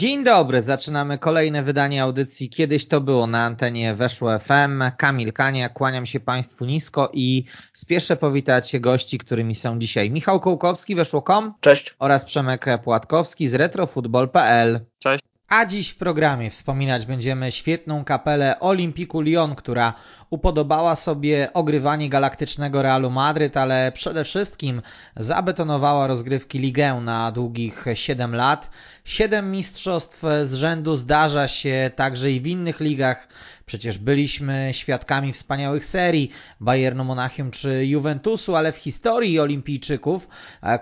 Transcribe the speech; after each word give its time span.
Dzień 0.00 0.24
dobry, 0.24 0.62
zaczynamy 0.62 1.18
kolejne 1.18 1.62
wydanie 1.62 2.02
audycji 2.02 2.50
Kiedyś 2.50 2.86
to 2.86 3.00
było 3.00 3.26
na 3.26 3.44
antenie 3.44 3.94
Weszło 3.94 4.38
FM. 4.38 4.82
Kamil 4.96 5.32
Kania, 5.32 5.68
kłaniam 5.68 6.06
się 6.06 6.20
Państwu 6.20 6.64
nisko 6.64 7.10
i 7.12 7.44
spieszę 7.72 8.16
powitać 8.16 8.78
gości, 8.78 9.18
którymi 9.18 9.54
są 9.54 9.78
dzisiaj 9.78 10.10
Michał 10.10 10.40
Kołkowski, 10.40 10.94
Weszło.com. 10.94 11.54
Cześć. 11.60 11.94
Oraz 11.98 12.24
Przemek 12.24 12.66
Płatkowski 12.84 13.48
z 13.48 13.54
retrofutbol.pl. 13.54 14.80
Cześć. 14.98 15.24
A 15.48 15.66
dziś 15.66 15.88
w 15.88 15.96
programie 15.96 16.50
wspominać 16.50 17.06
będziemy 17.06 17.52
świetną 17.52 18.04
kapelę 18.04 18.60
Olimpiku 18.60 19.20
Lyon, 19.20 19.54
która 19.54 19.94
upodobała 20.30 20.96
sobie 20.96 21.48
ogrywanie 21.54 22.08
galaktycznego 22.08 22.82
Realu 22.82 23.10
Madryt, 23.10 23.56
ale 23.56 23.92
przede 23.92 24.24
wszystkim 24.24 24.82
zabetonowała 25.16 26.06
rozgrywki 26.06 26.58
Ligę 26.58 26.94
na 26.94 27.32
długich 27.32 27.84
7 27.94 28.34
lat. 28.34 28.70
7 29.04 29.50
mistrzostw 29.50 30.22
z 30.44 30.52
rzędu 30.52 30.96
zdarza 30.96 31.48
się 31.48 31.90
także 31.96 32.30
i 32.30 32.40
w 32.40 32.46
innych 32.46 32.80
ligach. 32.80 33.28
Przecież 33.66 33.98
byliśmy 33.98 34.68
świadkami 34.72 35.32
wspaniałych 35.32 35.84
serii 35.84 36.30
Bayernu 36.60 37.04
Monachium 37.04 37.50
czy 37.50 37.86
Juventusu, 37.86 38.56
ale 38.56 38.72
w 38.72 38.76
historii 38.76 39.40
olimpijczyków 39.40 40.28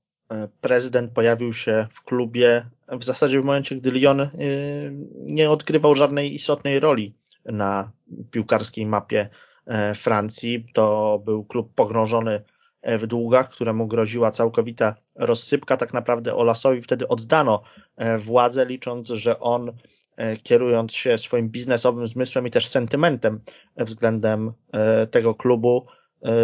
prezydent 0.61 1.11
pojawił 1.11 1.53
się 1.53 1.87
w 1.91 2.03
klubie 2.03 2.65
w 2.87 3.03
zasadzie 3.03 3.41
w 3.41 3.45
momencie, 3.45 3.75
gdy 3.75 3.91
Lyon 3.91 4.29
nie 5.15 5.49
odgrywał 5.49 5.95
żadnej 5.95 6.35
istotnej 6.35 6.79
roli 6.79 7.15
na 7.45 7.91
piłkarskiej 8.31 8.85
mapie 8.85 9.29
Francji. 9.95 10.65
To 10.73 11.19
był 11.25 11.43
klub 11.43 11.73
pogrążony 11.75 12.43
w 12.83 13.07
długach, 13.07 13.49
któremu 13.49 13.87
groziła 13.87 14.31
całkowita 14.31 14.95
rozsypka. 15.15 15.77
Tak 15.77 15.93
naprawdę 15.93 16.35
Olasowi 16.35 16.81
wtedy 16.81 17.07
oddano 17.07 17.63
władzę, 18.17 18.65
licząc, 18.65 19.07
że 19.07 19.39
on 19.39 19.71
kierując 20.43 20.93
się 20.93 21.17
swoim 21.17 21.49
biznesowym 21.49 22.07
zmysłem 22.07 22.47
i 22.47 22.51
też 22.51 22.67
sentymentem 22.67 23.39
względem 23.77 24.53
tego 25.11 25.35
klubu, 25.35 25.85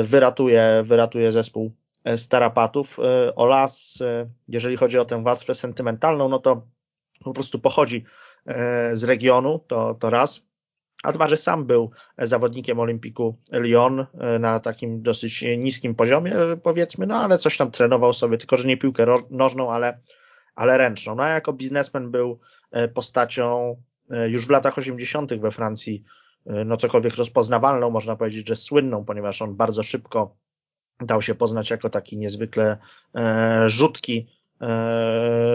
wyratuje, 0.04 0.84
wyratuje 0.84 1.32
zespół 1.32 1.72
starapatów. 2.16 2.98
Olas, 3.36 4.00
jeżeli 4.48 4.78
chodzi 4.78 5.00
o 5.00 5.06
tę 5.06 5.24
warstwę 5.24 5.56
sentymentalną, 5.56 6.30
no 6.30 6.40
to 6.40 6.68
po 7.24 7.34
prostu 7.34 7.60
pochodzi 7.60 8.06
z 8.94 9.04
regionu, 9.04 9.60
to, 9.68 9.94
to 9.94 10.10
raz. 10.10 10.42
A 11.04 11.12
dwa, 11.12 11.28
że 11.28 11.38
sam 11.38 11.66
był 11.66 11.92
zawodnikiem 12.18 12.80
Olimpiku 12.80 13.38
Lyon 13.52 14.06
na 14.40 14.60
takim 14.60 15.02
dosyć 15.02 15.46
niskim 15.58 15.96
poziomie, 15.96 16.34
powiedzmy, 16.64 17.08
no 17.08 17.16
ale 17.16 17.38
coś 17.38 17.58
tam 17.58 17.72
trenował 17.72 18.14
sobie, 18.14 18.38
tylko 18.38 18.58
że 18.58 18.68
nie 18.68 18.78
piłkę 18.78 19.06
nożną, 19.30 19.72
ale, 19.72 20.00
ale 20.56 20.78
ręczną. 20.78 21.16
No 21.16 21.24
a 21.24 21.30
jako 21.30 21.54
biznesmen 21.54 22.12
był 22.12 22.40
postacią 22.94 23.76
już 24.28 24.48
w 24.48 24.50
latach 24.50 24.78
80. 24.78 25.34
we 25.34 25.52
Francji, 25.52 26.04
no 26.46 26.78
cokolwiek 26.78 27.16
rozpoznawalną, 27.16 27.90
można 27.90 28.16
powiedzieć, 28.16 28.48
że 28.48 28.56
słynną, 28.56 29.06
ponieważ 29.06 29.42
on 29.42 29.56
bardzo 29.56 29.84
szybko 29.84 30.36
dał 31.02 31.22
się 31.22 31.36
poznać 31.36 31.70
jako 31.70 31.90
taki 31.90 32.18
niezwykle 32.18 32.78
rzutki, 33.68 34.28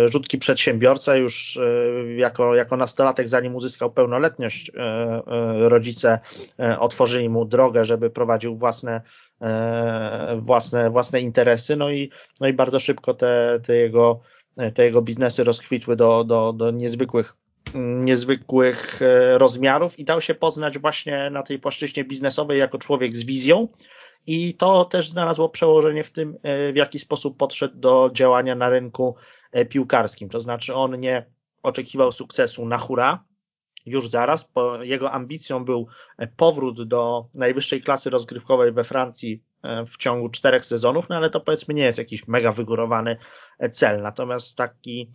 rzutki 0.06 0.38
przedsiębiorca 0.38 1.16
już 1.16 1.58
jako, 2.16 2.54
jako 2.54 2.76
nastolatek, 2.76 3.28
zanim 3.28 3.54
uzyskał 3.54 3.92
pełnoletność, 3.92 4.72
rodzice 5.58 6.18
otworzyli 6.78 7.28
mu 7.28 7.44
drogę, 7.44 7.84
żeby 7.84 8.10
prowadził 8.10 8.56
własne, 8.56 9.00
własne, 10.36 10.90
własne 10.90 11.20
interesy, 11.20 11.76
no 11.76 11.90
i, 11.90 12.10
no 12.40 12.48
i 12.48 12.52
bardzo 12.52 12.80
szybko 12.80 13.14
te, 13.14 13.60
te 13.66 13.74
jego 13.74 14.20
te 14.74 14.84
jego 14.84 15.02
biznesy 15.02 15.44
rozkwitły 15.44 15.96
do, 15.96 16.24
do, 16.24 16.52
do 16.52 16.70
niezwykłych, 16.70 17.36
niezwykłych 17.74 19.00
rozmiarów 19.36 19.98
i 19.98 20.04
dał 20.04 20.20
się 20.20 20.34
poznać 20.34 20.78
właśnie 20.78 21.30
na 21.30 21.42
tej 21.42 21.58
płaszczyźnie 21.58 22.04
biznesowej 22.04 22.58
jako 22.58 22.78
człowiek 22.78 23.16
z 23.16 23.22
wizją. 23.22 23.68
I 24.26 24.54
to 24.54 24.84
też 24.84 25.10
znalazło 25.10 25.48
przełożenie 25.48 26.04
w 26.04 26.12
tym, 26.12 26.38
w 26.72 26.76
jaki 26.76 26.98
sposób 26.98 27.36
podszedł 27.36 27.78
do 27.78 28.10
działania 28.12 28.54
na 28.54 28.68
rynku 28.68 29.16
piłkarskim. 29.68 30.28
To 30.28 30.40
znaczy 30.40 30.74
on 30.74 31.00
nie 31.00 31.26
oczekiwał 31.62 32.12
sukcesu 32.12 32.66
na 32.66 32.78
hura, 32.78 33.24
już 33.86 34.08
zaraz, 34.08 34.50
bo 34.54 34.82
jego 34.82 35.12
ambicją 35.12 35.64
był 35.64 35.86
powrót 36.36 36.88
do 36.88 37.26
najwyższej 37.34 37.82
klasy 37.82 38.10
rozgrywkowej 38.10 38.72
we 38.72 38.84
Francji 38.84 39.42
w 39.86 39.96
ciągu 39.96 40.28
czterech 40.28 40.64
sezonów, 40.64 41.08
no 41.08 41.16
ale 41.16 41.30
to 41.30 41.40
powiedzmy 41.40 41.74
nie 41.74 41.82
jest 41.82 41.98
jakiś 41.98 42.28
mega 42.28 42.52
wygórowany 42.52 43.16
cel. 43.70 44.02
Natomiast 44.02 44.56
taki 44.56 45.10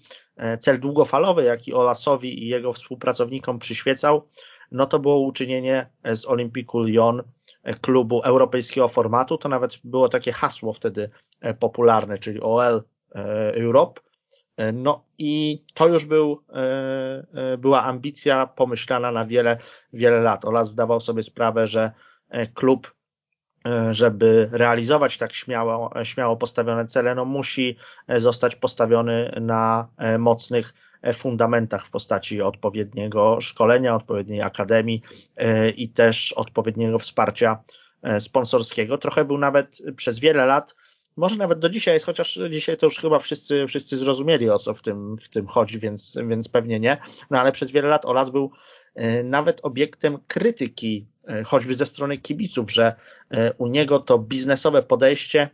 cel 0.59 0.80
długofalowy, 0.80 1.44
jaki 1.44 1.74
Olasowi 1.74 2.44
i 2.44 2.47
jego 2.47 2.74
współpracownikom 2.74 3.59
przyświecał, 3.59 4.28
no 4.72 4.85
to 4.85 5.00
było 5.00 5.19
uczynienie 5.19 5.90
z 6.16 6.25
Olympiku 6.25 6.80
Lyon 6.80 7.24
klubu 7.81 8.22
europejskiego 8.22 8.88
formatu. 8.88 9.38
To 9.38 9.50
nawet 9.50 9.78
było 9.84 10.09
takie 10.09 10.31
hasło 10.31 10.74
wtedy 10.74 11.09
popularne, 11.59 12.18
czyli 12.18 12.41
OL 12.41 12.84
Europe. 13.53 14.02
No 14.74 15.06
i 15.18 15.63
to 15.74 15.88
już 15.88 16.06
był, 16.06 16.44
była 17.57 17.84
ambicja 17.84 18.47
pomyślana 18.47 19.12
na 19.12 19.25
wiele, 19.25 19.57
wiele 19.94 20.22
lat. 20.22 20.46
Olas 20.46 20.69
zdawał 20.69 21.00
sobie 21.00 21.24
sprawę, 21.24 21.68
że 21.68 21.91
klub, 22.53 22.94
żeby 23.92 24.50
realizować 24.52 25.18
tak 25.18 25.34
śmiało, 25.34 25.94
śmiało 26.04 26.38
postawione 26.38 26.86
cele, 26.86 27.16
no 27.16 27.26
musi 27.26 27.78
zostać 28.18 28.56
postawiony 28.56 29.38
na 29.42 29.88
mocnych 30.20 30.74
fundamentach 31.14 31.86
w 31.86 31.92
postaci 31.92 32.42
odpowiedniego 32.42 33.42
szkolenia, 33.42 33.96
odpowiedniej 33.96 34.42
akademii 34.42 35.02
i 35.75 35.90
też 35.90 36.34
odpowiedniego 36.34 37.00
wsparcia 37.00 37.64
sponsorskiego. 38.19 38.98
Trochę 38.98 39.25
był 39.25 39.38
nawet 39.38 39.81
przez 39.96 40.20
wiele 40.20 40.46
lat 40.46 40.75
może 41.18 41.36
nawet 41.36 41.60
do 41.60 41.70
dzisiaj 41.70 41.94
jest, 41.94 42.06
chociaż 42.06 42.40
dzisiaj 42.52 42.78
to 42.78 42.86
już 42.86 42.98
chyba 42.98 43.20
wszyscy, 43.20 43.68
wszyscy 43.68 43.98
zrozumieli 43.98 44.50
o 44.50 44.60
co 44.60 44.74
w 44.74 44.81
tym, 44.81 45.18
w 45.18 45.30
tym 45.30 45.48
chodzi, 45.48 45.80
więc, 45.80 46.18
więc 46.28 46.48
pewnie 46.50 46.80
nie. 46.80 46.98
No 47.30 47.40
ale 47.40 47.52
przez 47.52 47.72
wiele 47.72 47.88
lat 47.88 48.06
Olas 48.06 48.30
był 48.30 48.52
nawet 49.24 49.60
obiektem 49.63 50.18
krytyki, 50.28 51.06
choćby 51.45 51.74
ze 51.74 51.85
strony 51.85 52.18
kibiców, 52.18 52.71
że 52.71 52.95
u 53.57 53.68
niego 53.68 54.00
to 54.00 54.19
biznesowe 54.19 54.83
podejście 54.83 55.50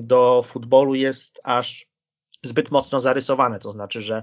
do 0.00 0.42
futbolu 0.46 0.94
jest 0.94 1.40
aż 1.44 1.86
zbyt 2.42 2.70
mocno 2.70 3.00
zarysowane, 3.00 3.58
to 3.58 3.72
znaczy, 3.72 4.00
że 4.00 4.22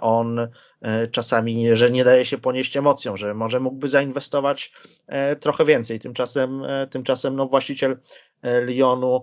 on 0.00 0.48
czasami, 1.10 1.76
że 1.76 1.90
nie 1.90 2.04
daje 2.04 2.24
się 2.24 2.38
ponieść 2.38 2.76
emocjom, 2.76 3.16
że 3.16 3.34
może 3.34 3.60
mógłby 3.60 3.88
zainwestować 3.88 4.72
trochę 5.40 5.64
więcej. 5.64 6.00
Tymczasem, 6.00 6.62
tymczasem 6.90 7.36
no, 7.36 7.46
właściciel 7.46 7.98
Lyonu 8.42 9.22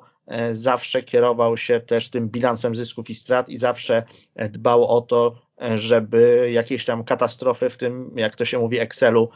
zawsze 0.51 1.03
kierował 1.03 1.57
się 1.57 1.79
też 1.79 2.09
tym 2.09 2.29
bilansem 2.29 2.75
zysków 2.75 3.09
i 3.09 3.15
strat 3.15 3.49
i 3.49 3.57
zawsze 3.57 4.03
dbał 4.35 4.87
o 4.87 5.01
to, 5.01 5.35
żeby 5.75 6.49
jakiejś 6.53 6.85
tam 6.85 7.03
katastrofy 7.03 7.69
w 7.69 7.77
tym, 7.77 8.13
jak 8.15 8.35
to 8.35 8.45
się 8.45 8.59
mówi, 8.59 8.79
Excelu 8.79 9.29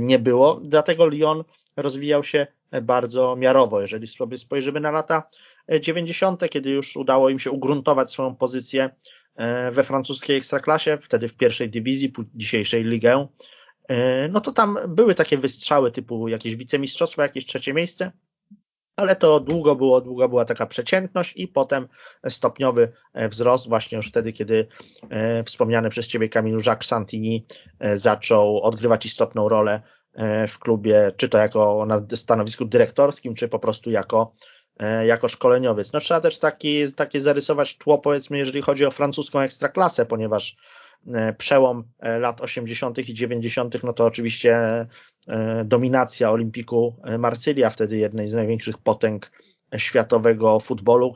nie 0.00 0.18
było. 0.18 0.60
Dlatego 0.64 1.06
Lyon 1.06 1.44
rozwijał 1.76 2.24
się 2.24 2.46
bardzo 2.82 3.36
miarowo. 3.36 3.80
Jeżeli 3.80 4.06
sobie 4.06 4.38
spojrzymy 4.38 4.80
na 4.80 4.90
lata 4.90 5.22
90., 5.80 6.48
kiedy 6.50 6.70
już 6.70 6.96
udało 6.96 7.30
im 7.30 7.38
się 7.38 7.50
ugruntować 7.50 8.10
swoją 8.10 8.36
pozycję 8.36 8.90
we 9.72 9.84
francuskiej 9.84 10.36
ekstraklasie, 10.36 10.98
wtedy 11.02 11.28
w 11.28 11.36
pierwszej 11.36 11.70
dywizji, 11.70 12.12
dzisiejszej 12.34 12.84
ligę, 12.84 13.26
no 14.30 14.40
to 14.40 14.52
tam 14.52 14.78
były 14.88 15.14
takie 15.14 15.38
wystrzały 15.38 15.90
typu 15.90 16.28
jakieś 16.28 16.56
wicemistrzostwo, 16.56 17.22
jakieś 17.22 17.46
trzecie 17.46 17.74
miejsce, 17.74 18.12
ale 19.00 19.16
to 19.16 19.40
długo 19.40 19.76
było, 19.76 20.00
długo 20.00 20.28
była 20.28 20.44
taka 20.44 20.66
przeciętność 20.66 21.36
i 21.36 21.48
potem 21.48 21.88
stopniowy 22.28 22.92
wzrost 23.14 23.68
właśnie 23.68 23.96
już 23.96 24.08
wtedy, 24.08 24.32
kiedy 24.32 24.66
wspomniany 25.46 25.90
przez 25.90 26.08
Ciebie 26.08 26.28
Kamilu 26.28 26.60
Jacques 26.66 26.88
Santini 26.88 27.46
zaczął 27.94 28.62
odgrywać 28.62 29.06
istotną 29.06 29.48
rolę 29.48 29.82
w 30.48 30.58
klubie, 30.58 31.12
czy 31.16 31.28
to 31.28 31.38
jako 31.38 31.86
na 31.86 32.02
stanowisku 32.16 32.64
dyrektorskim, 32.64 33.34
czy 33.34 33.48
po 33.48 33.58
prostu 33.58 33.90
jako, 33.90 34.32
jako 35.06 35.28
szkoleniowiec. 35.28 35.92
No 35.92 36.00
trzeba 36.00 36.20
też 36.20 36.38
taki, 36.38 36.92
takie 36.92 37.20
zarysować 37.20 37.78
tło, 37.78 37.98
powiedzmy, 37.98 38.38
jeżeli 38.38 38.62
chodzi 38.62 38.86
o 38.86 38.90
francuską 38.90 39.40
ekstraklasę, 39.40 40.06
ponieważ 40.06 40.56
przełom 41.38 41.84
lat 42.02 42.40
80. 42.40 42.98
i 42.98 43.14
90., 43.14 43.82
no 43.82 43.92
to 43.92 44.04
oczywiście 44.04 44.58
dominacja 45.64 46.30
Olimpiku 46.30 46.96
Marsylia, 47.18 47.70
wtedy 47.70 47.96
jednej 47.96 48.28
z 48.28 48.32
największych 48.32 48.78
potęg 48.78 49.32
światowego 49.76 50.60
futbolu, 50.60 51.14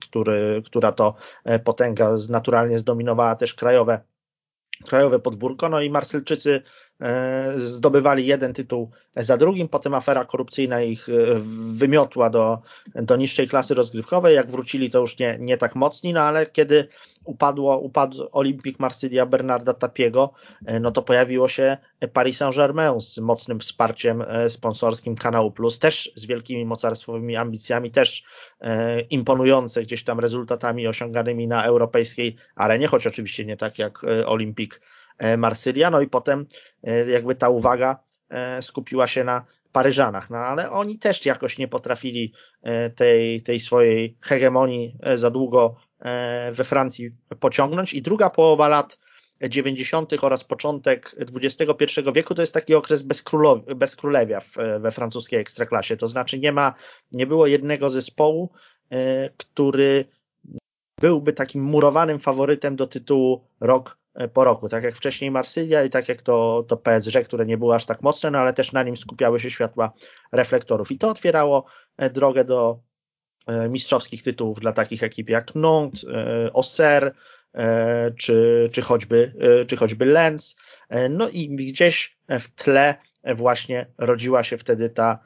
który, 0.00 0.62
która 0.66 0.92
to 0.92 1.14
potęga 1.64 2.16
naturalnie 2.28 2.78
zdominowała 2.78 3.36
też 3.36 3.54
krajowe, 3.54 4.00
krajowe 4.86 5.18
podwórko. 5.18 5.68
No 5.68 5.80
i 5.80 5.90
Marsylczycy 5.90 6.62
E, 6.62 6.62
zdobywali 7.56 8.26
jeden 8.26 8.54
tytuł 8.54 8.90
za 9.16 9.36
drugim, 9.36 9.68
potem 9.68 9.94
afera 9.94 10.24
korupcyjna 10.24 10.82
ich 10.82 11.08
e, 11.08 11.12
wymiotła 11.74 12.30
do, 12.30 12.58
do 12.94 13.16
niższej 13.16 13.48
klasy 13.48 13.74
rozgrywkowej, 13.74 14.34
jak 14.34 14.50
wrócili 14.50 14.90
to 14.90 15.00
już 15.00 15.18
nie, 15.18 15.36
nie 15.40 15.56
tak 15.56 15.74
mocni, 15.74 16.12
no 16.12 16.20
ale 16.20 16.46
kiedy 16.46 16.88
upadło, 17.24 17.78
upadł 17.78 18.28
Olympic 18.32 18.78
Marsylia 18.78 19.26
Bernarda 19.26 19.74
Tapiego, 19.74 20.32
e, 20.66 20.80
no 20.80 20.90
to 20.90 21.02
pojawiło 21.02 21.48
się 21.48 21.76
Paris 22.12 22.38
Saint-Germain 22.38 23.00
z 23.00 23.18
mocnym 23.18 23.60
wsparciem 23.60 24.24
sponsorskim 24.48 25.16
Kanału 25.16 25.50
Plus, 25.50 25.78
też 25.78 26.12
z 26.16 26.26
wielkimi 26.26 26.66
mocarstwowymi 26.66 27.36
ambicjami, 27.36 27.90
też 27.90 28.24
imponujące 29.10 29.82
gdzieś 29.82 30.04
tam 30.04 30.20
rezultatami 30.20 30.86
osiąganymi 30.86 31.48
na 31.48 31.64
europejskiej 31.64 32.36
arenie, 32.56 32.86
choć 32.86 33.06
oczywiście 33.06 33.44
nie 33.44 33.56
tak 33.56 33.78
jak 33.78 34.00
Olympic 34.26 34.74
E, 34.74 34.93
Marsylia, 35.38 35.90
no 35.90 36.00
i 36.00 36.06
potem 36.06 36.46
e, 36.82 37.10
jakby 37.10 37.34
ta 37.34 37.48
uwaga 37.48 37.98
e, 38.28 38.62
skupiła 38.62 39.06
się 39.06 39.24
na 39.24 39.44
Paryżanach, 39.72 40.30
no 40.30 40.38
ale 40.38 40.70
oni 40.70 40.98
też 40.98 41.26
jakoś 41.26 41.58
nie 41.58 41.68
potrafili 41.68 42.32
tej, 42.94 43.42
tej 43.42 43.60
swojej 43.60 44.16
hegemonii 44.20 44.96
za 45.14 45.30
długo 45.30 45.76
we 46.52 46.64
Francji 46.64 47.10
pociągnąć 47.40 47.94
i 47.94 48.02
druga 48.02 48.30
połowa 48.30 48.68
lat 48.68 48.98
90. 49.48 50.24
oraz 50.24 50.44
początek 50.44 51.16
XXI 51.42 52.00
wieku 52.14 52.34
to 52.34 52.42
jest 52.42 52.54
taki 52.54 52.74
okres 52.74 53.02
bez 53.76 53.96
królewia 53.96 54.40
we 54.80 54.90
francuskiej 54.90 55.40
ekstraklasie. 55.40 55.96
To 55.96 56.08
znaczy 56.08 56.38
nie 56.38 56.52
ma, 56.52 56.74
nie 57.12 57.26
było 57.26 57.46
jednego 57.46 57.90
zespołu, 57.90 58.52
który 59.36 60.04
byłby 61.00 61.32
takim 61.32 61.62
murowanym 61.62 62.20
faworytem 62.20 62.76
do 62.76 62.86
tytułu 62.86 63.44
rok 63.60 63.96
E, 63.96 64.03
po 64.32 64.44
roku, 64.44 64.68
tak 64.68 64.84
jak 64.84 64.94
wcześniej 64.94 65.30
Marsylia 65.30 65.84
i 65.84 65.90
tak 65.90 66.08
jak 66.08 66.22
to, 66.22 66.64
to 66.68 66.76
PSG, 66.76 67.24
które 67.24 67.46
nie 67.46 67.58
było 67.58 67.74
aż 67.74 67.84
tak 67.84 68.02
mocne, 68.02 68.30
no 68.30 68.38
ale 68.38 68.52
też 68.52 68.72
na 68.72 68.82
nim 68.82 68.96
skupiały 68.96 69.40
się 69.40 69.50
światła 69.50 69.92
reflektorów 70.32 70.92
i 70.92 70.98
to 70.98 71.08
otwierało 71.08 71.64
e, 71.96 72.10
drogę 72.10 72.44
do 72.44 72.78
e, 73.46 73.68
mistrzowskich 73.68 74.22
tytułów 74.22 74.60
dla 74.60 74.72
takich 74.72 75.02
ekip 75.02 75.28
jak 75.28 75.54
Nantes, 75.54 76.06
Auxerre, 76.54 77.12
czy, 78.18 78.68
czy, 78.72 78.82
choćby, 78.82 79.32
czy 79.68 79.76
choćby 79.76 80.04
Lens. 80.04 80.56
No 81.10 81.28
i 81.28 81.48
gdzieś 81.48 82.16
w 82.28 82.54
tle 82.54 82.94
właśnie 83.34 83.86
rodziła 83.98 84.42
się 84.42 84.58
wtedy 84.58 84.90
ta 84.90 85.18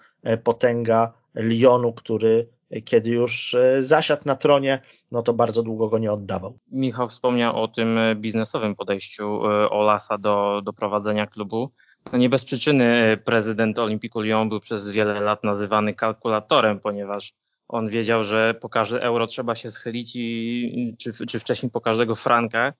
potęga 0.44 1.12
Lyonu, 1.34 1.92
który 1.92 2.48
kiedy 2.84 3.10
już 3.10 3.54
e, 3.54 3.82
zasiadł 3.82 4.22
na 4.26 4.36
tronie, 4.36 4.80
no 5.12 5.22
to 5.22 5.34
bardzo 5.34 5.62
długo 5.62 5.88
go 5.88 5.98
nie 5.98 6.12
oddawał. 6.12 6.58
Michał 6.72 7.08
wspomniał 7.08 7.62
o 7.62 7.68
tym 7.68 7.98
e, 7.98 8.14
biznesowym 8.14 8.76
podejściu 8.76 9.46
e, 9.46 9.70
Olasa 9.70 10.18
do, 10.18 10.62
do 10.64 10.72
prowadzenia 10.72 11.26
klubu. 11.26 11.70
No 12.12 12.18
nie 12.18 12.28
bez 12.28 12.44
przyczyny 12.44 13.18
prezydent 13.24 13.78
Olimpiku 13.78 14.20
Lyon 14.20 14.48
był 14.48 14.60
przez 14.60 14.90
wiele 14.90 15.20
lat 15.20 15.44
nazywany 15.44 15.94
kalkulatorem, 15.94 16.80
ponieważ 16.80 17.32
on 17.68 17.88
wiedział, 17.88 18.24
że 18.24 18.54
po 18.54 18.68
każde 18.68 19.02
euro 19.02 19.26
trzeba 19.26 19.54
się 19.54 19.70
schylić 19.70 20.16
i, 20.16 20.96
czy, 20.98 21.26
czy 21.26 21.38
wcześniej 21.38 21.70
po 21.70 21.80
każdego 21.80 22.14
franka 22.14 22.72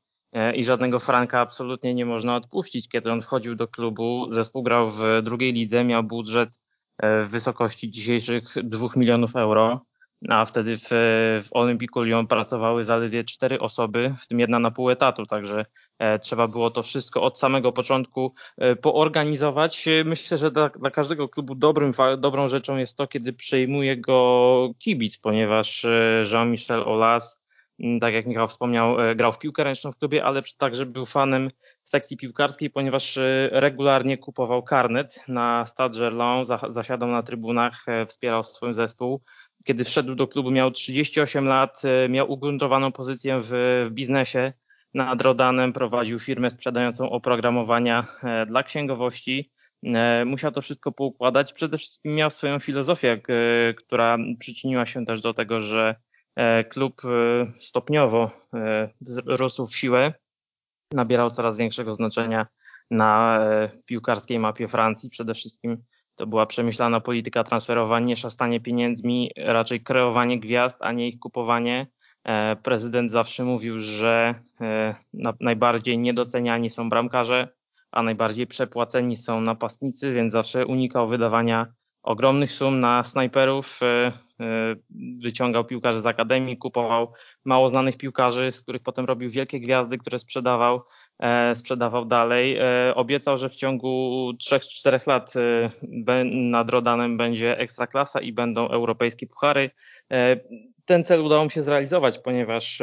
i 0.55 0.65
żadnego 0.65 1.01
franka 1.01 1.41
absolutnie 1.41 1.95
nie 1.95 2.07
można 2.07 2.37
odpuścić. 2.37 2.89
Kiedy 2.89 3.13
on 3.13 3.21
wchodził 3.21 3.55
do 3.55 3.69
klubu, 3.69 4.27
zespół 4.31 4.63
grał 4.63 4.89
w 4.89 5.01
drugiej 5.23 5.53
lidze, 5.53 5.85
miał 5.85 6.03
budżet 6.03 6.59
w 7.03 7.29
wysokości 7.31 7.91
dzisiejszych 7.91 8.55
2 8.65 8.89
milionów 8.97 9.37
euro, 9.37 9.81
a 10.29 10.45
wtedy 10.45 10.77
w, 10.77 10.89
w 11.45 11.49
Olympiku 11.51 12.03
Lyon 12.03 12.27
pracowały 12.27 12.85
zaledwie 12.85 13.25
cztery 13.25 13.61
osoby, 13.61 14.15
w 14.21 14.27
tym 14.27 14.41
jedna 14.41 14.59
na 14.59 14.71
pół 14.71 14.91
etatu, 14.91 15.27
także 15.27 15.65
e, 15.99 16.19
trzeba 16.19 16.49
było 16.49 16.71
to 16.71 16.83
wszystko 16.83 17.23
od 17.23 17.39
samego 17.39 17.73
początku 17.73 18.35
e, 18.57 18.77
poorganizować. 18.77 19.89
Myślę, 20.05 20.39
że 20.39 20.51
dla, 20.51 20.69
dla 20.69 20.91
każdego 20.91 21.29
klubu 21.29 21.55
dobrym, 21.55 21.93
dobrą 22.19 22.49
rzeczą 22.49 22.77
jest 22.77 22.97
to, 22.97 23.07
kiedy 23.07 23.33
przejmuje 23.33 23.97
go 23.97 24.71
kibic, 24.79 25.19
ponieważ 25.19 25.85
e, 25.85 26.23
Jean-Michel 26.33 26.85
Mm, 26.85 27.38
tak 28.01 28.15
jak 28.15 28.27
Michał 28.27 28.49
wspomniał, 28.49 29.01
e, 29.01 29.15
grał 29.15 29.33
w 29.33 29.39
piłkę 29.39 29.65
ręczną 29.65 29.93
w 29.93 29.97
klubie, 29.97 30.25
ale 30.25 30.43
także 30.59 30.87
był 30.87 31.07
fanem 31.07 31.51
sekcji 31.85 32.17
piłkarskiej, 32.17 32.71
ponieważ 32.71 33.17
e, 33.17 33.49
regularnie 33.53 34.19
kupował 34.19 34.63
karnet 34.63 35.25
na 35.29 35.67
Stade 35.67 35.99
Gerland, 35.99 36.49
zasiadał 36.69 37.09
na 37.09 37.23
trybunach, 37.23 37.89
e, 37.89 38.07
wspierał 38.07 38.45
swój 38.45 38.75
zespół. 38.75 39.23
Kiedy 39.65 39.85
wszedł 39.85 40.15
do 40.15 40.27
klubu 40.27 40.51
miał 40.51 40.71
38 40.71 41.47
lat, 41.47 41.83
miał 42.09 42.33
ugruntowaną 42.33 42.93
pozycję 42.93 43.39
w, 43.41 43.51
w 43.87 43.91
biznesie. 43.91 44.53
Nad 44.95 45.23
Rodanem 45.23 45.73
prowadził 45.73 46.19
firmę 46.19 46.51
sprzedającą 46.51 47.11
oprogramowania 47.11 48.07
dla 48.47 48.63
księgowości. 48.63 49.51
Musiał 50.27 50.53
to 50.53 50.63
wszystko 50.63 50.93
poukładać. 50.93 51.53
Przede 51.53 51.79
wszystkim 51.79 52.15
miał 52.15 52.31
swoją 52.31 52.59
filozofię, 52.59 53.23
która 53.77 54.19
przyczyniła 54.39 54.87
się 54.87 55.05
też 55.05 55.21
do 55.21 55.35
tego, 55.35 55.61
że 55.61 55.95
klub 56.69 57.03
e, 57.05 57.47
stopniowo 57.59 58.31
e, 58.55 58.89
rósł 59.27 59.67
w 59.67 59.77
siłę, 59.77 60.15
nabierał 60.93 61.31
coraz 61.31 61.57
większego 61.57 61.95
znaczenia 61.95 62.47
na 62.91 63.41
piłkarskiej 63.87 64.39
mapie 64.39 64.69
Francji. 64.69 65.11
Przede 65.11 65.35
wszystkim 65.35 65.83
to 66.17 66.27
była 66.27 66.47
przemyślana 66.47 67.01
polityka 67.01 67.45
transferowa, 67.45 68.01
nie 68.01 68.17
szastanie 68.17 68.61
pieniędzmi, 68.61 69.31
raczej 69.37 69.81
kreowanie 69.81 70.41
gwiazd, 70.41 70.77
a 70.81 70.93
nie 70.93 71.09
ich 71.09 71.19
kupowanie. 71.19 71.87
Prezydent 72.63 73.11
zawsze 73.11 73.45
mówił, 73.45 73.79
że 73.79 74.35
najbardziej 75.41 75.99
niedoceniani 75.99 76.71
są 76.71 76.91
bramkarze, 76.91 77.49
a 77.91 78.03
najbardziej 78.03 78.47
przepłaceni 78.47 79.17
są 79.17 79.41
napastnicy, 79.41 80.13
więc 80.13 80.33
zawsze 80.33 80.67
unikał 80.67 81.09
wydawania 81.09 81.73
ogromnych 82.09 82.53
sum 82.53 82.81
na 82.81 83.05
snajperów, 83.05 83.81
e, 83.83 83.87
e, 83.87 84.13
wyciągał 85.23 85.65
piłkarzy 85.65 86.01
z 86.01 86.07
akademii, 86.07 86.59
kupował 86.59 87.13
mało 87.45 87.69
znanych 87.69 87.97
piłkarzy, 87.97 88.53
z 88.53 88.63
których 88.63 88.83
potem 88.83 89.05
robił 89.05 89.31
wielkie 89.31 89.61
gwiazdy, 89.61 89.99
które 89.99 90.19
sprzedawał, 90.19 90.83
e, 91.19 91.55
sprzedawał 91.55 92.05
dalej. 92.05 92.59
Obiecał, 92.95 93.39
że 93.39 93.49
w 93.49 93.55
ciągu 93.55 94.33
3-4 94.39 95.07
lat 95.07 95.35
nad 96.33 96.71
Rodanem 96.71 97.17
będzie 97.17 97.59
ekstraklasa 97.59 98.21
i 98.21 98.33
będą 98.33 98.69
europejskie 98.69 99.27
puchary. 99.27 99.71
Ten 100.85 101.05
cel 101.05 101.21
udało 101.21 101.45
mu 101.45 101.51
się 101.51 101.63
zrealizować, 101.63 102.19
ponieważ 102.19 102.83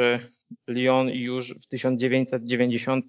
Lyon 0.68 1.08
już 1.08 1.54
w 1.54 1.66
1990 1.66 3.04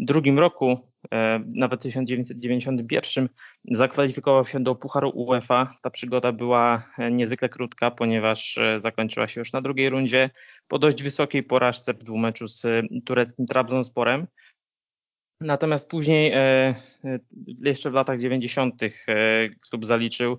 drugim 0.00 0.38
roku, 0.38 0.78
e, 1.12 1.40
nawet 1.54 1.80
1991, 1.80 3.28
zakwalifikował 3.70 4.44
się 4.44 4.60
do 4.60 4.74
Pucharu 4.74 5.10
UEFA. 5.14 5.74
Ta 5.82 5.90
przygoda 5.90 6.32
była 6.32 6.82
e, 6.98 7.10
niezwykle 7.10 7.48
krótka, 7.48 7.90
ponieważ 7.90 8.58
e, 8.58 8.80
zakończyła 8.80 9.28
się 9.28 9.40
już 9.40 9.52
na 9.52 9.60
drugiej 9.60 9.90
rundzie 9.90 10.30
po 10.68 10.78
dość 10.78 11.02
wysokiej 11.02 11.42
porażce 11.42 11.94
w 11.94 12.04
dwumeczu 12.04 12.48
z 12.48 12.66
tureckim 13.04 13.46
Trabzonsporem. 13.46 14.26
Natomiast 15.40 15.90
później, 15.90 16.32
e, 16.34 16.74
jeszcze 17.44 17.90
w 17.90 17.94
latach 17.94 18.20
90. 18.20 18.82
klub 19.70 19.86
zaliczył 19.86 20.38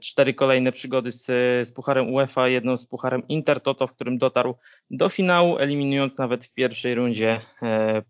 cztery 0.00 0.34
kolejne 0.34 0.72
przygody 0.72 1.12
z, 1.12 1.26
z 1.68 1.72
Pucharem 1.72 2.12
UEFA, 2.12 2.48
jedną 2.48 2.76
z 2.76 2.86
Pucharem 2.86 3.28
Intertoto, 3.28 3.86
w 3.86 3.94
którym 3.94 4.18
dotarł 4.18 4.54
do 4.90 5.08
finału, 5.08 5.58
eliminując 5.58 6.18
nawet 6.18 6.44
w 6.44 6.52
pierwszej 6.52 6.94
rundzie 6.94 7.40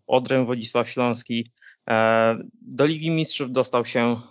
Odrę 0.07 0.45
Wodzisław 0.45 0.89
Śląski. 0.89 1.47
Do 2.61 2.85
Ligi 2.85 3.11
Mistrzów 3.11 3.51
dostał 3.51 3.85
się 3.85 4.21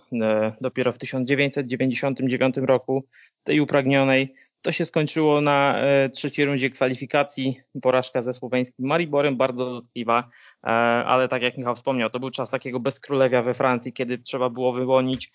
dopiero 0.61 0.91
w 0.91 0.97
1999 0.97 2.55
roku, 2.57 3.07
tej 3.43 3.59
upragnionej. 3.59 4.33
To 4.65 4.71
się 4.71 4.85
skończyło 4.85 5.41
na 5.41 5.77
e, 5.77 6.09
trzeciej 6.09 6.45
rundzie 6.45 6.69
kwalifikacji. 6.69 7.59
Porażka 7.81 8.21
ze 8.21 8.33
słoweńskim 8.33 8.87
Mariborem, 8.87 9.37
bardzo 9.37 9.65
dotkliwa, 9.65 10.29
e, 10.63 10.67
ale 11.05 11.27
tak 11.27 11.41
jak 11.41 11.57
Michał 11.57 11.75
wspomniał, 11.75 12.09
to 12.09 12.19
był 12.19 12.31
czas 12.31 12.49
takiego 12.49 12.79
bezkrólewia 12.79 13.41
we 13.41 13.53
Francji, 13.53 13.93
kiedy 13.93 14.17
trzeba 14.17 14.49
było 14.49 14.73
wyłonić 14.73 15.31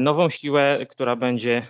nową 0.00 0.30
siłę, 0.30 0.86
która 0.90 1.16
będzie, 1.16 1.66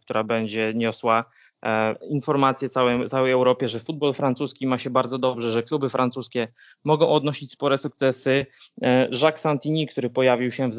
która 0.00 0.24
będzie 0.24 0.72
niosła 0.74 1.24
E, 1.64 1.94
informacje 2.10 2.68
całej, 2.68 3.08
całej 3.08 3.32
Europie, 3.32 3.68
że 3.68 3.80
futbol 3.80 4.14
francuski 4.14 4.66
ma 4.66 4.78
się 4.78 4.90
bardzo 4.90 5.18
dobrze, 5.18 5.50
że 5.50 5.62
kluby 5.62 5.88
francuskie 5.88 6.48
mogą 6.84 7.08
odnosić 7.08 7.52
spore 7.52 7.78
sukcesy. 7.78 8.46
E, 8.82 9.08
Jacques 9.22 9.40
Santini, 9.40 9.86
który 9.86 10.10
pojawił 10.10 10.50
się 10.50 10.68
w 10.68 10.74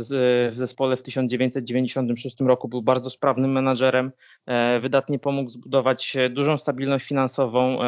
zespole 0.50 0.98
w 0.98 1.02
1996 1.02 2.42
roku, 2.42 2.68
był 2.68 2.82
bardzo 2.82 3.10
sprawnym 3.10 3.52
menadżerem, 3.52 4.12
e, 4.46 4.80
wydatnie 4.80 5.20
pomógł 5.20 5.50
zbudować 5.50 6.18
dużą 6.30 6.58
stabilność 6.58 7.08
finansową, 7.08 7.80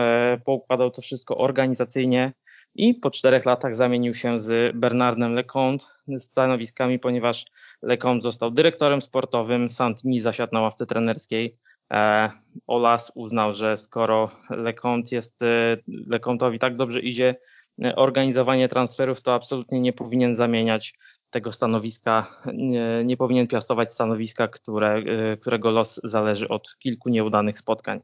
poukładał 0.45 0.91
to 0.91 1.01
wszystko 1.01 1.38
organizacyjnie 1.38 2.33
i 2.75 2.93
po 2.93 3.11
czterech 3.11 3.45
latach 3.45 3.75
zamienił 3.75 4.13
się 4.13 4.39
z 4.39 4.75
Bernardem 4.75 5.33
Lecomte 5.33 5.85
stanowiskami, 6.19 7.00
ponieważ 7.00 7.45
Lecomte 7.81 8.23
został 8.23 8.51
dyrektorem 8.51 9.01
sportowym, 9.01 9.69
Santini 9.69 10.19
zasiadł 10.19 10.53
na 10.53 10.61
ławce 10.61 10.85
trenerskiej. 10.85 11.57
E, 11.91 12.29
Olas 12.67 13.11
uznał, 13.15 13.53
że 13.53 13.77
skoro 13.77 14.31
Lecomte 14.50 15.15
jest, 15.15 15.41
e, 15.41 15.77
Lecomte'owi 16.11 16.57
tak 16.57 16.75
dobrze 16.75 17.00
idzie 17.00 17.35
e, 17.83 17.95
organizowanie 17.95 18.69
transferów, 18.69 19.21
to 19.21 19.33
absolutnie 19.33 19.81
nie 19.81 19.93
powinien 19.93 20.35
zamieniać 20.35 20.93
tego 21.29 21.51
stanowiska, 21.51 22.27
nie, 22.53 23.03
nie 23.05 23.17
powinien 23.17 23.47
piastować 23.47 23.93
stanowiska, 23.93 24.47
które, 24.47 25.03
którego 25.41 25.71
los 25.71 26.01
zależy 26.03 26.50
od 26.50 26.77
kilku 26.79 27.09
nieudanych 27.09 27.57
spotkań. 27.57 28.01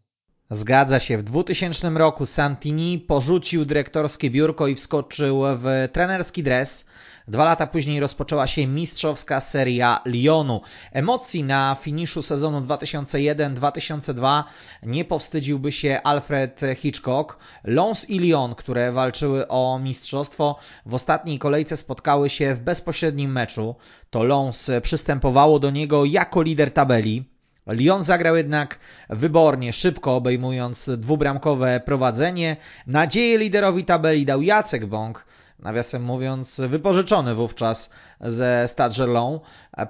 Zgadza 0.50 1.00
się. 1.00 1.18
W 1.18 1.24
2000 1.24 1.90
roku 1.90 2.26
Santini 2.26 3.00
porzucił 3.08 3.66
dyrektorskie 3.66 4.30
biurko 4.30 4.68
i 4.68 4.76
wskoczył 4.76 5.44
w 5.58 5.90
trenerski 5.92 6.44
dres. 6.44 6.86
Dwa 7.28 7.46
lata 7.46 7.68
później 7.68 8.00
rozpoczęła 8.00 8.48
się 8.48 8.68
mistrzowska 8.68 9.40
seria 9.40 10.02
Lyonu. 10.06 10.62
Emocji 10.92 11.44
na 11.44 11.78
finiszu 11.80 12.22
sezonu 12.22 12.62
2001-2002 12.62 14.44
nie 14.84 15.06
powstydziłby 15.06 15.72
się 15.72 16.00
Alfred 16.04 16.62
Hitchcock. 16.76 17.38
Lons 17.64 18.10
i 18.10 18.20
Lyon, 18.20 18.56
które 18.56 18.92
walczyły 18.92 19.48
o 19.48 19.80
mistrzostwo, 19.80 20.60
w 20.86 20.94
ostatniej 20.94 21.40
kolejce 21.40 21.78
spotkały 21.78 22.30
się 22.30 22.56
w 22.56 22.60
bezpośrednim 22.60 23.32
meczu. 23.32 23.76
To 24.10 24.24
Lons 24.24 24.72
przystępowało 24.82 25.60
do 25.60 25.72
niego 25.72 26.06
jako 26.06 26.42
lider 26.42 26.74
tabeli. 26.74 27.24
Lyon 27.68 28.04
zagrał 28.04 28.36
jednak 28.36 28.80
wybornie, 29.10 29.74
szybko 29.74 30.16
obejmując 30.16 30.90
dwubramkowe 30.98 31.82
prowadzenie. 31.86 32.58
Nadzieję 32.88 33.38
liderowi 33.38 33.86
tabeli 33.86 34.26
dał 34.26 34.42
Jacek 34.42 34.86
Bąk, 34.86 35.26
nawiasem 35.60 36.04
mówiąc 36.04 36.62
wypożyczony 36.68 37.36
wówczas 37.36 37.90
ze 38.22 38.68
Stade 38.68 38.96
Gerlon. 38.96 39.40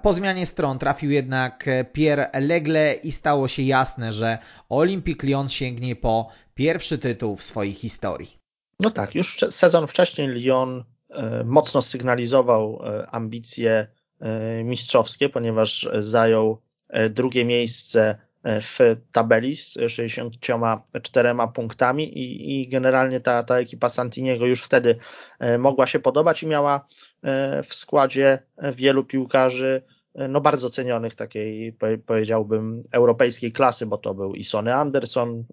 Po 0.01 0.13
zmianie 0.13 0.45
stron 0.45 0.79
trafił 0.79 1.11
jednak 1.11 1.65
Pierre 1.93 2.29
Legle 2.33 2.93
i 2.93 3.11
stało 3.11 3.47
się 3.47 3.63
jasne, 3.63 4.11
że 4.11 4.37
Olympique 4.69 5.27
Lyon 5.27 5.49
sięgnie 5.49 5.95
po 5.95 6.29
pierwszy 6.55 6.97
tytuł 6.97 7.35
w 7.35 7.43
swojej 7.43 7.73
historii. 7.73 8.37
No 8.79 8.89
tak, 8.89 9.15
już 9.15 9.37
sezon 9.49 9.87
wcześniej 9.87 10.27
Lyon 10.27 10.83
e, 11.09 11.43
mocno 11.43 11.81
sygnalizował 11.81 12.79
e, 12.83 13.07
ambicje 13.07 13.87
e, 14.19 14.63
mistrzowskie, 14.63 15.29
ponieważ 15.29 15.89
zajął 15.99 16.61
drugie 17.09 17.45
miejsce 17.45 18.26
w 18.47 18.79
tabeli 19.11 19.55
z 19.55 19.77
64 19.87 21.35
punktami 21.53 22.17
i, 22.17 22.61
i 22.61 22.67
generalnie 22.67 23.19
ta, 23.19 23.43
ta 23.43 23.59
ekipa 23.59 23.89
Santiniego 23.89 24.45
już 24.45 24.63
wtedy 24.63 24.95
e, 25.39 25.57
mogła 25.57 25.87
się 25.87 25.99
podobać 25.99 26.43
i 26.43 26.47
miała 26.47 26.87
e, 27.23 27.63
w 27.63 27.75
składzie 27.75 28.39
wielu 28.75 29.03
piłkarzy 29.03 29.81
e, 30.15 30.27
no 30.27 30.41
bardzo 30.41 30.69
cenionych 30.69 31.15
takiej 31.15 31.77
powiedziałbym 32.05 32.83
europejskiej 32.91 33.51
klasy, 33.51 33.85
bo 33.85 33.97
to 33.97 34.13
był 34.13 34.35
i 34.35 34.43
Sonny 34.43 34.75
Anderson, 34.75 35.45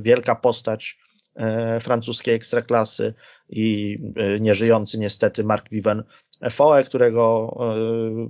wielka 0.00 0.34
postać 0.34 0.98
francuskiej 1.80 2.34
ekstraklasy 2.34 3.14
i 3.48 3.98
nieżyjący 4.40 4.98
niestety 4.98 5.44
Mark 5.44 5.70
Viven 5.70 6.02
Foe, 6.50 6.84
którego 6.84 7.56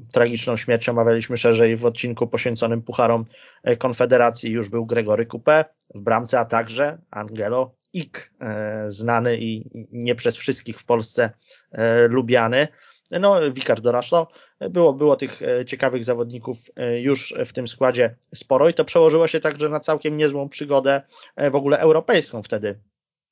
y, 0.09 0.13
tragiczną 0.13 0.57
śmiercią 0.57 0.93
omawialiśmy 0.93 1.37
szerzej 1.37 1.77
w 1.77 1.87
odcinku 1.87 2.27
poświęconym 2.27 2.83
Pucharom 2.83 3.25
e, 3.63 3.77
Konfederacji, 3.77 4.51
już 4.51 4.69
był 4.69 4.87
Gregory 4.87 5.27
Coupé 5.27 5.65
w 5.95 6.01
bramce, 6.01 6.39
a 6.39 6.45
także 6.45 6.99
Angelo 7.11 7.75
Ik, 7.93 8.33
e, 8.41 8.85
znany 8.91 9.37
i 9.41 9.71
nie 9.93 10.15
przez 10.15 10.37
wszystkich 10.37 10.81
w 10.81 10.85
Polsce 10.85 11.31
e, 11.73 12.09
lubiany. 12.09 12.69
No, 13.11 13.53
Wikar 13.53 13.81
Doraszlo. 13.81 14.29
Było, 14.71 14.93
było 14.93 15.17
tych 15.17 15.41
ciekawych 15.67 16.05
zawodników 16.05 16.59
już 17.01 17.35
w 17.47 17.53
tym 17.53 17.69
składzie 17.69 18.17
sporo 18.35 18.69
i 18.69 18.75
to 18.75 18.85
przełożyło 18.85 19.27
się 19.27 19.41
także 19.41 19.69
na 19.69 19.81
całkiem 19.81 20.17
niezłą 20.17 20.49
przygodę 20.49 21.03
w 21.51 21.55
ogóle 21.55 21.79
europejską 21.79 22.43
wtedy 22.43 22.81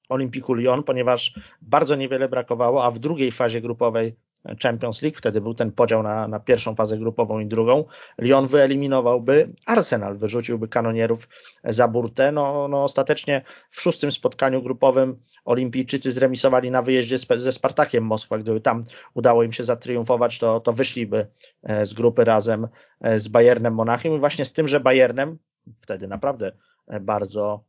Olimpiku 0.09 0.55
Lyon, 0.55 0.83
ponieważ 0.83 1.41
bardzo 1.63 1.97
niewiele 1.97 2.29
brakowało, 2.29 2.85
a 2.85 2.91
w 2.91 2.99
drugiej 2.99 3.33
fazie 3.33 3.61
grupowej 3.61 4.17
Champions 4.63 5.03
League, 5.03 5.19
wtedy 5.19 5.41
był 5.41 5.55
ten 5.55 5.73
podział 5.73 6.03
na, 6.03 6.29
na 6.29 6.41
pierwszą 6.41 6.75
fazę 6.75 6.99
grupową 6.99 7.41
i 7.41 7.47
drugą, 7.47 7.85
Lyon 8.19 8.47
wyeliminowałby 8.47 9.53
Arsenal, 9.67 10.17
wyrzuciłby 10.17 10.69
kanonierów 10.69 11.29
za 11.65 11.89
burtę. 11.89 12.33
No, 12.33 12.69
no 12.69 12.85
ostatecznie 12.85 13.43
w 13.71 13.81
szóstym 13.81 14.13
spotkaniu 14.13 14.63
grupowym 14.63 15.19
olimpijczycy 15.45 16.13
zremisowali 16.13 16.71
na 16.71 16.83
wyjeździe 16.83 17.19
ze 17.37 17.53
Spartakiem 17.53 18.05
Moskwa. 18.05 18.39
Gdyby 18.39 18.61
tam 18.61 18.85
udało 19.15 19.43
im 19.43 19.53
się 19.53 19.65
zatriumfować, 19.65 20.39
to, 20.39 20.61
to 20.61 20.73
wyszliby 20.73 21.27
e, 21.63 21.87
z 21.87 21.95
grupy 21.95 22.25
razem 22.25 22.69
e, 23.01 23.21
z 23.21 23.29
Bayernem 23.29 23.75
Monachium 23.75 24.17
i 24.17 24.19
właśnie 24.19 24.45
z 24.45 24.53
tym, 24.53 24.69
że 24.69 24.81
Bayernem, 24.81 25.39
wtedy 25.77 26.09
naprawdę 26.09 26.53
e, 26.89 27.01
bardzo, 27.01 27.65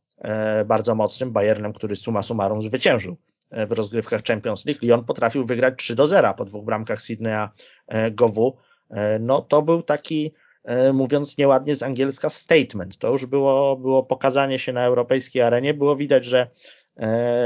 bardzo 0.66 0.94
mocnym, 0.94 1.32
Bayernem, 1.32 1.72
który 1.72 1.96
suma 1.96 2.22
summarum 2.22 2.62
zwyciężył 2.62 3.16
w 3.50 3.72
rozgrywkach 3.72 4.22
Champions 4.22 4.66
League. 4.66 4.78
Lyon 4.82 5.04
potrafił 5.04 5.46
wygrać 5.46 5.74
3 5.78 5.94
do 5.94 6.06
0 6.06 6.34
po 6.34 6.44
dwóch 6.44 6.64
bramkach 6.64 7.02
Sydneya 7.02 7.48
e, 7.86 8.10
Gowu. 8.10 8.56
E, 8.90 9.18
no 9.18 9.40
to 9.40 9.62
był 9.62 9.82
taki, 9.82 10.34
mówiąc 10.92 11.38
nieładnie 11.38 11.76
z 11.76 11.82
angielska, 11.82 12.30
statement. 12.30 12.98
To 12.98 13.10
już 13.10 13.26
było, 13.26 13.76
było 13.76 14.02
pokazanie 14.02 14.58
się 14.58 14.72
na 14.72 14.84
europejskiej 14.84 15.42
arenie. 15.42 15.74
Było 15.74 15.96
widać, 15.96 16.24
że 16.24 16.50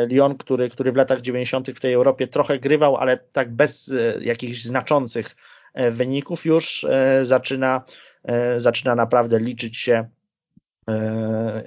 Lyon, 0.09 0.37
który, 0.37 0.69
który 0.69 0.93
w 0.93 0.97
latach 0.97 1.21
90. 1.21 1.71
w 1.71 1.81
tej 1.81 1.93
Europie 1.93 2.29
trochę 2.29 2.59
grywał, 2.59 2.97
ale 2.97 3.19
tak 3.19 3.55
bez 3.55 3.93
jakichś 4.21 4.63
znaczących 4.63 5.37
wyników 5.91 6.45
już 6.45 6.87
zaczyna, 7.23 7.85
zaczyna 8.59 8.95
naprawdę 8.95 9.41
liczyć 9.41 9.77
się 9.77 9.93
E, 9.95 10.22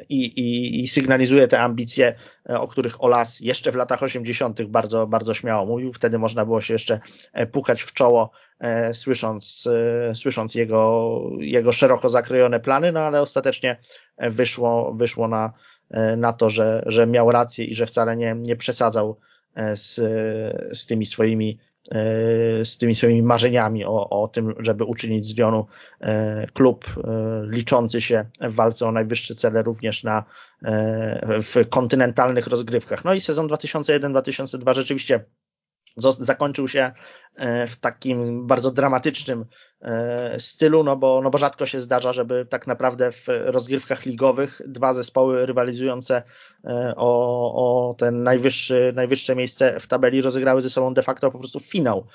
i, 0.09 0.25
i, 0.25 0.83
i 0.83 0.87
sygnalizuje 0.87 1.47
te 1.47 1.59
ambicje, 1.59 2.15
e, 2.49 2.59
o 2.59 2.67
których 2.67 3.03
Olas 3.03 3.39
jeszcze 3.39 3.71
w 3.71 3.75
latach 3.75 4.03
80. 4.03 4.63
bardzo, 4.63 5.07
bardzo 5.07 5.33
śmiało 5.33 5.65
mówił. 5.65 5.93
Wtedy 5.93 6.19
można 6.19 6.45
było 6.45 6.61
się 6.61 6.73
jeszcze 6.73 6.99
e, 7.33 7.47
pukać 7.47 7.81
w 7.81 7.93
czoło, 7.93 8.31
słysząc, 8.93 9.67
słysząc 10.13 10.55
jego, 10.55 11.21
jego 11.39 11.71
szeroko 11.71 12.09
zakrojone 12.09 12.59
plany, 12.59 12.91
no 12.91 12.99
ale 12.99 13.21
ostatecznie 13.21 13.77
wyszło, 14.17 14.93
wyszło 14.93 15.27
na, 15.27 15.53
na 16.17 16.33
to, 16.33 16.49
że, 16.49 16.83
że 16.85 17.07
miał 17.07 17.31
rację 17.31 17.65
i 17.65 17.75
że 17.75 17.85
wcale 17.85 18.15
nie, 18.15 18.35
nie 18.37 18.55
przesadzał 18.55 19.19
z, 19.75 19.95
z 20.77 20.85
tymi 20.85 21.05
swoimi 21.05 21.59
E, 21.59 21.74
z 22.63 22.77
tymi 22.77 22.95
swoimi 22.95 23.21
marzeniami 23.21 23.85
o, 23.85 24.09
o 24.09 24.27
tym, 24.27 24.55
żeby 24.59 24.83
uczynić 24.83 25.27
z 25.27 25.37
Lyonu 25.37 25.65
e, 26.01 26.47
klub 26.53 26.85
e, 26.87 27.01
liczący 27.49 28.01
się 28.01 28.25
w 28.41 28.55
walce 28.55 28.87
o 28.87 28.91
najwyższe 28.91 29.35
cele 29.35 29.63
również 29.63 30.03
na, 30.03 30.23
w 31.43 31.69
kontynentalnych 31.69 32.47
rozgrywkach. 32.47 33.05
No 33.05 33.13
i 33.13 33.21
sezon 33.21 33.47
2001-2002 33.47 34.73
rzeczywiście 34.73 35.25
zakończył 35.97 36.67
się 36.67 36.91
e, 37.35 37.67
w 37.67 37.77
takim 37.77 38.47
bardzo 38.47 38.71
dramatycznym 38.71 39.45
e, 39.81 40.39
stylu, 40.39 40.83
no 40.83 40.97
bo, 40.97 41.21
no 41.21 41.29
bo 41.29 41.37
rzadko 41.37 41.65
się 41.65 41.81
zdarza, 41.81 42.13
żeby 42.13 42.45
tak 42.45 42.67
naprawdę 42.67 43.11
w 43.11 43.27
rozgrywkach 43.27 44.05
ligowych 44.05 44.61
dwa 44.67 44.93
zespoły 44.93 45.45
rywalizujące 45.45 46.23
e, 46.65 46.93
o, 46.97 47.89
o 47.89 47.93
ten 47.93 48.23
najwyższy, 48.23 48.93
najwyższe 48.95 49.35
miejsce 49.35 49.79
w 49.79 49.87
tabeli 49.87 50.21
rozegrały 50.21 50.61
ze 50.61 50.69
sobą 50.69 50.93
de 50.93 51.03
facto 51.03 51.31
po 51.31 51.39
prostu 51.39 51.59
finał. 51.59 52.07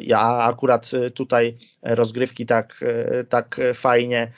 Ja 0.00 0.20
akurat 0.20 0.90
tutaj 1.14 1.56
rozgrywki 1.82 2.46
tak, 2.46 2.80
tak 3.28 3.60
fajnie 3.74 4.32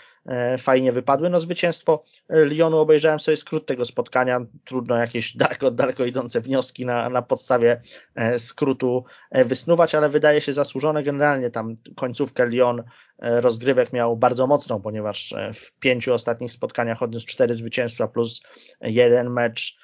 fajnie 0.58 0.92
wypadły. 0.92 1.30
No 1.30 1.40
zwycięstwo 1.40 2.04
Lyonu 2.28 2.78
obejrzałem 2.78 3.20
sobie 3.20 3.36
skrót 3.36 3.66
tego 3.66 3.84
spotkania, 3.84 4.40
trudno 4.64 4.96
jakieś 4.96 5.36
daleko, 5.36 5.70
daleko 5.70 6.04
idące 6.04 6.40
wnioski 6.40 6.86
na, 6.86 7.08
na 7.08 7.22
podstawie 7.22 7.80
e, 8.14 8.38
skrótu 8.38 9.04
e, 9.30 9.44
wysnuwać, 9.44 9.94
ale 9.94 10.08
wydaje 10.08 10.40
się 10.40 10.52
zasłużone. 10.52 11.02
Generalnie 11.02 11.50
tam 11.50 11.74
końcówkę 11.96 12.46
Lyon 12.46 12.82
rozgrywek 13.18 13.92
miał 13.92 14.16
bardzo 14.16 14.46
mocną, 14.46 14.82
ponieważ 14.82 15.34
w 15.54 15.78
pięciu 15.78 16.14
ostatnich 16.14 16.52
spotkaniach 16.52 17.02
odniósł 17.02 17.26
cztery 17.26 17.54
zwycięstwa 17.54 18.08
plus 18.08 18.42
jeden 18.80 19.30
mecz 19.30 19.78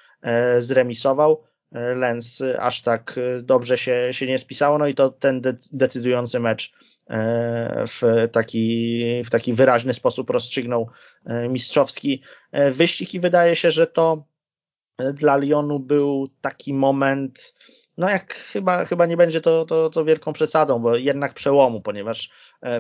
zremisował. 0.59 1.45
Lens 1.73 2.43
aż 2.59 2.83
tak 2.83 3.21
dobrze 3.43 3.79
się, 3.79 4.09
się 4.11 4.27
nie 4.27 4.39
spisało, 4.39 4.79
no 4.79 4.87
i 4.87 4.95
to 4.95 5.11
ten 5.11 5.43
decydujący 5.73 6.41
mecz 6.41 6.73
E, 7.00 7.00
w 7.87 8.29
taki, 8.33 9.05
w 9.25 9.31
taki 9.31 9.55
wyraźny 9.55 9.95
sposób 9.95 10.31
rozstrzygnął 10.31 10.89
e, 11.27 11.49
mistrzowski. 11.49 12.23
E, 12.53 12.71
wyścig 12.71 13.15
i 13.15 13.21
wydaje 13.21 13.57
się, 13.57 13.71
że 13.71 13.87
to 13.87 14.25
dla 15.15 15.37
Lyonu 15.37 15.79
był 15.79 16.29
taki 16.41 16.75
moment, 16.75 17.55
no 17.99 18.11
jak 18.11 18.35
chyba, 18.35 18.85
chyba 18.85 19.07
nie 19.07 19.17
będzie 19.17 19.41
to, 19.41 19.65
to, 19.65 19.91
to 19.91 20.05
wielką 20.05 20.33
przesadą, 20.33 20.79
bo 20.79 20.97
jednak 20.97 21.35
przełomu, 21.35 21.81
ponieważ 21.81 22.31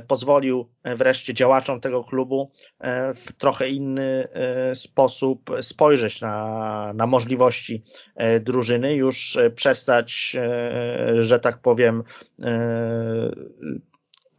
pozwolił 0.09 0.69
wreszcie 0.85 1.35
działaczom 1.35 1.81
tego 1.81 2.05
klubu 2.05 2.51
w 3.15 3.33
trochę 3.39 3.69
inny 3.69 4.29
sposób 4.75 5.51
spojrzeć 5.61 6.21
na, 6.21 6.93
na 6.95 7.07
możliwości 7.07 7.85
drużyny, 8.41 8.95
już 8.95 9.39
przestać, 9.55 10.37
że 11.21 11.41
tak 11.41 11.59
powiem, 11.59 12.03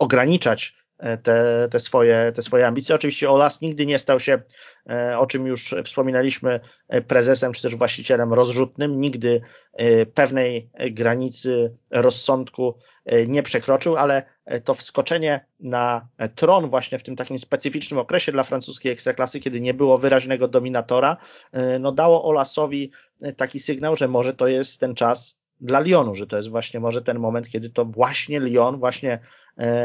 ograniczać 0.02 0.76
e, 0.98 1.18
te, 1.18 1.68
te, 1.72 1.80
swoje, 1.80 2.32
te 2.36 2.42
swoje 2.42 2.68
ambicje. 2.68 2.96
Oczywiście 2.96 3.30
Olas 3.30 3.62
nigdy 3.62 3.86
nie 3.86 4.00
stał 4.00 4.20
się, 4.20 4.42
e, 4.90 5.20
o 5.20 5.28
czym 5.28 5.48
już 5.48 5.76
wspominaliśmy, 5.86 6.60
e, 6.88 7.02
prezesem 7.02 7.54
czy 7.54 7.62
też 7.62 7.76
właścicielem 7.76 8.34
rozrzutnym, 8.34 9.02
nigdy 9.02 9.42
pewnej 10.14 10.70
granicy 10.92 11.76
rozsądku 11.92 12.76
nie 13.28 13.44
przekroczył, 13.44 13.98
ale 13.98 14.24
to 14.64 14.74
wskoczenie 14.74 15.46
na 15.60 16.08
tron 16.36 16.70
właśnie 16.70 17.00
w 17.00 17.04
tym 17.04 17.16
takim 17.16 17.40
specyficznym 17.40 18.00
okresie 18.00 18.32
dla 18.32 18.44
francuskiej 18.44 18.92
ekstraklasy, 18.92 19.40
kiedy 19.40 19.62
nie 19.62 19.74
było 19.74 19.98
wyraźnego 19.98 20.48
dominatora, 20.48 21.18
no 21.80 21.92
dało 21.92 22.24
Olasowi 22.24 22.92
taki 23.38 23.60
sygnał, 23.60 23.96
że 23.96 24.08
może 24.08 24.34
to 24.34 24.48
jest 24.48 24.80
ten 24.80 24.96
czas 24.96 25.42
dla 25.62 25.80
Lyonu, 25.80 26.16
że 26.16 26.28
to 26.28 26.38
jest 26.38 26.50
właśnie 26.50 26.80
może 26.80 27.02
ten 27.02 27.20
moment, 27.20 27.50
kiedy 27.50 27.70
to 27.70 27.86
właśnie 27.86 28.40
Lyon, 28.40 28.80
właśnie 28.80 29.20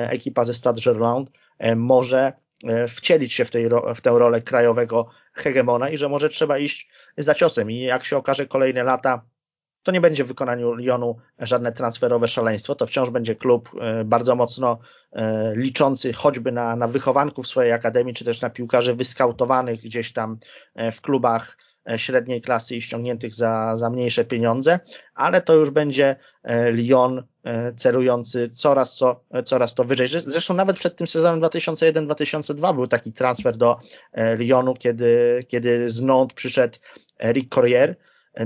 ekipa 0.09 0.45
ze 0.45 0.55
Stade 0.55 0.81
Gerland 0.85 1.31
e, 1.59 1.77
może 1.77 2.33
e, 2.65 2.89
wcielić 2.89 3.33
się 3.33 3.45
w, 3.45 3.51
tej, 3.51 3.69
w 3.95 4.01
tę 4.01 4.11
rolę 4.11 4.41
krajowego 4.41 5.09
hegemona 5.33 5.91
i 5.91 5.97
że 5.97 6.09
może 6.09 6.29
trzeba 6.29 6.59
iść 6.59 6.91
za 7.19 7.35
ciosem. 7.35 7.71
I 7.71 7.81
jak 7.81 8.05
się 8.05 8.17
okaże 8.17 8.47
kolejne 8.47 8.85
lata, 8.85 9.23
to 9.83 9.93
nie 9.93 10.01
będzie 10.01 10.25
w 10.25 10.29
wykonaniu 10.29 10.73
Lyonu 10.73 11.17
żadne 11.39 11.73
transferowe 11.73 12.29
szaleństwo, 12.29 12.75
to 12.75 12.87
wciąż 12.87 13.11
będzie 13.11 13.35
klub 13.35 13.71
bardzo 14.05 14.37
mocno 14.37 14.79
liczący 15.55 16.13
choćby 16.13 16.53
na, 16.53 16.77
na 16.77 16.89
wychowanków 16.89 17.47
swojej 17.47 17.73
akademii, 17.73 18.15
czy 18.15 18.25
też 18.25 18.41
na 18.41 18.51
piłkarzy 18.51 18.95
wyskautowanych 18.95 19.81
gdzieś 19.81 20.13
tam 20.13 20.39
w 20.93 21.01
klubach 21.01 21.57
E, 21.57 21.66
średniej 21.97 22.43
klasy 22.43 22.77
i 22.77 22.83
ściągniętych 22.83 23.35
za, 23.35 23.77
za 23.77 23.91
mniejsze 23.91 24.25
pieniądze, 24.25 24.81
ale 25.15 25.43
to 25.43 25.55
już 25.55 25.71
będzie 25.71 26.17
e, 26.43 26.73
Lyon 26.73 27.23
e, 27.45 27.73
celujący 27.73 28.51
coraz, 28.51 28.97
co, 28.97 29.21
coraz 29.45 29.75
to 29.75 29.85
wyżej. 29.85 30.09
Zresztą 30.09 30.55
nawet 30.55 30.77
przed 30.77 30.97
tym 30.97 31.07
sezonem 31.07 31.41
2001-2002 31.41 32.75
był 32.75 32.87
taki 32.87 33.13
transfer 33.13 33.57
do 33.57 33.79
Lyonu, 34.39 34.75
kiedy, 34.75 35.41
kiedy 35.49 35.91
z 35.91 36.03
Nantes 36.03 36.35
przyszedł 36.35 36.79
Eric 37.21 37.55
Corrier, 37.55 37.97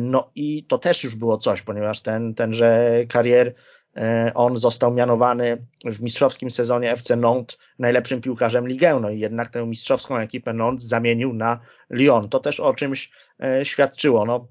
no 0.01 0.31
i 0.35 0.65
to 0.65 0.79
też 0.79 1.05
już 1.05 1.17
było 1.17 1.39
coś, 1.39 1.63
ponieważ 1.63 2.01
ten, 2.01 2.35
tenże 2.35 2.91
Carrier 3.13 3.55
E, 3.97 4.33
on 4.35 4.57
został 4.57 4.93
mianowany 4.93 5.67
w 5.85 6.01
mistrzowskim 6.01 6.51
sezonie 6.51 6.93
FC 6.93 7.17
Nantes 7.17 7.59
najlepszym 7.79 8.21
piłkarzem 8.21 8.69
Ligę, 8.69 9.01
no 9.01 9.11
i 9.11 9.19
jednak 9.19 9.49
tę 9.49 9.67
mistrzowską 9.67 10.17
ekipę 10.17 10.53
Nantes 10.53 10.89
zamienił 10.89 11.33
na 11.33 11.61
Lyon. 11.91 12.29
To 12.29 12.41
też 12.41 12.61
o 12.61 12.75
czymś 12.75 13.11
e, 13.11 13.30
świadczyło. 13.63 14.25
No, 14.25 14.49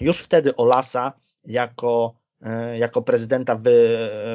już 0.00 0.18
wtedy 0.18 0.56
Olasa 0.56 1.12
jako, 1.44 2.14
e, 2.42 2.78
jako 2.78 3.02
prezydenta 3.02 3.56
w, 3.56 3.62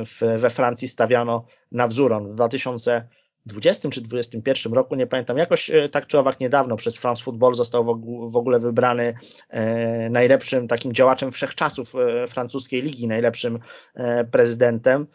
w, 0.06 0.40
we 0.40 0.50
Francji 0.50 0.88
stawiano 0.88 1.46
na 1.72 1.88
wzór. 1.88 2.14
On 2.14 2.32
w 2.32 2.36
2000 2.36 3.08
20 3.48 3.90
czy 3.90 4.02
21 4.02 4.74
roku, 4.74 4.96
nie 4.96 5.08
pamiętam, 5.08 5.38
jakoś 5.38 5.70
e, 5.70 5.90
tak 5.90 6.08
czy 6.08 6.20
owak 6.20 6.40
niedawno 6.40 6.76
przez 6.76 6.98
France 6.98 7.24
Football 7.24 7.56
został 7.56 7.86
w 8.32 8.36
ogóle 8.36 8.60
wybrany 8.60 9.14
e, 9.50 10.10
najlepszym 10.10 10.68
takim 10.68 10.94
działaczem 10.94 11.32
wszechczasów 11.32 11.96
e, 11.96 12.28
francuskiej 12.28 12.82
ligi, 12.82 13.08
najlepszym 13.08 13.60
prezydentem. 14.32 15.08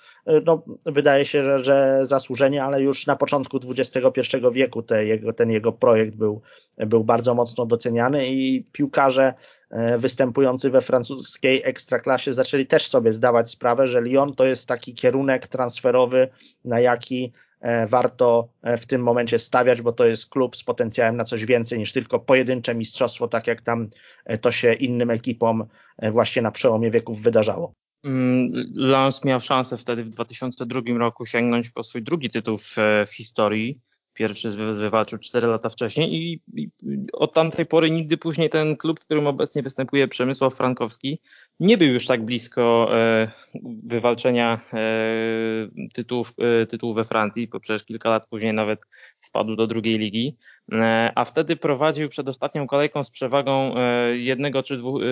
No, 0.45 0.65
wydaje 0.87 1.27
się, 1.27 1.43
że, 1.43 1.65
że 1.65 2.07
zasłużenie, 2.07 2.65
ale 2.65 2.83
już 2.83 3.07
na 3.07 3.17
początku 3.17 3.61
XXI 3.69 4.37
wieku 4.53 4.83
te 4.83 5.05
jego, 5.05 5.33
ten 5.33 5.51
jego 5.51 5.73
projekt 5.73 6.17
był, 6.17 6.43
był 6.79 7.05
bardzo 7.05 7.35
mocno 7.35 7.67
doceniany 7.67 8.27
i 8.29 8.65
piłkarze 8.73 9.35
występujący 9.99 10.71
we 10.71 10.81
francuskiej 10.81 11.63
ekstraklasie 11.65 12.33
zaczęli 12.33 12.67
też 12.67 12.87
sobie 12.87 13.13
zdawać 13.13 13.51
sprawę, 13.51 13.89
że 13.89 14.01
Lyon 14.01 14.35
to 14.35 14.45
jest 14.45 14.69
taki 14.69 14.95
kierunek 14.95 15.47
transferowy, 15.47 16.29
na 16.65 16.81
jaki 16.81 17.33
warto 17.89 18.49
e, 18.63 18.77
w 18.77 18.87
tym 18.87 19.03
momencie 19.03 19.39
stawiać, 19.39 19.83
bo 19.83 19.93
to 19.93 20.05
jest 20.05 20.27
klub 20.27 20.57
z 20.57 20.65
potencjałem 20.65 21.17
na 21.17 21.25
coś 21.25 21.45
więcej 21.45 21.79
niż 21.79 21.93
tylko 21.93 22.21
pojedyncze 22.21 22.75
mistrzostwo, 22.75 23.29
tak 23.29 23.47
jak 23.47 23.61
tam 23.61 23.89
e, 24.25 24.39
to 24.39 24.53
się 24.53 24.73
innym 24.73 25.11
ekipom 25.11 25.65
właśnie 26.13 26.43
na 26.43 26.51
przełomie 26.51 26.91
wieków 26.91 27.23
wydarzało. 27.23 27.73
Mm, 28.05 28.51
Lens 28.75 29.25
miał 29.25 29.41
szansę 29.41 29.77
wtedy 29.77 30.05
w 30.05 30.09
2002 30.09 30.81
roku 30.99 31.27
sięgnąć 31.27 31.71
po 31.71 31.83
swój 31.83 32.03
drugi 32.03 32.31
tytuł 32.31 32.57
w, 32.57 32.77
w 33.07 33.15
historii 33.15 33.81
Pierwszy 34.15 34.51
wywalczył 34.51 35.19
4 35.19 35.47
lata 35.47 35.69
wcześniej 35.69 36.15
i, 36.15 36.41
i, 36.55 36.71
od 37.13 37.35
tamtej 37.35 37.67
pory 37.67 37.91
nigdy 37.91 38.17
później 38.17 38.51
ten 38.51 38.77
klub, 38.77 39.01
w 39.01 39.05
którym 39.05 39.27
obecnie 39.27 39.63
występuje 39.63 40.09
Przemysław 40.09 40.55
Frankowski, 40.55 41.21
nie 41.61 41.79
był 41.79 41.89
już 41.89 42.07
tak 42.07 42.25
blisko 42.25 42.89
e, 42.99 43.31
wywalczenia 43.85 44.61
e, 44.73 45.89
tytułów, 45.95 46.33
e, 46.93 46.95
we 46.95 47.05
Francji, 47.05 47.49
bo 47.49 47.61
przecież 47.61 47.85
kilka 47.85 48.11
lat 48.11 48.29
później 48.29 48.55
nawet 48.55 48.81
spadł 49.21 49.57
do 49.57 49.67
drugiej 49.67 49.99
ligi. 49.99 50.37
E, 50.73 51.13
a 51.15 51.25
wtedy 51.25 51.57
prowadził 51.57 52.09
przed 52.09 52.29
ostatnią 52.29 52.67
kolejką 52.67 53.05
z 53.05 53.11
przewagą 53.11 53.75
e, 53.77 54.17
jednego 54.17 54.63
czy 54.63 54.77
dwóch, 54.77 55.03
e, 55.03 55.07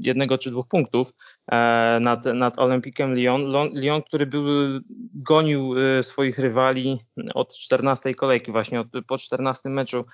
jednego 0.00 0.38
czy 0.38 0.50
dwóch 0.50 0.68
punktów 0.68 1.12
nad, 2.00 2.24
nad 2.24 2.58
Olympikiem 2.58 3.14
Lyon. 3.14 3.70
Lyon, 3.72 4.02
który 4.02 4.26
był, 4.26 4.44
gonił 5.14 5.74
swoich 6.02 6.38
rywali 6.38 6.98
od 7.34 7.58
14 7.58 8.14
kolejki, 8.14 8.52
właśnie 8.52 8.80
od, 8.80 8.86
po 9.06 9.18
14 9.18 9.68
meczu 9.68 10.04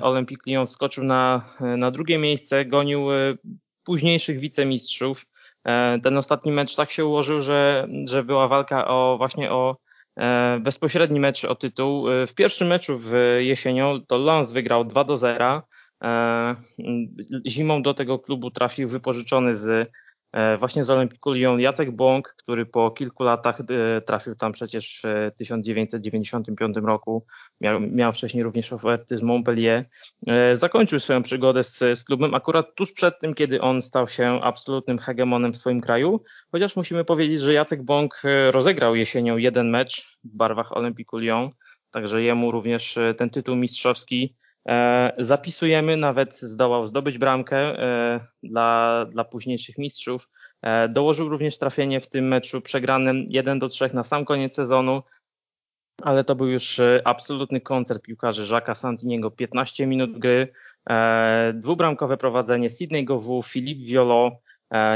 Olympik 0.00 0.46
Lyon 0.46 0.66
wskoczył 0.66 1.04
na, 1.04 1.44
na 1.60 1.90
drugie 1.90 2.18
miejsce, 2.18 2.64
gonił 2.64 3.06
późniejszych 3.84 4.38
wicemistrzów. 4.38 5.26
Ten 6.02 6.18
ostatni 6.18 6.52
mecz 6.52 6.76
tak 6.76 6.90
się 6.90 7.04
ułożył, 7.04 7.40
że, 7.40 7.88
że 8.04 8.24
była 8.24 8.48
walka 8.48 8.88
o 8.88 9.14
właśnie 9.18 9.52
o 9.52 9.76
bezpośredni 10.60 11.20
mecz 11.20 11.44
o 11.44 11.54
tytuł. 11.54 12.10
E, 12.10 12.26
w 12.26 12.34
pierwszym 12.34 12.68
meczu 12.68 12.98
w 12.98 13.12
jesienią 13.40 14.00
to 14.06 14.18
Lens 14.18 14.52
wygrał 14.52 14.84
2 14.84 15.04
do 15.04 15.16
0. 15.16 15.62
E, 16.02 16.54
zimą 17.46 17.82
do 17.82 17.94
tego 17.94 18.18
klubu 18.18 18.50
trafił 18.50 18.88
wypożyczony 18.88 19.54
z 19.54 19.68
E, 19.68 20.03
właśnie 20.58 20.84
z 20.84 20.90
Olympiku 20.90 21.30
Lyon 21.30 21.60
Jacek 21.60 21.90
Bąk, 21.90 22.34
który 22.38 22.66
po 22.66 22.90
kilku 22.90 23.22
latach 23.22 23.60
e, 23.60 24.00
trafił 24.00 24.34
tam 24.34 24.52
przecież 24.52 25.02
w 25.04 25.36
1995 25.36 26.76
roku, 26.76 27.26
miał, 27.60 27.80
miał 27.80 28.12
wcześniej 28.12 28.42
również 28.42 28.72
oferty 28.72 29.18
z 29.18 29.22
Montpellier, 29.22 29.84
e, 30.26 30.56
zakończył 30.56 31.00
swoją 31.00 31.22
przygodę 31.22 31.64
z, 31.64 31.78
z 31.78 32.04
klubem 32.04 32.34
akurat 32.34 32.74
tuż 32.74 32.92
przed 32.92 33.18
tym, 33.18 33.34
kiedy 33.34 33.60
on 33.60 33.82
stał 33.82 34.08
się 34.08 34.40
absolutnym 34.42 34.98
hegemonem 34.98 35.52
w 35.52 35.56
swoim 35.56 35.80
kraju, 35.80 36.20
chociaż 36.52 36.76
musimy 36.76 37.04
powiedzieć, 37.04 37.40
że 37.40 37.52
Jacek 37.52 37.82
Bąk 37.82 38.22
rozegrał 38.50 38.96
jesienią 38.96 39.36
jeden 39.36 39.70
mecz 39.70 40.18
w 40.24 40.36
barwach 40.36 40.76
Olympiku 40.76 41.16
Lyon, 41.16 41.50
także 41.90 42.22
jemu 42.22 42.50
również 42.50 42.98
ten 43.16 43.30
tytuł 43.30 43.56
mistrzowski 43.56 44.34
E, 44.43 44.43
zapisujemy, 45.18 45.96
nawet 45.96 46.36
zdołał 46.36 46.86
zdobyć 46.86 47.18
bramkę 47.18 47.56
e, 47.56 48.20
dla, 48.42 49.06
dla 49.10 49.24
późniejszych 49.24 49.78
mistrzów. 49.78 50.28
E, 50.62 50.88
dołożył 50.88 51.28
również 51.28 51.58
trafienie 51.58 52.00
w 52.00 52.08
tym 52.08 52.28
meczu 52.28 52.60
przegranym 52.60 53.26
1 53.28 53.58
do 53.58 53.68
3 53.68 53.90
na 53.94 54.04
sam 54.04 54.24
koniec 54.24 54.54
sezonu, 54.54 55.02
ale 56.02 56.24
to 56.24 56.34
był 56.34 56.46
już 56.46 56.80
absolutny 57.04 57.60
koncert 57.60 58.02
piłkarzy 58.02 58.42
Jacques'a 58.42 58.74
Santiniego. 58.74 59.30
15 59.30 59.86
minut 59.86 60.18
gry, 60.18 60.52
dwubramkowe 61.54 62.16
prowadzenie 62.16 62.70
Sydney 62.70 63.04
Gowu, 63.04 63.42
Philippe 63.42 63.84
Violo 63.84 64.30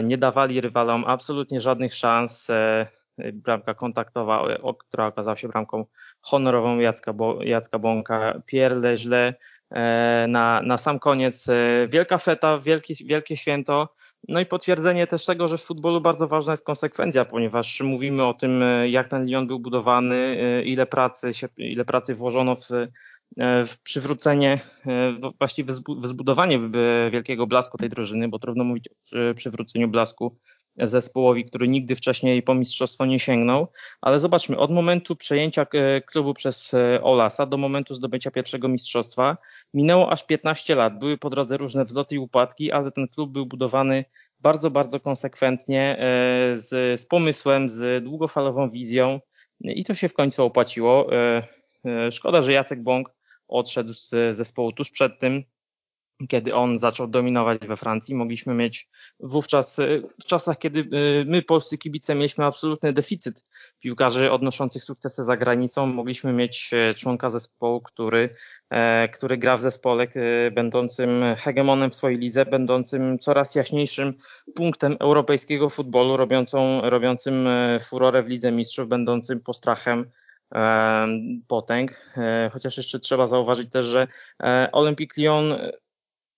nie 0.02 0.18
dawali 0.18 0.60
rywalom 0.60 1.04
absolutnie 1.06 1.60
żadnych 1.60 1.94
szans. 1.94 2.48
bramka 3.32 3.74
kontaktowa, 3.74 4.44
która 4.78 5.06
okazała 5.06 5.36
się 5.36 5.48
bramką 5.48 5.84
honorową 6.20 6.78
Jacka, 6.78 7.12
Bo, 7.12 7.42
Jacka 7.42 7.78
Bąka, 7.78 8.42
Pierre 8.46 8.76
Leźle, 8.76 9.34
na, 10.28 10.62
na 10.62 10.78
sam 10.78 10.98
koniec. 10.98 11.46
Wielka 11.88 12.18
feta, 12.18 12.58
wielkie, 12.58 12.94
wielkie 13.04 13.36
święto, 13.36 13.88
no 14.28 14.40
i 14.40 14.46
potwierdzenie 14.46 15.06
też 15.06 15.24
tego, 15.26 15.48
że 15.48 15.58
w 15.58 15.64
futbolu 15.64 16.00
bardzo 16.00 16.28
ważna 16.28 16.52
jest 16.52 16.64
konsekwencja, 16.64 17.24
ponieważ 17.24 17.80
mówimy 17.80 18.24
o 18.24 18.34
tym, 18.34 18.64
jak 18.86 19.08
ten 19.08 19.24
Lyon 19.24 19.46
był 19.46 19.60
budowany, 19.60 20.36
ile 20.64 20.86
pracy, 20.86 21.34
się, 21.34 21.48
ile 21.56 21.84
pracy 21.84 22.14
włożono 22.14 22.56
w, 22.56 22.68
w 23.66 23.82
przywrócenie, 23.82 24.60
właściwie 25.38 25.72
w 25.72 26.06
zbudowanie 26.06 26.60
wielkiego 27.10 27.46
blasku 27.46 27.78
tej 27.78 27.88
drużyny, 27.88 28.28
bo 28.28 28.38
trudno 28.38 28.64
mówić 28.64 28.88
o 28.88 28.92
przywróceniu 29.34 29.88
blasku 29.88 30.36
zespołowi, 30.76 31.44
który 31.44 31.68
nigdy 31.68 31.96
wcześniej 31.96 32.42
po 32.42 32.54
mistrzostwo 32.54 33.06
nie 33.06 33.18
sięgnął. 33.18 33.68
Ale 34.00 34.18
zobaczmy, 34.18 34.58
od 34.58 34.70
momentu 34.70 35.16
przejęcia 35.16 35.66
e, 35.72 36.00
klubu 36.00 36.34
przez 36.34 36.74
e, 36.74 37.02
Olasa 37.02 37.46
do 37.46 37.56
momentu 37.56 37.94
zdobycia 37.94 38.30
pierwszego 38.30 38.68
mistrzostwa 38.68 39.36
minęło 39.74 40.12
aż 40.12 40.26
15 40.26 40.74
lat. 40.74 40.98
Były 40.98 41.18
po 41.18 41.30
drodze 41.30 41.56
różne 41.56 41.84
wzloty 41.84 42.14
i 42.14 42.18
upadki, 42.18 42.72
ale 42.72 42.92
ten 42.92 43.08
klub 43.08 43.32
był 43.32 43.46
budowany 43.46 44.04
bardzo, 44.40 44.70
bardzo 44.70 45.00
konsekwentnie, 45.00 45.98
e, 45.98 46.56
z, 46.56 47.00
z 47.00 47.06
pomysłem, 47.06 47.70
z 47.70 48.04
długofalową 48.04 48.70
wizją 48.70 49.20
i 49.60 49.84
to 49.84 49.94
się 49.94 50.08
w 50.08 50.14
końcu 50.14 50.44
opłaciło. 50.44 51.10
Szkoda, 52.10 52.42
że 52.42 52.52
Jacek 52.52 52.82
Bąk 52.82 53.08
odszedł 53.48 53.92
z 53.92 54.36
zespołu 54.36 54.72
tuż 54.72 54.90
przed 54.90 55.18
tym, 55.18 55.44
kiedy 56.28 56.54
on 56.54 56.78
zaczął 56.78 57.06
dominować 57.06 57.58
we 57.58 57.76
Francji, 57.76 58.14
mogliśmy 58.14 58.54
mieć 58.54 58.88
wówczas, 59.20 59.78
y, 59.78 60.02
w 60.22 60.24
czasach, 60.24 60.58
kiedy 60.58 60.80
y, 60.80 61.24
my, 61.26 61.42
polscy 61.42 61.78
kibice, 61.78 62.14
mieliśmy 62.14 62.44
absolutny 62.44 62.92
deficyt 62.92 63.44
piłkarzy 63.80 64.30
odnoszących 64.30 64.82
sukcesy 64.82 65.24
za 65.24 65.36
granicą, 65.36 65.86
mogliśmy 65.86 66.32
mieć 66.32 66.70
e, 66.72 66.94
członka 66.94 67.30
zespołu, 67.30 67.80
który, 67.80 68.28
e, 68.70 69.08
który 69.08 69.36
gra 69.36 69.56
w 69.56 69.60
zespole 69.60 70.06
e, 70.14 70.50
będącym 70.50 71.24
hegemonem 71.36 71.90
w 71.90 71.94
swojej 71.94 72.18
lidze, 72.18 72.46
będącym 72.46 73.18
coraz 73.18 73.54
jaśniejszym 73.54 74.14
punktem 74.54 74.96
europejskiego 75.00 75.70
futbolu, 75.70 76.16
robiącą, 76.16 76.80
robiącym 76.90 77.48
furorę 77.80 78.22
w 78.22 78.28
Lidze 78.28 78.52
Mistrzów, 78.52 78.88
będącym 78.88 79.40
postrachem 79.40 80.10
potęg. 81.48 82.14
Chociaż 82.52 82.76
jeszcze 82.76 83.00
trzeba 83.00 83.26
zauważyć 83.26 83.70
też, 83.70 83.86
że 83.86 84.08
Olympique 84.72 85.22
Lyon 85.22 85.54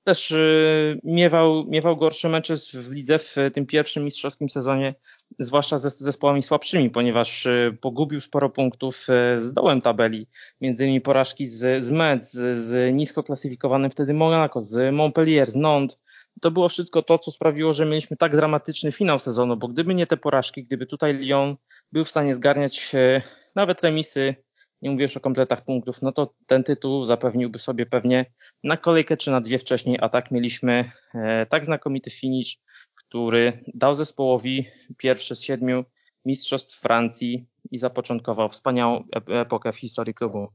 też 0.04 0.30
y, 0.30 1.00
miewał, 1.04 1.64
miewał 1.64 1.96
gorsze 1.96 2.28
mecze 2.28 2.54
w 2.74 2.92
lidze 2.92 3.18
w 3.18 3.36
tym 3.54 3.66
pierwszym 3.66 4.04
mistrzowskim 4.04 4.50
sezonie, 4.50 4.94
zwłaszcza 5.38 5.78
ze 5.78 5.90
zespołami 5.90 6.42
słabszymi, 6.42 6.90
ponieważ 6.90 7.46
y, 7.46 7.78
pogubił 7.80 8.20
sporo 8.20 8.50
punktów 8.50 9.06
y, 9.38 9.46
z 9.46 9.52
dołem 9.52 9.80
tabeli, 9.80 10.26
między 10.60 10.84
innymi 10.84 11.00
porażki 11.00 11.46
z, 11.46 11.84
z 11.84 11.90
Metz, 11.90 12.32
z, 12.32 12.58
z 12.58 12.94
nisko 12.94 13.22
klasyfikowanym 13.22 13.90
wtedy 13.90 14.14
Monaco, 14.14 14.62
z 14.62 14.94
Montpellier, 14.94 15.50
z 15.50 15.56
Nantes. 15.56 15.98
To 16.40 16.50
było 16.50 16.68
wszystko 16.68 17.02
to, 17.02 17.18
co 17.18 17.30
sprawiło, 17.30 17.72
że 17.72 17.86
mieliśmy 17.86 18.16
tak 18.16 18.36
dramatyczny 18.36 18.92
finał 18.92 19.18
sezonu, 19.18 19.56
bo 19.56 19.68
gdyby 19.68 19.94
nie 19.94 20.06
te 20.06 20.16
porażki, 20.16 20.64
gdyby 20.64 20.86
tutaj 20.86 21.14
Lyon 21.14 21.56
był 21.92 22.04
w 22.04 22.10
stanie 22.10 22.34
zgarniać 22.34 22.92
nawet 23.56 23.82
remisy 23.82 24.34
nie 24.82 24.90
mówię 24.90 25.02
już 25.02 25.16
o 25.16 25.20
kompletach 25.20 25.64
punktów, 25.64 26.02
no 26.02 26.12
to 26.12 26.34
ten 26.46 26.64
tytuł 26.64 27.04
zapewniłby 27.04 27.58
sobie 27.58 27.86
pewnie 27.86 28.26
na 28.64 28.76
kolejkę 28.76 29.16
czy 29.16 29.30
na 29.30 29.40
dwie 29.40 29.58
wcześniej, 29.58 29.98
a 30.00 30.08
tak 30.08 30.30
mieliśmy 30.30 30.90
e, 31.14 31.46
tak 31.46 31.64
znakomity 31.64 32.10
finish, 32.10 32.58
który 32.94 33.52
dał 33.74 33.94
zespołowi 33.94 34.66
pierwszy 34.96 35.36
z 35.36 35.42
siedmiu 35.42 35.84
mistrzostw 36.24 36.80
Francji 36.80 37.48
i 37.70 37.78
zapoczątkował 37.78 38.48
wspaniałą 38.48 39.04
epokę 39.28 39.72
w 39.72 39.76
historii 39.76 40.14
klubu. 40.14 40.48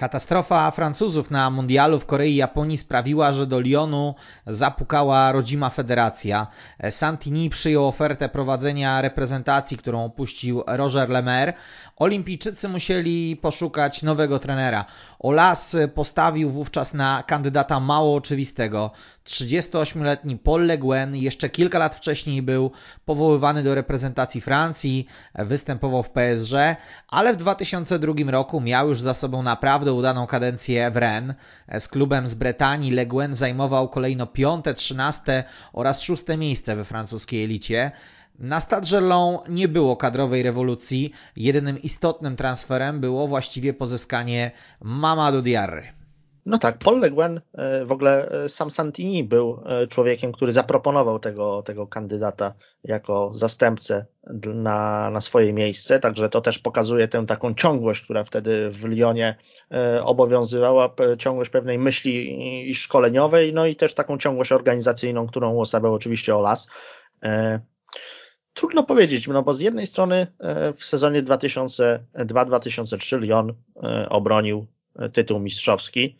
Katastrofa 0.00 0.70
Francuzów 0.70 1.30
na 1.30 1.50
mundialu 1.50 2.00
w 2.00 2.06
Korei 2.06 2.32
i 2.32 2.36
Japonii 2.36 2.78
sprawiła, 2.78 3.32
że 3.32 3.46
do 3.46 3.60
Lyonu 3.60 4.14
zapukała 4.46 5.32
rodzima 5.32 5.70
federacja. 5.70 6.46
Santini 6.90 7.50
przyjął 7.50 7.88
ofertę 7.88 8.28
prowadzenia 8.28 9.00
reprezentacji, 9.00 9.76
którą 9.76 10.04
opuścił 10.04 10.62
Roger 10.66 11.10
Lemaire. 11.10 11.54
Olimpijczycy 11.96 12.68
musieli 12.68 13.36
poszukać 13.36 14.02
nowego 14.02 14.38
trenera. 14.38 14.84
Olas 15.18 15.76
postawił 15.94 16.50
wówczas 16.50 16.94
na 16.94 17.22
kandydata 17.26 17.80
mało 17.80 18.14
oczywistego. 18.14 18.90
38-letni 19.24 20.36
Paul 20.36 20.66
Le 20.66 20.78
Guen 20.78 21.16
jeszcze 21.16 21.48
kilka 21.48 21.78
lat 21.78 21.96
wcześniej 21.96 22.42
był 22.42 22.70
powoływany 23.04 23.62
do 23.62 23.74
reprezentacji 23.74 24.40
Francji, 24.40 25.06
występował 25.34 26.02
w 26.02 26.10
PSG, 26.10 26.52
ale 27.08 27.32
w 27.32 27.36
2002 27.36 28.30
roku 28.30 28.60
miał 28.60 28.88
już 28.88 29.00
za 29.00 29.14
sobą 29.14 29.42
naprawdę 29.42 29.92
udaną 29.92 30.26
kadencję 30.26 30.90
w 30.90 30.96
Rennes. 30.96 31.36
Z 31.78 31.88
klubem 31.88 32.26
z 32.26 32.34
Bretanii 32.34 32.90
Le 32.90 33.06
Guen 33.06 33.34
zajmował 33.34 33.88
kolejno 33.88 34.26
piąte, 34.26 34.74
trzynaste 34.74 35.44
oraz 35.72 36.02
szóste 36.02 36.36
miejsce 36.36 36.76
we 36.76 36.84
francuskiej 36.84 37.44
elicie. 37.44 37.92
Na 38.38 38.60
Stade 38.60 38.86
Gerlon 38.90 39.38
nie 39.48 39.68
było 39.68 39.96
kadrowej 39.96 40.42
rewolucji. 40.42 41.12
Jedynym 41.36 41.82
istotnym 41.82 42.36
transferem 42.36 43.00
było 43.00 43.28
właściwie 43.28 43.74
pozyskanie 43.74 44.50
Mamadou 44.80 45.42
Diarry. 45.42 45.99
No 46.50 46.58
tak, 46.58 46.78
Paul 46.78 47.00
Le 47.00 47.10
Guen, 47.10 47.40
e, 47.54 47.84
w 47.84 47.92
ogóle 47.92 48.28
e, 48.30 48.48
sam 48.48 48.70
Santini 48.70 49.24
był 49.24 49.62
e, 49.66 49.86
człowiekiem, 49.86 50.32
który 50.32 50.52
zaproponował 50.52 51.18
tego, 51.18 51.62
tego 51.62 51.86
kandydata 51.86 52.54
jako 52.84 53.30
zastępcę 53.34 54.06
na, 54.54 55.10
na 55.10 55.20
swoje 55.20 55.52
miejsce, 55.52 56.00
także 56.00 56.28
to 56.28 56.40
też 56.40 56.58
pokazuje 56.58 57.08
tę 57.08 57.26
taką 57.26 57.54
ciągłość, 57.54 58.04
która 58.04 58.24
wtedy 58.24 58.70
w 58.70 58.84
Lyonie 58.84 59.36
obowiązywała, 60.02 60.94
ciągłość 61.18 61.50
pewnej 61.50 61.78
myśli 61.78 62.74
szkoleniowej, 62.74 63.54
no 63.54 63.66
i 63.66 63.76
też 63.76 63.94
taką 63.94 64.18
ciągłość 64.18 64.52
organizacyjną, 64.52 65.26
którą 65.26 65.52
uosabiał 65.52 65.94
oczywiście 65.94 66.36
Olas. 66.36 66.68
Trudno 68.54 68.82
powiedzieć, 68.82 69.28
no 69.28 69.42
bo 69.42 69.54
z 69.54 69.60
jednej 69.60 69.86
strony 69.86 70.26
w 70.76 70.84
sezonie 70.84 71.22
2002-2003 71.22 73.20
Lyon 73.20 73.54
obronił 74.08 74.66
tytuł 75.12 75.40
mistrzowski, 75.40 76.16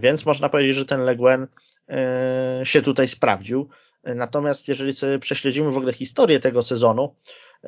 więc 0.00 0.26
można 0.26 0.48
powiedzieć, 0.48 0.76
że 0.76 0.84
ten 0.84 1.00
Leguen 1.00 1.46
e, 1.88 2.60
się 2.64 2.82
tutaj 2.82 3.08
sprawdził. 3.08 3.68
E, 4.02 4.14
natomiast 4.14 4.68
jeżeli 4.68 4.92
sobie 4.92 5.18
prześledzimy 5.18 5.70
w 5.70 5.76
ogóle 5.76 5.92
historię 5.92 6.40
tego 6.40 6.62
sezonu, 6.62 7.14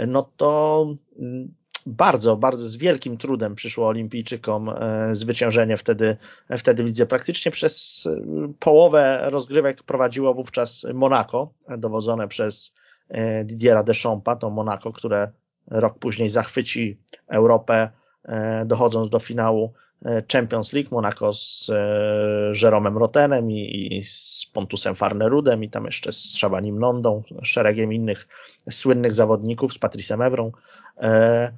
no 0.06 0.30
to 0.36 0.86
mm, 1.18 1.54
bardzo, 1.86 2.36
bardzo 2.36 2.68
z 2.68 2.76
wielkim 2.76 3.16
trudem 3.16 3.54
przyszło 3.54 3.88
olimpijczykom 3.88 4.70
zwyciężenie 5.12 5.76
wtedy, 5.76 6.16
wtedy 6.58 6.84
widzę. 6.84 7.06
Praktycznie 7.06 7.52
przez 7.52 8.04
połowę 8.58 9.20
rozgrywek 9.24 9.82
prowadziło 9.82 10.34
wówczas 10.34 10.86
Monaco, 10.94 11.52
dowodzone 11.78 12.28
przez 12.28 12.72
Didiera 13.44 13.82
Deschampa, 13.82 14.36
to 14.36 14.50
Monaco, 14.50 14.92
które 14.92 15.32
rok 15.70 15.98
później 15.98 16.30
zachwyci 16.30 16.98
Europę, 17.28 17.90
dochodząc 18.64 19.10
do 19.10 19.18
finału 19.18 19.72
E, 19.74 19.83
Champions 20.32 20.72
League, 20.72 20.88
Monaco 20.90 21.32
z 21.32 21.70
e, 21.70 22.52
Jeromem 22.62 22.98
Rotenem 22.98 23.50
i, 23.50 23.96
i 23.96 24.04
z 24.04 24.46
Pontusem 24.52 24.94
Farnerudem 24.94 25.64
i 25.64 25.70
tam 25.70 25.84
jeszcze 25.84 26.12
z 26.12 26.36
Szabanim 26.36 26.78
Nondą, 26.78 27.22
szeregiem 27.42 27.92
innych 27.92 28.28
słynnych 28.70 29.14
zawodników, 29.14 29.74
z 29.74 29.78
Patricem 29.78 30.22
Evrą. 30.22 30.52
E, 30.98 31.52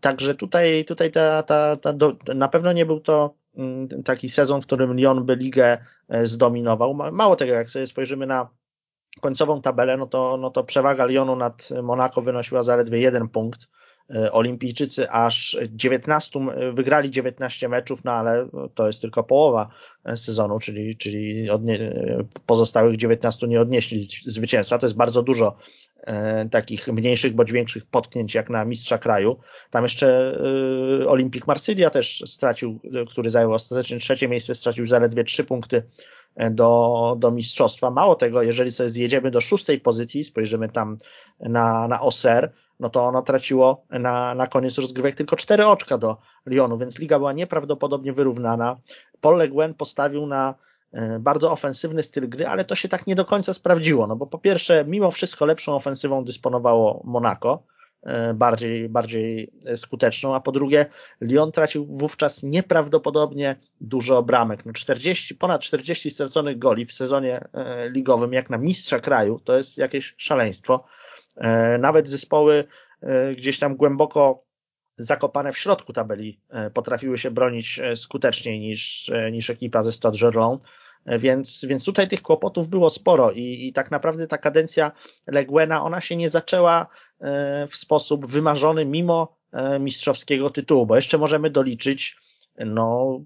także 0.00 0.34
tutaj, 0.34 0.84
tutaj 0.84 1.10
ta, 1.10 1.42
ta, 1.42 1.76
ta 1.76 1.92
do, 1.92 2.16
na 2.34 2.48
pewno 2.48 2.72
nie 2.72 2.86
był 2.86 3.00
to 3.00 3.34
mm, 3.56 3.88
taki 4.04 4.28
sezon, 4.28 4.62
w 4.62 4.66
którym 4.66 4.94
Lyon 4.94 5.26
by 5.26 5.36
ligę 5.36 5.78
zdominował. 6.22 6.94
Mało 6.94 7.36
tego, 7.36 7.52
jak 7.52 7.70
sobie 7.70 7.86
spojrzymy 7.86 8.26
na 8.26 8.48
końcową 9.20 9.62
tabelę, 9.62 9.96
no 9.96 10.06
to, 10.06 10.36
no 10.36 10.50
to 10.50 10.64
przewaga 10.64 11.04
Lyonu 11.04 11.36
nad 11.36 11.68
Monaco 11.82 12.22
wynosiła 12.22 12.62
zaledwie 12.62 13.00
jeden 13.00 13.28
punkt. 13.28 13.68
E, 14.14 14.32
olimpijczycy 14.32 15.10
aż 15.10 15.56
19, 15.70 16.40
wygrali 16.72 17.10
19 17.10 17.68
meczów, 17.68 18.04
no 18.04 18.12
ale 18.12 18.48
to 18.74 18.86
jest 18.86 19.00
tylko 19.00 19.24
połowa 19.24 19.68
sezonu, 20.14 20.58
czyli, 20.58 20.96
czyli 20.96 21.50
odnie, 21.50 21.94
pozostałych 22.46 22.96
19 22.96 23.46
nie 23.46 23.60
odnieśli 23.60 24.08
zwycięstwa. 24.26 24.78
To 24.78 24.86
jest 24.86 24.96
bardzo 24.96 25.22
dużo 25.22 25.56
e, 26.00 26.48
takich 26.48 26.88
mniejszych 26.88 27.34
bądź 27.34 27.52
większych 27.52 27.86
potknięć 27.86 28.34
jak 28.34 28.50
na 28.50 28.64
mistrza 28.64 28.98
kraju. 28.98 29.36
Tam 29.70 29.82
jeszcze 29.82 30.36
e, 31.02 31.08
Olimpik 31.08 31.46
Marsylia 31.46 31.90
też 31.90 32.24
stracił, 32.26 32.80
który 33.08 33.30
zajął 33.30 33.52
ostatecznie 33.52 33.98
trzecie 33.98 34.28
miejsce, 34.28 34.54
stracił 34.54 34.86
zaledwie 34.86 35.24
3 35.24 35.44
punkty 35.44 35.82
do, 36.50 37.16
do 37.18 37.30
mistrzostwa. 37.30 37.90
Mało 37.90 38.14
tego, 38.14 38.42
jeżeli 38.42 38.70
sobie 38.70 38.88
zjedziemy 38.88 39.30
do 39.30 39.40
szóstej 39.40 39.80
pozycji, 39.80 40.24
spojrzymy 40.24 40.68
tam 40.68 40.96
na, 41.40 41.88
na 41.88 42.00
OSER, 42.00 42.52
no 42.80 42.90
to 42.90 43.04
ono 43.04 43.22
traciło 43.22 43.84
na, 43.90 44.34
na 44.34 44.46
koniec 44.46 44.78
rozgrywek 44.78 45.14
tylko 45.14 45.36
cztery 45.36 45.66
oczka 45.66 45.98
do 45.98 46.16
Lyonu, 46.46 46.78
więc 46.78 46.98
liga 46.98 47.18
była 47.18 47.32
nieprawdopodobnie 47.32 48.12
wyrównana. 48.12 48.76
Paul 49.20 49.38
Le 49.38 49.74
postawił 49.74 50.26
na 50.26 50.54
e, 50.92 51.18
bardzo 51.18 51.52
ofensywny 51.52 52.02
styl 52.02 52.28
gry, 52.28 52.46
ale 52.46 52.64
to 52.64 52.74
się 52.74 52.88
tak 52.88 53.06
nie 53.06 53.14
do 53.14 53.24
końca 53.24 53.54
sprawdziło, 53.54 54.06
no 54.06 54.16
bo 54.16 54.26
po 54.26 54.38
pierwsze, 54.38 54.84
mimo 54.88 55.10
wszystko 55.10 55.46
lepszą 55.46 55.74
ofensywą 55.74 56.24
dysponowało 56.24 57.02
Monaco, 57.04 57.62
bardziej, 58.34 58.88
bardziej 58.88 59.52
skuteczną, 59.76 60.34
a 60.34 60.40
po 60.40 60.52
drugie 60.52 60.86
Lyon 61.20 61.52
tracił 61.52 61.86
wówczas 61.86 62.42
nieprawdopodobnie 62.42 63.56
dużo 63.80 64.22
bramek. 64.22 64.66
No 64.66 64.72
40, 64.72 65.34
ponad 65.34 65.60
40 65.60 66.10
straconych 66.10 66.58
goli 66.58 66.86
w 66.86 66.92
sezonie 66.92 67.48
ligowym 67.90 68.32
jak 68.32 68.50
na 68.50 68.58
mistrza 68.58 69.00
kraju 69.00 69.40
to 69.44 69.56
jest 69.56 69.78
jakieś 69.78 70.14
szaleństwo. 70.16 70.84
Nawet 71.78 72.10
zespoły 72.10 72.64
gdzieś 73.36 73.58
tam 73.58 73.76
głęboko 73.76 74.44
zakopane 74.96 75.52
w 75.52 75.58
środku 75.58 75.92
tabeli 75.92 76.40
potrafiły 76.74 77.18
się 77.18 77.30
bronić 77.30 77.80
skuteczniej 77.94 78.60
niż, 78.60 79.10
niż 79.32 79.50
ekipa 79.50 79.82
ze 79.82 79.92
Stade 79.92 80.18
Gerland. 80.18 80.62
Więc, 81.06 81.64
więc 81.64 81.84
tutaj 81.84 82.08
tych 82.08 82.22
kłopotów 82.22 82.68
było 82.68 82.90
sporo 82.90 83.30
i, 83.32 83.68
i 83.68 83.72
tak 83.72 83.90
naprawdę 83.90 84.26
ta 84.26 84.38
kadencja 84.38 84.92
Leguena, 85.26 85.82
ona 85.82 86.00
się 86.00 86.16
nie 86.16 86.28
zaczęła 86.28 86.86
e, 87.20 87.68
w 87.70 87.76
sposób 87.76 88.26
wymarzony 88.26 88.86
mimo 88.86 89.36
e, 89.52 89.78
mistrzowskiego 89.78 90.50
tytułu, 90.50 90.86
bo 90.86 90.96
jeszcze 90.96 91.18
możemy 91.18 91.50
doliczyć 91.50 92.16
no, 92.66 93.20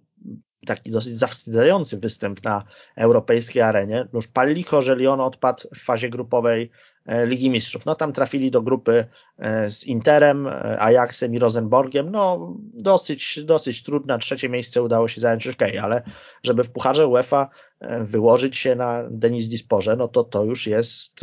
taki 0.67 0.91
dosyć 0.91 1.13
zawstydzający 1.13 1.99
występ 1.99 2.45
na 2.45 2.65
europejskiej 2.97 3.63
arenie. 3.63 4.09
Już 4.13 4.29
pal 4.29 4.55
licho, 4.55 4.83
że 4.83 4.97
Lyon 4.97 5.21
odpadł 5.21 5.69
w 5.75 5.79
fazie 5.79 6.11
grupowej 6.11 6.71
E, 6.71 6.94
Ligi 7.07 7.51
Mistrzów. 7.51 7.87
No 7.87 7.95
tam 7.95 8.13
trafili 8.13 8.51
do 8.51 8.63
grupy 8.63 9.07
e, 9.39 9.71
z 9.71 9.85
Interem, 9.85 10.47
e, 10.47 10.81
Ajaxem 10.81 11.35
i 11.35 11.39
Rosenborgiem. 11.39 12.11
No 12.11 12.55
dosyć, 12.75 13.45
dosyć 13.45 13.83
trudna. 13.83 14.19
Trzecie 14.19 14.49
miejsce 14.49 14.83
udało 14.83 15.09
się 15.09 15.21
zająć 15.21 15.47
ok, 15.47 15.63
ale 15.83 16.03
żeby 16.43 16.65
w 16.65 16.71
Pucharze 16.71 17.07
UEFA 17.07 17.49
wyłożyć 18.01 18.57
się 18.57 18.75
na 18.75 19.05
Denis 19.11 19.49
Disporze, 19.49 19.97
no 19.97 20.09
to 20.09 20.25
to 20.25 20.45
już 20.45 20.67
jest 20.67 21.21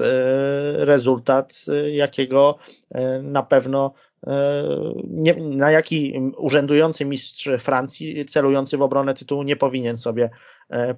rezultat, 0.73 1.65
jakiego 1.91 2.57
na 3.23 3.43
pewno 3.43 3.93
nie, 5.07 5.35
na 5.35 5.71
jaki 5.71 6.31
urzędujący 6.37 7.05
mistrz 7.05 7.49
Francji 7.59 8.25
celujący 8.25 8.77
w 8.77 8.81
obronę 8.81 9.13
tytułu 9.13 9.43
nie 9.43 9.55
powinien 9.55 9.97
sobie 9.97 10.29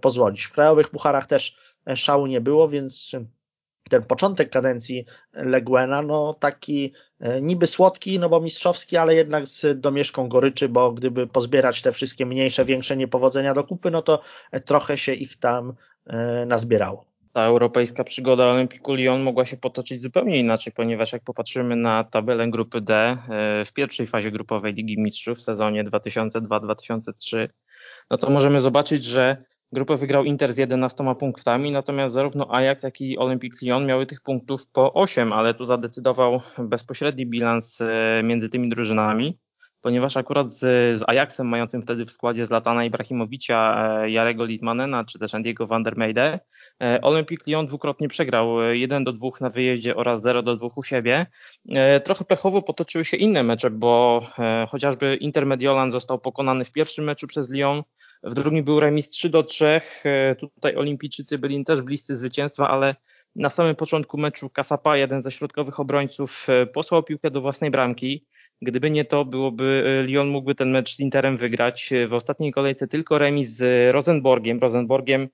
pozwolić. 0.01 0.43
W 0.43 0.53
krajowych 0.53 0.89
pucharach 0.89 1.25
też 1.25 1.57
szału 1.95 2.27
nie 2.27 2.41
było, 2.41 2.69
więc 2.69 3.15
ten 3.89 4.03
początek 4.03 4.49
kadencji 4.49 5.05
Leguena, 5.33 6.01
no 6.01 6.33
taki 6.33 6.93
e, 7.19 7.41
niby 7.41 7.67
słodki, 7.67 8.19
no 8.19 8.29
bo 8.29 8.41
mistrzowski, 8.41 8.97
ale 8.97 9.15
jednak 9.15 9.47
z 9.47 9.79
domieszką 9.79 10.27
goryczy, 10.27 10.69
bo 10.69 10.91
gdyby 10.91 11.27
pozbierać 11.27 11.81
te 11.81 11.91
wszystkie 11.91 12.25
mniejsze, 12.25 12.65
większe 12.65 12.97
niepowodzenia 12.97 13.53
do 13.53 13.63
kupy, 13.63 13.91
no 13.91 14.01
to 14.01 14.21
trochę 14.65 14.97
się 14.97 15.13
ich 15.13 15.37
tam 15.39 15.73
e, 16.07 16.45
nazbierało. 16.45 17.13
Ta 17.33 17.43
europejska 17.43 18.03
przygoda 18.03 18.45
Olympiku 18.45 18.93
Lyon 18.93 19.21
mogła 19.21 19.45
się 19.45 19.57
potoczyć 19.57 20.01
zupełnie 20.01 20.39
inaczej, 20.39 20.73
ponieważ 20.73 21.13
jak 21.13 21.23
popatrzymy 21.23 21.75
na 21.75 22.03
tabelę 22.03 22.47
grupy 22.47 22.81
D 22.81 22.95
e, 22.95 23.17
w 23.65 23.73
pierwszej 23.73 24.07
fazie 24.07 24.31
grupowej 24.31 24.73
Ligi 24.73 24.99
Mistrzów 24.99 25.37
w 25.37 25.41
sezonie 25.41 25.83
2002-2003, 25.83 27.47
no 28.09 28.17
to 28.17 28.29
możemy 28.29 28.61
zobaczyć, 28.61 29.05
że 29.05 29.45
Grupę 29.73 29.97
wygrał 29.97 30.23
Inter 30.23 30.53
z 30.53 30.57
11 30.57 31.03
punktami, 31.19 31.71
natomiast 31.71 32.13
zarówno 32.13 32.55
Ajax, 32.55 32.83
jak 32.83 33.01
i 33.01 33.17
Olympique 33.17 33.57
Lyon 33.61 33.85
miały 33.85 34.05
tych 34.05 34.21
punktów 34.21 34.67
po 34.67 34.93
8, 34.93 35.33
ale 35.33 35.53
tu 35.53 35.65
zadecydował 35.65 36.41
bezpośredni 36.57 37.25
bilans 37.25 37.81
e, 37.81 38.21
między 38.23 38.49
tymi 38.49 38.69
drużynami, 38.69 39.39
ponieważ 39.81 40.17
akurat 40.17 40.51
z, 40.51 40.59
z 40.99 41.03
Ajaxem 41.07 41.47
mającym 41.47 41.81
wtedy 41.81 42.05
w 42.05 42.11
składzie 42.11 42.45
Zlatana 42.45 42.85
Ibrahimowicza, 42.85 43.87
e, 44.01 44.09
Jarego 44.09 44.45
Litmanena 44.45 45.03
czy 45.05 45.19
też 45.19 45.35
Andiego 45.35 45.67
van 45.67 45.83
der 45.83 45.97
Meide, 45.97 46.39
e, 46.81 47.01
Olympique 47.01 47.43
Lyon 47.47 47.65
dwukrotnie 47.65 48.07
przegrał 48.07 48.61
1 48.61 49.03
do 49.03 49.11
2 49.11 49.29
na 49.41 49.49
wyjeździe 49.49 49.95
oraz 49.95 50.21
0 50.21 50.43
do 50.43 50.55
2 50.55 50.67
u 50.75 50.83
siebie. 50.83 51.25
Trochę 52.03 52.25
pechowo 52.25 52.61
potoczyły 52.61 53.05
się 53.05 53.17
inne 53.17 53.43
mecze, 53.43 53.69
bo 53.69 54.21
chociażby 54.69 55.15
Intermediolan 55.15 55.91
został 55.91 56.19
pokonany 56.19 56.65
w 56.65 56.71
pierwszym 56.71 57.05
meczu 57.05 57.27
przez 57.27 57.49
Lyon, 57.49 57.83
w 58.23 58.33
drugim 58.33 58.63
był 58.63 58.79
remis 58.79 59.09
3 59.09 59.29
do 59.29 59.43
3. 59.43 59.81
E, 60.05 60.35
tutaj 60.35 60.75
olimpijczycy 60.75 61.37
byli 61.37 61.63
też 61.63 61.81
bliscy 61.81 62.15
zwycięstwa, 62.15 62.69
ale 62.69 62.95
na 63.35 63.49
samym 63.49 63.75
początku 63.75 64.17
meczu 64.17 64.49
Kasapa, 64.49 64.97
jeden 64.97 65.21
ze 65.21 65.31
środkowych 65.31 65.79
obrońców, 65.79 66.45
e, 66.49 66.65
posłał 66.65 67.03
piłkę 67.03 67.31
do 67.31 67.41
własnej 67.41 67.71
bramki. 67.71 68.23
Gdyby 68.61 68.91
nie 68.91 69.05
to, 69.05 69.25
byłoby 69.25 69.83
e, 69.85 70.03
Lyon 70.03 70.27
mógłby 70.27 70.55
ten 70.55 70.71
mecz 70.71 70.95
z 70.95 70.99
Interem 70.99 71.37
wygrać. 71.37 71.89
W 72.07 72.13
ostatniej 72.13 72.51
kolejce 72.51 72.87
tylko 72.87 73.17
remis 73.17 73.49
z 73.49 73.93
Rosenborgiem. 73.93 74.59
Rosenborgiem, 74.59 75.29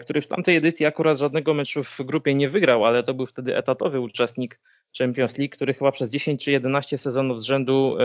który 0.00 0.20
w 0.20 0.26
tamtej 0.26 0.56
edycji 0.56 0.86
akurat 0.86 1.18
żadnego 1.18 1.54
meczu 1.54 1.84
w 1.84 2.00
grupie 2.00 2.34
nie 2.34 2.48
wygrał, 2.48 2.84
ale 2.84 3.02
to 3.02 3.14
był 3.14 3.26
wtedy 3.26 3.56
etatowy 3.56 4.00
uczestnik 4.00 4.60
Champions 4.98 5.38
League, 5.38 5.52
który 5.52 5.74
chyba 5.74 5.92
przez 5.92 6.10
10 6.10 6.44
czy 6.44 6.52
11 6.52 6.98
sezonów 6.98 7.40
z 7.40 7.44
rzędu 7.44 7.96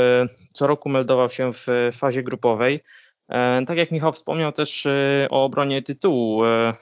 co 0.54 0.68
roku 0.68 0.90
meldował 0.90 1.30
się 1.30 1.54
w 1.54 1.66
fazie 1.94 2.24
grupowej. 2.24 2.82
E, 3.30 3.66
tak 3.66 3.78
jak 3.78 3.92
Michał 3.92 4.14
wspomniał 4.14 4.52
też 4.52 4.86
e, 4.86 5.28
o 5.30 5.44
obronie 5.44 5.82
tytułu, 5.82 6.46
e, 6.46 6.74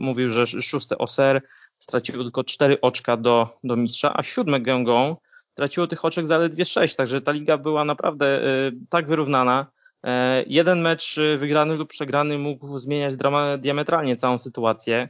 mówił, 0.00 0.30
że 0.30 0.46
szóste 0.46 0.98
Oser 0.98 1.42
straciło 1.78 2.22
tylko 2.22 2.44
cztery 2.44 2.80
oczka 2.80 3.16
do, 3.16 3.58
do 3.64 3.76
mistrza, 3.76 4.12
a 4.16 4.22
siódme 4.22 4.60
Gęgą 4.60 5.16
traciło 5.54 5.86
tych 5.86 6.04
oczek 6.04 6.26
zaledwie 6.26 6.64
sześć, 6.64 6.96
także 6.96 7.20
ta 7.20 7.32
liga 7.32 7.58
była 7.58 7.84
naprawdę 7.84 8.40
tak 8.88 9.08
wyrównana. 9.08 9.66
Jeden 10.46 10.80
mecz 10.80 11.16
wygrany 11.38 11.74
lub 11.74 11.88
przegrany 11.88 12.38
mógł 12.38 12.78
zmieniać 12.78 13.14
diametralnie 13.58 14.16
całą 14.16 14.38
sytuację. 14.38 15.08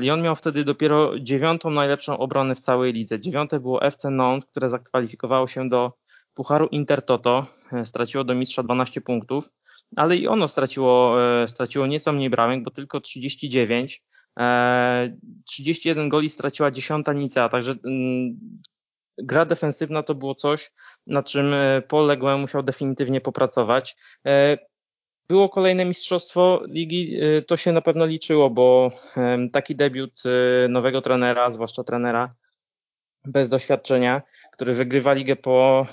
Lyon 0.00 0.22
miał 0.22 0.36
wtedy 0.36 0.64
dopiero 0.64 1.18
dziewiątą 1.18 1.70
najlepszą 1.70 2.18
obronę 2.18 2.54
w 2.54 2.60
całej 2.60 2.92
lidze. 2.92 3.20
Dziewiąte 3.20 3.60
było 3.60 3.82
FC 3.82 4.10
Nantes, 4.10 4.50
które 4.50 4.70
zakwalifikowało 4.70 5.46
się 5.46 5.68
do 5.68 5.92
Pucharu 6.34 6.66
Intertoto, 6.66 7.46
straciło 7.84 8.24
do 8.24 8.34
mistrza 8.34 8.62
12 8.62 9.00
punktów 9.00 9.50
ale 9.96 10.16
i 10.16 10.28
ono 10.28 10.48
straciło, 10.48 11.16
e, 11.42 11.48
straciło 11.48 11.86
nieco 11.86 12.12
mniej 12.12 12.30
bramek, 12.30 12.62
bo 12.62 12.70
tylko 12.70 13.00
39. 13.00 14.02
31 15.44 16.06
e, 16.06 16.08
goli 16.08 16.30
straciła 16.30 16.70
dziesiąta 16.70 17.12
Nicea, 17.12 17.48
także 17.48 17.74
mm, 17.84 18.38
gra 19.18 19.44
defensywna 19.44 20.02
to 20.02 20.14
było 20.14 20.34
coś, 20.34 20.72
nad 21.06 21.26
czym 21.26 21.54
e, 21.54 21.82
Leguin 21.92 22.38
musiał 22.40 22.62
definitywnie 22.62 23.20
popracować. 23.20 23.96
Było 25.28 25.48
kolejne 25.48 25.84
mistrzostwo 25.84 26.62
ligi, 26.68 27.16
to 27.46 27.56
się 27.56 27.72
na 27.72 27.80
pewno 27.80 28.06
liczyło, 28.06 28.50
bo 28.50 28.92
taki 29.52 29.76
debiut 29.76 30.22
nowego 30.68 31.02
trenera, 31.02 31.50
zwłaszcza 31.50 31.84
trenera 31.84 32.34
bez 33.24 33.48
doświadczenia, 33.48 34.22
który 34.52 34.74
wygrywa 34.74 35.12
ligę 35.12 35.36
po 35.36 35.86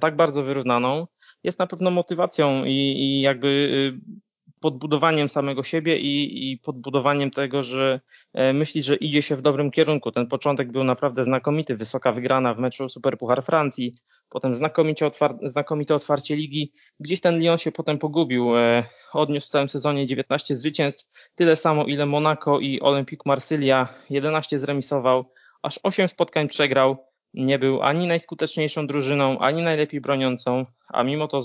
tak 0.00 0.16
bardzo 0.16 0.42
wyrównaną, 0.42 1.06
jest 1.44 1.58
na 1.58 1.66
pewno 1.66 1.90
motywacją 1.90 2.64
i, 2.64 2.72
i 2.72 3.20
jakby 3.20 3.48
y, 3.48 4.30
podbudowaniem 4.60 5.28
samego 5.28 5.62
siebie 5.62 5.98
i, 5.98 6.52
i 6.52 6.58
podbudowaniem 6.58 7.30
tego, 7.30 7.62
że 7.62 8.00
e, 8.32 8.52
myśli, 8.52 8.82
że 8.82 8.96
idzie 8.96 9.22
się 9.22 9.36
w 9.36 9.42
dobrym 9.42 9.70
kierunku. 9.70 10.12
Ten 10.12 10.26
początek 10.26 10.72
był 10.72 10.84
naprawdę 10.84 11.24
znakomity, 11.24 11.76
wysoka 11.76 12.12
wygrana 12.12 12.54
w 12.54 12.58
meczu 12.58 12.88
Super 12.88 13.18
Puchar 13.18 13.44
Francji, 13.44 13.94
potem 14.28 14.54
znakomicie 14.54 15.06
otwar 15.06 15.34
znakomite 15.42 15.94
otwarcie 15.94 16.36
ligi. 16.36 16.72
Gdzieś 17.00 17.20
ten 17.20 17.38
Lyon 17.38 17.58
się 17.58 17.72
potem 17.72 17.98
pogubił. 17.98 18.56
E, 18.56 18.84
odniósł 19.12 19.46
w 19.46 19.50
całym 19.50 19.68
sezonie 19.68 20.06
19 20.06 20.56
zwycięstw, 20.56 21.04
tyle 21.34 21.56
samo 21.56 21.84
ile 21.84 22.06
Monaco 22.06 22.58
i 22.58 22.80
Olympique 22.80 23.22
Marsylia, 23.26 23.88
11 24.10 24.58
zremisował, 24.58 25.32
aż 25.62 25.80
8 25.82 26.08
spotkań 26.08 26.48
przegrał 26.48 27.09
nie 27.34 27.58
był 27.58 27.82
ani 27.82 28.06
najskuteczniejszą 28.06 28.86
drużyną, 28.86 29.38
ani 29.38 29.62
najlepiej 29.62 30.00
broniącą, 30.00 30.66
a 30.88 31.04
mimo 31.04 31.28
to 31.28 31.38
y, 31.38 31.42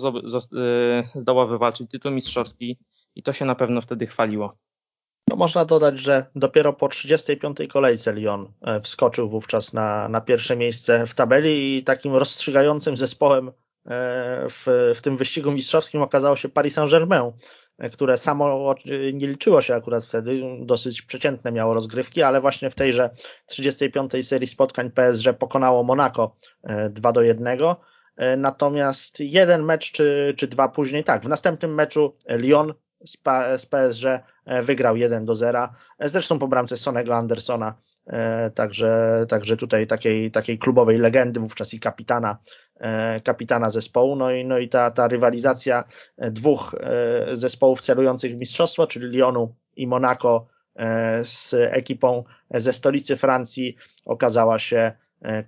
zdołał 1.15 1.47
wywalczyć 1.47 1.91
tytuł 1.91 2.11
mistrzowski 2.11 2.77
i 3.15 3.23
to 3.23 3.33
się 3.33 3.45
na 3.45 3.55
pewno 3.55 3.81
wtedy 3.81 4.07
chwaliło. 4.07 4.57
No 5.29 5.35
można 5.35 5.65
dodać, 5.65 5.99
że 5.99 6.25
dopiero 6.35 6.73
po 6.73 6.87
35. 6.87 7.57
kolejce 7.69 8.13
Lyon 8.13 8.53
e, 8.61 8.81
wskoczył 8.81 9.29
wówczas 9.29 9.73
na, 9.73 10.09
na 10.09 10.21
pierwsze 10.21 10.55
miejsce 10.55 11.07
w 11.07 11.15
tabeli 11.15 11.77
i 11.77 11.83
takim 11.83 12.15
rozstrzygającym 12.15 12.97
zespołem 12.97 13.47
e, 13.47 13.51
w, 14.49 14.93
w 14.95 15.01
tym 15.01 15.17
wyścigu 15.17 15.51
mistrzowskim 15.51 16.01
okazało 16.01 16.35
się 16.35 16.49
Paris 16.49 16.73
Saint-Germain, 16.73 17.31
które 17.91 18.17
samo 18.17 18.75
nie 19.13 19.27
liczyło 19.27 19.61
się 19.61 19.75
akurat 19.75 20.05
wtedy, 20.05 20.41
dosyć 20.61 21.01
przeciętne 21.01 21.51
miało 21.51 21.73
rozgrywki, 21.73 22.21
ale 22.21 22.41
właśnie 22.41 22.69
w 22.69 22.75
tejże 22.75 23.09
35. 23.45 24.11
serii 24.27 24.47
spotkań 24.47 24.91
PSG 24.91 25.33
pokonało 25.39 25.83
Monaco 25.83 26.35
2 26.89 27.09
e, 27.09 27.13
do 27.13 27.21
1. 27.21 27.47
E, 28.17 28.37
natomiast 28.37 29.19
jeden 29.19 29.63
mecz 29.63 29.91
czy, 29.91 30.33
czy 30.37 30.47
dwa 30.47 30.67
później, 30.67 31.03
tak, 31.03 31.25
w 31.25 31.27
następnym 31.27 31.73
meczu 31.73 32.17
Lyon 32.29 32.73
z, 33.05 33.17
z 33.61 33.65
PSG 33.65 34.05
e, 34.45 34.63
wygrał 34.63 34.95
1 34.95 35.25
do 35.25 35.35
0, 35.35 35.69
zresztą 35.99 36.39
po 36.39 36.47
bramce 36.47 36.77
Sonego 36.77 37.15
Andersona, 37.15 37.75
także, 38.55 39.25
także 39.29 39.57
tutaj 39.57 39.87
takiej, 39.87 40.31
takiej 40.31 40.59
klubowej 40.59 40.97
legendy 40.97 41.39
wówczas 41.39 41.73
i 41.73 41.79
kapitana 41.79 42.37
E, 42.79 43.21
kapitana 43.21 43.69
zespołu. 43.69 44.15
No 44.15 44.31
i, 44.31 44.45
no 44.45 44.57
i 44.57 44.69
ta, 44.69 44.91
ta 44.91 45.07
rywalizacja 45.07 45.83
e, 46.17 46.31
dwóch 46.31 46.75
e, 46.79 47.35
zespołów 47.35 47.81
celujących 47.81 48.33
w 48.33 48.37
mistrzostwo, 48.37 48.87
czyli 48.87 49.07
Lyonu 49.07 49.55
i 49.75 49.87
Monaco 49.87 50.47
z 51.23 51.53
ekipą 51.53 52.23
ze 52.51 52.73
stolicy 52.73 53.17
Francji 53.17 53.75
okazała 54.05 54.59
się 54.59 54.91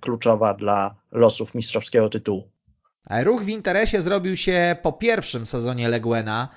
kluczowa 0.00 0.54
dla 0.54 0.94
losów 1.12 1.54
mistrzowskiego 1.54 2.08
tytułu. 2.08 2.50
Ruch 3.10 3.42
w 3.42 3.48
interesie 3.48 4.02
zrobił 4.02 4.36
się 4.36 4.76
po 4.82 4.92
pierwszym 4.92 5.46
sezonie 5.46 5.88
Leguena. 5.88 6.48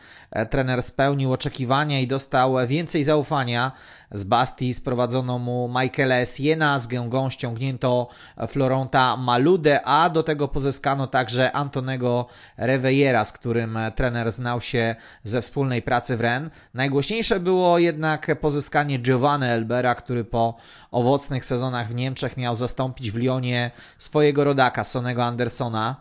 Trener 0.50 0.84
spełnił 0.84 1.34
oczekiwania 1.34 2.00
i 2.00 2.08
dostał 2.08 2.68
więcej 2.68 3.04
zaufania. 3.04 3.72
Z 4.12 4.24
Bastii 4.24 4.74
sprowadzono 4.74 5.40
mu 5.40 5.68
Michaela 5.68 6.16
Essiena, 6.16 6.80
z 6.80 6.88
Gęgą 6.88 7.30
ściągnięto 7.30 8.08
Floronta 8.48 9.18
Maludę, 9.18 9.82
a 9.86 10.10
do 10.10 10.24
tego 10.24 10.48
pozyskano 10.48 11.08
także 11.08 11.52
Antonego 11.52 12.26
Reveillera, 12.58 13.26
z 13.26 13.32
którym 13.32 13.80
trener 13.96 14.32
znał 14.32 14.62
się 14.62 14.96
ze 15.24 15.42
wspólnej 15.42 15.82
pracy 15.82 16.18
w 16.18 16.22
Rennes. 16.22 16.52
Najgłośniejsze 16.74 17.40
było 17.40 17.80
jednak 17.80 18.40
pozyskanie 18.40 19.00
Giovanni 19.00 19.46
Elbera, 19.46 19.96
który 19.96 20.24
po 20.24 20.58
owocnych 20.92 21.46
sezonach 21.46 21.88
w 21.88 21.96
Niemczech 21.96 22.38
miał 22.38 22.56
zastąpić 22.56 23.12
w 23.12 23.18
Lyonie 23.18 23.72
swojego 23.98 24.44
rodaka 24.44 24.84
Sonego 24.84 25.24
Andersona. 25.24 25.96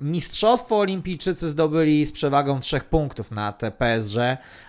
Mistrzostwo 0.00 0.78
olimpijczycy 0.78 1.48
zdobyli 1.48 2.06
z 2.06 2.12
przewagą 2.12 2.60
trzech 2.60 2.84
punktów 2.84 3.30
nad 3.30 3.60
PSG, 3.78 4.16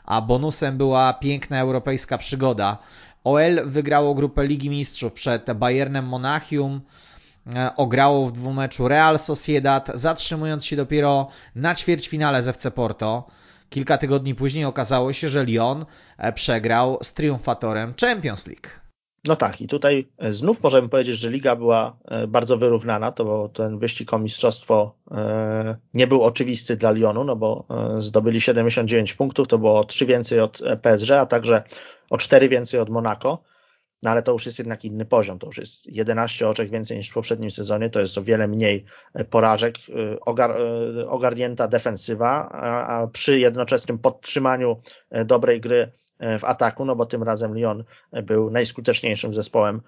a 0.06 0.22
bonusem 0.22 0.78
była 0.78 1.14
piękna 1.14 1.60
europejska 1.60 2.18
przygoda. 2.18 2.78
OL 3.24 3.62
wygrało 3.66 4.16
grupę 4.16 4.48
Ligi 4.48 4.70
Mistrzów 4.70 5.14
przed 5.14 5.54
Bayernem 5.54 6.06
Monachium, 6.06 6.82
ograło 7.76 8.28
w 8.28 8.32
dwumeczu 8.32 8.88
Real 8.88 9.20
Sociedad, 9.20 9.92
zatrzymując 9.94 10.66
się 10.66 10.76
dopiero 10.76 11.28
na 11.56 11.76
ćwierćfinale 11.76 12.44
z 12.44 12.48
FC 12.48 12.72
Porto. 12.72 13.28
Kilka 13.70 13.98
tygodni 13.98 14.36
później 14.36 14.66
okazało 14.66 15.14
się, 15.14 15.30
że 15.30 15.44
Lyon 15.44 15.86
przegrał 16.36 16.98
z 17.02 17.14
triumfatorem 17.14 17.94
Champions 18.02 18.48
League. 18.48 18.85
No 19.28 19.36
tak, 19.36 19.62
i 19.62 19.68
tutaj 19.68 20.08
znów 20.30 20.64
możemy 20.64 20.90
powiedzieć, 20.90 21.16
że 21.16 21.30
liga 21.30 21.56
była 21.56 21.98
bardzo 22.28 22.58
wyrównana, 22.58 23.12
to 23.12 23.26
bo 23.26 23.50
ten 23.50 23.80
wyścig 23.80 24.14
o 24.14 24.20
mistrzostwo 24.20 24.96
nie 25.94 26.08
był 26.08 26.24
oczywisty 26.24 26.78
dla 26.78 26.92
Lyonu, 26.92 27.24
no 27.24 27.36
bo 27.36 27.66
zdobyli 27.98 28.42
79 28.42 29.14
punktów, 29.14 29.48
to 29.48 29.58
było 29.58 29.84
3 29.84 30.06
więcej 30.06 30.40
od 30.40 30.62
PSG, 30.82 31.12
a 31.12 31.26
także 31.26 31.64
o 32.10 32.18
4 32.18 32.50
więcej 32.50 32.80
od 32.80 32.90
Monaco. 32.90 33.44
No 34.04 34.12
ale 34.12 34.24
to 34.24 34.32
już 34.32 34.46
jest 34.46 34.60
jednak 34.60 34.86
inny 34.86 35.06
poziom, 35.06 35.40
to 35.40 35.48
już 35.48 35.58
jest 35.58 35.88
11 35.88 36.50
oczek 36.50 36.70
więcej 36.70 36.98
niż 36.98 37.10
w 37.10 37.14
poprzednim 37.14 37.52
sezonie, 37.52 37.90
to 37.90 38.00
jest 38.00 38.18
o 38.18 38.24
wiele 38.24 38.48
mniej 38.48 38.86
porażek, 39.30 39.76
ogar, 40.22 40.56
ogarnięta 41.08 41.68
defensywa, 41.68 42.50
a 42.88 43.08
przy 43.08 43.40
jednoczesnym 43.40 44.00
podtrzymaniu 44.00 44.82
dobrej 45.26 45.62
gry 45.62 45.92
w 46.20 46.44
ataku, 46.44 46.86
no 46.86 46.96
bo 46.96 47.06
tym 47.06 47.24
razem 47.24 47.56
Lyon 47.56 47.84
był 48.24 48.52
najskuteczniejszym 48.52 49.34
zespołem 49.34 49.82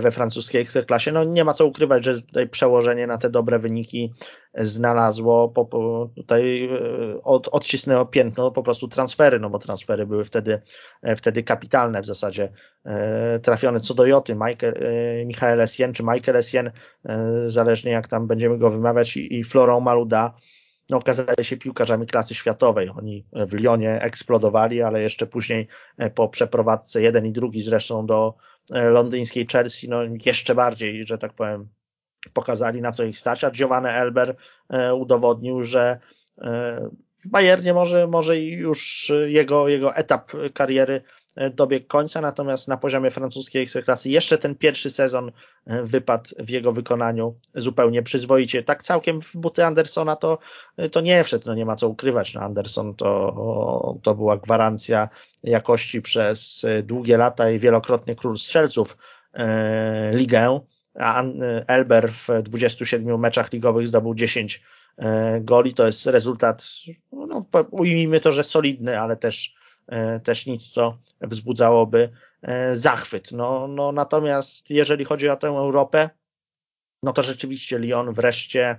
we 0.00 0.10
francuskiej 0.10 0.62
ekstraklasie. 0.62 1.12
No 1.12 1.24
nie 1.24 1.44
ma 1.44 1.54
co 1.54 1.66
ukrywać, 1.66 2.04
że 2.04 2.22
tutaj 2.22 2.48
przełożenie 2.48 3.06
na 3.06 3.18
te 3.18 3.30
dobre 3.30 3.58
wyniki 3.58 4.12
znalazło, 4.54 5.48
po, 5.48 5.64
po, 5.64 6.10
tutaj 6.16 6.68
od, 7.24 7.48
odcisnęło 7.48 8.06
piętno 8.06 8.50
po 8.50 8.62
prostu 8.62 8.88
transfery, 8.88 9.40
no 9.40 9.50
bo 9.50 9.58
transfery 9.58 10.06
były 10.06 10.24
wtedy, 10.24 10.62
wtedy 11.16 11.42
kapitalne 11.42 12.02
w 12.02 12.06
zasadzie. 12.06 12.52
Trafione 13.42 13.80
co 13.80 13.94
do 13.94 14.06
Joty, 14.06 14.34
Michael, 14.34 14.74
Michael 15.26 15.60
Essien 15.60 15.92
czy 15.92 16.02
Michael 16.02 16.36
Essien, 16.36 16.70
zależnie 17.46 17.92
jak 17.92 18.08
tam 18.08 18.26
będziemy 18.26 18.58
go 18.58 18.70
wymawiać 18.70 19.16
i, 19.16 19.38
i 19.38 19.44
Florent 19.44 19.84
Maluda, 19.84 20.34
okazali 20.92 21.44
się 21.44 21.56
piłkarzami 21.56 22.06
klasy 22.06 22.34
światowej. 22.34 22.90
Oni 22.98 23.26
w 23.32 23.52
Lyonie 23.52 24.02
eksplodowali, 24.02 24.82
ale 24.82 25.02
jeszcze 25.02 25.26
później 25.26 25.68
po 26.14 26.28
przeprowadzce 26.28 27.02
jeden 27.02 27.26
i 27.26 27.32
drugi 27.32 27.62
zresztą 27.62 28.06
do 28.06 28.34
londyńskiej 28.70 29.46
Chelsea, 29.46 29.88
no 29.88 30.00
jeszcze 30.26 30.54
bardziej, 30.54 31.06
że 31.06 31.18
tak 31.18 31.32
powiem, 31.32 31.68
pokazali 32.32 32.80
na 32.80 32.92
co 32.92 33.04
ich 33.04 33.18
stać, 33.18 33.44
a 33.44 33.50
Giovanni 33.50 33.88
Elber 33.88 34.36
udowodnił, 34.94 35.64
że 35.64 35.98
w 37.24 37.28
Bayernie 37.28 37.74
może, 37.74 38.06
może 38.06 38.38
już 38.40 39.12
jego, 39.26 39.68
jego 39.68 39.96
etap 39.96 40.32
kariery 40.54 41.02
dobiegł 41.54 41.86
końca, 41.86 42.20
natomiast 42.20 42.68
na 42.68 42.76
poziomie 42.76 43.10
francuskiej 43.10 43.62
ekstraklasy 43.62 44.10
jeszcze 44.10 44.38
ten 44.38 44.54
pierwszy 44.54 44.90
sezon 44.90 45.32
wypadł 45.66 46.30
w 46.38 46.50
jego 46.50 46.72
wykonaniu 46.72 47.34
zupełnie 47.54 48.02
przyzwoicie. 48.02 48.62
Tak 48.62 48.82
całkiem 48.82 49.20
w 49.20 49.36
buty 49.36 49.64
Andersona 49.64 50.16
to, 50.16 50.38
to 50.92 51.00
nie 51.00 51.24
wszedł, 51.24 51.44
no 51.46 51.54
nie 51.54 51.66
ma 51.66 51.76
co 51.76 51.88
ukrywać. 51.88 52.34
No 52.34 52.40
Anderson 52.40 52.94
to, 52.94 53.96
to 54.02 54.14
była 54.14 54.36
gwarancja 54.36 55.08
jakości 55.42 56.02
przez 56.02 56.66
długie 56.82 57.16
lata 57.16 57.50
i 57.50 57.58
wielokrotnie 57.58 58.16
król 58.16 58.38
strzelców 58.38 58.98
e, 59.34 60.12
ligę, 60.14 60.60
a 60.94 61.22
Elber 61.66 62.12
w 62.12 62.28
27 62.42 63.20
meczach 63.20 63.52
ligowych 63.52 63.88
zdobył 63.88 64.14
10 64.14 64.62
e, 64.98 65.40
goli. 65.40 65.74
To 65.74 65.86
jest 65.86 66.06
rezultat, 66.06 66.64
no, 67.12 67.46
ujmijmy 67.70 68.20
to, 68.20 68.32
że 68.32 68.44
solidny, 68.44 69.00
ale 69.00 69.16
też 69.16 69.54
też 70.24 70.46
nic, 70.46 70.70
co 70.70 70.98
wzbudzałoby 71.20 72.10
zachwyt. 72.72 73.32
No, 73.32 73.68
no, 73.68 73.92
natomiast 73.92 74.70
jeżeli 74.70 75.04
chodzi 75.04 75.28
o 75.28 75.36
tę 75.36 75.48
Europę, 75.48 76.10
no 77.02 77.12
to 77.12 77.22
rzeczywiście 77.22 77.78
Lyon 77.78 78.12
wreszcie 78.12 78.76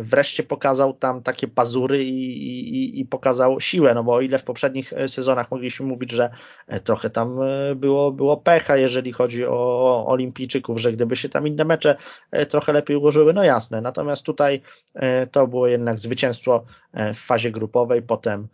wreszcie 0.00 0.42
pokazał 0.42 0.92
tam 0.92 1.22
takie 1.22 1.48
pazury 1.48 2.04
i, 2.04 2.48
i, 2.48 3.00
i 3.00 3.04
pokazał 3.04 3.60
siłę, 3.60 3.94
no 3.94 4.04
bo 4.04 4.14
o 4.14 4.20
ile 4.20 4.38
w 4.38 4.44
poprzednich 4.44 4.92
sezonach 5.06 5.50
mogliśmy 5.50 5.86
mówić, 5.86 6.10
że 6.10 6.30
trochę 6.84 7.10
tam 7.10 7.38
było, 7.76 8.12
było 8.12 8.36
pecha, 8.36 8.76
jeżeli 8.76 9.12
chodzi 9.12 9.46
o 9.46 10.04
olimpijczyków, 10.06 10.78
że 10.78 10.92
gdyby 10.92 11.16
się 11.16 11.28
tam 11.28 11.46
inne 11.46 11.64
mecze 11.64 11.96
trochę 12.48 12.72
lepiej 12.72 12.96
ułożyły, 12.96 13.32
no 13.32 13.44
jasne, 13.44 13.80
natomiast 13.80 14.22
tutaj 14.22 14.62
to 15.30 15.46
było 15.46 15.66
jednak 15.66 15.98
zwycięstwo 15.98 16.64
w 17.14 17.18
fazie 17.18 17.50
grupowej, 17.50 18.02
potem 18.02 18.48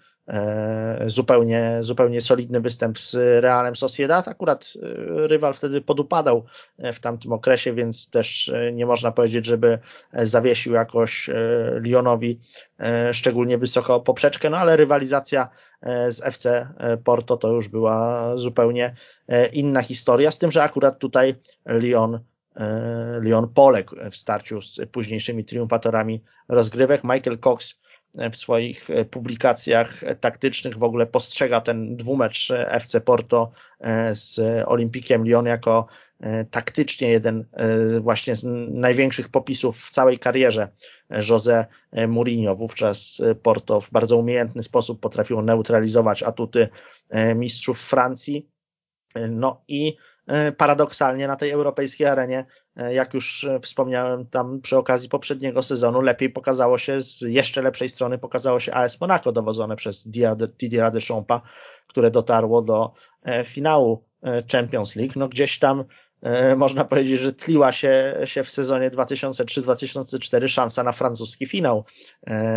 zupełnie, 1.07 1.79
zupełnie 1.81 2.21
solidny 2.21 2.61
występ 2.61 2.99
z 2.99 3.15
Realem 3.43 3.77
Sociedad. 3.77 4.29
Akurat 4.29 4.73
rywal 5.09 5.55
wtedy 5.55 5.81
podupadał 5.81 6.45
w 6.79 7.01
tamtym 7.01 7.33
okresie, 7.33 7.75
więc 7.75 8.11
też 8.11 8.53
nie 8.73 8.87
można 8.87 9.13
powiedzieć, 9.13 9.47
żeby 9.47 9.79
zawiesił 10.13 10.73
jakoś 10.73 11.31
Lyonowi 11.81 12.41
szczególnie 13.13 13.59
wysoko 13.59 14.01
poprzeczkę, 14.01 14.51
no 14.51 14.57
ale 14.57 14.77
rywalizacja 14.77 15.49
z 16.09 16.25
FC 16.25 16.69
Porto 17.05 17.37
to 17.37 17.53
już 17.53 17.69
była 17.69 18.33
zupełnie 18.37 18.95
inna 19.53 19.83
historia, 19.83 20.31
z 20.31 20.39
tym, 20.39 20.51
że 20.51 20.63
akurat 20.63 20.99
tutaj 20.99 21.35
Lyon 21.67 22.21
Lyon 23.21 23.49
poległ 23.55 23.97
w 24.11 24.17
starciu 24.17 24.63
z 24.63 24.81
późniejszymi 24.93 25.45
triumfatorami 25.45 26.23
rozgrywek. 26.49 27.05
Michael 27.05 27.39
Cox 27.39 27.81
w 28.33 28.37
swoich 28.37 28.91
e, 28.91 29.05
publikacjach 29.05 30.01
taktycznych 30.21 30.79
w 30.79 30.83
ogóle 30.83 31.07
postrzega 31.07 31.61
ten 31.61 31.97
dwumecz 31.97 32.53
FC 32.69 33.01
Porto 33.01 33.51
e, 33.81 34.15
z 34.15 34.41
Olimpikiem 34.67 35.25
Lyon 35.25 35.47
jako 35.47 35.87
e, 36.21 36.45
taktycznie 36.45 37.11
jeden 37.11 37.45
właśnie 38.01 38.37
z 38.37 38.45
największych 38.71 39.29
popisów 39.29 39.79
w 39.79 39.91
całej 39.91 40.19
karierze 40.19 40.69
José 41.11 41.65
Mourinho. 42.09 42.57
Wówczas 42.57 43.23
Porto 43.43 43.81
w 43.81 43.91
bardzo 43.91 44.17
umiejętny 44.17 44.63
sposób 44.63 45.01
potrafiło 45.01 45.43
neutralizować 45.43 46.23
atuty 46.23 46.69
mistrzów 47.35 47.81
Francji. 47.81 48.49
No 49.31 49.63
i 49.69 49.97
paradoksalnie 50.57 51.29
na 51.29 51.37
tej 51.37 51.51
europejskiej 51.51 52.07
arenie 52.07 52.45
E, 52.68 52.68
jak 52.93 53.15
już 53.15 53.45
e, 53.45 53.61
wspomniałem 53.61 54.27
tam 54.27 54.61
przy 54.61 54.77
okazji 54.77 55.09
poprzedniego 55.09 55.63
sezonu, 55.63 56.01
lepiej 56.01 56.31
pokazało 56.31 56.79
się 56.79 57.03
z 57.03 57.21
jeszcze 57.21 57.63
lepszej 57.63 57.89
strony 57.89 58.19
pokazało 58.19 58.61
się 58.61 58.73
AS 58.73 59.01
Monaco 59.01 59.33
dowodzone 59.33 59.77
przez 59.77 60.09
Didier 60.59 60.93
Deschamps, 60.93 61.35
które 61.87 62.11
dotarło 62.11 62.63
do 62.63 62.93
e, 63.23 63.45
finału 63.45 64.05
Champions 64.53 64.97
League. 64.97 65.13
No 65.17 65.29
gdzieś 65.29 65.59
tam 65.59 65.85
można 66.57 66.85
powiedzieć, 66.85 67.21
że 67.21 67.33
tliła 67.33 67.73
się, 67.73 68.17
się 68.25 68.45
w 68.45 68.51
sezonie 68.51 68.91
2003-2004 68.91 70.49
szansa 70.49 70.83
na 70.83 70.93
francuski 70.93 71.47
finał 71.47 71.85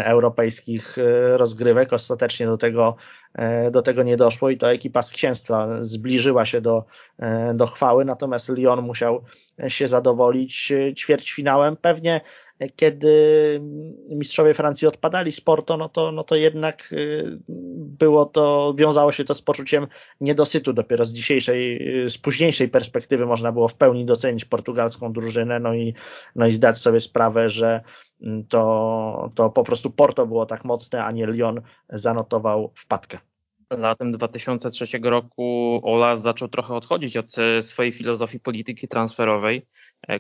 europejskich 0.04 0.98
rozgrywek. 1.36 1.94
Ostatecznie 1.94 2.46
do 2.46 2.58
tego, 2.58 2.96
do 3.72 3.82
tego 3.82 4.04
nie 4.04 4.18
doszło 4.18 4.50
i 4.50 4.58
to 4.58 4.72
ekipa 4.72 5.02
z 5.02 5.12
księstwa 5.12 5.68
zbliżyła 5.82 6.46
się 6.46 6.62
do, 6.62 6.86
do 7.54 7.68
chwały, 7.68 8.06
natomiast 8.06 8.50
Lyon 8.50 8.82
musiał 8.82 9.24
się 9.68 9.88
zadowolić 9.88 10.74
ćwierćfinałem. 10.98 11.78
Pewnie 11.78 12.22
kiedy 12.76 13.12
mistrzowie 14.10 14.54
Francji 14.54 14.88
odpadali 14.88 15.32
z 15.32 15.42
Porto, 15.42 15.78
no 15.78 15.90
to, 15.90 16.12
no 16.12 16.24
to 16.24 16.36
jednak 16.36 16.92
y, 16.92 17.40
było 17.78 18.26
to, 18.26 18.74
wiązało 18.78 19.12
się 19.12 19.26
to 19.26 19.36
z 19.36 19.42
poczuciem 19.42 19.88
niedosytu. 20.22 20.74
Dopiero 20.74 21.06
z 21.06 21.14
dzisiejszej, 21.14 21.80
z 22.10 22.18
późniejszej 22.18 22.70
perspektywy 22.70 23.26
można 23.26 23.52
było 23.52 23.68
w 23.68 23.76
pełni 23.76 24.06
docenić 24.06 24.46
portugalską 24.46 25.14
drużynę, 25.14 25.60
no 25.60 25.74
i, 25.74 25.94
no 26.36 26.48
i 26.48 26.54
zdać 26.54 26.78
sobie 26.78 27.02
sprawę, 27.02 27.50
że 27.50 27.82
to, 28.50 29.32
to 29.36 29.50
po 29.50 29.64
prostu 29.64 29.92
Porto 29.92 30.28
było 30.28 30.46
tak 30.46 30.66
mocne, 30.66 31.06
a 31.06 31.12
nie 31.12 31.28
Lyon 31.28 31.62
zanotował 31.90 32.72
wpadkę 32.76 33.18
latem 33.78 34.12
2003 34.12 35.00
roku 35.04 35.80
Ola 35.84 36.16
zaczął 36.16 36.48
trochę 36.48 36.74
odchodzić 36.74 37.18
od 37.18 37.38
e, 37.38 37.62
swojej 37.62 37.92
filozofii 37.92 38.40
polityki 38.40 38.88
transferowej 38.88 39.68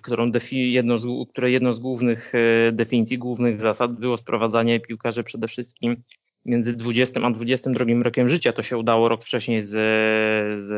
którą 0.01 0.31
defi, 0.31 0.73
jedną 0.73 0.97
z, 0.97 1.07
jedną 1.43 1.73
z 1.73 1.79
głównych 1.79 2.33
definicji, 2.71 3.17
głównych 3.17 3.61
zasad 3.61 3.93
było 3.93 4.17
sprowadzanie 4.17 4.79
piłkarzy 4.79 5.23
przede 5.23 5.47
wszystkim 5.47 6.03
między 6.45 6.73
20 6.73 7.21
a 7.21 7.31
22 7.31 7.85
rokiem 8.03 8.29
życia. 8.29 8.53
To 8.53 8.63
się 8.63 8.77
udało 8.77 9.09
rok 9.09 9.23
wcześniej 9.23 9.63
z, 9.63 9.69
z 10.59 10.71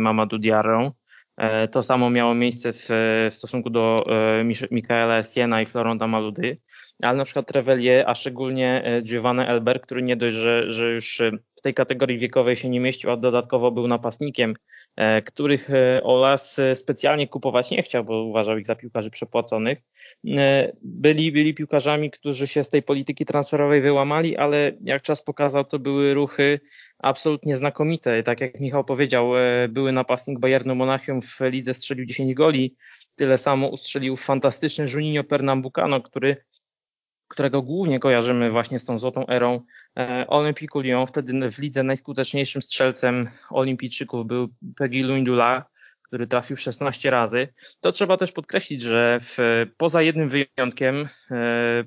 Mamadou 0.00 0.38
Diarą. 0.38 0.92
E, 1.36 1.68
to 1.68 1.82
samo 1.82 2.10
miało 2.10 2.34
miejsce 2.34 2.72
w, 2.72 2.86
w 3.30 3.34
stosunku 3.34 3.70
do 3.70 4.04
e, 4.40 4.44
Mikaela 4.70 5.22
Siena 5.22 5.62
i 5.62 5.66
Floronda 5.66 6.06
Maludy, 6.06 6.58
ale 7.02 7.18
na 7.18 7.24
przykład 7.24 7.46
Trevelier, 7.46 8.04
a 8.06 8.14
szczególnie 8.14 8.82
e, 8.84 9.02
Giovanni 9.02 9.42
Elber, 9.46 9.80
który 9.80 10.02
nie 10.02 10.16
dość, 10.16 10.36
że, 10.36 10.70
że 10.70 10.90
już 10.92 11.22
w 11.54 11.60
tej 11.60 11.74
kategorii 11.74 12.18
wiekowej 12.18 12.56
się 12.56 12.68
nie 12.68 12.80
mieścił, 12.80 13.10
a 13.10 13.16
dodatkowo 13.16 13.70
był 13.70 13.88
napastnikiem, 13.88 14.54
których 15.24 15.68
Olas 16.02 16.60
specjalnie 16.74 17.28
kupować 17.28 17.70
nie 17.70 17.82
chciał, 17.82 18.04
bo 18.04 18.24
uważał 18.24 18.58
ich 18.58 18.66
za 18.66 18.74
piłkarzy 18.74 19.10
przepłaconych. 19.10 19.78
Byli, 20.82 21.32
byli 21.32 21.54
piłkarzami, 21.54 22.10
którzy 22.10 22.46
się 22.46 22.64
z 22.64 22.70
tej 22.70 22.82
polityki 22.82 23.24
transferowej 23.24 23.80
wyłamali, 23.80 24.36
ale 24.36 24.72
jak 24.80 25.02
czas 25.02 25.22
pokazał, 25.22 25.64
to 25.64 25.78
były 25.78 26.14
ruchy 26.14 26.60
absolutnie 26.98 27.56
znakomite. 27.56 28.22
Tak 28.22 28.40
jak 28.40 28.60
Michał 28.60 28.84
powiedział, 28.84 29.36
e, 29.36 29.68
były 29.68 29.92
napastnik 29.92 30.38
Bayernu 30.38 30.74
Monachium 30.74 31.22
w 31.22 31.40
lidze 31.40 31.74
strzelił 31.74 32.06
10 32.06 32.34
goli. 32.34 32.76
Tyle 33.14 33.38
samo 33.38 33.68
ustrzelił 33.68 34.16
fantastyczny 34.16 34.86
Juninho 34.94 35.24
Pernambucano, 35.24 36.00
który 36.00 36.36
którego 37.28 37.62
głównie 37.62 38.00
kojarzymy 38.00 38.50
właśnie 38.50 38.78
z 38.78 38.84
tą 38.84 38.98
złotą 38.98 39.26
erą 39.26 39.60
e, 39.98 40.26
Olympique 40.26 40.82
Lyon. 40.82 41.06
Wtedy 41.06 41.50
w 41.50 41.58
lidze 41.58 41.82
najskuteczniejszym 41.82 42.62
strzelcem 42.62 43.28
olimpijczyków 43.50 44.26
był 44.26 44.48
Peggy 44.76 45.02
Luindula, 45.02 45.64
który 46.02 46.26
trafił 46.26 46.56
16 46.56 47.10
razy. 47.10 47.48
To 47.80 47.92
trzeba 47.92 48.16
też 48.16 48.32
podkreślić, 48.32 48.82
że 48.82 49.18
w, 49.20 49.66
poza 49.76 50.02
jednym 50.02 50.28
wyjątkiem 50.28 51.08
e, 51.30 51.84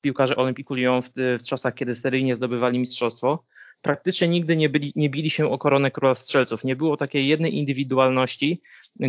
piłkarze 0.00 0.36
Olympique 0.36 0.76
Lyon 0.76 1.02
w, 1.02 1.10
w 1.16 1.42
czasach, 1.42 1.74
kiedy 1.74 1.94
seryjnie 1.94 2.34
zdobywali 2.34 2.78
mistrzostwo, 2.78 3.44
praktycznie 3.82 4.28
nigdy 4.28 4.56
nie, 4.56 4.68
byli, 4.68 4.92
nie 4.96 5.10
bili 5.10 5.30
się 5.30 5.50
o 5.50 5.58
koronę 5.58 5.90
króla 5.90 6.14
strzelców. 6.14 6.64
Nie 6.64 6.76
było 6.76 6.96
takiej 6.96 7.28
jednej 7.28 7.56
indywidualności, 7.56 8.60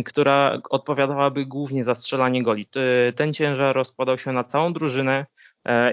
która 0.04 0.58
odpowiadałaby 0.70 1.46
głównie 1.46 1.84
za 1.84 1.94
strzelanie 1.94 2.42
goli. 2.42 2.68
Ten 3.16 3.32
ciężar 3.32 3.76
rozkładał 3.76 4.18
się 4.18 4.32
na 4.32 4.44
całą 4.44 4.72
drużynę 4.72 5.26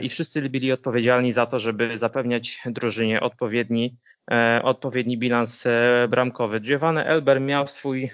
i 0.01 0.09
wszyscy 0.09 0.49
byli 0.49 0.71
odpowiedzialni 0.71 1.31
za 1.31 1.45
to, 1.45 1.59
żeby 1.59 1.97
zapewniać 1.97 2.61
drużynie 2.65 3.21
odpowiedni, 3.21 3.97
e, 4.31 4.61
odpowiedni 4.63 5.17
bilans 5.17 5.65
e, 5.65 6.07
bramkowy. 6.09 6.59
Giovanni 6.59 7.01
Elber 7.05 7.41
miał 7.41 7.67
swój 7.67 8.09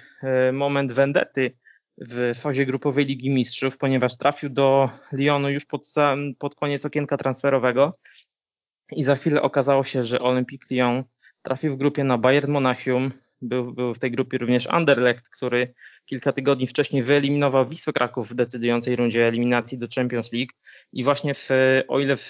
moment 0.52 0.92
vendety 0.92 1.56
w 1.98 2.32
fazie 2.40 2.66
grupowej 2.66 3.04
Ligi 3.04 3.30
Mistrzów, 3.30 3.78
ponieważ 3.78 4.16
trafił 4.16 4.50
do 4.50 4.90
Lyonu 5.12 5.50
już 5.50 5.64
pod, 5.64 5.94
pod 6.38 6.54
koniec 6.54 6.84
okienka 6.84 7.16
transferowego 7.16 7.98
i 8.92 9.04
za 9.04 9.16
chwilę 9.16 9.42
okazało 9.42 9.84
się, 9.84 10.04
że 10.04 10.20
Olympique 10.20 10.66
Lyon 10.70 11.04
trafił 11.42 11.74
w 11.74 11.78
grupie 11.78 12.04
na 12.04 12.18
Bayern 12.18 12.50
Monachium. 12.50 13.12
Był, 13.44 13.72
był 13.72 13.94
w 13.94 13.98
tej 13.98 14.10
grupie 14.10 14.38
również 14.38 14.66
Anderlecht, 14.66 15.30
który 15.30 15.74
kilka 16.06 16.32
tygodni 16.32 16.66
wcześniej 16.66 17.02
wyeliminował 17.02 17.66
Wisłę 17.66 17.92
Kraków 17.92 18.28
w 18.28 18.34
decydującej 18.34 18.96
rundzie 18.96 19.26
eliminacji 19.26 19.78
do 19.78 19.86
Champions 19.94 20.32
League. 20.32 20.52
I 20.92 21.04
właśnie 21.04 21.34
w, 21.34 21.48
o 21.88 22.00
ile 22.00 22.16
w, 22.16 22.28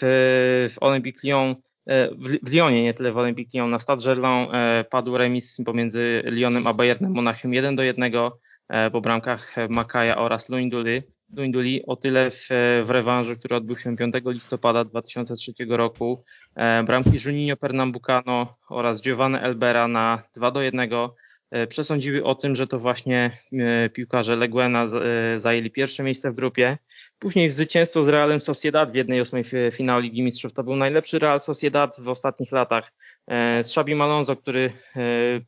w 0.70 0.76
Olympique 0.80 1.20
Lyon 1.24 1.56
e, 1.86 2.08
w, 2.42 2.52
Lyonie, 2.52 2.82
nie 2.82 2.94
tyle 2.94 3.12
w 3.12 3.18
Olympique 3.18 3.50
Lyon, 3.54 3.70
na 3.70 3.78
Stade 3.78 4.04
Gerland 4.04 4.50
e, 4.52 4.84
padł 4.90 5.16
remis 5.16 5.56
pomiędzy 5.64 6.22
Lyonem 6.24 6.66
a 6.66 6.74
Bayernem 6.74 7.12
Monachium 7.12 7.54
1 7.54 7.76
do 7.76 7.82
1 7.82 8.12
e, 8.68 8.90
po 8.90 9.00
bramkach 9.00 9.54
Makaja 9.68 10.16
oraz 10.16 10.48
Luinduli. 10.48 11.13
Duinduli 11.28 11.86
o 11.86 11.96
tyle 11.96 12.30
w, 12.30 12.48
w 12.84 12.90
rewanżu, 12.90 13.36
który 13.36 13.56
odbył 13.56 13.76
się 13.76 13.96
5 13.96 14.14
listopada 14.26 14.84
2003 14.84 15.52
roku. 15.68 16.24
E, 16.56 16.82
bramki 16.82 17.10
Juninho 17.26 17.56
Pernambucano 17.56 18.56
oraz 18.70 19.02
Giovanni 19.02 19.36
Elbera 19.36 19.88
na 19.88 20.22
2 20.34 20.50
do 20.50 20.62
1 20.62 20.90
e, 21.50 21.66
przesądziły 21.66 22.24
o 22.24 22.34
tym, 22.34 22.56
że 22.56 22.66
to 22.66 22.78
właśnie 22.78 23.30
e, 23.52 23.90
piłkarze 23.90 24.36
Leguena 24.36 24.86
zajęli 25.36 25.70
pierwsze 25.70 26.02
miejsce 26.02 26.30
w 26.30 26.34
grupie. 26.34 26.78
Później 27.18 27.50
zwycięstwo 27.50 28.02
z 28.02 28.08
Realem 28.08 28.40
Sociedad 28.40 28.92
w 28.92 28.94
jednej 28.94 29.20
ósmej 29.20 29.44
finału 29.72 30.00
Ligi 30.00 30.22
Mistrzów. 30.22 30.52
To 30.52 30.64
był 30.64 30.76
najlepszy 30.76 31.18
Real 31.18 31.40
Sociedad 31.40 31.96
w 32.00 32.08
ostatnich 32.08 32.52
latach. 32.52 32.92
Z 33.62 33.66
Xabi 33.66 33.94
Malonzo, 33.94 34.36
który 34.36 34.72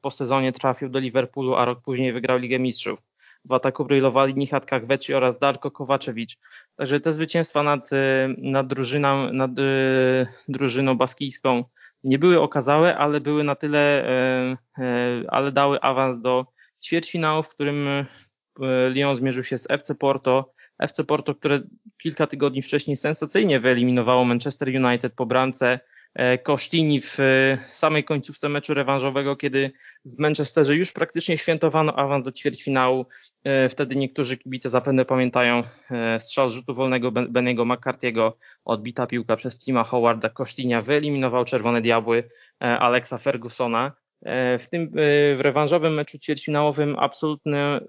po 0.01 0.11
sezonie 0.11 0.53
trafił 0.53 0.89
do 0.89 0.99
Liverpoolu, 0.99 1.55
a 1.55 1.65
rok 1.65 1.81
później 1.85 2.13
wygrał 2.13 2.39
Ligę 2.39 2.59
Mistrzów. 2.59 3.03
W 3.49 3.55
ataku 3.55 3.85
brylowali 3.85 4.35
Nichat 4.35 4.67
Kakweczy 4.67 5.17
oraz 5.17 5.39
Darko 5.39 5.71
Kowaczewicz. 5.71 6.37
Także 6.77 7.01
te 7.01 7.13
zwycięstwa 7.13 7.63
nad, 7.63 7.93
y, 7.93 7.97
nad, 8.39 8.67
drużyną, 8.67 9.33
nad 9.33 9.59
y, 9.59 10.27
drużyną 10.49 10.97
baskijską 10.97 11.65
nie 12.05 12.19
były 12.19 12.41
okazałe, 12.41 12.97
ale 12.97 13.21
były 13.21 13.45
na 13.45 13.55
tyle, 13.55 14.09
y, 14.79 15.29
ale 15.29 15.53
dały 15.53 15.81
awans 15.81 16.21
do 16.21 16.47
ćwierćfinału, 16.85 17.43
w 17.43 17.49
którym 17.49 18.07
Lyon 18.89 19.17
zmierzył 19.17 19.45
się 19.45 19.59
z 19.59 19.71
FC 19.71 19.95
Porto. 19.95 20.53
FC 20.79 21.05
Porto, 21.05 21.35
które 21.35 21.61
kilka 21.99 22.27
tygodni 22.27 22.63
wcześniej 22.63 22.97
sensacyjnie 22.97 23.61
wyeliminowało 23.61 24.25
Manchester 24.25 24.69
United 24.69 25.13
po 25.15 25.27
bramce 25.27 25.81
E, 26.17 26.39
Kosztini 26.39 27.01
w 27.01 27.21
e, 27.21 27.59
samej 27.69 28.05
końcówce 28.05 28.49
meczu 28.49 28.75
rewanżowego, 28.75 29.37
kiedy 29.37 29.73
w 30.05 30.19
Manchesterze 30.19 30.77
już 30.77 30.93
praktycznie 30.93 31.39
świętowano 31.39 31.97
awans 31.97 32.25
do 32.25 32.33
ćwierćfinału. 32.33 33.07
E, 33.45 33.69
wtedy 33.69 33.97
niektórzy 33.97 34.37
kibice 34.37 34.71
zapewne 34.71 35.05
pamiętają 35.05 35.63
strzał 36.19 36.51
z 36.51 36.55
rzutu 36.55 36.75
wolnego 36.75 37.13
Benego 37.13 37.65
McCarthy'ego, 37.65 38.33
odbita 38.65 39.07
piłka 39.07 39.37
przez 39.37 39.59
Tima 39.59 39.85
Howarda. 39.85 40.29
Kosztinia 40.29 40.81
wyeliminował 40.81 41.45
Czerwone 41.45 41.81
Diabły 41.81 42.31
Alexa 42.59 43.19
Fergusona. 43.19 43.93
W 44.59 44.65
tym 44.71 44.91
w 45.37 45.39
rewanżowym 45.41 45.95
meczu 45.95 46.19
ćwierćfinałowym 46.19 46.97
absolutnie, 46.99 47.81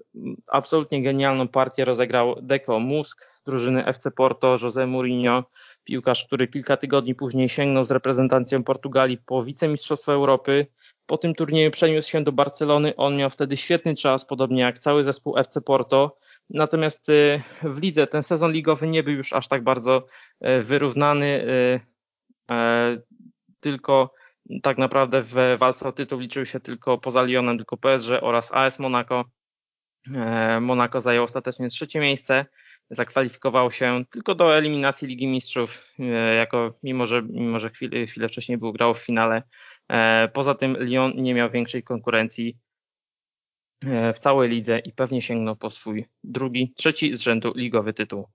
absolutnie 0.46 1.02
genialną 1.02 1.48
partię 1.48 1.84
rozegrał 1.84 2.36
Deco 2.42 2.78
Musk, 2.78 3.24
drużyny 3.46 3.86
FC 3.86 4.10
Porto, 4.10 4.56
José 4.56 4.86
Mourinho, 4.86 5.44
piłkarz, 5.88 6.26
który 6.26 6.48
kilka 6.48 6.76
tygodni 6.76 7.14
później 7.14 7.48
sięgnął 7.48 7.84
z 7.84 7.90
reprezentacją 7.90 8.64
Portugalii 8.64 9.18
po 9.18 9.42
wicemistrzostwo 9.42 10.12
Europy. 10.12 10.66
Po 11.06 11.18
tym 11.18 11.34
turnieju 11.34 11.70
przeniósł 11.70 12.10
się 12.10 12.24
do 12.24 12.32
Barcelony. 12.32 12.96
On 12.96 13.16
miał 13.16 13.30
wtedy 13.30 13.56
świetny 13.56 13.94
czas, 13.94 14.24
podobnie 14.24 14.60
jak 14.62 14.78
cały 14.78 15.04
zespół 15.04 15.38
FC 15.38 15.60
Porto. 15.60 16.18
Natomiast 16.50 17.08
y, 17.08 17.42
w 17.62 17.82
lidze 17.82 18.06
ten 18.06 18.22
sezon 18.22 18.52
ligowy 18.52 18.88
nie 18.88 19.02
był 19.02 19.14
już 19.14 19.32
aż 19.32 19.48
tak 19.48 19.64
bardzo 19.64 20.06
y, 20.46 20.62
wyrównany, 20.62 21.44
y, 22.50 23.00
tylko 23.60 24.14
tak 24.62 24.78
naprawdę 24.78 25.22
w 25.22 25.34
walce 25.58 25.88
o 25.88 25.92
tytuł 25.92 26.18
liczył 26.18 26.46
się 26.46 26.60
tylko 26.60 26.98
poza 26.98 27.22
Lyonem, 27.22 27.58
tylko 27.58 27.76
PSG 27.76 28.10
oraz 28.20 28.52
AS 28.52 28.78
Monaco. 28.78 29.24
Monaco 30.60 31.00
zajął 31.00 31.24
ostatecznie 31.24 31.68
trzecie 31.68 32.00
miejsce 32.00 32.46
zakwalifikował 32.90 33.70
się 33.70 34.04
tylko 34.10 34.34
do 34.34 34.56
eliminacji 34.56 35.08
Ligi 35.08 35.26
Mistrzów, 35.26 35.94
e, 35.98 36.02
jako, 36.34 36.74
mimo 36.82 37.06
że, 37.06 37.22
mimo 37.22 37.58
że 37.58 37.70
chwilę, 37.70 38.06
chwilę 38.06 38.28
wcześniej 38.28 38.58
był 38.58 38.72
grał 38.72 38.94
w 38.94 38.98
finale. 38.98 39.42
E, 39.88 40.28
poza 40.28 40.54
tym 40.54 40.76
Lyon 40.80 41.12
nie 41.16 41.34
miał 41.34 41.50
większej 41.50 41.82
konkurencji 41.82 42.58
e, 43.86 44.12
w 44.12 44.18
całej 44.18 44.50
lidze 44.50 44.78
i 44.78 44.92
pewnie 44.92 45.22
sięgnął 45.22 45.56
po 45.56 45.70
swój 45.70 46.06
drugi, 46.24 46.72
trzeci 46.76 47.16
z 47.16 47.20
rzędu 47.20 47.52
ligowy 47.56 47.92
tytuł. 47.92 48.28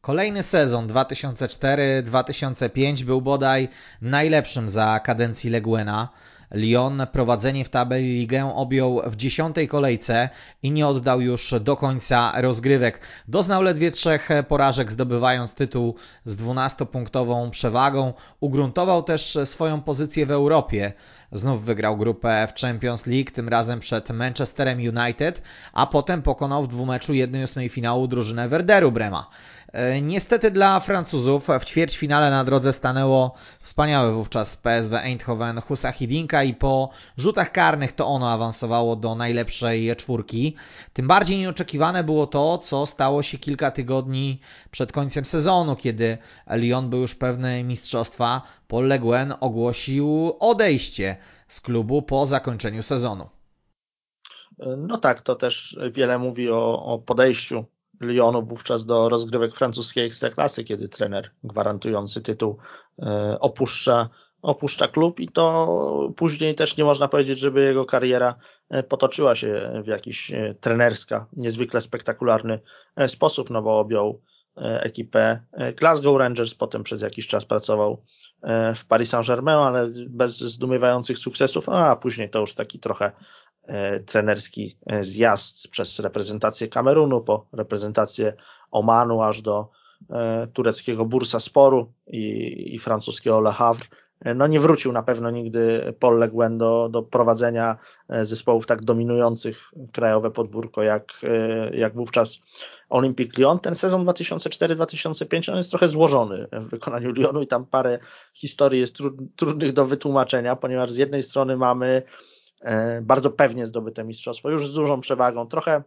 Kolejny 0.00 0.42
sezon 0.42 0.88
2004-2005 0.88 3.04
był 3.04 3.22
bodaj 3.22 3.68
najlepszym 4.02 4.68
za 4.68 5.00
kadencji 5.00 5.50
Leguena. 5.50 6.08
Lyon 6.54 7.02
prowadzenie 7.12 7.64
w 7.64 7.68
tabeli 7.68 8.18
ligę 8.18 8.54
objął 8.54 9.02
w 9.06 9.16
dziesiątej 9.16 9.68
kolejce 9.68 10.28
i 10.62 10.70
nie 10.70 10.86
oddał 10.86 11.20
już 11.20 11.54
do 11.60 11.76
końca 11.76 12.32
rozgrywek. 12.40 13.00
Doznał 13.28 13.62
ledwie 13.62 13.90
trzech 13.90 14.28
porażek, 14.48 14.92
zdobywając 14.92 15.54
tytuł 15.54 15.94
z 16.24 16.36
12-punktową 16.36 17.50
przewagą. 17.50 18.12
Ugruntował 18.40 19.02
też 19.02 19.38
swoją 19.44 19.80
pozycję 19.80 20.26
w 20.26 20.30
Europie. 20.30 20.92
Znów 21.32 21.64
wygrał 21.64 21.96
grupę 21.96 22.48
w 22.54 22.60
Champions 22.60 23.06
League, 23.06 23.30
tym 23.30 23.48
razem 23.48 23.80
przed 23.80 24.10
Manchesterem 24.10 24.78
United, 24.78 25.42
a 25.72 25.86
potem 25.86 26.22
pokonał 26.22 26.62
w 26.62 26.68
dwumeczu 26.68 27.12
1-8 27.12 27.68
finału 27.68 28.08
drużynę 28.08 28.48
Werderu 28.48 28.92
Brema. 28.92 29.30
E, 29.74 30.00
niestety 30.00 30.50
dla 30.50 30.80
Francuzów 30.80 31.48
w 31.60 31.64
ćwierćfinale 31.64 32.30
na 32.30 32.44
drodze 32.44 32.72
stanęło 32.72 33.34
wspaniałe 33.60 34.12
wówczas 34.12 34.56
PSW 34.56 34.96
Eindhoven 34.96 35.60
Husa 35.60 35.92
Hidinka 35.92 36.42
i 36.42 36.54
po 36.54 36.90
rzutach 37.16 37.52
karnych 37.52 37.92
to 37.92 38.06
ono 38.06 38.30
awansowało 38.30 38.96
do 38.96 39.14
najlepszej 39.14 39.96
czwórki. 39.96 40.56
Tym 40.92 41.08
bardziej 41.08 41.38
nieoczekiwane 41.38 42.04
było 42.04 42.26
to, 42.26 42.58
co 42.58 42.86
stało 42.86 43.22
się 43.22 43.38
kilka 43.38 43.70
tygodni 43.70 44.40
przed 44.70 44.92
końcem 44.92 45.24
sezonu, 45.24 45.76
kiedy 45.76 46.18
Lyon 46.50 46.90
był 46.90 47.00
już 47.00 47.14
pewny 47.14 47.64
mistrzostwa. 47.64 48.42
Paul 48.68 48.86
Le 48.86 48.98
Guen 48.98 49.34
ogłosił 49.40 50.36
odejście 50.40 51.16
z 51.48 51.60
klubu 51.60 52.02
po 52.02 52.26
zakończeniu 52.26 52.82
sezonu. 52.82 53.28
No 54.76 54.98
tak, 54.98 55.20
to 55.20 55.34
też 55.34 55.78
wiele 55.92 56.18
mówi 56.18 56.50
o, 56.50 56.84
o 56.84 56.98
podejściu 56.98 57.64
Lyonu 58.06 58.42
wówczas 58.42 58.84
do 58.84 59.08
rozgrywek 59.08 59.54
francuskiej 59.54 60.06
ekstraklasy, 60.06 60.64
kiedy 60.64 60.88
trener 60.88 61.30
gwarantujący 61.44 62.20
tytuł 62.20 62.58
e, 63.02 63.36
opuszcza, 63.40 64.08
opuszcza 64.42 64.88
klub 64.88 65.20
i 65.20 65.28
to 65.28 66.12
później 66.16 66.54
też 66.54 66.76
nie 66.76 66.84
można 66.84 67.08
powiedzieć, 67.08 67.38
żeby 67.38 67.64
jego 67.64 67.84
kariera 67.84 68.34
e, 68.70 68.82
potoczyła 68.82 69.34
się 69.34 69.72
w 69.84 69.86
jakiś 69.86 70.30
e, 70.30 70.54
trenerska, 70.60 71.26
niezwykle 71.32 71.80
spektakularny 71.80 72.60
sposób, 73.06 73.50
no 73.50 73.62
bo 73.62 73.78
objął 73.78 74.20
ekipę 74.56 75.40
Glasgow 75.76 76.18
Rangers, 76.18 76.54
potem 76.54 76.82
przez 76.82 77.02
jakiś 77.02 77.26
czas 77.26 77.44
pracował 77.44 78.02
w 78.76 78.84
Paris 78.88 79.10
Saint-Germain, 79.10 79.58
ale 79.58 79.88
bez 80.08 80.38
zdumiewających 80.38 81.18
sukcesów, 81.18 81.68
a 81.68 81.96
później 81.96 82.30
to 82.30 82.40
już 82.40 82.54
taki 82.54 82.78
trochę 82.78 83.12
trenerski 84.06 84.76
e, 84.86 85.04
zjazd 85.04 85.68
przez 85.68 85.98
reprezentację 85.98 86.68
Kamerunu, 86.68 87.20
po 87.20 87.46
reprezentację 87.52 88.32
Omanu, 88.70 89.22
aż 89.22 89.42
do 89.42 89.68
e, 90.10 90.46
tureckiego 90.52 91.04
Bursa 91.04 91.40
Sporu 91.40 91.92
i, 92.06 92.74
i 92.74 92.78
francuskiego 92.78 93.40
Le 93.40 93.52
Havre. 93.52 93.86
No 94.34 94.46
nie 94.46 94.60
wrócił 94.60 94.92
na 94.92 95.02
pewno 95.02 95.30
nigdy 95.30 95.94
Paul 96.00 96.18
Le 96.18 96.28
Guen 96.28 96.58
do, 96.58 96.88
do 96.88 97.02
prowadzenia 97.02 97.76
zespołów 98.22 98.66
tak 98.66 98.82
dominujących 98.82 99.70
krajowe 99.92 100.30
podwórko 100.30 100.82
jak, 100.82 101.12
jak 101.72 101.94
wówczas 101.94 102.40
Olympique 102.88 103.38
Lyon. 103.38 103.58
Ten 103.58 103.74
sezon 103.74 104.04
2004-2005 104.04 105.50
on 105.50 105.56
jest 105.56 105.70
trochę 105.70 105.88
złożony 105.88 106.46
w 106.52 106.68
wykonaniu 106.68 107.12
Lyonu 107.12 107.42
i 107.42 107.46
tam 107.46 107.66
parę 107.66 107.98
historii 108.34 108.80
jest 108.80 108.96
trudnych 109.36 109.72
do 109.72 109.86
wytłumaczenia, 109.86 110.56
ponieważ 110.56 110.90
z 110.90 110.96
jednej 110.96 111.22
strony 111.22 111.56
mamy 111.56 112.02
E, 112.02 112.33
bardzo 113.02 113.30
pewnie 113.30 113.66
zdobyte 113.66 114.04
mistrzostwo, 114.04 114.50
już 114.50 114.68
z 114.68 114.74
dużą 114.74 115.00
przewagą, 115.00 115.46
trochę, 115.46 115.82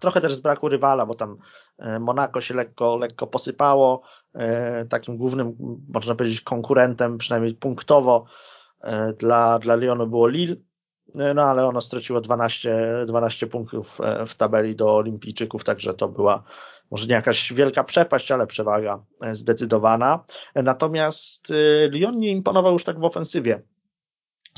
trochę 0.00 0.20
też 0.20 0.34
z 0.34 0.40
braku 0.40 0.68
rywala, 0.68 1.06
bo 1.06 1.14
tam 1.14 1.36
e, 1.78 1.98
Monako 1.98 2.40
się 2.40 2.54
lekko, 2.54 2.96
lekko 2.96 3.26
posypało, 3.26 4.02
e, 4.34 4.84
takim 4.84 5.16
głównym, 5.16 5.56
można 5.88 6.14
powiedzieć, 6.14 6.40
konkurentem, 6.40 7.18
przynajmniej 7.18 7.54
punktowo 7.54 8.24
dla, 9.18 9.58
dla 9.58 9.74
Lyonu 9.76 10.06
było 10.06 10.28
Lille, 10.28 10.56
no 11.34 11.42
ale 11.42 11.66
ono 11.66 11.80
straciło 11.80 12.20
12, 12.20 13.04
12 13.06 13.46
punktów 13.46 13.98
w 14.26 14.34
tabeli 14.34 14.76
do 14.76 14.96
olimpijczyków, 14.96 15.64
także 15.64 15.94
to 15.94 16.08
była 16.08 16.42
może 16.90 17.06
nie 17.06 17.14
jakaś 17.14 17.52
wielka 17.52 17.84
przepaść, 17.84 18.32
ale 18.32 18.46
przewaga 18.46 19.04
zdecydowana. 19.32 20.24
Natomiast 20.54 21.52
Lyon 21.90 22.16
nie 22.16 22.30
imponował 22.30 22.72
już 22.72 22.84
tak 22.84 23.00
w 23.00 23.04
ofensywie 23.04 23.62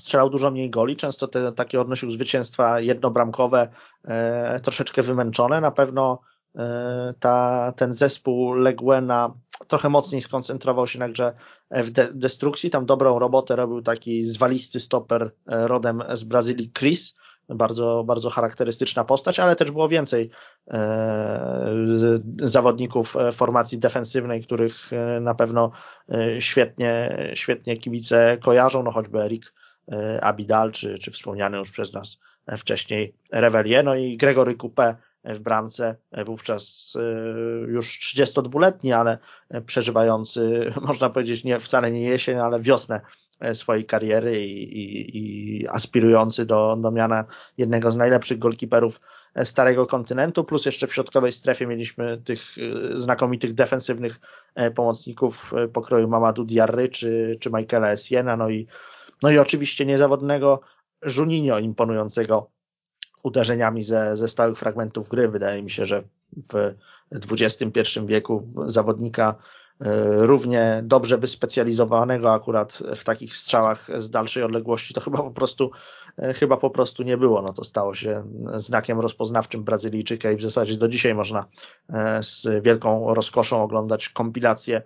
strzelał 0.06 0.30
dużo 0.30 0.50
mniej 0.50 0.70
goli, 0.70 0.96
często 0.96 1.28
te 1.28 1.52
takie 1.52 1.80
odnosił 1.80 2.10
zwycięstwa 2.10 2.80
jednobramkowe, 2.80 3.68
e, 4.04 4.60
troszeczkę 4.60 5.02
wymęczone. 5.02 5.60
Na 5.60 5.70
pewno 5.70 6.20
e, 6.56 7.14
ta, 7.20 7.72
ten 7.76 7.94
zespół 7.94 8.54
Leguena 8.54 9.34
trochę 9.68 9.88
mocniej 9.88 10.22
skoncentrował 10.22 10.86
się 10.86 10.98
na 10.98 11.08
grze 11.08 11.34
w 11.70 11.90
de 11.90 12.08
destrukcji. 12.14 12.70
Tam 12.70 12.86
dobrą 12.86 13.18
robotę 13.18 13.56
robił 13.56 13.82
taki 13.82 14.24
zwalisty 14.24 14.80
stoper 14.80 15.22
e, 15.22 15.68
rodem 15.68 16.02
z 16.12 16.24
Brazylii 16.24 16.72
Chris, 16.78 17.14
bardzo, 17.48 18.04
bardzo 18.06 18.30
charakterystyczna 18.30 19.04
postać, 19.04 19.40
ale 19.40 19.56
też 19.56 19.70
było 19.70 19.88
więcej 19.88 20.30
e, 20.68 21.80
zawodników 22.36 23.16
formacji 23.32 23.78
defensywnej, 23.78 24.42
których 24.42 24.92
e, 24.92 25.20
na 25.20 25.34
pewno 25.34 25.70
świetnie, 26.38 27.18
świetnie 27.34 27.76
kibice 27.76 28.38
kojarzą, 28.42 28.82
no 28.82 28.90
choćby 28.90 29.18
Erik 29.22 29.52
E, 29.52 29.55
Abidal, 30.20 30.72
czy, 30.72 30.98
czy 30.98 31.10
wspomniany 31.10 31.58
już 31.58 31.70
przez 31.70 31.92
nas 31.92 32.18
wcześniej 32.58 33.14
Revelie, 33.32 33.82
no 33.82 33.94
i 33.94 34.16
Gregory 34.16 34.54
Coupé 34.54 34.94
w 35.26 35.38
bramce, 35.38 35.96
e, 36.10 36.24
wówczas 36.24 36.94
e, 36.96 37.70
już 37.70 37.98
32-letni, 38.00 38.92
ale 38.92 39.18
przeżywający, 39.66 40.70
można 40.88 41.10
powiedzieć, 41.10 41.44
nie, 41.44 41.60
wcale 41.60 41.90
nie 41.90 42.02
jesień, 42.02 42.38
ale 42.38 42.60
wiosnę 42.60 43.00
swojej 43.54 43.84
kariery 43.84 44.44
i, 44.44 44.78
i, 44.78 45.16
i 45.60 45.68
aspirujący 45.68 46.46
do, 46.46 46.76
do 46.80 46.90
miana 46.90 47.24
jednego 47.58 47.90
z 47.90 47.96
najlepszych 47.96 48.38
golkiperów 48.38 49.00
starego 49.44 49.86
kontynentu, 49.86 50.44
plus 50.44 50.66
jeszcze 50.66 50.86
w 50.86 50.94
środkowej 50.94 51.32
strefie 51.32 51.66
mieliśmy 51.66 52.22
tych 52.24 52.40
znakomitych 52.94 53.54
defensywnych 53.54 54.20
pomocników 54.74 55.52
pokroju 55.72 56.08
Mamadou 56.08 56.44
Diarry 56.44 56.88
czy, 56.88 57.36
czy 57.40 57.50
Michaela 57.50 57.90
Essiena, 57.90 58.36
no 58.36 58.50
i 58.50 58.66
no 59.22 59.30
i 59.30 59.38
oczywiście 59.38 59.86
niezawodnego 59.86 60.60
Juninho 61.16 61.58
imponującego 61.58 62.50
uderzeniami 63.22 63.82
ze, 63.82 64.16
ze 64.16 64.28
stałych 64.28 64.58
fragmentów 64.58 65.08
gry. 65.08 65.28
Wydaje 65.28 65.62
mi 65.62 65.70
się, 65.70 65.86
że 65.86 66.02
w 66.52 66.74
XXI 67.32 68.00
wieku 68.04 68.48
zawodnika 68.66 69.36
e, 69.80 69.86
równie 70.26 70.80
dobrze 70.84 71.18
wyspecjalizowanego 71.18 72.32
akurat 72.32 72.82
w 72.96 73.04
takich 73.04 73.36
strzałach 73.36 73.86
z 73.98 74.10
dalszej 74.10 74.42
odległości 74.42 74.94
to 74.94 75.00
chyba 75.00 75.18
po 75.18 75.30
prostu 75.30 75.70
e, 76.18 76.34
chyba 76.34 76.56
po 76.56 76.70
prostu 76.70 77.02
nie 77.02 77.16
było. 77.16 77.42
No 77.42 77.52
to 77.52 77.64
stało 77.64 77.94
się 77.94 78.24
znakiem 78.56 79.00
rozpoznawczym 79.00 79.64
Brazylijczyka 79.64 80.30
i 80.30 80.36
w 80.36 80.42
zasadzie 80.42 80.76
do 80.76 80.88
dzisiaj 80.88 81.14
można 81.14 81.46
e, 81.90 82.22
z 82.22 82.64
wielką 82.64 83.14
rozkoszą 83.14 83.62
oglądać 83.62 84.08
kompilacje 84.08 84.82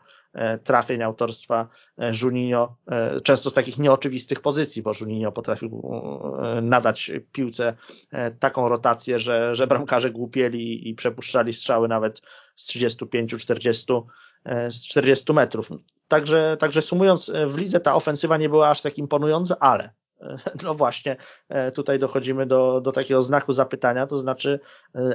trafień 0.64 1.02
autorstwa 1.02 1.68
e, 1.98 2.12
Juninho, 2.22 2.76
e, 2.86 3.20
często 3.20 3.50
z 3.50 3.54
takich 3.54 3.78
nieoczywistych 3.78 4.40
pozycji, 4.40 4.82
bo 4.82 4.92
Juninho 5.00 5.32
potrafił 5.32 5.82
nadać 6.62 7.10
piłce 7.32 7.74
taką 8.38 8.68
rotację, 8.68 9.18
że, 9.18 9.54
że 9.54 9.66
bramkarze 9.66 10.10
głupieli 10.10 10.88
i 10.88 10.94
przepuszczali 10.94 11.52
strzały 11.52 11.88
nawet 11.88 12.20
z 12.56 12.68
35-40 12.68 14.02
z 14.70 14.82
40 14.82 15.32
metrów. 15.32 15.68
Także, 16.08 16.56
także 16.56 16.82
sumując, 16.82 17.30
w 17.46 17.56
lidze 17.58 17.80
ta 17.80 17.94
ofensywa 17.94 18.36
nie 18.36 18.48
była 18.48 18.68
aż 18.68 18.80
tak 18.80 18.98
imponująca, 18.98 19.56
ale 19.60 19.90
no 20.62 20.74
właśnie, 20.74 21.16
tutaj 21.74 21.98
dochodzimy 21.98 22.46
do, 22.46 22.80
do 22.80 22.92
takiego 22.92 23.22
znaku 23.22 23.52
zapytania, 23.52 24.06
to 24.06 24.16
znaczy 24.16 24.60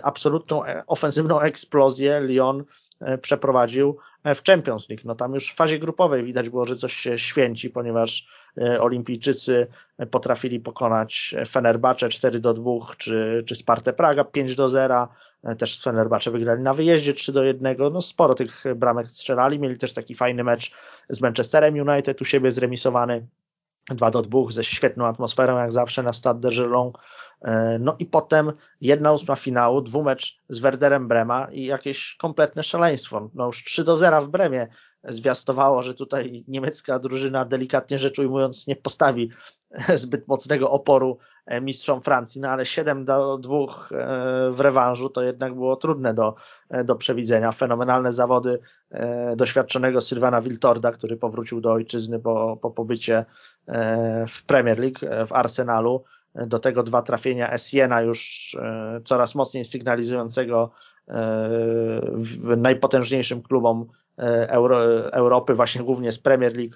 absolutną 0.03 0.61
ofensywną 0.88 1.39
eksplozję 1.39 2.20
Lyon 2.20 2.63
przeprowadził 3.22 3.98
w 4.36 4.43
Champions 4.43 4.89
League. 4.89 5.02
No 5.06 5.16
tam 5.16 5.34
już 5.34 5.52
w 5.52 5.56
fazie 5.56 5.80
grupowej 5.80 6.24
widać 6.24 6.50
było, 6.50 6.66
że 6.66 6.76
coś 6.76 6.93
się 6.93 7.18
święci, 7.18 7.70
ponieważ 7.70 8.28
e, 8.58 8.82
olimpijczycy 8.82 9.68
potrafili 10.12 10.60
pokonać 10.60 11.36
Fenerbahce 11.48 12.10
4 12.10 12.39
do 12.39 12.54
2, 12.54 12.72
czy, 12.98 13.43
czy 13.48 13.56
Spartę 13.56 13.93
Praga 13.93 14.24
5 14.24 14.56
do 14.56 14.70
0. 14.70 15.08
E, 15.43 15.56
też 15.56 15.82
Fenerbahce 15.82 16.32
wygrali 16.32 16.64
na 16.64 16.74
wyjeździe 16.74 17.14
3 17.14 17.32
do 17.32 17.43
1. 17.43 17.78
No 17.91 18.02
sporo 18.02 18.34
tych 18.34 18.64
bramek 18.76 19.08
strzelali. 19.08 19.60
Mieli 19.60 19.78
też 19.78 19.93
taki 19.93 20.16
fajny 20.16 20.43
mecz 20.43 20.72
z 21.10 21.22
Manchesterem 21.22 21.89
United, 21.89 22.22
u 22.22 22.26
siebie 22.26 22.52
zremisowany 22.52 23.28
2 23.89 24.12
do 24.12 24.22
2 24.22 24.52
ze 24.52 24.64
świetną 24.64 25.06
atmosferą, 25.06 25.58
jak 25.58 25.72
zawsze 25.72 26.04
na 26.04 26.14
Stade 26.14 26.39
de 26.39 26.56
Gelon. 26.56 26.91
E, 27.46 27.80
no 27.80 27.96
i 28.00 28.06
potem 28.06 28.52
jedna 28.82 29.14
ósma 29.14 29.36
finału, 29.36 29.82
dwumecz 29.82 30.39
z 30.50 30.60
Werderem 30.60 31.08
Brema 31.08 31.48
i 31.52 31.66
jakieś 31.66 32.16
kompletne 32.16 32.64
szaleństwo. 32.64 33.30
No 33.34 33.46
już 33.46 33.64
3 33.64 33.84
do 33.84 33.98
0 33.98 34.22
w 34.22 34.30
Bremie 34.30 34.68
zwiastowało, 35.04 35.82
że 35.82 35.93
tutaj 35.93 36.43
niemiecka 36.48 37.00
drużyna 37.00 37.46
delikatnie 37.46 38.00
rzecz 38.00 38.20
ujmując 38.20 38.68
nie 38.68 38.76
postawi 38.76 39.30
zbyt 39.96 40.28
mocnego 40.28 40.72
oporu 40.72 41.18
e, 41.46 41.62
mistrzom 41.62 42.02
Francji, 42.02 42.41
no 42.41 42.50
ale 42.50 42.66
7 42.66 43.06
do 43.06 43.38
2 43.38 43.56
e, 43.56 43.66
w 44.52 44.60
rewanżu 44.60 45.10
to 45.10 45.22
jednak 45.22 45.54
było 45.54 45.76
trudne 45.76 46.14
do, 46.14 46.36
do 46.86 46.96
przewidzenia. 46.96 47.52
Fenomenalne 47.52 48.12
zawody 48.12 48.60
doświadczonego 49.36 50.02
Sylwana 50.02 50.41
Wiltorda, 50.41 50.91
który 50.91 51.18
powrócił 51.18 51.62
do 51.62 51.72
ojczyzny 51.72 52.20
po, 52.20 52.58
po 52.62 52.72
pobycie 52.72 53.26
w 54.28 54.46
Premier 54.46 54.80
League, 54.80 55.28
w 55.28 55.34
Arsenalu 55.34 56.04
do 56.36 56.60
tego 56.60 56.84
dwa 56.84 57.02
trafienia 57.02 57.52
Essiena 57.52 58.02
już 58.02 58.52
e, 58.62 59.02
coraz 59.04 59.36
mocniej 59.36 59.66
sygnalizującego 59.66 60.72
e, 61.08 61.16
najpotężniejszym 62.58 63.42
klubom 63.42 63.86
e, 64.18 64.50
Euro, 64.50 65.12
Europy, 65.14 65.54
właśnie 65.54 65.84
głównie 65.84 66.12
z 66.12 66.20
Premier 66.20 66.58
League, 66.58 66.76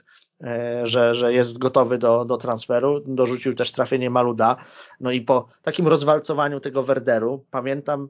że, 0.84 1.16
że 1.16 1.34
jest 1.34 1.58
gotowy 1.58 1.98
do, 1.98 2.26
do 2.26 2.38
transferu. 2.38 3.00
Dorzucił 3.08 3.54
też 3.54 3.72
trafienie 3.72 4.10
Maluda. 4.10 4.56
No 5.00 5.12
i 5.12 5.22
po 5.22 5.48
takim 5.62 5.88
rozwalcowaniu 5.88 6.60
tego 6.60 6.84
Werderu, 6.84 7.46
pamiętam, 7.52 8.10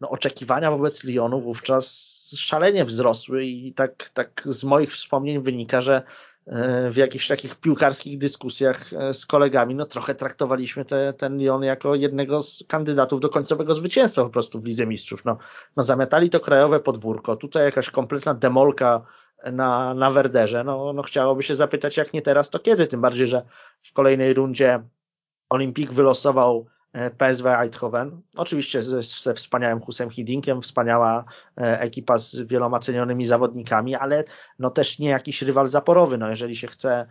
no 0.00 0.10
oczekiwania 0.10 0.70
wobec 0.70 1.04
Lyonu 1.04 1.40
wówczas 1.40 2.12
szalenie 2.36 2.84
wzrosły 2.84 3.44
i 3.44 3.72
tak, 3.72 4.10
tak 4.14 4.42
z 4.44 4.64
moich 4.64 4.92
wspomnień 4.92 5.42
wynika, 5.42 5.80
że 5.80 6.02
w 6.90 6.96
jakichś 6.96 7.28
takich 7.28 7.56
piłkarskich 7.56 8.18
dyskusjach 8.18 8.92
e, 8.92 9.14
z 9.14 9.26
kolegami, 9.26 9.74
no 9.74 9.86
trochę 9.86 10.14
traktowaliśmy 10.14 10.84
te, 10.84 11.12
ten 11.12 11.38
Lyon 11.38 11.62
jako 11.62 11.94
jednego 11.94 12.42
z 12.42 12.64
kandydatów 12.68 13.20
do 13.20 13.28
końcowego 13.28 13.74
zwycięstwa 13.74 14.22
po 14.24 14.30
prostu 14.30 14.60
w 14.60 14.64
Lidze 14.64 14.86
Mistrzów. 14.86 15.24
No, 15.24 15.38
no 15.76 15.82
zamiatali 15.82 16.30
to 16.30 16.40
krajowe 16.40 16.80
podwórko, 16.80 17.36
tutaj 17.36 17.64
jakaś 17.64 17.90
kompletna 17.90 18.34
demolka 18.34 19.06
na, 19.52 19.94
na 19.94 20.10
Werderze, 20.10 20.64
no, 20.64 20.92
no 20.92 21.02
chciałoby 21.02 21.42
się 21.42 21.54
zapytać 21.54 21.96
jak 21.96 22.12
nie 22.12 22.22
teraz, 22.22 22.50
to 22.50 22.58
kiedy, 22.58 22.86
tym 22.86 23.00
bardziej, 23.00 23.26
że 23.26 23.42
w 23.82 23.92
kolejnej 23.92 24.34
rundzie 24.34 24.82
Olimpik 25.50 25.92
wylosował 25.92 26.66
PSW 27.18 27.48
Eindhoven. 27.48 28.20
Oczywiście 28.36 28.82
ze, 28.82 29.02
ze 29.02 29.34
wspaniałym 29.34 29.80
Husem 29.80 30.10
Hidinkiem, 30.10 30.62
wspaniała 30.62 31.24
ekipa 31.56 32.18
z 32.18 32.36
wieloma 32.36 32.78
cenionymi 32.78 33.26
zawodnikami, 33.26 33.94
ale 33.94 34.24
no 34.58 34.70
też 34.70 34.98
nie 34.98 35.08
jakiś 35.08 35.42
rywal 35.42 35.68
zaporowy. 35.68 36.18
No 36.18 36.30
jeżeli 36.30 36.56
się 36.56 36.66
chce 36.66 37.06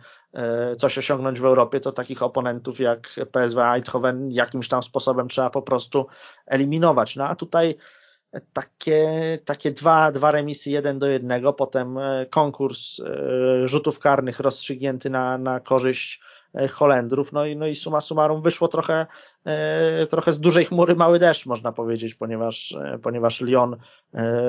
coś 0.78 0.98
osiągnąć 0.98 1.40
w 1.40 1.44
Europie, 1.44 1.80
to 1.80 1.92
takich 1.92 2.22
oponentów 2.22 2.80
jak 2.80 3.08
PSW 3.32 3.60
Eindhoven 3.60 4.30
jakimś 4.30 4.68
tam 4.68 4.82
sposobem 4.82 5.28
trzeba 5.28 5.50
po 5.50 5.62
prostu 5.62 6.06
eliminować. 6.46 7.16
No 7.16 7.28
a 7.28 7.34
tutaj 7.34 7.76
takie, 8.52 9.38
takie 9.44 9.70
dwa, 9.70 10.12
dwa 10.12 10.30
remisy 10.30 10.70
jeden 10.70 10.98
do 10.98 11.06
jednego, 11.06 11.52
potem 11.52 11.98
e, 11.98 12.26
konkurs 12.26 13.00
e, 13.00 13.68
rzutów 13.68 13.98
karnych 13.98 14.40
rozstrzygnięty 14.40 15.10
na, 15.10 15.38
na 15.38 15.60
korzyść 15.60 16.20
e, 16.20 16.31
Holendrów, 16.70 17.32
no 17.32 17.46
i, 17.46 17.56
no 17.56 17.66
i 17.66 17.74
suma 17.76 18.00
summarum 18.00 18.42
wyszło 18.42 18.68
trochę, 18.68 19.06
trochę 20.10 20.32
z 20.32 20.40
dużej 20.40 20.64
chmury 20.64 20.94
mały 20.94 21.18
deszcz, 21.18 21.46
można 21.46 21.72
powiedzieć, 21.72 22.14
ponieważ, 22.14 22.76
ponieważ 23.02 23.40
Lyon 23.40 23.76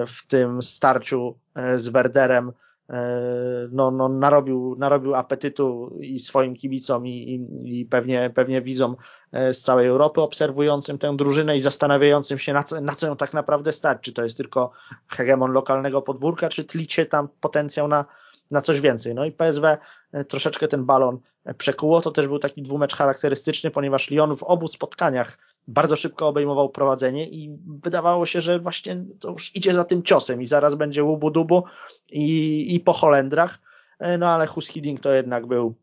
w 0.08 0.28
tym 0.28 0.62
starciu 0.62 1.40
z 1.76 1.88
Werderem 1.88 2.52
E, 2.90 3.68
no, 3.72 3.92
no, 3.92 4.10
narobił, 4.10 4.76
narobił 4.80 5.16
apetytu 5.16 5.98
i 6.00 6.20
swoim 6.20 6.56
kibicom 6.56 7.08
i, 7.08 7.12
i, 7.12 7.80
i 7.80 7.86
pewnie, 7.86 8.32
pewnie 8.36 8.62
widzom 8.62 8.96
e, 9.32 9.54
z 9.54 9.62
całej 9.62 9.88
Europy 9.88 10.22
obserwującym 10.22 10.98
tę 10.98 11.16
drużynę 11.18 11.58
i 11.58 11.60
zastanawiającym 11.60 12.38
się 12.38 12.54
na 12.54 12.64
co, 12.64 12.82
na 12.82 12.96
co 12.96 13.08
ją 13.08 13.16
tak 13.16 13.34
naprawdę 13.34 13.72
stać. 13.72 13.98
Czy 14.02 14.14
to 14.14 14.24
jest 14.24 14.38
tylko 14.38 14.72
hegemon 15.08 15.52
lokalnego 15.52 16.02
podwórka, 16.02 16.50
czy 16.50 16.64
tlicie 16.64 17.06
tam 17.06 17.28
potencjał 17.42 17.88
na, 17.88 18.06
na 18.54 18.62
coś 18.62 18.82
więcej. 18.82 19.16
No 19.16 19.26
i 19.26 19.32
PSW 19.32 19.66
e, 20.12 20.26
troszeczkę 20.26 20.68
ten 20.68 20.86
balon 20.86 21.20
przekuło. 21.58 22.02
To 22.02 22.12
też 22.12 22.28
był 22.28 22.40
taki 22.40 22.62
dwumecz 22.62 22.96
charakterystyczny, 22.96 23.72
ponieważ 23.72 24.10
Lyon 24.10 24.38
w 24.38 24.44
obu 24.44 24.68
spotkaniach 24.68 25.38
bardzo 25.68 25.96
szybko 25.96 26.28
obejmował 26.28 26.70
prowadzenie 26.70 27.30
i 27.30 27.60
wydawało 27.68 28.26
się, 28.26 28.42
że 28.42 28.60
właśnie 28.60 29.06
to 29.20 29.32
już 29.32 29.56
idzie 29.56 29.74
za 29.74 29.84
tym 29.84 30.04
ciosem 30.04 30.42
i 30.42 30.46
zaraz 30.46 30.76
będzie 30.76 31.04
łubu 31.04 31.32
dubu 31.32 31.64
i, 32.10 32.76
i 32.76 32.80
po 32.80 32.94
Holendrach. 32.94 33.60
E, 34.00 34.18
no 34.18 34.28
ale 34.28 34.48
Hus 34.48 34.68
Hiddink 34.68 35.00
to 35.00 35.14
jednak 35.14 35.48
był 35.48 35.76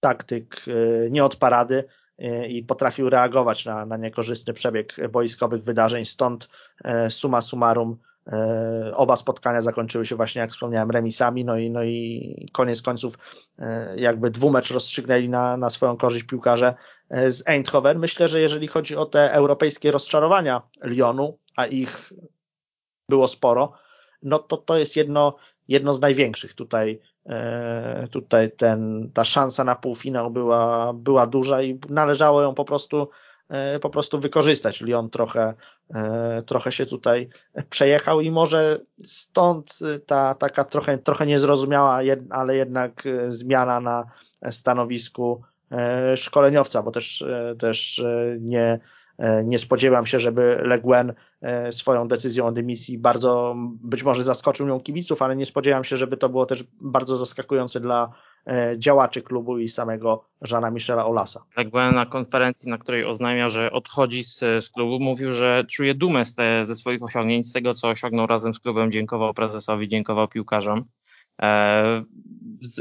taktyk 0.00 0.56
e, 0.66 1.10
nie 1.10 1.24
od 1.24 1.36
parady 1.36 1.84
e, 2.18 2.46
i 2.46 2.62
potrafił 2.62 3.10
reagować 3.10 3.64
na, 3.64 3.86
na 3.86 3.96
niekorzystny 3.96 4.54
przebieg 4.54 5.10
boiskowych 5.10 5.62
wydarzeń. 5.62 6.04
Stąd 6.04 6.48
suma 7.08 7.40
summarum 7.40 7.96
oba 8.94 9.16
spotkania 9.16 9.62
zakończyły 9.62 10.06
się 10.06 10.16
właśnie, 10.16 10.40
jak 10.40 10.50
wspomniałem, 10.50 10.90
remisami, 10.90 11.44
no 11.44 11.56
i, 11.58 11.70
no 11.70 11.84
i 11.84 12.48
koniec 12.52 12.82
końców 12.82 13.14
jakby 13.96 14.30
dwumecz 14.30 14.70
rozstrzygnęli 14.70 15.28
na, 15.28 15.56
na 15.56 15.70
swoją 15.70 15.96
korzyść 15.96 16.24
piłkarze 16.24 16.74
z 17.10 17.42
Eindhoven. 17.48 17.98
Myślę, 17.98 18.28
że 18.28 18.40
jeżeli 18.40 18.66
chodzi 18.66 18.96
o 18.96 19.06
te 19.06 19.32
europejskie 19.32 19.90
rozczarowania 19.90 20.62
Lyonu, 20.82 21.38
a 21.56 21.66
ich 21.66 22.12
było 23.08 23.28
sporo, 23.28 23.72
no 24.22 24.38
to 24.38 24.56
to 24.56 24.76
jest 24.76 24.96
jedno, 24.96 25.36
jedno 25.68 25.92
z 25.92 26.00
największych 26.00 26.54
tutaj. 26.54 27.00
E, 27.26 28.08
tutaj 28.10 28.52
ten, 28.52 29.10
ta 29.14 29.24
szansa 29.24 29.64
na 29.64 29.74
półfinał 29.76 30.30
była, 30.30 30.92
była 30.92 31.26
duża 31.26 31.62
i 31.62 31.80
należało 31.88 32.42
ją 32.42 32.54
po 32.54 32.64
prostu, 32.64 33.08
e, 33.48 33.78
po 33.78 33.90
prostu 33.90 34.20
wykorzystać. 34.20 34.80
Lyon 34.80 35.10
trochę, 35.10 35.40
e, 35.40 35.54
trochę 36.46 36.72
się 36.72 36.86
tutaj 36.86 37.28
przejechał 37.70 38.20
i 38.20 38.30
może 38.30 38.78
stąd 39.04 39.78
ta 40.06 40.34
taka 40.34 40.64
trochę, 40.64 40.98
trochę 40.98 41.26
niezrozumiała, 41.26 42.00
ale 42.30 42.56
jednak 42.56 43.02
zmiana 43.28 43.80
na 43.80 44.04
stanowisku 44.50 45.42
szkoleniowca, 46.16 46.82
bo 46.82 46.90
też, 46.90 47.24
też 47.58 48.04
nie, 48.40 48.80
nie 49.44 49.58
spodziewam 49.58 50.06
się, 50.06 50.20
żeby 50.20 50.58
Le 50.62 50.78
E, 51.42 51.72
swoją 51.72 52.08
decyzją 52.08 52.46
o 52.46 52.52
dymisji 52.52 52.98
bardzo 52.98 53.54
być 53.82 54.02
może 54.02 54.24
zaskoczył 54.24 54.68
ją 54.68 54.80
kibiców, 54.80 55.22
ale 55.22 55.36
nie 55.36 55.46
spodziewam 55.46 55.84
się, 55.84 55.96
żeby 55.96 56.16
to 56.16 56.28
było 56.28 56.46
też 56.46 56.64
bardzo 56.80 57.16
zaskakujące 57.16 57.80
dla 57.80 58.04
e, 58.04 58.29
działaczy 58.76 59.22
klubu 59.22 59.58
i 59.58 59.68
samego 59.68 60.24
Żana 60.42 60.70
Michela 60.70 61.06
Olasa. 61.06 61.44
Tak 61.54 61.70
byłem 61.70 61.94
na 61.94 62.06
konferencji, 62.06 62.70
na 62.70 62.78
której 62.78 63.04
oznajmia, 63.04 63.48
że 63.48 63.72
odchodzi 63.72 64.24
z, 64.24 64.38
z 64.38 64.70
klubu, 64.70 65.04
mówił, 65.04 65.32
że 65.32 65.64
czuje 65.70 65.94
dumę 65.94 66.24
z 66.24 66.34
te, 66.34 66.64
ze 66.64 66.74
swoich 66.74 67.02
osiągnięć, 67.02 67.46
z 67.48 67.52
tego 67.52 67.74
co 67.74 67.88
osiągnął 67.88 68.26
razem 68.26 68.54
z 68.54 68.60
klubem, 68.60 68.92
dziękował 68.92 69.34
prezesowi, 69.34 69.88
dziękował 69.88 70.28
piłkarzom. 70.28 70.84
E, 71.42 72.04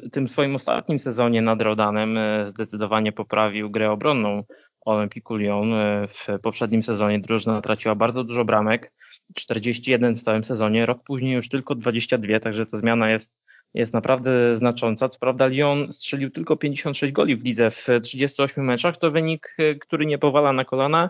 w 0.05 0.09
tym 0.11 0.27
swoim 0.27 0.55
ostatnim 0.55 0.99
sezonie 0.99 1.41
nad 1.41 1.61
Rodanem 1.61 2.17
zdecydowanie 2.45 3.11
poprawił 3.11 3.69
grę 3.69 3.91
obronną 3.91 4.43
Olympiku 4.81 5.35
Lyon. 5.35 5.73
E, 5.73 6.07
w 6.07 6.27
poprzednim 6.41 6.83
sezonie 6.83 7.19
drużyna 7.19 7.61
traciła 7.61 7.95
bardzo 7.95 8.23
dużo 8.23 8.45
bramek, 8.45 8.93
41 9.35 10.15
w 10.15 10.23
całym 10.23 10.43
sezonie, 10.43 10.85
rok 10.85 11.03
później 11.03 11.33
już 11.33 11.49
tylko 11.49 11.75
22, 11.75 12.39
także 12.39 12.65
ta 12.65 12.77
zmiana 12.77 13.09
jest, 13.09 13.33
jest 13.73 13.93
naprawdę 13.93 14.57
znacząca. 14.57 15.09
Co 15.09 15.19
prawda 15.19 15.47
Lyon 15.47 15.93
strzelił 15.93 16.29
tylko 16.29 16.57
56 16.57 17.13
goli 17.13 17.35
w 17.35 17.45
lidze 17.45 17.71
w 17.71 17.87
38 18.03 18.65
meczach, 18.65 18.97
to 18.97 19.11
wynik, 19.11 19.55
e, 19.57 19.75
który 19.75 20.05
nie 20.05 20.17
powala 20.17 20.53
na 20.53 20.65
kolana, 20.65 21.09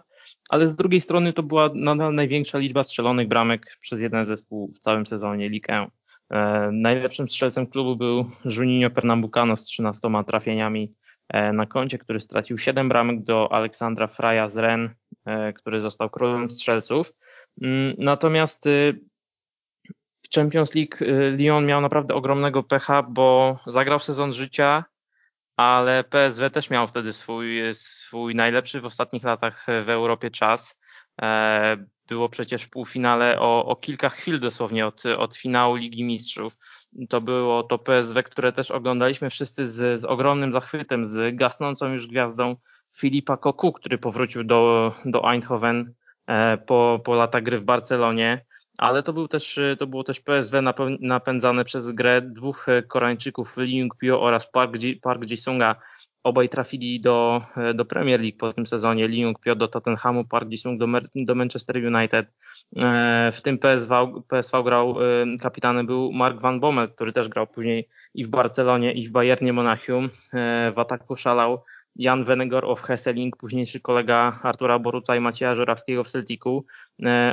ale 0.49 0.67
z 0.67 0.75
drugiej 0.75 1.01
strony 1.01 1.33
to 1.33 1.43
była 1.43 1.69
nadal 1.73 2.15
największa 2.15 2.57
liczba 2.57 2.83
strzelonych 2.83 3.27
bramek 3.27 3.77
przez 3.81 4.01
jeden 4.01 4.25
zespół 4.25 4.71
w 4.73 4.79
całym 4.79 5.07
sezonie 5.07 5.49
Ligue 5.49 5.87
e, 6.29 6.69
Najlepszym 6.71 7.29
strzelcem 7.29 7.67
klubu 7.67 7.95
był 7.95 8.25
Juninho 8.45 8.89
Pernambucano 8.89 9.55
z 9.55 9.63
13 9.63 10.09
trafieniami 10.27 10.93
E, 11.29 11.53
na 11.53 11.65
koncie, 11.65 11.97
który 11.97 12.19
stracił 12.19 12.57
7 12.57 12.89
bramek 12.89 13.23
do 13.23 13.53
Aleksandra 13.53 14.07
Fraja 14.07 14.49
z 14.49 14.57
Ren, 14.57 14.89
e, 15.25 15.53
który 15.53 15.81
został 15.81 16.09
królem 16.09 16.49
strzelców. 16.49 17.13
Mm, 17.61 17.95
natomiast 17.97 18.65
Champions 20.35 20.75
League 20.75 20.97
y, 21.01 21.31
Lyon 21.31 21.65
miał 21.65 21.81
naprawdę 21.81 22.15
ogromnego 22.15 22.63
pecha, 22.63 23.03
bo 23.03 23.59
zagrał 23.67 23.99
sezon 23.99 24.33
życia, 24.33 24.85
ale 25.57 26.03
PSW 26.03 26.49
też 26.49 26.69
miał 26.69 26.87
wtedy 26.87 27.13
swój, 27.13 27.61
swój 27.73 28.35
najlepszy 28.35 28.81
w 28.81 28.85
ostatnich 28.85 29.23
latach 29.23 29.65
w 29.85 29.89
Europie 29.89 30.31
czas. 30.31 30.79
E, 31.21 31.77
było 32.07 32.29
przecież 32.29 32.63
w 32.63 32.69
półfinale 32.69 33.39
o, 33.39 33.65
o 33.65 33.75
kilka 33.75 34.09
chwil 34.09 34.39
dosłownie 34.39 34.87
od, 34.87 35.03
od 35.05 35.35
finału 35.35 35.75
Ligi 35.75 36.03
Mistrzów 36.03 36.57
to 37.09 37.21
było 37.21 37.63
to 37.63 37.77
PSW, 37.77 38.23
które 38.23 38.51
też 38.51 38.71
oglądaliśmy 38.71 39.29
wszyscy 39.29 39.67
z, 39.67 40.01
z 40.01 40.05
ogromnym 40.05 40.51
zachwytem, 40.51 41.05
z 41.05 41.35
gasnącą 41.35 41.93
już 41.93 42.07
gwiazdą 42.07 42.55
Filipa 42.97 43.37
Koku, 43.37 43.73
który 43.73 43.97
powrócił 43.97 44.43
do, 44.43 44.93
do 45.05 45.31
Eindhoven 45.31 45.93
e, 46.27 46.57
po, 46.57 46.99
po 47.03 47.13
lata 47.13 47.41
gry 47.41 47.59
w 47.59 47.63
Barcelonie. 47.63 48.45
Ale 48.79 49.03
to, 49.03 49.13
był 49.13 49.27
też, 49.27 49.59
to 49.79 49.87
było 49.87 50.03
też 50.03 50.19
PSW 50.19 50.61
napędzane 50.99 51.65
przez 51.65 51.91
grę 51.91 52.21
dwóch 52.21 52.65
Koreańczyków, 52.87 53.57
Lee 53.57 53.79
Jung-pyo 53.79 54.21
oraz 54.21 54.51
Park, 54.51 54.71
Park 55.01 55.25
Ji-sunga, 55.25 55.75
Obaj 56.23 56.49
trafili 56.49 57.01
do, 57.01 57.41
do 57.75 57.85
Premier 57.85 58.21
League 58.21 58.37
po 58.37 58.53
tym 58.53 58.67
sezonie. 58.67 59.07
Lee 59.07 59.21
Jung-pyo 59.21 59.55
do 59.55 59.67
Tottenhamu, 59.67 60.25
Park 60.25 60.49
Ji-sung 60.49 60.77
do, 60.77 60.87
do 61.15 61.35
Manchester 61.35 61.77
United. 61.77 62.27
E, 62.75 63.31
w 63.33 63.41
tym 63.41 63.57
PSV, 63.57 64.21
PSV 64.27 64.63
grał, 64.63 64.95
kapitanem 65.41 65.85
był 65.85 66.11
Mark 66.11 66.41
Van 66.41 66.59
Bommel, 66.59 66.89
który 66.89 67.13
też 67.13 67.29
grał 67.29 67.47
później 67.47 67.89
i 68.13 68.23
w 68.23 68.27
Barcelonie, 68.27 68.93
i 68.93 69.07
w 69.07 69.11
Bayernie 69.11 69.53
Monachium. 69.53 70.09
E, 70.33 70.71
w 70.75 70.79
ataku 70.79 71.15
szalał 71.15 71.63
Jan 71.99 72.23
Venegor 72.23 72.65
of 72.65 72.81
Hesseling, 72.81 73.37
późniejszy 73.37 73.79
kolega 73.79 74.39
Artura 74.43 74.79
Boruca 74.79 75.15
i 75.15 75.19
Macieja 75.19 75.55
Żurawskiego 75.55 76.03
w 76.03 76.09
Celticu 76.09 76.65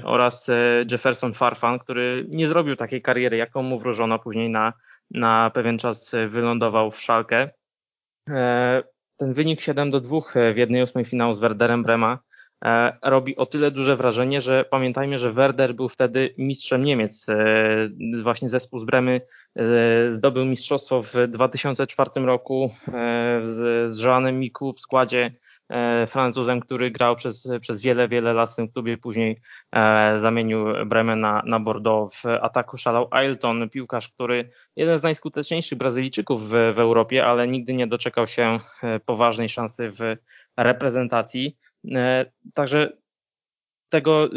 oraz 0.05 0.51
Jefferson 0.91 1.35
Farfan, 1.35 1.79
który 1.79 2.27
nie 2.29 2.49
zrobił 2.49 2.77
takiej 2.77 3.03
kariery, 3.03 3.37
jaką 3.37 3.63
mu 3.63 3.79
wróżono 3.79 4.19
później 4.19 4.51
na, 4.51 4.73
na 5.11 5.51
pewien 5.51 5.79
czas 5.79 6.15
wylądował 6.29 6.91
w 6.91 7.01
Szalkę. 7.01 7.51
E, 8.31 8.83
ten 9.17 9.33
wynik 9.33 9.61
7 9.61 9.91
do 9.91 10.01
2 10.01 10.19
e, 10.35 10.55
w 10.55 10.57
jednej 10.57 10.83
ósmej 10.83 11.05
finału 11.05 11.33
z 11.33 11.41
Werderem 11.41 11.83
Brema 11.83 12.13
e, 12.13 12.36
robi 13.03 13.37
o 13.37 13.47
tyle 13.47 13.71
duże 13.71 13.97
wrażenie, 13.97 14.41
że 14.41 14.65
pamiętajmy, 14.65 15.19
że 15.19 15.33
Werder 15.33 15.75
był 15.75 15.89
wtedy 15.89 16.35
mistrzem 16.39 16.85
Niemiec. 16.85 17.27
Właśnie 18.23 18.49
zespół 18.49 18.79
z 18.79 18.85
Bremy 18.85 19.21
zdobył 20.09 20.45
mistrzostwo 20.45 21.03
w 21.03 21.13
2004 21.29 22.11
roku 22.17 22.71
z, 23.43 23.91
z 23.93 24.01
Joanem 24.01 24.39
Miku 24.39 24.73
w 24.73 24.81
składzie 24.81 25.31
E, 25.69 26.07
Francuzem, 26.07 26.61
który 26.61 26.91
grał 26.91 27.17
przez, 27.17 27.49
przez 27.61 27.83
wiele, 27.83 28.09
wiele 28.09 28.33
lat 28.33 28.51
w 28.51 28.57
tym 28.57 28.69
klubie, 28.69 28.99
później 28.99 29.41
e, 29.73 30.19
zamienił 30.19 30.65
Bremen 30.87 31.21
na, 31.21 31.43
na 31.47 31.61
Bordeaux. 31.61 32.17
W 32.17 32.27
ataku 32.27 32.77
szalał 32.77 33.09
Ailton, 33.11 33.71
piłkarz, 33.71 34.09
który 34.09 34.51
jeden 34.77 34.99
z 34.99 35.03
najskuteczniejszych 35.03 35.79
Brazylijczyków 35.79 36.49
w, 36.49 36.51
w 36.51 36.79
Europie, 36.79 37.27
ale 37.27 37.49
nigdy 37.49 37.75
nie 37.75 37.87
doczekał 37.87 38.27
się 38.27 38.59
e, 38.83 39.01
poważnej 39.01 39.49
szansy 39.49 39.91
w 39.91 40.17
reprezentacji. 40.57 41.57
Także 42.55 42.93
tego 43.89 44.29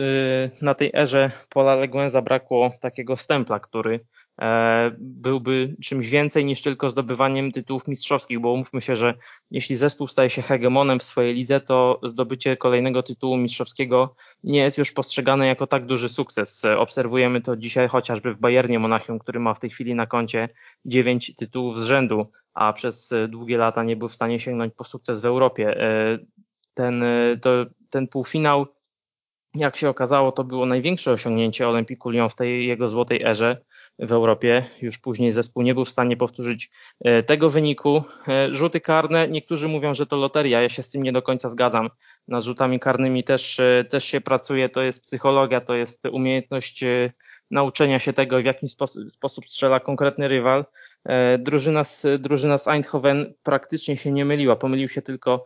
na 0.62 0.74
tej 0.74 0.92
erze 0.94 1.32
Pola 1.50 1.76
Leguen 1.76 2.10
zabrakło 2.10 2.72
takiego 2.82 3.18
stempla, 3.18 3.60
który 3.60 4.00
e, 4.42 4.92
byłby 5.00 5.76
czymś 5.84 6.10
więcej 6.10 6.46
niż 6.46 6.62
tylko 6.62 6.90
zdobywaniem 6.90 7.52
tytułów 7.52 7.88
mistrzowskich, 7.88 8.40
bo 8.40 8.52
umówmy 8.52 8.82
się, 8.82 8.96
że 8.96 9.14
jeśli 9.52 9.76
zespół 9.76 10.08
staje 10.08 10.30
się 10.30 10.42
hegemonem 10.42 11.00
w 11.00 11.04
swojej 11.04 11.34
lidze, 11.34 11.60
to 11.60 12.00
zdobycie 12.04 12.58
kolejnego 12.58 13.04
tytułu 13.04 13.38
mistrzowskiego 13.38 14.16
nie 14.44 14.60
jest 14.60 14.78
już 14.78 14.92
postrzegane 14.92 15.48
jako 15.48 15.68
tak 15.68 15.86
duży 15.86 16.10
sukces. 16.10 16.66
Obserwujemy 16.78 17.42
to 17.42 17.58
dzisiaj 17.58 17.88
chociażby 17.88 18.34
w 18.34 18.40
Bayernie 18.40 18.80
Monachium, 18.80 19.20
który 19.20 19.40
ma 19.40 19.54
w 19.54 19.60
tej 19.60 19.70
chwili 19.70 19.96
na 19.96 20.08
koncie 20.08 20.50
dziewięć 20.86 21.36
tytułów 21.36 21.80
z 21.80 21.84
rzędu, 21.84 22.32
a 22.54 22.74
przez 22.74 23.14
długie 23.30 23.58
lata 23.58 23.84
nie 23.84 23.96
był 23.96 24.08
w 24.08 24.14
stanie 24.14 24.40
sięgnąć 24.40 24.74
po 24.74 24.84
sukces 24.84 25.22
w 25.22 25.26
Europie. 25.26 25.76
E, 26.80 26.82
ten, 26.82 27.04
to, 27.42 27.66
ten 27.90 28.08
półfinał 28.08 28.68
jak 29.56 29.78
się 29.78 29.90
okazało, 29.90 30.32
to 30.32 30.44
było 30.44 30.66
największe 30.66 31.12
osiągnięcie 31.12 31.68
Olympiku 31.68 32.10
Lyon 32.10 32.30
w 32.30 32.36
tej 32.36 32.68
jego 32.68 32.88
złotej 32.88 33.24
erze 33.24 33.58
w 34.00 34.12
Europie. 34.12 34.66
Już 34.82 34.98
później 34.98 35.32
zespół 35.32 35.64
nie 35.64 35.74
był 35.74 35.86
w 35.86 35.90
stanie 35.90 36.18
powtórzyć 36.18 36.70
e, 37.00 37.24
tego 37.24 37.50
wyniku. 37.50 38.04
E, 38.28 38.54
rzuty 38.54 38.82
karne, 38.82 39.28
niektórzy 39.28 39.68
mówią, 39.68 39.94
że 39.94 40.06
to 40.06 40.16
loteria. 40.16 40.62
Ja 40.62 40.70
się 40.70 40.84
z 40.84 40.90
tym 40.90 41.04
nie 41.04 41.12
do 41.12 41.22
końca 41.22 41.50
zgadzam. 41.50 41.90
Nad 42.28 42.44
rzutami 42.44 42.80
karnymi 42.80 43.24
też, 43.24 43.60
e, 43.60 43.86
też 43.90 44.06
się 44.06 44.22
pracuje. 44.22 44.70
To 44.70 44.82
jest 44.82 45.04
psychologia, 45.04 45.62
to 45.62 45.76
jest 45.76 46.06
umiejętność 46.06 46.84
nauczenia 47.52 48.00
się 48.00 48.14
tego, 48.14 48.42
w 48.42 48.46
jaki 48.46 48.68
sposób, 48.68 49.12
sposób 49.12 49.46
strzela 49.46 49.80
konkretny 49.80 50.28
rywal. 50.28 50.66
Drużyna 51.40 51.84
z, 51.84 52.06
drużyna 52.20 52.58
z 52.58 52.68
Eindhoven 52.68 53.34
praktycznie 53.44 53.98
się 53.98 54.12
nie 54.12 54.26
myliła. 54.26 54.56
Pomylił 54.56 54.88
się 54.88 55.02
tylko 55.02 55.44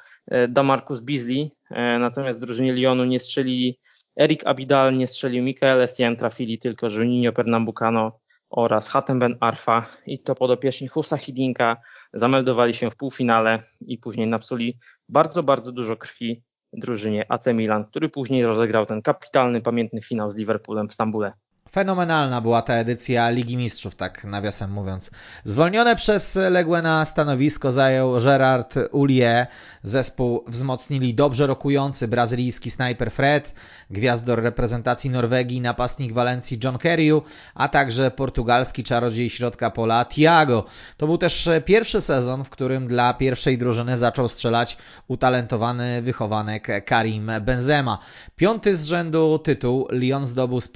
Damarcus 0.49 0.99
Beasley, 0.99 1.51
natomiast 1.99 2.41
drużynie 2.41 2.73
Lyonu 2.73 3.05
nie 3.05 3.19
strzelili 3.19 3.79
Erik 4.21 4.47
Abidal 4.47 4.97
nie 4.97 5.07
strzelił, 5.07 5.43
Mikael 5.43 5.81
Essien 5.81 6.15
trafili 6.15 6.59
tylko 6.59 6.87
Juninho 6.87 7.33
Pernambucano 7.33 8.19
oraz 8.49 8.89
Hatem 8.89 9.19
Ben 9.19 9.37
Arfa 9.39 9.85
i 10.05 10.19
to 10.19 10.35
podopieczni 10.35 10.87
Husa 10.87 11.17
Hidinka 11.17 11.77
zameldowali 12.13 12.73
się 12.73 12.89
w 12.89 12.95
półfinale 12.95 13.63
i 13.81 13.97
później 13.97 14.27
napsuli 14.27 14.77
bardzo, 15.09 15.43
bardzo 15.43 15.71
dużo 15.71 15.97
krwi 15.97 16.43
drużynie 16.73 17.31
AC 17.31 17.47
Milan, 17.47 17.85
który 17.85 18.09
później 18.09 18.45
rozegrał 18.45 18.85
ten 18.85 19.01
kapitalny, 19.01 19.61
pamiętny 19.61 20.01
finał 20.01 20.31
z 20.31 20.35
Liverpoolem 20.35 20.89
w 20.89 20.93
Stambule. 20.93 21.33
Fenomenalna 21.73 22.41
była 22.41 22.61
ta 22.61 22.73
edycja 22.73 23.29
Ligi 23.29 23.57
Mistrzów, 23.57 23.95
tak 23.95 24.23
nawiasem 24.23 24.71
mówiąc. 24.71 25.11
Zwolnione 25.45 25.95
przez 25.95 26.35
Leguena 26.35 27.05
stanowisko 27.05 27.71
zajął 27.71 28.19
Gerard 28.19 28.75
Ulie. 28.91 29.47
Zespół 29.83 30.43
wzmocnili 30.47 31.13
dobrze 31.13 31.47
rokujący 31.47 32.07
brazylijski 32.07 32.71
snajper 32.71 33.11
Fred, 33.11 33.53
gwiazdor 33.89 34.41
reprezentacji 34.41 35.09
Norwegii, 35.09 35.61
napastnik 35.61 36.13
Walencji 36.13 36.59
John 36.63 36.77
Kerryu, 36.77 37.21
a 37.55 37.69
także 37.69 38.11
portugalski 38.11 38.83
czarodziej 38.83 39.29
środka 39.29 39.71
pola 39.71 40.05
Thiago. 40.05 40.65
To 40.97 41.05
był 41.05 41.17
też 41.17 41.49
pierwszy 41.65 42.01
sezon, 42.01 42.43
w 42.43 42.49
którym 42.49 42.87
dla 42.87 43.13
pierwszej 43.13 43.57
drużyny 43.57 43.97
zaczął 43.97 44.29
strzelać 44.29 44.77
utalentowany 45.07 46.01
wychowanek 46.01 46.85
Karim 46.85 47.31
Benzema. 47.41 47.99
Piąty 48.35 48.75
z 48.75 48.83
rzędu 48.83 49.39
tytuł 49.39 49.87
Lyon 49.91 50.25
zdobył 50.25 50.61
z 50.61 50.67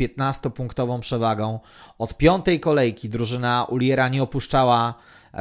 15-punktową 0.88 1.00
przewagą. 1.00 1.60
Od 1.98 2.18
piątej 2.18 2.60
kolejki 2.60 3.10
drużyna 3.10 3.66
Uliera 3.70 4.08
nie 4.08 4.24
opuszczała 4.24 4.94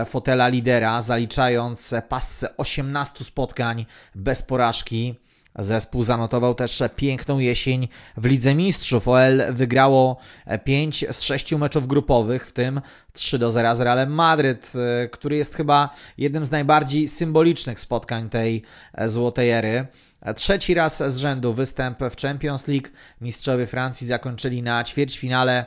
fotela 0.07 0.49
lidera, 0.49 1.01
zaliczając 1.01 1.95
pasce 2.09 2.57
18 2.57 3.25
spotkań 3.25 3.87
bez 4.15 4.43
porażki. 4.43 5.15
Zespół 5.59 6.03
zanotował 6.03 6.55
też 6.55 6.83
piękną 6.97 7.39
jesień 7.39 7.89
w 8.17 8.25
Lidze 8.25 8.55
Mistrzów. 8.55 9.09
OL 9.09 9.43
wygrało 9.51 10.17
5 10.65 11.05
z 11.11 11.23
6 11.23 11.53
meczów 11.53 11.87
grupowych, 11.87 12.47
w 12.47 12.53
tym 12.53 12.81
3 13.13 13.39
do 13.39 13.51
0 13.51 13.75
z 13.75 13.81
Realem 13.81 14.15
Madryt, 14.15 14.73
który 15.13 15.37
jest 15.37 15.55
chyba 15.55 15.91
jednym 16.19 16.47
z 16.47 16.51
najbardziej 16.51 17.09
symbolicznych 17.09 17.81
spotkań 17.81 18.29
tej 18.31 18.63
złotej 19.07 19.51
ery. 19.51 19.87
Trzeci 20.35 20.75
raz 20.75 21.13
z 21.13 21.17
rzędu 21.17 21.53
występ 21.53 21.99
w 22.11 22.21
Champions 22.23 22.69
League. 22.69 22.89
Mistrzowie 23.21 23.67
Francji 23.67 24.07
zakończyli 24.07 24.63
na 24.63 24.85
ćwierćfinale, 24.85 25.65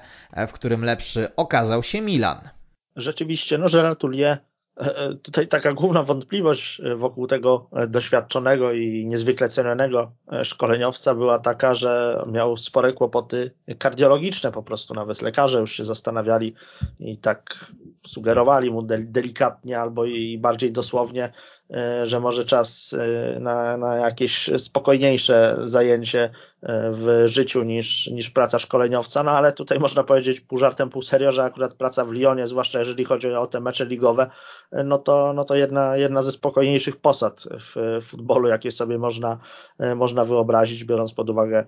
w 0.48 0.52
którym 0.52 0.84
lepszy 0.84 1.36
okazał 1.36 1.84
się 1.84 2.02
Milan. 2.02 2.50
Rzeczywiście, 2.96 3.58
no 3.58 3.66
Gerard 3.70 4.00
Tullier 4.00 4.38
E, 4.80 4.98
e, 4.98 5.16
tutaj 5.16 5.48
taka 5.48 5.74
główna 5.74 6.04
wątpliwość 6.04 6.80
e, 6.80 6.96
wokół 6.96 7.28
tego 7.28 7.70
doświadczonego 7.88 8.74
i 8.74 9.06
niezwykle 9.08 9.50
cenionego 9.50 10.12
szkoleniowca 10.44 11.16
była 11.16 11.40
taka, 11.40 11.74
że 11.74 12.24
miał 12.32 12.58
spore 12.58 12.94
kłopoty 12.94 13.52
kardiologiczne 13.80 14.52
po 14.52 14.64
prostu. 14.64 14.94
Nawet 14.94 15.22
lekarze 15.22 15.60
już 15.60 15.72
się 15.72 15.86
zastanawiali 15.86 16.54
i 17.00 17.18
tak 17.18 17.72
sugerowali 18.08 18.72
mu 18.72 18.84
delikatnie 18.84 19.80
albo 19.80 20.06
i 20.06 20.38
bardziej 20.38 20.72
dosłownie, 20.72 21.24
E, 21.26 21.59
że 22.04 22.20
może 22.20 22.46
czas 22.46 22.96
e, 23.36 23.40
na, 23.40 23.78
na 23.78 23.96
jakieś 23.96 24.50
spokojniejsze 24.58 25.58
zajęcie 25.64 26.24
e, 26.24 26.30
w 26.92 27.24
życiu 27.26 27.64
niż, 27.64 28.08
niż 28.08 28.30
praca 28.30 28.60
szkoleniowca, 28.60 29.24
no 29.24 29.32
ale 29.32 29.54
tutaj 29.54 29.80
można 29.80 30.04
powiedzieć 30.04 30.40
pół 30.40 30.58
żartem, 30.58 30.90
pół 30.90 31.02
serio, 31.02 31.32
że 31.32 31.44
akurat 31.44 31.74
praca 31.74 32.06
w 32.06 32.12
Lyonie, 32.12 32.48
zwłaszcza 32.48 32.80
jeżeli 32.80 33.06
chodzi 33.06 33.28
o 33.34 33.48
te 33.48 33.60
mecze 33.60 33.86
ligowe, 33.86 34.30
no 34.72 34.98
to, 34.98 35.34
no 35.34 35.46
to 35.46 35.56
jedna, 35.56 35.98
jedna 35.98 36.22
ze 36.22 36.32
spokojniejszych 36.32 36.98
posad 36.98 37.44
w 37.60 38.00
futbolu, 38.06 38.48
jakie 38.48 38.72
sobie 38.72 38.98
można, 38.98 39.40
można 39.96 40.26
wyobrazić, 40.26 40.84
biorąc 40.84 41.14
pod 41.14 41.30
uwagę 41.30 41.66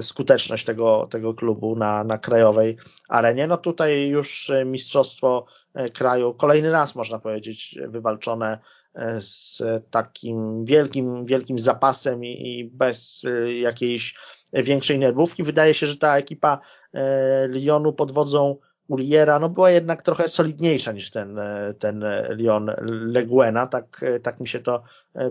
skuteczność 0.00 0.64
tego, 0.64 1.08
tego 1.10 1.34
klubu 1.34 1.76
na, 1.76 2.04
na 2.04 2.18
krajowej 2.18 2.76
arenie. 3.08 3.46
No 3.46 3.56
tutaj 3.56 4.08
już 4.08 4.52
mistrzostwo 4.66 5.46
kraju 5.94 6.34
kolejny 6.34 6.70
raz 6.70 6.94
można 6.94 7.18
powiedzieć 7.18 7.78
wywalczone 7.88 8.58
z 9.20 9.62
takim 9.90 10.64
wielkim, 10.64 11.26
wielkim 11.26 11.58
zapasem 11.58 12.24
i, 12.24 12.70
bez 12.72 13.24
y, 13.24 13.54
jakiejś 13.54 14.14
większej 14.52 14.98
nerwówki. 14.98 15.42
Wydaje 15.42 15.74
się, 15.74 15.86
że 15.86 15.96
ta 15.96 16.18
ekipa 16.18 16.60
e, 16.94 17.48
Lyonu 17.48 17.92
pod 17.92 18.12
wodzą 18.12 18.56
Uliera 18.88 19.38
no 19.38 19.48
była 19.48 19.70
jednak 19.70 20.02
trochę 20.02 20.28
solidniejsza 20.28 20.92
niż 20.92 21.10
ten, 21.10 21.38
e, 21.38 21.74
ten 21.78 22.04
Lyon 22.28 22.70
Leguena, 22.86 23.66
tak, 23.66 24.02
e, 24.02 24.20
tak 24.20 24.40
mi 24.40 24.48
się 24.48 24.60
to 24.60 24.82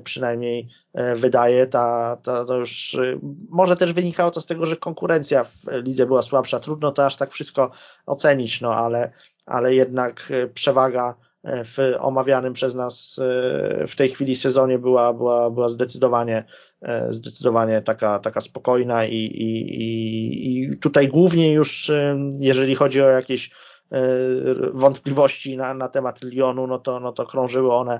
przynajmniej 0.03 0.69
wydaje. 1.15 1.67
Ta, 1.67 2.17
ta, 2.23 2.45
to 2.45 2.57
już 2.57 2.97
może 3.49 3.75
też 3.75 3.93
wynikało 3.93 4.31
to 4.31 4.41
z 4.41 4.45
tego, 4.45 4.65
że 4.65 4.75
konkurencja 4.75 5.43
w 5.43 5.65
lidze 5.71 6.05
była 6.05 6.21
słabsza. 6.21 6.59
Trudno 6.59 6.91
to 6.91 7.05
aż 7.05 7.15
tak 7.15 7.31
wszystko 7.31 7.71
ocenić, 8.05 8.61
no 8.61 8.75
ale, 8.75 9.11
ale 9.45 9.75
jednak 9.75 10.33
przewaga 10.53 11.15
w 11.43 11.93
omawianym 11.99 12.53
przez 12.53 12.75
nas 12.75 13.19
e, 13.19 13.87
w 13.87 13.95
tej 13.95 14.09
chwili 14.09 14.35
sezonie 14.35 14.79
była, 14.79 15.13
była, 15.13 15.49
była 15.49 15.69
zdecydowanie, 15.69 16.45
e, 16.81 17.13
zdecydowanie 17.13 17.81
taka, 17.81 18.19
taka 18.19 18.41
spokojna 18.41 19.05
i, 19.05 19.15
i, 19.15 20.63
i 20.71 20.77
tutaj 20.77 21.07
głównie 21.07 21.53
już 21.53 21.89
e, 21.89 22.29
jeżeli 22.39 22.75
chodzi 22.75 23.01
o 23.01 23.09
jakieś 23.09 23.51
wątpliwości 24.73 25.57
na, 25.57 25.73
na 25.73 25.89
temat 25.89 26.21
Lyonu, 26.21 26.67
no 26.67 26.79
to, 26.79 26.99
no 26.99 27.11
to 27.11 27.25
krążyły 27.25 27.73
one 27.73 27.99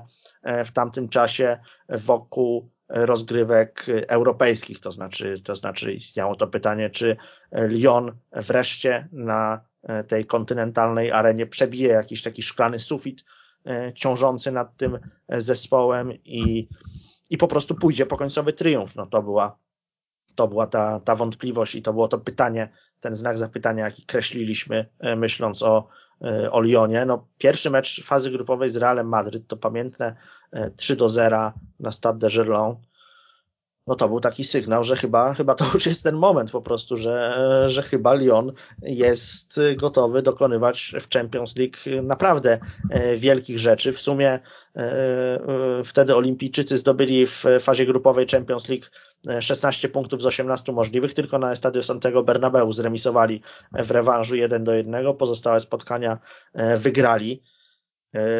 w 0.64 0.72
tamtym 0.72 1.08
czasie 1.08 1.58
wokół 1.88 2.70
rozgrywek 2.88 3.86
europejskich, 4.08 4.80
to 4.80 4.92
znaczy, 4.92 5.40
to 5.44 5.56
znaczy 5.56 5.92
istniało 5.92 6.36
to 6.36 6.46
pytanie, 6.46 6.90
czy 6.90 7.16
Lyon 7.52 8.12
wreszcie 8.32 9.08
na 9.12 9.60
tej 10.08 10.26
kontynentalnej 10.26 11.12
arenie 11.12 11.46
przebije 11.46 11.88
jakiś 11.88 12.22
taki 12.22 12.42
szklany 12.42 12.80
sufit 12.80 13.24
e, 13.66 13.92
ciążący 13.94 14.52
nad 14.52 14.76
tym 14.76 14.98
zespołem 15.28 16.12
i, 16.24 16.68
i 17.30 17.38
po 17.38 17.48
prostu 17.48 17.74
pójdzie 17.74 18.06
po 18.06 18.16
końcowy 18.16 18.52
triumf. 18.52 18.96
No 18.96 19.06
to 19.06 19.22
była, 19.22 19.58
to 20.34 20.48
była 20.48 20.66
ta, 20.66 21.00
ta 21.00 21.16
wątpliwość 21.16 21.74
i 21.74 21.82
to 21.82 21.92
było 21.92 22.08
to 22.08 22.18
pytanie, 22.18 22.68
ten 23.00 23.14
znak 23.14 23.38
zapytania, 23.38 23.84
jaki 23.84 24.06
kreśliliśmy 24.06 24.86
e, 24.98 25.16
myśląc 25.16 25.62
o, 25.62 25.88
e, 26.24 26.50
o 26.50 26.60
Lyonie. 26.60 27.04
No, 27.04 27.26
pierwszy 27.38 27.70
mecz 27.70 28.04
fazy 28.04 28.30
grupowej 28.30 28.70
z 28.70 28.76
Realem 28.76 29.08
Madryt 29.08 29.46
to 29.46 29.56
pamiętne 29.56 30.16
3 30.76 30.96
do 30.96 31.08
0 31.08 31.52
na 31.80 31.92
Stade 31.92 32.18
de 32.18 32.36
Gerland 32.36 32.78
no 33.86 33.94
to 33.94 34.08
był 34.08 34.20
taki 34.20 34.44
sygnał, 34.44 34.84
że 34.84 34.96
chyba, 34.96 35.34
chyba 35.34 35.54
to 35.54 35.64
już 35.74 35.86
jest 35.86 36.02
ten 36.02 36.16
moment 36.16 36.50
po 36.50 36.62
prostu, 36.62 36.96
że, 36.96 37.64
że 37.66 37.82
chyba 37.82 38.14
Lyon 38.14 38.52
jest 38.82 39.60
gotowy 39.76 40.22
dokonywać 40.22 40.94
w 41.00 41.08
Champions 41.08 41.54
League 41.56 42.02
naprawdę 42.02 42.58
e, 42.90 43.16
wielkich 43.16 43.58
rzeczy. 43.58 43.92
W 43.92 44.00
sumie 44.00 44.28
e, 44.30 44.40
e, 44.76 45.40
wtedy 45.84 46.16
olimpijczycy 46.16 46.78
zdobyli 46.78 47.26
w 47.26 47.44
fazie 47.60 47.86
grupowej 47.86 48.26
Champions 48.26 48.68
League 48.68 48.86
16 49.40 49.88
punktów 49.88 50.22
z 50.22 50.26
18 50.26 50.72
możliwych, 50.72 51.14
tylko 51.14 51.38
na 51.38 51.52
Estadio 51.52 51.82
Santiago 51.82 52.22
Bernabeu 52.22 52.72
zremisowali 52.72 53.42
w 53.72 53.90
rewanżu 53.90 54.36
1 54.36 54.64
do 54.64 54.74
1, 54.74 55.16
pozostałe 55.16 55.60
spotkania 55.60 56.18
wygrali. 56.78 57.42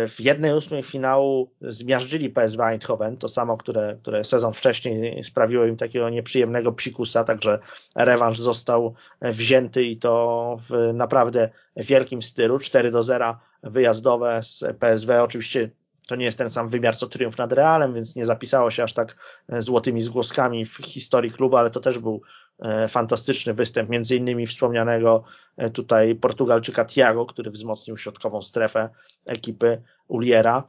W 0.09 0.17
jednej 0.19 0.55
ósmej 0.55 0.83
finału 0.83 1.51
zmiażdżyli 1.61 2.31
PSV 2.31 2.65
Eindhoven, 2.65 3.17
to 3.17 3.29
samo, 3.29 3.57
które, 3.57 3.97
które 4.03 4.25
sezon 4.25 4.53
wcześniej 4.53 5.25
sprawiło 5.25 5.65
im 5.65 5.77
takiego 5.77 6.11
nieprzyjemnego 6.11 6.73
psikusa, 6.73 7.25
także 7.25 7.59
rewanż 7.97 8.39
został 8.39 8.95
wzięty 9.23 9.83
i 9.83 9.97
to 9.97 10.57
w 10.69 10.95
naprawdę 10.95 11.51
wielkim 11.77 12.23
stylu. 12.23 12.59
4 12.59 12.91
do 12.91 13.03
0 13.03 13.39
wyjazdowe 13.63 14.41
z 14.43 14.65
PSV. 14.79 15.23
Oczywiście 15.23 15.71
to 16.09 16.17
nie 16.17 16.25
jest 16.25 16.39
ten 16.39 16.51
sam 16.51 16.69
wymiar 16.69 16.97
co 16.97 17.07
triumf 17.07 17.39
nad 17.39 17.53
Realem, 17.53 17.95
więc 17.95 18.17
nie 18.17 18.27
zapisało 18.27 18.71
się 18.71 18.83
aż 18.83 18.93
tak 18.93 19.17
złotymi 19.59 20.01
zgłoskami 20.01 20.67
w 20.67 20.77
historii 20.77 21.31
klubu, 21.31 21.57
ale 21.57 21.71
to 21.71 21.81
też 21.81 21.99
był 21.99 22.23
E, 22.59 22.89
fantastyczny 22.89 23.55
występ, 23.55 23.91
między 23.91 24.17
innymi 24.17 24.47
wspomnianego 24.47 25.25
e, 25.57 25.71
tutaj 25.71 26.15
Portugalczyka 26.15 26.85
Thiago, 26.85 27.27
który 27.27 27.51
wzmocnił 27.51 27.97
środkową 27.97 28.43
strefę 28.43 28.89
ekipy 29.27 29.83
Uliera. 30.09 30.69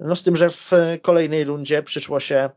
No 0.00 0.16
z 0.16 0.22
tym, 0.22 0.36
że 0.36 0.50
w 0.50 0.70
kolejnej 1.02 1.44
rundzie 1.44 1.82
przyszło 1.82 2.20
się 2.20 2.50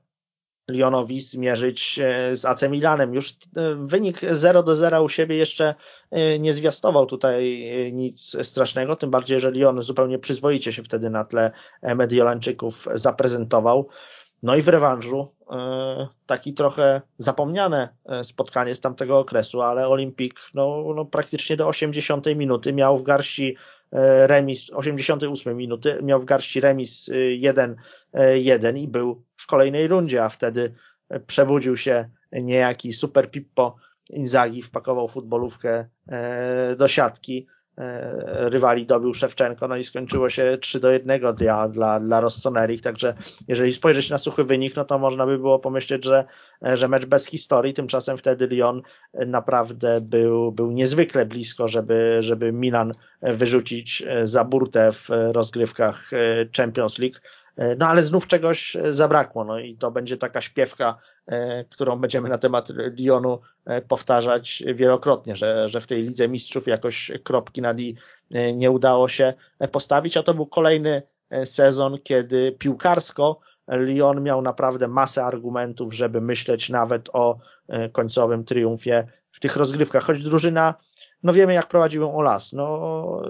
Lyonowi 0.68 1.22
zmierzyć 1.22 1.99
e, 1.99 2.36
z 2.38 2.45
AC 2.45 2.61
Milanem. 2.70 3.14
Już 3.14 3.34
wynik 3.76 4.22
0 4.32 4.64
do 4.64 4.76
0 4.76 5.03
u 5.03 5.09
siebie 5.09 5.36
jeszcze 5.36 5.76
nie 6.39 6.53
zwiastował 6.53 7.05
tutaj 7.05 7.64
nic 7.93 8.38
strasznego, 8.43 8.95
tym 8.95 9.11
bardziej, 9.11 9.39
że 9.39 9.51
Lyon 9.51 9.82
zupełnie 9.82 10.20
przyzwoicie 10.20 10.74
się 10.74 10.84
wtedy 10.84 11.09
na 11.09 11.26
tle 11.26 11.51
Mediolańczyków 11.95 12.88
zaprezentował. 12.93 13.89
No 14.43 14.55
i 14.55 14.61
w 14.61 14.68
rewanżu 14.68 15.36
e, 15.51 16.07
taki 16.26 16.53
trochę 16.53 17.01
zapomniane 17.18 17.89
e, 18.05 18.24
spotkanie 18.24 18.76
z 18.76 18.80
tamtego 18.80 19.20
okresu, 19.20 19.61
ale 19.61 19.88
Olimpik 19.88 20.39
no, 20.53 20.84
no 20.95 21.05
praktycznie 21.05 21.57
do 21.57 21.68
80 21.68 22.26
minuty 22.36 22.74
miał 22.74 22.97
w 22.97 23.03
garści 23.03 23.57
e, 23.91 24.28
remis, 24.28 24.70
88 24.74 25.57
minuty 25.57 25.99
miał 26.03 26.22
w 26.22 26.26
garści 26.26 26.59
remis 26.61 27.09
1-1 28.14 28.78
i 28.78 28.88
był 28.88 29.24
w 29.43 29.47
kolejnej 29.47 29.87
rundzie, 29.87 30.23
a 30.23 30.29
wtedy 30.29 30.73
przebudził 31.27 31.77
się 31.77 32.09
niejaki 32.31 32.93
Super 32.93 33.31
Pippo 33.31 33.75
Inzaghi, 34.09 34.61
wpakował 34.61 35.07
futbolówkę 35.07 35.87
do 36.77 36.87
siatki 36.87 37.47
E, 37.77 38.49
rywali 38.49 38.85
dobił 38.85 39.13
Szewczenko, 39.13 39.67
no 39.67 39.75
i 39.75 39.83
skończyło 39.83 40.29
się 40.29 40.57
3 40.61 40.79
do 40.79 40.91
1 40.91 41.21
dla, 41.35 41.67
dla, 41.67 41.99
dla 41.99 42.21
także 42.83 43.13
jeżeli 43.47 43.73
spojrzeć 43.73 44.09
na 44.09 44.17
suchy 44.17 44.43
wynik, 44.43 44.75
no 44.75 44.85
to 44.85 44.99
można 44.99 45.25
by 45.25 45.37
było 45.37 45.59
pomyśleć, 45.59 46.05
że, 46.05 46.25
że 46.61 46.87
mecz 46.87 47.05
bez 47.05 47.25
historii, 47.25 47.73
tymczasem 47.73 48.17
wtedy 48.17 48.47
Lyon 48.47 48.81
naprawdę 49.13 50.01
był, 50.01 50.51
był 50.51 50.71
niezwykle 50.71 51.25
blisko, 51.25 51.67
żeby, 51.67 52.17
żeby 52.19 52.51
Milan 52.51 52.93
wyrzucić 53.21 54.03
za 54.23 54.43
burtę 54.43 54.91
w 54.91 55.09
rozgrywkach 55.09 56.09
Champions 56.57 56.99
League. 56.99 57.17
E, 57.57 57.75
no 57.75 57.87
ale 57.87 58.01
znów 58.01 58.27
czegoś 58.27 58.75
e, 58.75 58.93
zabrakło, 58.93 59.43
no 59.43 59.59
i 59.59 59.75
to 59.77 59.91
będzie 59.91 60.17
taka 60.17 60.41
śpiewka, 60.41 60.97
e, 61.27 61.65
którą 61.65 61.95
będziemy 61.95 62.29
na 62.29 62.37
temat 62.37 62.69
Lyonu 62.99 63.39
powtarzać 63.87 64.63
wielokrotnie, 64.75 65.35
że, 65.35 65.69
że 65.69 65.81
w 65.81 65.87
tej 65.87 66.03
Lidze 66.03 66.27
Mistrzów 66.27 66.67
jakoś 66.67 67.11
kropki 67.23 67.61
nad 67.61 67.79
i 67.79 67.95
nie 68.53 68.71
udało 68.71 69.07
się 69.07 69.33
postawić, 69.71 70.17
a 70.17 70.23
to 70.23 70.33
był 70.33 70.45
kolejny 70.45 71.01
sezon, 71.45 71.97
kiedy 72.03 72.51
piłkarsko 72.51 73.39
Lyon 73.67 74.23
miał 74.23 74.41
naprawdę 74.41 74.87
masę 74.87 75.25
argumentów, 75.25 75.93
żeby 75.93 76.21
myśleć 76.21 76.69
nawet 76.69 77.09
o 77.13 77.39
końcowym 77.91 78.45
triumfie 78.45 79.07
w 79.31 79.39
tych 79.39 79.55
rozgrywkach, 79.55 80.03
choć 80.03 80.23
drużyna 80.23 80.73
no 81.24 81.34
wiemy 81.34 81.53
jak 81.53 81.67
prowadził 81.67 82.17
Olas. 82.17 82.53
No, 82.53 83.21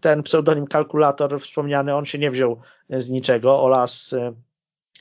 ten 0.00 0.22
pseudonim 0.22 0.66
kalkulator 0.66 1.40
wspomniany, 1.40 1.94
on 1.94 2.04
się 2.04 2.18
nie 2.18 2.30
wziął 2.30 2.60
z 2.90 3.10
niczego. 3.10 3.62
Olas 3.62 4.12
e, 4.12 4.32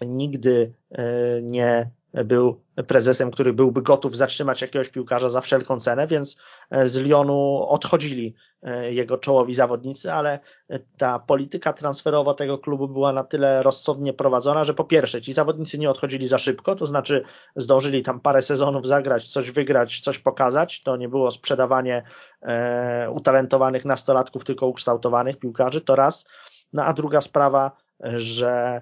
nigdy 0.05 0.73
e, 0.91 1.03
nie 1.41 1.89
był 2.23 2.61
prezesem, 2.87 3.31
który 3.31 3.53
byłby 3.53 3.81
gotów 3.81 4.17
zatrzymać 4.17 4.61
jakiegoś 4.61 4.89
piłkarza 4.89 5.29
za 5.29 5.41
wszelką 5.41 5.79
cenę, 5.79 6.07
więc 6.07 6.37
e, 6.69 6.87
z 6.87 6.95
Lyonu 6.95 7.65
odchodzili 7.69 8.35
e, 8.63 8.93
jego 8.93 9.17
czołowi 9.17 9.53
zawodnicy, 9.55 10.13
ale 10.13 10.39
e, 10.69 10.79
ta 10.97 11.19
polityka 11.19 11.73
transferowa 11.73 12.33
tego 12.33 12.57
klubu 12.57 12.87
była 12.87 13.13
na 13.13 13.23
tyle 13.23 13.63
rozsądnie 13.63 14.13
prowadzona, 14.13 14.63
że 14.63 14.73
po 14.73 14.83
pierwsze 14.83 15.21
ci 15.21 15.33
zawodnicy 15.33 15.77
nie 15.77 15.89
odchodzili 15.89 16.27
za 16.27 16.37
szybko, 16.37 16.75
to 16.75 16.85
znaczy 16.85 17.23
zdążyli 17.55 18.03
tam 18.03 18.19
parę 18.19 18.41
sezonów 18.41 18.87
zagrać, 18.87 19.27
coś 19.27 19.51
wygrać, 19.51 20.01
coś 20.01 20.19
pokazać, 20.19 20.83
to 20.83 20.97
nie 20.97 21.09
było 21.09 21.31
sprzedawanie 21.31 22.03
e, 22.41 23.09
utalentowanych 23.11 23.85
nastolatków, 23.85 24.43
tylko 24.43 24.67
ukształtowanych 24.67 25.39
piłkarzy, 25.39 25.81
to 25.81 25.95
raz, 25.95 26.25
no 26.73 26.85
a 26.85 26.93
druga 26.93 27.21
sprawa, 27.21 27.71
że 28.03 28.81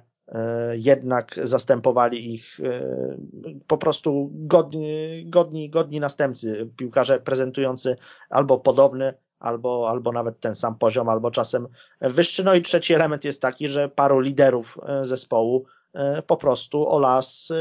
jednak 0.74 1.40
zastępowali 1.44 2.34
ich 2.34 2.60
e, 2.60 2.82
po 3.68 3.78
prostu 3.78 4.30
godni, 4.34 5.26
godni, 5.28 5.70
godni 5.70 6.00
następcy, 6.00 6.70
piłkarze 6.78 7.20
prezentujący 7.20 7.96
albo 8.30 8.60
podobny, 8.60 9.14
albo, 9.40 9.90
albo 9.90 10.12
nawet 10.12 10.40
ten 10.40 10.56
sam 10.56 10.76
poziom, 10.76 11.10
albo 11.10 11.32
czasem 11.32 11.68
wyższy. 12.02 12.44
No 12.44 12.56
i 12.56 12.62
trzeci 12.62 12.94
element 12.94 13.24
jest 13.24 13.42
taki, 13.42 13.68
że 13.68 13.90
paru 13.90 14.20
liderów 14.20 14.78
e, 14.88 15.06
zespołu 15.06 15.66
po 16.28 16.38
prostu 16.38 16.90
Olas 16.90 17.52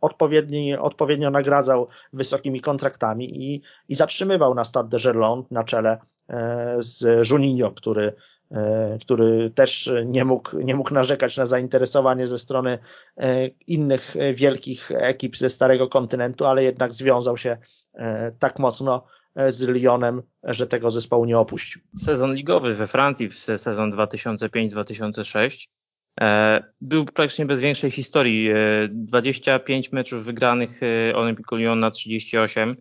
odpowiednio, 0.00 1.30
nagradzał 1.30 1.88
wysokimi 2.12 2.60
kontraktami 2.60 3.44
i, 3.44 3.62
i 3.88 3.94
zatrzymywał 3.94 4.54
na 4.54 4.64
Stade 4.64 4.88
de 4.88 4.98
Gerland 5.04 5.50
na 5.50 5.64
czele 5.64 5.98
z 6.78 7.28
Juninho, 7.30 7.70
który 7.70 8.12
E, 8.12 8.12
który 9.00 9.50
też 9.50 9.90
nie 10.06 10.24
mógł, 10.24 10.60
nie 10.60 10.76
mógł 10.76 10.94
narzekać 10.94 11.36
na 11.36 11.46
zainteresowanie 11.46 12.26
ze 12.26 12.38
strony 12.38 12.78
e, 13.16 13.46
innych 13.66 14.14
wielkich 14.34 14.90
ekip 14.94 15.36
ze 15.36 15.50
Starego 15.50 15.88
Kontynentu, 15.88 16.44
ale 16.44 16.64
jednak 16.64 16.92
związał 16.92 17.36
się 17.36 17.56
e, 17.94 18.32
tak 18.38 18.58
mocno 18.58 19.04
z 19.48 19.62
Lyonem, 19.62 20.22
że 20.42 20.66
tego 20.66 20.90
zespołu 20.90 21.24
nie 21.24 21.38
opuścił. 21.38 21.82
Sezon 21.96 22.34
ligowy 22.34 22.74
we 22.74 22.86
Francji, 22.86 23.28
w 23.28 23.34
sezon 23.34 23.92
2005-2006 23.92 25.66
był 26.80 27.04
praktycznie 27.04 27.46
bez 27.46 27.60
większej 27.60 27.90
historii. 27.90 28.50
25 28.88 29.92
meczów 29.92 30.24
wygranych 30.24 30.80
Olympique 31.14 31.58
Lyon 31.58 31.78
na 31.78 31.90
38 31.90 32.70
E, 32.70 32.76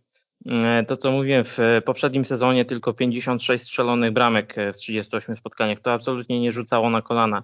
to, 0.88 0.98
co 0.98 1.12
mówiłem 1.12 1.44
w 1.46 1.58
poprzednim 1.86 2.26
sezonie, 2.26 2.66
tylko 2.66 2.94
56 2.94 3.64
strzelonych 3.64 4.14
bramek 4.14 4.58
e, 4.58 4.74
w 4.74 4.78
38 4.78 5.36
spotkaniach, 5.36 5.80
to 5.80 5.94
absolutnie 5.94 6.40
nie 6.40 6.52
rzucało 6.52 6.90
na 6.90 7.02
kolana. 7.02 7.44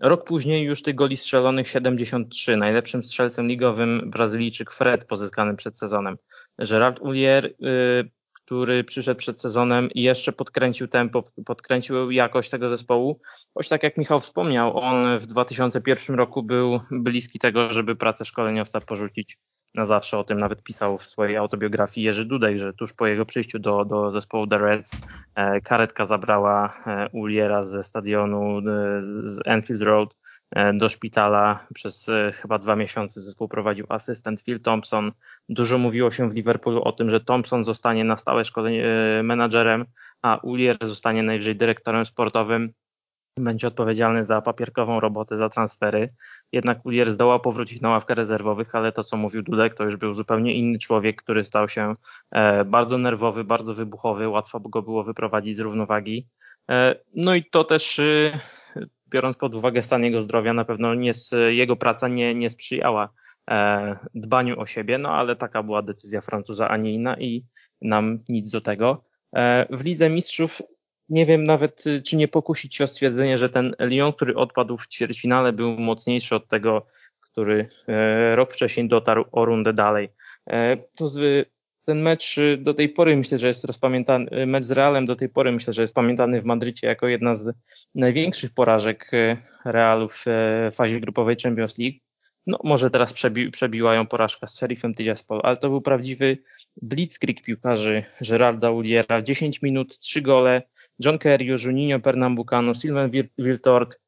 Rok 0.00 0.24
później 0.24 0.64
już 0.64 0.82
tych 0.82 0.94
goli 0.94 1.16
strzelonych 1.16 1.68
73. 1.68 2.56
Najlepszym 2.56 3.04
strzelcem 3.04 3.46
ligowym 3.46 4.10
Brazylijczyk 4.10 4.72
Fred 4.72 5.04
pozyskany 5.04 5.56
przed 5.56 5.78
sezonem. 5.78 6.16
Gerard 6.58 7.00
Ulier, 7.00 7.46
y, 7.46 8.10
który 8.32 8.84
przyszedł 8.84 9.18
przed 9.18 9.40
sezonem 9.40 9.90
i 9.90 10.02
jeszcze 10.02 10.32
podkręcił 10.32 10.88
tempo, 10.88 11.24
podkręcił 11.46 12.10
jakość 12.10 12.50
tego 12.50 12.68
zespołu. 12.68 13.20
Choć 13.54 13.68
tak 13.68 13.82
jak 13.82 13.96
Michał 13.96 14.18
wspomniał, 14.18 14.78
on 14.78 15.18
w 15.18 15.26
2001 15.26 16.16
roku 16.16 16.42
był 16.42 16.80
bliski 16.90 17.38
tego, 17.38 17.72
żeby 17.72 17.96
pracę 17.96 18.24
szkoleniowca 18.24 18.80
porzucić 18.80 19.38
na 19.76 19.84
zawsze 19.84 20.18
o 20.18 20.24
tym 20.24 20.38
nawet 20.38 20.62
pisał 20.62 20.98
w 20.98 21.04
swojej 21.04 21.36
autobiografii 21.36 22.04
Jerzy 22.04 22.24
Dudek, 22.24 22.58
że 22.58 22.72
tuż 22.72 22.92
po 22.92 23.06
jego 23.06 23.26
przyjściu 23.26 23.58
do, 23.58 23.84
do 23.84 24.12
zespołu 24.12 24.46
The 24.46 24.58
Reds 24.58 24.96
e, 25.34 25.60
karetka 25.60 26.04
zabrała 26.04 26.76
e, 26.86 27.08
Uliera 27.12 27.64
ze 27.64 27.84
stadionu 27.84 28.58
e, 28.58 28.62
z 29.02 29.40
Enfield 29.44 29.82
Road 29.82 30.16
do 30.74 30.88
szpitala. 30.88 31.66
Przez 31.74 32.10
chyba 32.34 32.58
dwa 32.58 32.76
miesiące 32.76 33.20
zespół 33.20 33.48
prowadził 33.48 33.86
asystent 33.88 34.42
Phil 34.42 34.60
Thompson. 34.60 35.12
Dużo 35.48 35.78
mówiło 35.78 36.10
się 36.10 36.30
w 36.30 36.34
Liverpoolu 36.34 36.82
o 36.82 36.92
tym, 36.92 37.10
że 37.10 37.20
Thompson 37.20 37.64
zostanie 37.64 38.04
na 38.04 38.16
stałe 38.16 38.44
szkolenie 38.44 38.84
menadżerem, 39.22 39.84
a 40.22 40.36
Ulier 40.36 40.76
zostanie 40.82 41.22
najwyżej 41.22 41.56
dyrektorem 41.56 42.06
sportowym 42.06 42.72
będzie 43.38 43.68
odpowiedzialny 43.68 44.24
za 44.24 44.42
papierkową 44.42 45.00
robotę, 45.00 45.38
za 45.38 45.48
transfery. 45.48 46.14
Jednak 46.52 46.86
Ulier 46.86 47.12
zdołał 47.12 47.40
powrócić 47.40 47.80
na 47.80 47.88
ławkę 47.88 48.14
rezerwowych, 48.14 48.74
ale 48.74 48.92
to, 48.92 49.04
co 49.04 49.16
mówił 49.16 49.42
Dudek, 49.42 49.74
to 49.74 49.84
już 49.84 49.96
był 49.96 50.14
zupełnie 50.14 50.54
inny 50.54 50.78
człowiek, 50.78 51.22
który 51.22 51.44
stał 51.44 51.68
się 51.68 51.94
e, 52.30 52.64
bardzo 52.64 52.98
nerwowy, 52.98 53.44
bardzo 53.44 53.74
wybuchowy, 53.74 54.28
łatwo 54.28 54.60
go 54.60 54.82
było 54.82 55.04
wyprowadzić 55.04 55.56
z 55.56 55.60
równowagi. 55.60 56.28
E, 56.70 56.94
no 57.14 57.34
i 57.34 57.44
to 57.44 57.64
też, 57.64 57.98
e, 57.98 58.40
biorąc 59.08 59.36
pod 59.36 59.54
uwagę 59.54 59.82
stan 59.82 60.04
jego 60.04 60.20
zdrowia, 60.20 60.52
na 60.52 60.64
pewno 60.64 60.94
nie, 60.94 61.12
jego 61.48 61.76
praca 61.76 62.08
nie, 62.08 62.34
nie 62.34 62.50
sprzyjała 62.50 63.08
dbaniu 64.14 64.60
o 64.60 64.66
siebie, 64.66 64.98
no 64.98 65.08
ale 65.10 65.36
taka 65.36 65.62
była 65.62 65.82
decyzja 65.82 66.20
Francuza, 66.20 66.68
a 66.68 66.76
nie 66.76 66.94
inna 66.94 67.16
i 67.16 67.44
nam 67.82 68.18
nic 68.28 68.50
do 68.50 68.60
tego. 68.60 69.04
W 69.70 69.84
Lidze 69.84 70.10
Mistrzów 70.10 70.62
nie 71.08 71.26
wiem 71.26 71.44
nawet, 71.44 71.86
y, 71.86 72.02
czy 72.02 72.16
nie 72.16 72.28
pokusić 72.28 72.74
się 72.74 72.84
o 72.84 72.86
stwierdzenie, 72.86 73.38
że 73.38 73.48
ten 73.48 73.74
Lyon, 73.78 74.12
który 74.12 74.34
odpadł 74.34 74.76
w 74.78 74.88
ćwierćfinale, 74.88 75.52
był 75.52 75.78
mocniejszy 75.78 76.36
od 76.36 76.48
tego, 76.48 76.86
który 77.20 77.68
e, 77.88 78.36
rok 78.36 78.52
wcześniej 78.52 78.88
dotarł 78.88 79.24
o 79.32 79.44
rundę 79.44 79.72
dalej. 79.72 80.08
E, 80.50 80.76
to 80.76 81.06
z 81.06 81.48
ten 81.86 82.02
mecz 82.02 82.38
y, 82.38 82.56
do 82.56 82.74
tej 82.74 82.88
pory 82.88 83.16
myślę, 83.16 83.38
że 83.38 83.48
jest 83.48 83.64
rozpamiętany, 83.64 84.26
y, 84.42 84.46
mecz 84.46 84.64
z 84.64 84.70
Realem 84.70 85.04
do 85.04 85.16
tej 85.16 85.28
pory 85.28 85.52
myślę, 85.52 85.72
że 85.72 85.82
jest 85.82 85.94
pamiętany 85.94 86.40
w 86.40 86.44
Madrycie 86.44 86.86
jako 86.86 87.08
jedna 87.08 87.34
z 87.34 87.56
największych 87.94 88.54
porażek 88.54 89.10
Realu 89.64 90.08
w 90.08 90.24
fazie 90.72 91.00
grupowej 91.00 91.36
Champions 91.42 91.78
League. 91.78 91.98
No 92.46 92.58
może 92.64 92.90
teraz 92.90 93.12
przebi 93.12 93.50
przebiła 93.50 93.94
ją 93.94 94.06
porażka 94.06 94.46
z 94.46 94.54
Sheriffem 94.54 94.94
Tiraspol, 94.94 95.40
ale 95.42 95.56
to 95.56 95.68
był 95.68 95.80
prawdziwy 95.80 96.38
blitzkrieg 96.82 97.42
piłkarzy 97.42 98.04
Gerarda 98.28 98.70
Uliera. 98.70 99.22
10 99.22 99.62
minut, 99.62 99.98
3 99.98 100.22
gole, 100.22 100.62
John 100.98 101.18
Kerry, 101.18 101.46
Juninho 101.64 102.00
Pernambucano, 102.00 102.74
Sylvain 102.74 103.10
Wiltord, 103.38 104.00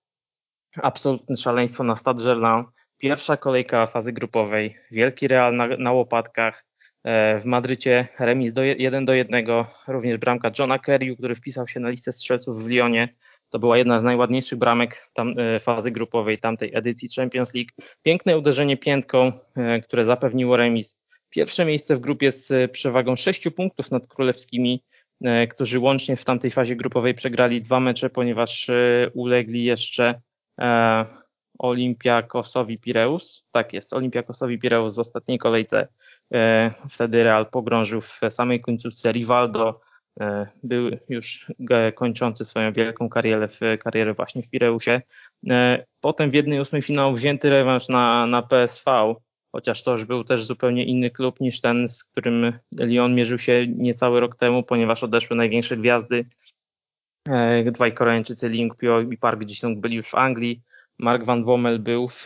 absolutne 0.76 1.36
szaleństwo 1.36 1.84
na 1.84 1.96
Stade 1.96 2.24
Gerland. 2.24 2.68
Pierwsza 2.98 3.36
kolejka 3.36 3.86
fazy 3.86 4.12
grupowej, 4.12 4.76
wielki 4.90 5.28
Real 5.28 5.56
na, 5.56 5.66
na 5.66 5.92
łopatkach, 5.92 6.68
E, 7.04 7.40
w 7.40 7.44
Madrycie 7.44 8.08
remis 8.18 8.52
do 8.52 8.62
1 8.62 9.04
do 9.04 9.14
1, 9.14 9.46
również 9.88 10.18
bramka 10.18 10.50
Johna 10.58 10.78
Kerry, 10.78 11.16
który 11.16 11.34
wpisał 11.34 11.68
się 11.68 11.80
na 11.80 11.88
listę 11.88 12.12
strzelców 12.12 12.64
w 12.64 12.68
Lyonie. 12.68 13.14
To 13.50 13.58
była 13.58 13.78
jedna 13.78 14.00
z 14.00 14.02
najładniejszych 14.02 14.58
bramek 14.58 15.10
tam, 15.14 15.34
e, 15.38 15.58
fazy 15.58 15.90
grupowej 15.90 16.38
tamtej 16.38 16.70
edycji 16.74 17.08
Champions 17.16 17.54
League. 17.54 17.70
Piękne 18.02 18.38
uderzenie 18.38 18.76
piętką, 18.76 19.32
e, 19.56 19.80
które 19.80 20.04
zapewniło 20.04 20.56
remis. 20.56 20.96
Pierwsze 21.30 21.64
miejsce 21.64 21.96
w 21.96 22.00
grupie 22.00 22.32
z 22.32 22.72
przewagą 22.72 23.16
6 23.16 23.50
punktów 23.50 23.90
nad 23.90 24.06
królewskimi, 24.06 24.84
którzy 25.50 25.78
łącznie 25.78 26.16
w 26.16 26.24
tamtej 26.24 26.50
fazie 26.50 26.76
grupowej 26.76 27.14
przegrali 27.14 27.62
dwa 27.62 27.80
mecze, 27.80 28.10
ponieważ 28.10 28.70
ulegli 29.14 29.64
jeszcze 29.64 30.20
Olimpiakosowi 31.58 32.78
Pireus. 32.78 33.44
Tak 33.50 33.72
jest, 33.72 33.92
Olimpiakosowi 33.92 34.58
Pireus 34.58 34.96
w 34.96 34.98
ostatniej 34.98 35.38
kolejce 35.38 35.88
E, 36.34 36.70
wtedy 36.90 37.24
Real 37.24 37.46
pogrążył 37.46 38.00
w 38.00 38.20
samej 38.28 38.60
końcówce 38.60 39.12
Rivaldo. 39.12 39.80
E, 40.20 40.46
był 40.62 40.90
już 41.08 41.52
kończący 41.94 42.44
swoją 42.44 42.72
wielką 42.72 43.08
karierę, 43.08 43.48
w, 43.48 43.60
karierę 43.80 44.14
właśnie 44.14 44.42
w 44.42 44.50
Pireusie. 44.50 45.02
E, 45.50 45.84
potem 46.00 46.30
w 46.30 46.34
jednej 46.34 46.60
ósmej 46.60 46.82
finału 46.82 47.14
wzięty 47.14 47.50
rewanż 47.50 47.88
na, 47.88 48.26
na 48.26 48.42
PSV, 48.42 49.14
chociaż 49.58 49.82
to 49.82 49.92
już 49.92 50.04
był 50.04 50.24
też 50.24 50.44
zupełnie 50.44 50.84
inny 50.84 51.10
klub 51.10 51.40
niż 51.40 51.60
ten, 51.60 51.88
z 51.88 52.04
którym 52.04 52.52
Lyon 52.80 53.14
mierzył 53.14 53.38
się 53.38 53.66
niecały 53.66 54.20
rok 54.20 54.36
temu, 54.36 54.62
ponieważ 54.62 55.04
odeszły 55.04 55.36
największe 55.36 55.76
gwiazdy. 55.76 56.26
Dwaj 57.72 57.94
Koreańczycy, 57.94 58.48
Ling 58.48 58.76
Pyo 58.76 59.00
i 59.00 59.16
Park 59.16 59.40
Ji-sung 59.40 59.80
byli 59.80 59.96
już 59.96 60.08
w 60.08 60.14
Anglii. 60.14 60.62
Mark 60.98 61.24
Van 61.24 61.44
Bommel 61.44 61.78
był 61.78 62.08
w, 62.08 62.24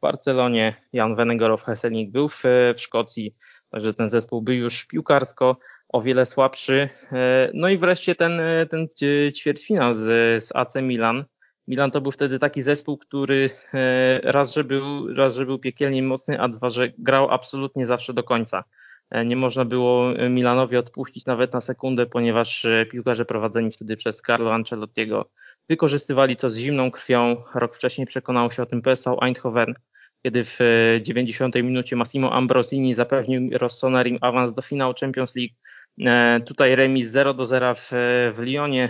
Barcelonie, 0.00 0.74
Jan 0.92 1.16
Venegorow 1.16 1.62
Hesseling 1.62 2.10
był 2.10 2.28
w, 2.28 2.42
w 2.76 2.80
Szkocji, 2.80 3.34
także 3.70 3.94
ten 3.94 4.08
zespół 4.08 4.42
był 4.42 4.54
już 4.54 4.86
piłkarsko 4.86 5.56
o 5.88 6.02
wiele 6.02 6.26
słabszy. 6.26 6.88
E, 7.12 7.50
no 7.54 7.68
i 7.68 7.76
wreszcie 7.76 8.14
ten, 8.14 8.40
ten 8.70 8.88
ćwierćfinał 9.32 9.94
z, 9.94 10.44
z 10.44 10.56
AC 10.56 10.74
Milan. 10.82 11.24
Milan 11.70 11.90
to 11.90 12.00
był 12.00 12.12
wtedy 12.12 12.38
taki 12.38 12.62
zespół, 12.62 12.98
który 12.98 13.50
e, 13.74 14.20
raz, 14.22 14.54
że 14.54 14.64
był, 14.64 15.14
raz, 15.14 15.36
że 15.36 15.46
był 15.46 15.58
piekielnie 15.58 16.02
mocny, 16.02 16.40
a 16.40 16.48
dwa, 16.48 16.68
że 16.68 16.92
grał 16.98 17.30
absolutnie 17.30 17.86
zawsze 17.86 18.14
do 18.14 18.22
końca. 18.22 18.64
E, 19.10 19.24
nie 19.24 19.36
można 19.36 19.64
było 19.64 20.08
Milanowi 20.30 20.76
odpuścić 20.76 21.26
nawet 21.26 21.52
na 21.52 21.60
sekundę, 21.60 22.06
ponieważ 22.06 22.66
piłkarze 22.90 23.24
prowadzeni 23.24 23.70
wtedy 23.70 23.96
przez 23.96 24.22
Carlo 24.22 24.54
Ancelottiego 24.54 25.30
Wykorzystywali 25.70 26.36
to 26.36 26.50
z 26.50 26.56
zimną 26.56 26.90
krwią. 26.90 27.36
Rok 27.54 27.76
wcześniej 27.76 28.06
przekonał 28.06 28.50
się 28.50 28.62
o 28.62 28.66
tym 28.66 28.82
PSV 28.82 29.16
Eindhoven, 29.20 29.74
kiedy 30.22 30.44
w 30.44 30.58
90 31.02 31.56
e, 31.56 31.62
minucie 31.62 31.96
Massimo 31.96 32.32
Ambrosini 32.32 32.94
zapewnił 32.94 33.58
Rossonerim 33.58 34.18
awans 34.20 34.54
do 34.54 34.62
finału 34.62 34.94
Champions 35.00 35.36
League. 35.36 35.54
E, 36.00 36.40
tutaj 36.40 36.76
remis 36.76 37.08
0 37.08 37.34
do 37.34 37.46
0 37.46 37.74
w, 37.74 37.90
w 38.34 38.38
Lyonie, 38.38 38.84
e, 38.84 38.88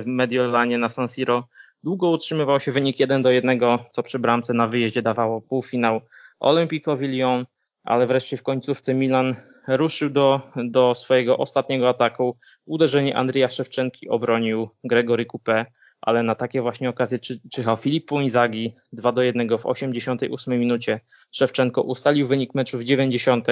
w 0.00 0.02
Mediolanie 0.06 0.78
na 0.78 0.88
San 0.88 1.08
Siro. 1.08 1.48
Długo 1.84 2.10
utrzymywał 2.10 2.60
się 2.60 2.72
wynik 2.72 3.00
1 3.00 3.22
do 3.22 3.30
1, 3.30 3.60
co 3.90 4.02
przy 4.02 4.18
bramce 4.18 4.54
na 4.54 4.68
wyjeździe 4.68 5.02
dawało 5.02 5.40
półfinał 5.40 6.00
Olympicowi 6.40 7.08
Lyon, 7.08 7.46
ale 7.84 8.06
wreszcie 8.06 8.36
w 8.36 8.42
końcówce 8.42 8.94
Milan 8.94 9.36
ruszył 9.68 10.10
do, 10.10 10.40
do 10.56 10.94
swojego 10.94 11.38
ostatniego 11.38 11.88
ataku. 11.88 12.36
Uderzenie 12.66 13.16
Andrija 13.16 13.50
Szewczenki 13.50 14.08
obronił 14.08 14.68
Gregory 14.84 15.26
Coupé 15.26 15.64
ale 16.04 16.22
na 16.22 16.34
takie 16.34 16.62
właśnie 16.62 16.88
okazje 16.88 17.18
czy, 17.18 17.40
czyhał 17.52 17.76
Filippo 17.76 18.20
Inzaghi 18.20 18.74
2 18.92 19.12
do 19.12 19.22
1 19.22 19.58
w 19.58 19.66
88 19.66 20.60
minucie. 20.60 21.00
Szewczenko 21.32 21.82
ustalił 21.82 22.26
wynik 22.26 22.54
meczu 22.54 22.78
w 22.78 22.84
90. 22.84 23.48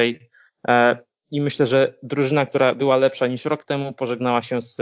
E, 0.69 0.99
I 1.31 1.41
myślę, 1.41 1.67
że 1.67 1.95
drużyna, 2.03 2.47
która 2.47 2.75
była 2.75 2.97
lepsza 2.97 3.27
niż 3.27 3.45
rok 3.45 3.65
temu, 3.65 3.93
pożegnała 3.93 4.43
się 4.43 4.63
z, 4.63 4.81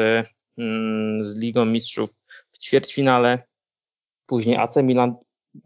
mm, 0.59 1.27
z 1.27 1.39
Ligą 1.39 1.65
Mistrzów 1.65 2.11
w 2.61 2.65
ćwierćfinale. 2.65 3.43
Później 4.27 4.57
AC 4.57 4.77
Milan 4.77 5.15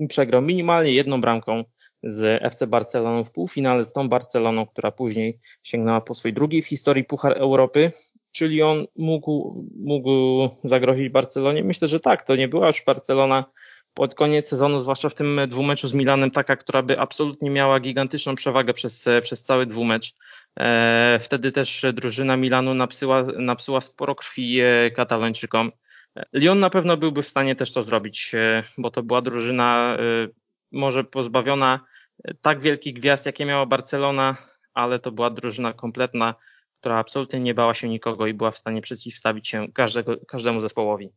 przegrał 0.08 0.42
minimalnie 0.42 0.92
jedną 0.92 1.20
bramką 1.20 1.64
z 2.02 2.42
FC 2.42 2.66
Barceloną 2.66 3.24
w 3.24 3.32
półfinale 3.32 3.84
z 3.84 3.92
tą 3.92 4.08
Barceloną, 4.08 4.66
która 4.66 4.90
później 4.90 5.38
sięgnęła 5.62 6.00
po 6.00 6.14
swój 6.14 6.32
drugi 6.32 6.62
w 6.62 6.66
historii 6.66 7.04
Puchar 7.04 7.32
Europy 7.38 7.92
czyli 8.34 8.62
on 8.62 8.86
mógł, 8.96 9.64
mógł 9.76 10.10
zagrozić 10.64 11.08
Barcelonie? 11.08 11.64
Myślę, 11.64 11.88
że 11.88 12.00
tak. 12.00 12.22
To 12.22 12.36
nie 12.36 12.48
była 12.48 12.66
już 12.66 12.84
Barcelona 12.84 13.44
pod 13.94 14.14
koniec 14.14 14.48
sezonu, 14.48 14.80
zwłaszcza 14.80 15.08
w 15.08 15.14
tym 15.14 15.40
dwumeczu 15.48 15.88
z 15.88 15.94
Milanem, 15.94 16.30
taka, 16.30 16.56
która 16.56 16.82
by 16.82 17.00
absolutnie 17.00 17.50
miała 17.50 17.80
gigantyczną 17.80 18.34
przewagę 18.34 18.74
przez, 18.74 19.08
przez 19.22 19.42
cały 19.42 19.66
dwumecz. 19.66 20.14
E, 20.60 21.18
wtedy 21.22 21.52
też 21.52 21.86
drużyna 21.92 22.36
Milanu 22.36 22.74
napsyła, 22.74 23.22
napsyła 23.22 23.80
sporo 23.80 24.14
krwi 24.14 24.60
e, 24.60 24.90
katalończykom. 24.90 25.72
Lyon 26.32 26.60
na 26.60 26.70
pewno 26.70 26.96
byłby 26.96 27.22
w 27.22 27.28
stanie 27.28 27.56
też 27.56 27.72
to 27.72 27.82
zrobić, 27.82 28.34
e, 28.34 28.62
bo 28.78 28.90
to 28.90 29.02
była 29.02 29.22
drużyna 29.22 29.96
może 30.72 31.04
pozbawiona 31.04 31.80
tak 32.40 32.60
wielkich 32.60 32.94
gwiazd, 32.94 33.26
jakie 33.26 33.44
miała 33.44 33.66
Barcelona, 33.66 34.36
ale 34.74 34.98
to 34.98 35.12
była 35.12 35.30
drużyna 35.30 35.72
kompletna, 35.72 36.34
która 36.80 36.98
absolutnie 36.98 37.40
nie 37.40 37.54
bała 37.54 37.74
się 37.74 37.88
nikogo 37.88 38.26
i 38.26 38.34
była 38.34 38.50
w 38.50 38.58
stanie 38.58 38.80
przeciwstawić 38.80 39.48
się 39.48 39.72
każdego, 39.72 40.16
każdemu 40.28 40.60
zespołowi. 40.60 41.10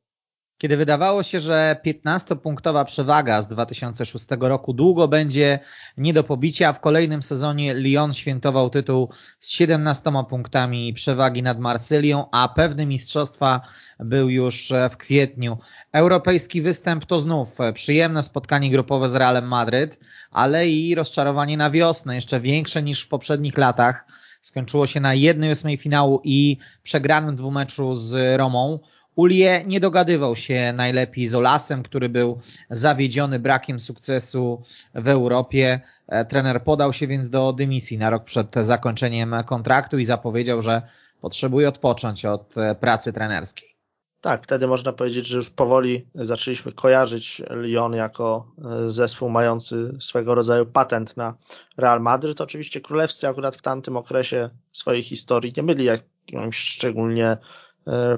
Kiedy 0.58 0.78
wydawało 0.78 1.24
się, 1.24 1.40
że 1.40 1.76
15-punktowa 1.86 2.86
przewaga 2.86 3.42
z 3.42 3.48
2006 3.48 4.26
roku 4.40 4.74
długo 4.74 5.08
będzie 5.08 5.60
nie 5.98 6.14
do 6.14 6.24
pobicia, 6.24 6.74
w 6.74 6.80
kolejnym 6.80 7.24
sezonie 7.24 7.74
Lyon 7.74 8.14
świętował 8.14 8.70
tytuł 8.70 9.10
z 9.40 9.50
17 9.50 10.12
punktami 10.30 10.94
przewagi 10.94 11.44
nad 11.44 11.60
Marsylią, 11.60 12.26
a 12.32 12.48
pewny 12.48 12.86
mistrzostwa 12.86 13.62
był 14.00 14.30
już 14.30 14.74
w 14.92 14.98
kwietniu. 14.98 15.58
Europejski 15.92 16.62
występ 16.62 17.06
to 17.06 17.20
znów 17.20 17.58
przyjemne 17.74 18.24
spotkanie 18.24 18.70
grupowe 18.70 19.10
z 19.10 19.16
Realem 19.16 19.48
Madryt, 19.48 20.00
ale 20.32 20.70
i 20.70 20.96
rozczarowanie 20.96 21.58
na 21.58 21.70
wiosnę, 21.70 22.16
jeszcze 22.16 22.40
większe 22.40 22.84
niż 22.84 23.02
w 23.02 23.08
poprzednich 23.08 23.58
latach 23.58 24.06
skończyło 24.42 24.88
się 24.88 25.00
na 25.00 25.14
1-8 25.14 25.78
finału 25.78 26.22
i 26.24 26.58
przegranym 26.84 27.36
dwumeczu 27.36 27.96
z 27.96 28.38
Romą. 28.38 28.80
Ulie 29.18 29.64
nie 29.66 29.80
dogadywał 29.80 30.36
się 30.36 30.74
najlepiej 30.74 31.28
z 31.28 31.36
Olasem, 31.36 31.84
który 31.84 32.10
był 32.10 32.40
zawiedziony 32.70 33.40
brakiem 33.40 33.80
sukcesu 33.80 34.62
w 34.96 35.08
Europie. 35.08 35.82
E, 36.08 36.26
trener 36.26 36.64
podał 36.64 36.94
się 36.94 37.08
więc 37.08 37.30
do 37.30 37.54
dymisji 37.54 37.98
na 37.98 38.10
rok 38.10 38.24
przed 38.24 38.56
zakończeniem 38.62 39.36
kontraktu 39.46 39.98
i 39.98 40.06
zapowiedział, 40.06 40.62
że 40.62 40.82
potrzebuje 41.22 41.70
odpocząć 41.70 42.26
od 42.26 42.58
e, 42.58 42.76
pracy 42.76 43.14
trenerskiej. 43.14 43.78
Tak, 44.22 44.44
wtedy 44.44 44.68
można 44.68 44.94
powiedzieć, 44.94 45.28
że 45.28 45.38
już 45.38 45.50
powoli 45.50 46.08
zaczęliśmy 46.16 46.72
kojarzyć 46.72 47.42
Lyon 47.50 47.94
jako 47.94 48.52
e, 48.58 48.90
zespół 48.90 49.30
mający 49.30 49.98
swego 50.00 50.36
rodzaju 50.36 50.66
patent 50.66 51.18
na 51.18 51.38
Real 51.78 52.02
Madryt. 52.02 52.42
Oczywiście 52.42 52.82
królewscy 52.82 53.28
akurat 53.28 53.56
w 53.56 53.62
tamtym 53.62 53.98
okresie 53.98 54.50
swojej 54.72 55.04
historii 55.04 55.54
nie 55.58 55.64
byli 55.64 55.86
jakimś 55.86 56.58
szczególnie 56.58 57.38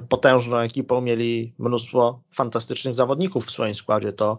potężną 0.08 0.58
ekipą, 0.58 1.00
mieli 1.00 1.54
mnóstwo 1.58 2.20
fantastycznych 2.30 2.94
zawodników 2.94 3.46
w 3.46 3.50
swoim 3.50 3.74
składzie, 3.74 4.12
to 4.12 4.38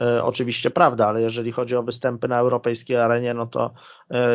e, 0.00 0.24
oczywiście 0.24 0.70
prawda, 0.70 1.06
ale 1.06 1.22
jeżeli 1.22 1.52
chodzi 1.52 1.76
o 1.76 1.82
występy 1.82 2.28
na 2.28 2.38
europejskiej 2.38 2.96
arenie, 2.96 3.34
no 3.34 3.46
to 3.46 3.70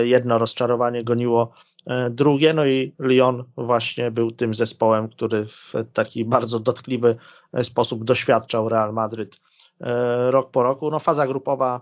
jedno 0.04 0.38
rozczarowanie 0.38 1.04
goniło 1.04 1.54
E, 1.88 2.10
drugie. 2.10 2.54
No 2.54 2.66
i 2.66 2.95
Lyon 3.00 3.43
właśnie 3.58 4.12
był 4.12 4.32
tym 4.32 4.54
zespołem, 4.54 5.10
który 5.10 5.45
w 5.45 5.74
taki 5.93 6.26
bardzo 6.26 6.60
dotkliwy 6.60 7.18
e, 7.54 7.64
sposób 7.64 8.04
doświadczał 8.04 8.70
Real 8.70 8.93
Madryt 8.93 9.41
e, 9.82 10.32
rok 10.32 10.52
po 10.52 10.64
roku. 10.64 10.91
No 10.91 11.00
faza 11.00 11.28
grupowa, 11.28 11.82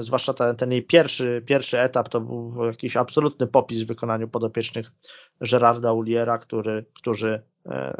zwłaszcza 0.00 0.34
ten, 0.34 0.56
ten 0.56 0.72
jej 0.72 0.82
pierwszy, 0.82 1.42
pierwszy 1.46 1.80
etap, 1.80 2.08
to 2.08 2.20
był 2.20 2.64
jakiś 2.64 2.96
absolutny 2.96 3.46
popis 3.46 3.82
w 3.82 3.86
wykonaniu 3.86 4.28
podopiecznych 4.28 4.92
Gerarda 5.40 5.92
Uliera, 5.92 6.38
który, 6.38 6.84
którzy 6.94 7.42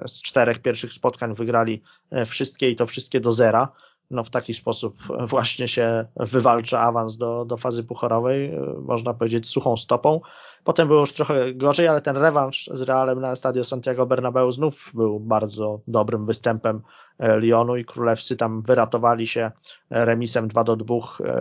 z 0.06 0.22
czterech 0.22 0.58
pierwszych 0.58 0.92
spotkań 0.92 1.34
wygrali 1.34 1.82
wszystkie 2.26 2.70
i 2.70 2.76
to 2.76 2.86
wszystkie 2.86 3.20
do 3.20 3.32
zera 3.32 3.72
no 4.10 4.24
w 4.24 4.30
taki 4.30 4.54
sposób 4.54 4.96
właśnie 5.34 5.68
się 5.68 6.04
wywalcza 6.16 6.80
awans 6.80 7.16
do, 7.16 7.44
do 7.44 7.56
fazy 7.56 7.84
pucharowej, 7.84 8.52
można 8.82 9.14
powiedzieć 9.14 9.48
suchą 9.48 9.76
stopą. 9.76 10.20
Potem 10.64 10.88
było 10.88 11.00
już 11.00 11.12
trochę 11.12 11.54
gorzej, 11.54 11.88
ale 11.88 12.00
ten 12.00 12.16
rewanż 12.16 12.70
z 12.72 12.82
Realem 12.82 13.20
na 13.20 13.36
Stadio 13.36 13.64
Santiago 13.64 14.06
Bernabeu 14.06 14.52
znów 14.52 14.90
był 14.94 15.20
bardzo 15.20 15.80
dobrym 15.86 16.26
występem 16.26 16.82
Lyonu 17.18 17.76
i 17.76 17.84
królewscy 17.84 18.36
tam 18.36 18.62
wyratowali 18.62 19.26
się 19.26 19.50
remisem 19.90 20.48
2 20.48 20.64
do 20.64 20.76
2 20.76 20.96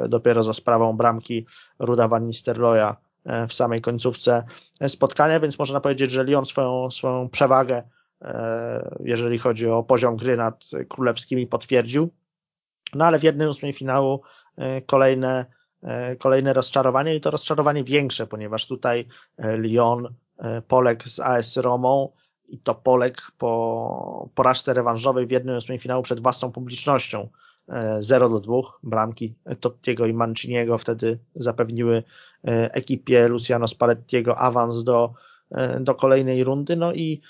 dopiero 0.08 0.44
za 0.44 0.54
sprawą 0.54 0.98
bramki 0.98 1.46
Ruda 1.80 2.08
Van 2.08 2.28
Nistelrooya 2.28 2.96
w 3.50 3.54
samej 3.54 3.82
końcówce 3.82 4.44
spotkania, 4.88 5.40
więc 5.40 5.60
można 5.60 5.80
powiedzieć, 5.80 6.12
że 6.12 6.24
Lyon 6.24 6.46
swoją, 6.46 6.92
swoją 6.92 7.30
przewagę 7.30 7.84
jeżeli 9.00 9.40
chodzi 9.40 9.68
o 9.68 9.84
poziom 9.84 10.16
gry 10.16 10.38
nad 10.38 10.66
królewskimi 10.90 11.48
potwierdził. 11.48 12.10
No 12.96 13.06
ale 13.06 13.20
w 13.20 13.24
jednym 13.24 13.50
ósmej 13.50 13.74
finału 13.74 14.22
e, 14.58 14.82
kolejne, 14.82 15.40
e, 15.40 15.46
kolejne 16.20 16.54
rozczarowanie 16.54 17.16
i 17.16 17.22
to 17.22 17.32
rozczarowanie 17.32 17.84
większe, 17.84 18.28
ponieważ 18.28 18.68
tutaj 18.68 19.06
e, 19.38 19.58
Lyon 19.58 20.14
poległ 20.68 21.10
z 21.10 21.20
AS 21.20 21.58
Romą 21.58 22.10
i 22.48 22.58
to 22.58 22.76
poległ 22.76 23.22
po 23.38 24.30
porażce 24.36 24.74
rewanżowej 24.74 25.28
w 25.28 25.32
jednym 25.32 25.58
ósmej 25.58 25.80
finału 25.80 26.04
przed 26.04 26.20
własną 26.20 26.52
publicznością. 26.52 27.30
0 28.00 28.30
do 28.30 28.40
2 28.40 28.56
bramki 28.84 29.36
Tottiego 29.60 30.06
i 30.06 30.14
Manciniego 30.14 30.78
wtedy 30.78 31.20
zapewniły 31.36 32.04
ekipie 32.44 33.28
Luciano 33.28 33.68
Spallettiego 33.68 34.38
awans 34.38 34.84
do, 34.84 35.14
do 35.80 35.96
kolejnej 35.96 36.44
rundy. 36.44 36.76
No 36.76 36.94
i 36.94 37.22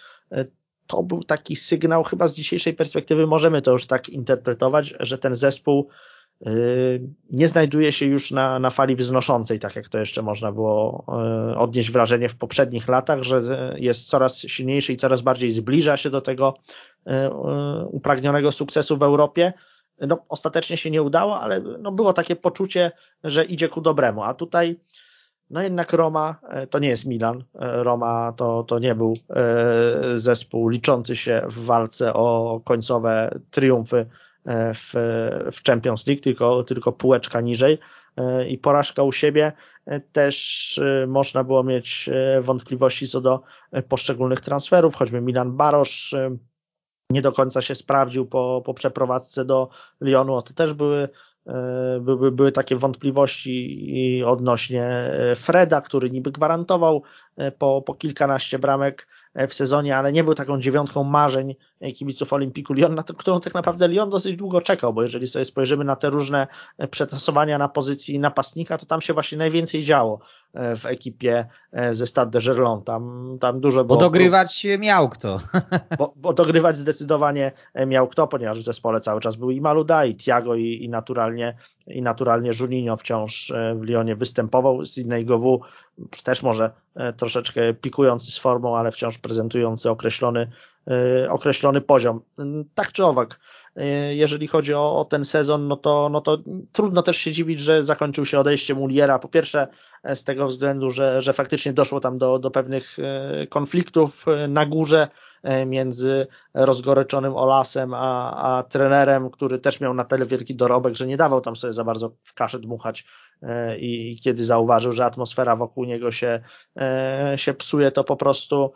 to 0.87 1.03
był 1.03 1.23
taki 1.23 1.55
sygnał, 1.55 2.03
chyba 2.03 2.27
z 2.27 2.35
dzisiejszej 2.35 2.73
perspektywy 2.73 3.27
możemy 3.27 3.61
to 3.61 3.71
już 3.71 3.87
tak 3.87 4.09
interpretować, 4.09 4.93
że 4.99 5.17
ten 5.17 5.35
zespół 5.35 5.89
nie 7.31 7.47
znajduje 7.47 7.91
się 7.91 8.05
już 8.05 8.31
na, 8.31 8.59
na 8.59 8.69
fali 8.69 8.95
wznoszącej, 8.95 9.59
tak 9.59 9.75
jak 9.75 9.89
to 9.89 9.97
jeszcze 9.97 10.21
można 10.21 10.51
było 10.51 11.05
y, 11.51 11.57
odnieść 11.57 11.91
wrażenie 11.91 12.29
w 12.29 12.37
poprzednich 12.37 12.87
latach, 12.87 13.23
że 13.23 13.41
jest 13.77 14.09
coraz 14.09 14.39
silniejszy 14.39 14.93
i 14.93 14.97
coraz 14.97 15.21
bardziej 15.21 15.51
zbliża 15.51 15.97
się 15.97 16.09
do 16.09 16.21
tego 16.21 16.53
upragnionego 17.87 18.51
sukcesu 18.51 18.97
w 18.97 19.03
Europie. 19.03 19.53
No, 20.01 20.25
ostatecznie 20.29 20.77
się 20.77 20.91
nie 20.91 21.01
udało, 21.01 21.39
ale 21.39 21.61
no, 21.61 21.91
było 21.91 22.13
takie 22.13 22.35
poczucie, 22.35 22.91
że 23.23 23.45
idzie 23.45 23.69
ku 23.69 23.81
dobremu, 23.81 24.23
a 24.23 24.33
tutaj 24.33 24.79
no 25.49 25.61
jednak 25.61 25.93
Roma 25.93 26.39
to 26.69 26.79
nie 26.79 26.89
jest 26.89 27.05
Milan. 27.05 27.43
Roma 27.59 28.33
to, 28.37 28.63
to 28.63 28.79
nie 28.79 28.95
był 28.95 29.13
zespół 30.15 30.69
liczący 30.69 31.15
się 31.15 31.41
w 31.47 31.65
walce 31.65 32.13
o 32.13 32.61
końcowe 32.65 33.39
triumfy 33.51 34.05
w, 34.45 34.91
w 35.51 35.63
Champions 35.67 36.07
League, 36.07 36.21
tylko, 36.21 36.63
tylko 36.63 36.91
półeczka 36.91 37.41
niżej. 37.41 37.77
I 38.47 38.57
porażka 38.57 39.03
u 39.03 39.11
siebie 39.11 39.51
też 40.11 40.79
można 41.07 41.43
było 41.43 41.63
mieć 41.63 42.09
wątpliwości 42.41 43.07
co 43.07 43.21
do 43.21 43.41
poszczególnych 43.89 44.41
transferów, 44.41 44.95
choćby 44.95 45.21
Milan 45.21 45.57
Barosz 45.57 46.15
nie 47.09 47.21
do 47.21 47.31
końca 47.31 47.61
się 47.61 47.75
sprawdził 47.75 48.25
po, 48.25 48.61
po 48.65 48.73
przeprowadzce 48.73 49.45
do 49.45 49.69
Lyonu. 50.01 50.41
To 50.41 50.53
też 50.53 50.73
były 50.73 51.09
E, 51.47 51.99
były, 51.99 52.31
były 52.31 52.51
takie 52.51 52.75
wątpliwości 52.75 54.23
odnośnie 54.25 54.83
e, 54.83 55.35
Freda, 55.35 55.81
który 55.81 56.09
niby 56.09 56.31
gwarantował 56.31 57.03
e, 57.37 57.51
po, 57.51 57.81
po 57.81 57.95
kilkanaście 57.95 58.59
bramek 58.59 59.07
w 59.49 59.53
sezonie, 59.53 59.97
ale 59.97 60.11
nie 60.11 60.23
był 60.23 60.35
taką 60.35 60.59
dziewiątką 60.59 61.03
marzeń 61.03 61.55
kibiców 61.91 62.33
Olimpiku 62.33 62.73
Lyon, 62.73 62.95
na 62.95 63.03
którą 63.03 63.39
tak 63.39 63.53
naprawdę 63.53 63.87
Lyon 63.87 64.09
dosyć 64.09 64.35
długo 64.35 64.61
czekał, 64.61 64.93
bo 64.93 65.03
jeżeli 65.03 65.27
sobie 65.27 65.45
spojrzymy 65.45 65.83
na 65.83 65.95
te 65.95 66.09
różne 66.09 66.47
przetasowania 66.91 67.57
na 67.57 67.69
pozycji 67.69 68.19
napastnika, 68.19 68.77
to 68.77 68.85
tam 68.85 69.01
się 69.01 69.13
właśnie 69.13 69.37
najwięcej 69.37 69.83
działo 69.83 70.19
w 70.53 70.85
ekipie 70.85 71.45
ze 71.91 72.07
Stade 72.07 72.31
de 72.31 72.39
Gerland. 72.39 72.85
Tam, 72.85 73.37
tam 73.39 73.59
dużo 73.59 73.85
było. 73.85 73.97
Bo 73.97 74.05
dogrywać 74.05 74.67
miał 74.79 75.09
kto. 75.09 75.39
Bo, 75.99 76.13
bo, 76.15 76.33
dogrywać 76.33 76.77
zdecydowanie 76.77 77.51
miał 77.87 78.07
kto, 78.07 78.27
ponieważ 78.27 78.59
w 78.59 78.63
zespole 78.63 78.99
cały 78.99 79.21
czas 79.21 79.35
był 79.35 79.51
i 79.51 79.61
Maluda, 79.61 80.05
i 80.05 80.15
Tiago, 80.15 80.55
i, 80.55 80.83
i 80.83 80.89
naturalnie 80.89 81.57
i 81.87 82.01
naturalnie 82.01 82.51
Juninho 82.59 82.97
wciąż 82.97 83.53
w 83.75 83.83
Lyonie 83.83 84.15
występował. 84.15 84.85
Z 84.85 84.97
innego 84.97 85.39
W 86.11 86.23
też 86.23 86.43
może 86.43 86.71
troszeczkę 87.17 87.73
pikujący 87.73 88.31
z 88.31 88.37
formą, 88.37 88.77
ale 88.77 88.91
wciąż 88.91 89.17
prezentujący 89.17 89.89
określony, 89.89 90.47
określony 91.29 91.81
poziom. 91.81 92.21
Tak 92.75 92.91
czy 92.91 93.05
owak, 93.05 93.39
jeżeli 94.11 94.47
chodzi 94.47 94.73
o, 94.73 94.99
o, 94.99 95.05
ten 95.05 95.25
sezon, 95.25 95.67
no 95.67 95.77
to, 95.77 96.09
no 96.11 96.21
to 96.21 96.37
trudno 96.71 97.01
też 97.01 97.17
się 97.17 97.31
dziwić, 97.31 97.59
że 97.59 97.83
zakończył 97.83 98.25
się 98.25 98.39
odejściem 98.39 98.81
Uliera. 98.81 99.19
Po 99.19 99.27
pierwsze, 99.27 99.67
z 100.15 100.23
tego 100.23 100.47
względu, 100.47 100.89
że, 100.91 101.21
że 101.21 101.33
faktycznie 101.33 101.73
doszło 101.73 101.99
tam 101.99 102.17
do, 102.17 102.39
do 102.39 102.51
pewnych 102.51 102.97
e, 102.99 103.47
konfliktów 103.47 104.25
e, 104.27 104.47
na 104.47 104.65
górze 104.65 105.07
e, 105.43 105.65
między 105.65 106.27
rozgoryczonym 106.53 107.35
Olasem 107.35 107.93
a, 107.93 108.33
a 108.57 108.63
trenerem, 108.63 109.29
który 109.29 109.59
też 109.59 109.81
miał 109.81 109.93
na 109.93 110.03
tyle 110.03 110.25
wielki 110.25 110.55
dorobek, 110.55 110.95
że 110.95 111.07
nie 111.07 111.17
dawał 111.17 111.41
tam 111.41 111.55
sobie 111.55 111.73
za 111.73 111.83
bardzo 111.83 112.11
w 112.23 112.33
kaszę 112.33 112.59
dmuchać 112.59 113.05
i 113.77 114.19
kiedy 114.23 114.45
zauważył, 114.45 114.91
że 114.91 115.05
atmosfera 115.05 115.55
wokół 115.55 115.85
niego 115.85 116.11
się, 116.11 116.39
się 117.35 117.53
psuje, 117.53 117.91
to 117.91 118.03
po 118.03 118.15
prostu 118.15 118.73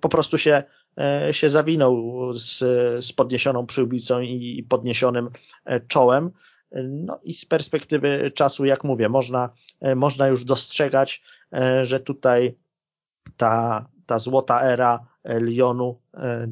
po 0.00 0.08
prostu 0.08 0.38
się 0.38 0.62
się 1.32 1.50
zawinął 1.50 2.32
z, 2.32 2.58
z 3.04 3.12
podniesioną 3.12 3.66
przyłbicą 3.66 4.20
i 4.20 4.66
podniesionym 4.68 5.30
czołem. 5.88 6.30
No 6.88 7.20
i 7.22 7.34
z 7.34 7.44
perspektywy 7.44 8.30
czasu, 8.30 8.64
jak 8.64 8.84
mówię, 8.84 9.08
można, 9.08 9.50
e, 9.80 9.94
można 9.94 10.28
już 10.28 10.44
dostrzegać, 10.44 11.22
e, 11.52 11.84
że 11.84 12.00
tutaj 12.00 12.56
ta, 13.36 13.86
ta 14.06 14.18
złota 14.18 14.62
era 14.62 14.94
e, 14.94 15.11
Lyonu 15.24 16.00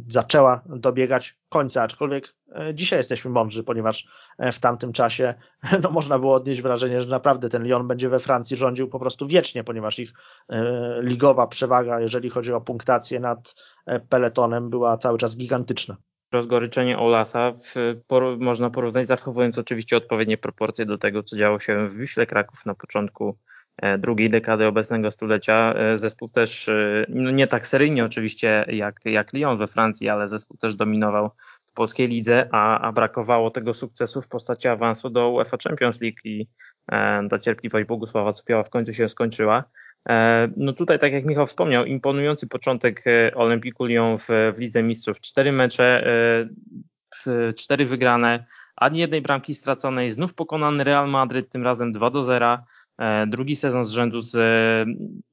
zaczęła 0.08 0.62
dobiegać 0.66 1.36
końca, 1.48 1.82
aczkolwiek 1.82 2.34
dzisiaj 2.74 2.98
jesteśmy 2.98 3.30
mądrzy, 3.30 3.64
ponieważ 3.64 4.08
w 4.52 4.60
tamtym 4.60 4.92
czasie 4.92 5.34
no, 5.82 5.90
można 5.90 6.18
było 6.18 6.34
odnieść 6.34 6.62
wrażenie, 6.62 7.02
że 7.02 7.08
naprawdę 7.08 7.48
ten 7.48 7.62
Lyon 7.62 7.88
będzie 7.88 8.08
we 8.08 8.18
Francji 8.18 8.56
rządził 8.56 8.88
po 8.88 8.98
prostu 8.98 9.26
wiecznie, 9.26 9.64
ponieważ 9.64 9.98
ich 9.98 10.12
ligowa 11.00 11.46
przewaga, 11.46 12.00
jeżeli 12.00 12.30
chodzi 12.30 12.52
o 12.52 12.60
punktację 12.60 13.20
nad 13.20 13.54
peletonem, 14.08 14.70
była 14.70 14.96
cały 14.96 15.18
czas 15.18 15.36
gigantyczna. 15.36 15.96
Rozgoryczenie 16.32 16.98
Olasa 16.98 17.52
por, 18.06 18.38
można 18.38 18.70
porównać, 18.70 19.06
zachowując 19.06 19.58
oczywiście 19.58 19.96
odpowiednie 19.96 20.38
proporcje 20.38 20.86
do 20.86 20.98
tego, 20.98 21.22
co 21.22 21.36
działo 21.36 21.58
się 21.58 21.86
w 21.86 21.96
Wiśle 21.96 22.26
Kraków 22.26 22.66
na 22.66 22.74
początku 22.74 23.28
e, 23.28 23.34
drugiej 23.98 24.30
dekady 24.30 24.66
obecnego 24.66 25.10
stulecia. 25.10 25.74
E, 25.74 25.96
zespół 25.96 26.28
też, 26.28 26.68
e, 26.68 27.06
no 27.08 27.30
nie 27.30 27.46
tak 27.46 27.66
seryjnie 27.66 28.04
oczywiście 28.04 28.64
jak, 28.68 29.00
jak 29.04 29.32
Lyon 29.32 29.56
we 29.56 29.66
Francji, 29.66 30.08
ale 30.08 30.28
zespół 30.28 30.56
też 30.56 30.74
dominował 30.74 31.30
w 31.66 31.72
polskiej 31.72 32.08
lidze, 32.08 32.48
a, 32.52 32.78
a 32.78 32.92
brakowało 32.92 33.50
tego 33.50 33.74
sukcesu 33.74 34.22
w 34.22 34.28
postaci 34.28 34.68
awansu 34.68 35.10
do 35.10 35.30
UEFA 35.30 35.56
Champions 35.64 36.00
League 36.00 36.18
i 36.24 36.46
e, 36.92 37.28
ta 37.28 37.38
cierpliwość 37.38 37.86
Bogusława 37.88 38.32
Cupioła 38.32 38.62
w 38.62 38.70
końcu 38.70 38.92
się 38.92 39.08
skończyła. 39.08 39.64
E, 40.08 40.48
no 40.56 40.72
tutaj, 40.72 40.98
tak 40.98 41.12
jak 41.12 41.24
Michał 41.24 41.46
wspomniał, 41.46 41.84
imponujący 41.84 42.46
początek 42.46 43.04
e, 43.06 43.34
Olimpiku 43.34 43.84
Lyon 43.84 44.18
w, 44.18 44.28
w 44.54 44.58
Lidze 44.58 44.82
Mistrzów. 44.82 45.20
Cztery 45.20 45.52
mecze, 45.52 46.06
e, 47.26 47.52
cztery 47.52 47.86
wygrane, 47.86 48.46
ani 48.76 48.98
jednej 48.98 49.22
bramki 49.22 49.54
straconej. 49.54 50.12
Znów 50.12 50.34
pokonany 50.34 50.84
Real 50.84 51.08
Madryt, 51.08 51.50
tym 51.50 51.64
razem 51.64 51.92
2 51.92 52.10
do 52.10 52.22
0. 52.22 52.58
Drugi 53.26 53.56
sezon 53.56 53.84
z 53.84 53.90
rzędu 53.90 54.20
z, 54.20 54.38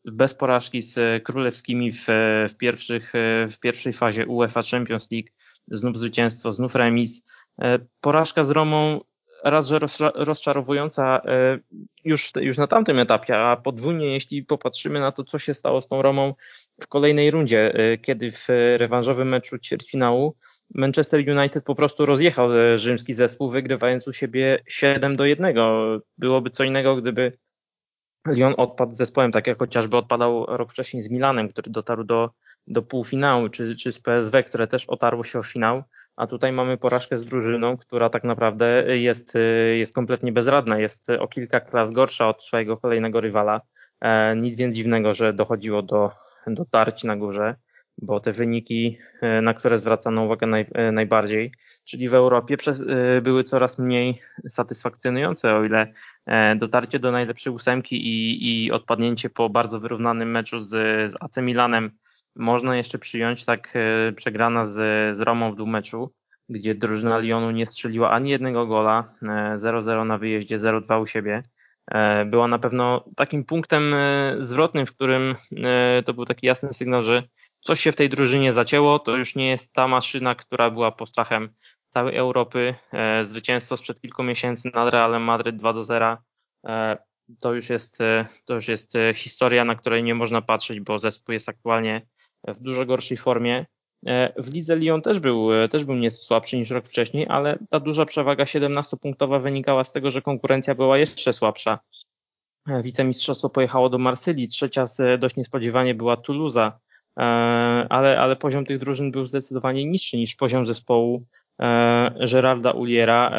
bez 0.05 0.33
porażki 0.33 0.81
z 0.81 1.23
królewskimi 1.23 1.91
w, 1.91 2.05
w, 2.49 2.55
pierwszych, 2.57 3.13
w 3.49 3.59
pierwszej 3.59 3.93
fazie 3.93 4.25
UEFA 4.27 4.61
Champions 4.71 5.11
League. 5.11 5.29
Znów 5.67 5.97
zwycięstwo, 5.97 6.53
znów 6.53 6.75
remis. 6.75 7.23
Porażka 8.01 8.43
z 8.43 8.51
Romą 8.51 9.01
raz, 9.43 9.67
że 9.67 9.79
rozczarowująca 10.15 11.21
e, 11.25 11.59
już, 12.03 12.31
już 12.35 12.57
na 12.57 12.67
tamtym 12.67 12.99
etapie, 12.99 13.37
a 13.37 13.55
podwójnie, 13.55 14.13
jeśli 14.13 14.43
popatrzymy 14.43 14.99
na 14.99 15.11
to, 15.11 15.23
co 15.23 15.39
się 15.39 15.53
stało 15.53 15.81
z 15.81 15.87
tą 15.87 16.01
Romą 16.01 16.33
w 16.81 16.87
kolejnej 16.87 17.31
rundzie, 17.31 17.73
e, 17.73 17.97
kiedy 17.97 18.31
w 18.31 18.47
rewanżowym 18.77 19.29
meczu 19.29 19.59
ćwierćfinału 19.59 20.35
Manchester 20.75 21.37
United 21.37 21.63
po 21.63 21.75
prostu 21.75 22.05
rozjechał 22.05 22.57
e, 22.57 22.77
rzymski 22.77 23.13
zespół, 23.13 23.49
wygrywając 23.51 24.07
u 24.07 24.13
siebie 24.13 24.59
7 24.67 25.15
do 25.15 25.25
1. 25.25 25.55
Byłoby 26.17 26.49
co 26.49 26.63
innego, 26.63 26.95
gdyby 26.95 27.37
Lyon 28.27 28.53
odpadł 28.57 28.93
z 28.93 28.97
zespołem, 28.97 29.31
tak 29.31 29.47
jak 29.47 29.59
chociażby 29.59 29.97
odpadał 29.97 30.45
rok 30.45 30.71
wcześniej 30.71 31.01
z 31.01 31.09
Milanem, 31.09 31.49
który 31.49 31.71
dotarł 31.71 32.03
do, 32.03 32.29
do 32.67 32.81
półfinału, 32.81 33.49
czy, 33.49 33.75
czy 33.75 33.91
z 33.91 33.99
PSW, 33.99 34.43
które 34.43 34.67
też 34.67 34.85
otarło 34.85 35.23
się 35.23 35.39
o 35.39 35.43
finał 35.43 35.83
a 36.17 36.27
tutaj 36.27 36.51
mamy 36.51 36.77
porażkę 36.77 37.17
z 37.17 37.25
drużyną, 37.25 37.77
która 37.77 38.09
tak 38.09 38.23
naprawdę 38.23 38.97
jest, 38.97 39.33
jest 39.75 39.93
kompletnie 39.93 40.31
bezradna, 40.31 40.79
jest 40.79 41.09
o 41.09 41.27
kilka 41.27 41.59
klas 41.59 41.91
gorsza 41.91 42.29
od 42.29 42.43
swojego 42.43 42.77
kolejnego 42.77 43.21
rywala. 43.21 43.61
E, 44.01 44.35
nic 44.35 44.57
więc 44.57 44.75
dziwnego, 44.75 45.13
że 45.13 45.33
dochodziło 45.33 45.81
do, 45.81 46.11
do 46.47 46.65
tarć 46.65 47.03
na 47.03 47.17
górze. 47.17 47.55
Bo 47.97 48.19
te 48.19 48.31
wyniki, 48.31 48.97
na 49.41 49.53
które 49.53 49.77
zwracano 49.77 50.23
uwagę 50.23 50.47
naj, 50.47 50.65
najbardziej, 50.91 51.51
czyli 51.85 52.09
w 52.09 52.13
Europie 52.13 52.57
były 53.21 53.43
coraz 53.43 53.79
mniej 53.79 54.21
satysfakcjonujące, 54.49 55.55
o 55.55 55.63
ile 55.63 55.93
dotarcie 56.55 56.99
do 56.99 57.11
najlepszej 57.11 57.53
ósemki 57.53 57.95
i, 58.07 58.65
i 58.65 58.71
odpadnięcie 58.71 59.29
po 59.29 59.49
bardzo 59.49 59.79
wyrównanym 59.79 60.31
meczu 60.31 60.61
z, 60.61 60.69
z 61.11 61.13
AC 61.19 61.37
Milanem 61.37 61.91
można 62.35 62.77
jeszcze 62.77 62.99
przyjąć, 62.99 63.45
tak 63.45 63.73
przegrana 64.15 64.65
z, 64.65 64.73
z 65.17 65.21
Romą 65.21 65.51
w 65.51 65.55
dwumeczu, 65.55 66.13
gdzie 66.49 66.75
drużyna 66.75 67.17
Lyonu 67.17 67.51
nie 67.51 67.65
strzeliła 67.65 68.11
ani 68.11 68.29
jednego 68.29 68.67
gola, 68.67 69.03
0-0 69.55 70.05
na 70.05 70.17
wyjeździe, 70.17 70.57
0-2 70.57 71.01
u 71.01 71.05
siebie. 71.05 71.41
E, 71.91 72.25
była 72.25 72.47
na 72.47 72.59
pewno 72.59 73.05
takim 73.15 73.43
punktem 73.43 73.93
e, 73.93 74.35
zwrotnym, 74.39 74.85
w 74.85 74.95
którym 74.95 75.35
e, 75.57 76.03
to 76.03 76.13
był 76.13 76.25
taki 76.25 76.47
jasny 76.47 76.73
sygnał, 76.73 77.03
że 77.03 77.23
coś 77.67 77.79
się 77.79 77.91
w 77.91 77.95
tej 77.95 78.09
drużynie 78.09 78.53
zacięło, 78.53 78.99
to 78.99 79.15
już 79.15 79.35
nie 79.35 79.49
jest 79.49 79.73
ta 79.73 79.87
maszyna, 79.87 80.35
która 80.35 80.69
była 80.69 80.91
postrachem 80.91 81.49
całej 81.89 82.15
Europy. 82.15 82.75
Zwycięstwo 83.21 83.77
sprzed 83.77 84.01
kilku 84.01 84.23
miesięcy 84.23 84.71
nad 84.73 84.93
Realem 84.93 85.23
Madryt 85.23 85.55
2 85.55 85.73
do 85.73 85.83
0 85.83 86.17
to 87.41 87.53
już 87.53 87.69
jest, 87.69 87.97
to 88.45 88.53
już 88.53 88.67
jest 88.67 88.93
historia, 89.15 89.65
na 89.65 89.75
której 89.75 90.03
nie 90.03 90.15
można 90.15 90.41
patrzeć, 90.41 90.79
bo 90.79 90.99
zespół 90.99 91.33
jest 91.33 91.49
aktualnie 91.49 92.01
w 92.47 92.59
dużo 92.59 92.85
gorszej 92.85 93.17
formie. 93.17 93.65
E, 94.05 94.41
w 94.41 94.53
lidze 94.53 94.75
Lyon 94.75 95.01
też 95.01 95.19
był, 95.19 95.53
e, 95.53 95.69
też 95.69 95.85
był 95.85 95.95
nieco 95.95 96.17
słabszy 96.17 96.57
niż 96.57 96.69
rok 96.69 96.87
wcześniej, 96.87 97.25
ale 97.29 97.59
ta 97.69 97.79
duża 97.79 98.05
przewaga 98.05 98.43
17-punktowa 98.43 99.41
wynikała 99.41 99.83
z 99.83 99.91
tego, 99.91 100.11
że 100.11 100.21
konkurencja 100.21 100.75
była 100.75 100.97
jeszcze 100.97 101.33
słabsza. 101.33 101.79
E, 102.67 102.83
wicemistrzostwo 102.83 103.49
pojechało 103.49 103.89
do 103.89 103.97
Marsylii, 103.97 104.47
trzecia 104.47 104.85
dość 105.19 105.35
niespodziewanie 105.35 105.95
była 105.95 106.15
Toulouse'a, 106.15 106.71
ale, 107.89 108.19
ale 108.19 108.35
poziom 108.35 108.65
tych 108.65 108.79
drużyn 108.79 109.11
był 109.11 109.25
zdecydowanie 109.25 109.85
niższy 109.85 110.17
niż 110.17 110.35
poziom 110.35 110.67
zespołu 110.67 111.25
Gerarda 112.31 112.71
Uliera. 112.71 113.31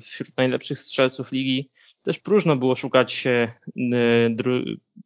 Wśród 0.00 0.36
najlepszych 0.36 0.78
strzelców 0.78 1.32
ligi 1.32 1.70
też 2.02 2.18
próżno 2.18 2.56
było 2.56 2.76
szukać 2.76 3.24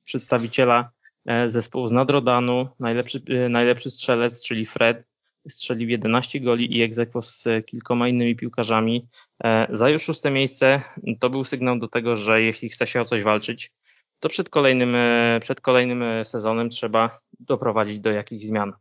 przedstawiciela 0.04 0.90
E, 1.26 1.50
zespół 1.50 1.88
z 1.88 1.92
Nadrodanu, 1.92 2.68
najlepszy, 2.78 3.22
e, 3.28 3.48
najlepszy 3.48 3.90
strzelec, 3.90 4.44
czyli 4.44 4.66
Fred, 4.66 5.04
strzelił 5.48 5.88
11 5.88 6.40
goli 6.40 6.76
i 6.76 6.82
egzekwo 6.82 7.22
z 7.22 7.44
kilkoma 7.66 8.08
innymi 8.08 8.36
piłkarzami. 8.36 9.08
E, 9.44 9.66
zajął 9.70 9.98
szóste 9.98 10.30
miejsce. 10.30 10.82
To 11.20 11.30
był 11.30 11.44
sygnał 11.44 11.78
do 11.78 11.88
tego, 11.88 12.16
że 12.16 12.42
jeśli 12.42 12.68
chce 12.68 12.86
się 12.86 13.00
o 13.00 13.04
coś 13.04 13.22
walczyć, 13.22 13.72
to 14.20 14.28
przed 14.28 14.50
kolejnym, 14.50 14.96
przed 15.40 15.60
kolejnym 15.60 16.04
sezonem 16.24 16.70
trzeba 16.70 17.20
doprowadzić 17.40 18.00
do 18.00 18.10
jakichś 18.10 18.44
zmian. 18.44 18.72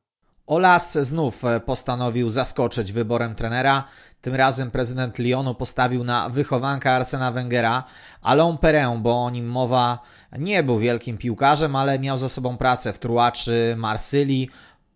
Olas 0.48 0.98
znów 0.98 1.44
postanowił 1.66 2.30
zaskoczyć 2.30 2.92
wyborem 2.92 3.36
trenera. 3.36 3.84
Tym 4.22 4.36
razem 4.36 4.72
prezydent 4.72 5.20
Lyonu 5.20 5.56
postawił 5.56 6.04
na 6.04 6.30
wychowanka 6.30 6.92
Arsena 6.92 7.32
Wengera. 7.32 7.84
Alain 8.22 8.58
Perrin, 8.58 9.02
bo 9.02 9.26
o 9.26 9.30
nim 9.30 9.48
mowa, 9.48 10.00
nie 10.38 10.64
był 10.64 10.80
wielkim 10.80 11.18
piłkarzem, 11.18 11.76
ale 11.76 12.00
miał 12.00 12.18
za 12.18 12.30
sobą 12.30 12.58
pracę 12.58 12.94
w 12.94 13.00
Truaczy, 13.00 13.76
Marsylii, 13.78 14.50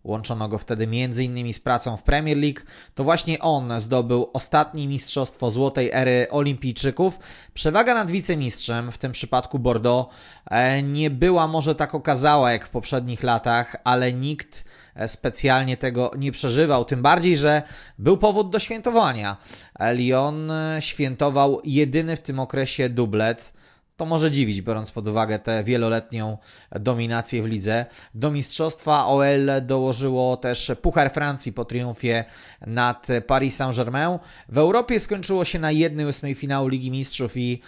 Łączono 0.04 0.48
go 0.48 0.58
wtedy 0.58 0.84
m.in. 0.84 1.54
z 1.54 1.60
pracą 1.60 1.96
w 1.96 2.02
Premier 2.02 2.36
League. 2.36 2.60
To 2.94 3.04
właśnie 3.04 3.38
on 3.38 3.80
zdobył 3.80 4.30
ostatnie 4.32 4.88
mistrzostwo 4.88 5.50
złotej 5.50 5.90
ery 5.92 6.26
olimpijczyków. 6.30 7.18
Przewaga 7.54 7.94
nad 7.94 8.10
wicemistrzem, 8.10 8.92
w 8.92 8.98
tym 8.98 9.12
przypadku 9.12 9.58
Bordeaux, 9.58 10.14
e, 10.50 10.82
nie 10.82 11.10
była 11.10 11.48
może 11.48 11.74
tak 11.74 11.94
okazała 11.94 12.52
jak 12.52 12.66
w 12.66 12.70
poprzednich 12.70 13.22
latach, 13.22 13.76
ale 13.84 14.12
nikt 14.12 14.64
E, 14.94 15.08
specjalnie 15.08 15.76
tego 15.76 16.10
nie 16.18 16.32
przeżywał. 16.32 16.84
Tym 16.84 17.02
bardziej, 17.02 17.36
że 17.36 17.62
był 17.98 18.18
powód 18.18 18.50
do 18.50 18.58
świętowania. 18.58 19.36
E, 19.78 19.94
Lyon 19.94 20.52
świętował 20.80 21.60
jedyny 21.64 22.16
w 22.16 22.22
tym 22.22 22.38
okresie 22.38 22.88
dublet. 22.88 23.52
To 23.96 24.06
może 24.06 24.30
dziwić, 24.30 24.62
biorąc 24.62 24.90
pod 24.90 25.08
uwagę 25.08 25.38
tę 25.38 25.64
wieloletnią 25.64 26.38
dominację 26.72 27.42
w 27.42 27.46
lidze. 27.46 27.86
Do 28.14 28.30
mistrzostwa 28.30 29.06
OL 29.06 29.50
dołożyło 29.62 30.36
też 30.36 30.72
Puchar 30.82 31.12
Francji 31.12 31.52
po 31.52 31.64
triumfie 31.64 32.24
nad 32.66 33.06
Paris 33.26 33.56
Saint-Germain. 33.56 34.18
W 34.48 34.58
Europie 34.58 35.00
skończyło 35.00 35.44
się 35.44 35.58
na 35.58 35.68
1-8 35.68 36.34
finału 36.34 36.68
Ligi 36.68 36.90
Mistrzów 36.90 37.36
i 37.36 37.60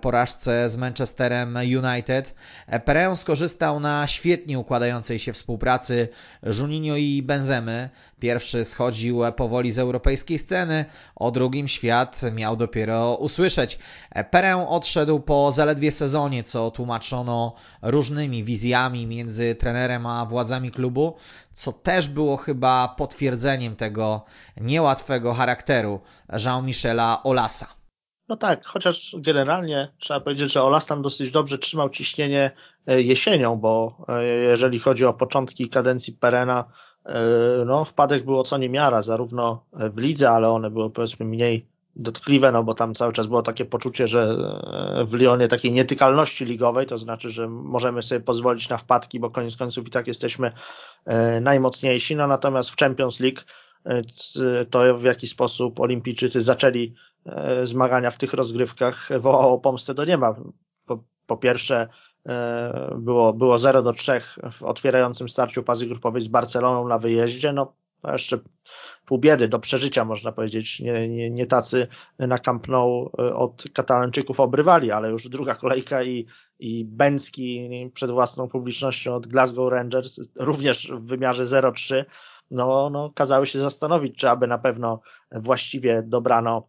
porażce 0.00 0.68
z 0.68 0.76
Manchesterem 0.76 1.56
United. 1.56 2.34
Perrin 2.84 3.16
skorzystał 3.16 3.80
na 3.80 4.06
świetnie 4.06 4.58
układającej 4.58 5.18
się 5.18 5.32
współpracy 5.32 6.08
Juninho 6.60 6.96
i 6.96 7.22
Benzemy. 7.22 7.90
Pierwszy 8.22 8.64
schodził 8.64 9.20
powoli 9.36 9.72
z 9.72 9.78
europejskiej 9.78 10.38
sceny, 10.38 10.84
o 11.16 11.30
drugim 11.30 11.68
świat 11.68 12.20
miał 12.32 12.56
dopiero 12.56 13.16
usłyszeć. 13.16 13.78
Perrin 14.30 14.64
odszedł 14.68 15.20
po 15.20 15.52
zaledwie 15.52 15.92
sezonie, 15.92 16.44
co 16.44 16.70
tłumaczono 16.70 17.54
różnymi 17.82 18.44
wizjami 18.44 19.06
między 19.06 19.54
trenerem 19.54 20.06
a 20.06 20.26
władzami 20.26 20.70
klubu, 20.70 21.16
co 21.54 21.72
też 21.72 22.08
było 22.08 22.36
chyba 22.36 22.94
potwierdzeniem 22.98 23.76
tego 23.76 24.24
niełatwego 24.56 25.34
charakteru 25.34 26.00
Jean-Michela 26.44 27.22
Olasa. 27.22 27.66
No 28.28 28.36
tak, 28.36 28.66
chociaż 28.66 29.16
generalnie 29.18 29.92
trzeba 29.98 30.20
powiedzieć, 30.20 30.52
że 30.52 30.62
Olas 30.62 30.86
tam 30.86 31.02
dosyć 31.02 31.30
dobrze 31.30 31.58
trzymał 31.58 31.90
ciśnienie 31.90 32.50
e, 32.86 33.02
jesienią, 33.02 33.56
bo 33.56 34.04
e, 34.08 34.24
jeżeli 34.24 34.78
chodzi 34.78 35.04
o 35.04 35.14
początki 35.14 35.68
kadencji 35.68 36.12
Perena, 36.12 36.64
no 37.66 37.84
wpadek 37.84 38.24
było 38.24 38.42
co 38.42 38.58
niemiara, 38.58 39.02
zarówno 39.02 39.64
w 39.72 39.98
lidze, 39.98 40.30
ale 40.30 40.50
one 40.50 40.70
były 40.70 40.90
powiedzmy 40.90 41.26
mniej 41.26 41.66
dotkliwe, 41.96 42.52
no 42.52 42.64
bo 42.64 42.74
tam 42.74 42.94
cały 42.94 43.12
czas 43.12 43.26
było 43.26 43.42
takie 43.42 43.64
poczucie, 43.64 44.06
że 44.06 44.22
e, 44.22 45.04
w 45.04 45.14
Lyonie 45.14 45.48
takiej 45.48 45.72
nietykalności 45.72 46.44
ligowej, 46.44 46.86
to 46.86 46.98
znaczy, 46.98 47.30
że 47.30 47.48
możemy 47.48 48.02
sobie 48.02 48.20
pozwolić 48.20 48.68
na 48.68 48.76
wpadki, 48.76 49.20
bo 49.20 49.30
koniec 49.30 49.56
końców 49.56 49.86
i 49.86 49.90
tak 49.90 50.06
jesteśmy 50.06 50.52
e, 51.04 51.40
najmocniejsi, 51.40 52.16
no 52.16 52.26
natomiast 52.26 52.70
w 52.70 52.76
Champions 52.76 53.20
League 53.20 53.40
e, 53.84 54.02
to 54.64 54.98
w 54.98 55.04
jaki 55.04 55.26
sposób 55.26 55.80
olimpijczycy 55.80 56.42
zaczęli 56.42 56.94
zmagania 57.62 58.10
w 58.10 58.18
tych 58.18 58.32
rozgrywkach 58.32 59.08
wołało 59.20 59.58
pomstę 59.58 59.94
do 59.94 60.04
nieba. 60.04 60.36
Po, 60.86 61.04
po 61.26 61.36
pierwsze 61.36 61.88
było, 62.96 63.32
było 63.32 63.58
0 63.58 63.82
do 63.82 63.92
3 63.92 64.20
w 64.50 64.62
otwierającym 64.62 65.28
starciu 65.28 65.62
fazy 65.62 65.86
grupowej 65.86 66.22
z 66.22 66.28
Barceloną 66.28 66.88
na 66.88 66.98
wyjeździe, 66.98 67.52
no 67.52 67.74
jeszcze 68.04 68.38
pół 69.06 69.18
biedy 69.18 69.48
do 69.48 69.58
przeżycia, 69.58 70.04
można 70.04 70.32
powiedzieć. 70.32 70.80
Nie, 70.80 71.08
nie, 71.08 71.30
nie 71.30 71.46
tacy 71.46 71.88
na 72.18 72.38
Camp 72.38 72.68
Nou 72.68 73.10
e, 73.18 73.34
od 73.34 73.64
Katalończyków 73.74 74.40
obrywali, 74.40 74.90
ale 74.90 75.10
już 75.10 75.28
druga 75.28 75.54
kolejka 75.54 76.02
i, 76.02 76.26
i 76.58 76.84
Bęcki 76.84 77.70
przed 77.94 78.10
własną 78.10 78.48
publicznością 78.48 79.14
od 79.14 79.26
Glasgow 79.26 79.72
Rangers, 79.72 80.20
również 80.36 80.92
w 80.92 81.06
wymiarze 81.06 81.44
0-3, 81.44 82.04
no, 82.50 82.90
no, 82.90 83.10
kazały 83.14 83.46
się 83.46 83.58
zastanowić, 83.58 84.16
czy 84.16 84.30
aby 84.30 84.46
na 84.46 84.58
pewno 84.58 85.00
właściwie 85.32 86.02
dobrano 86.02 86.68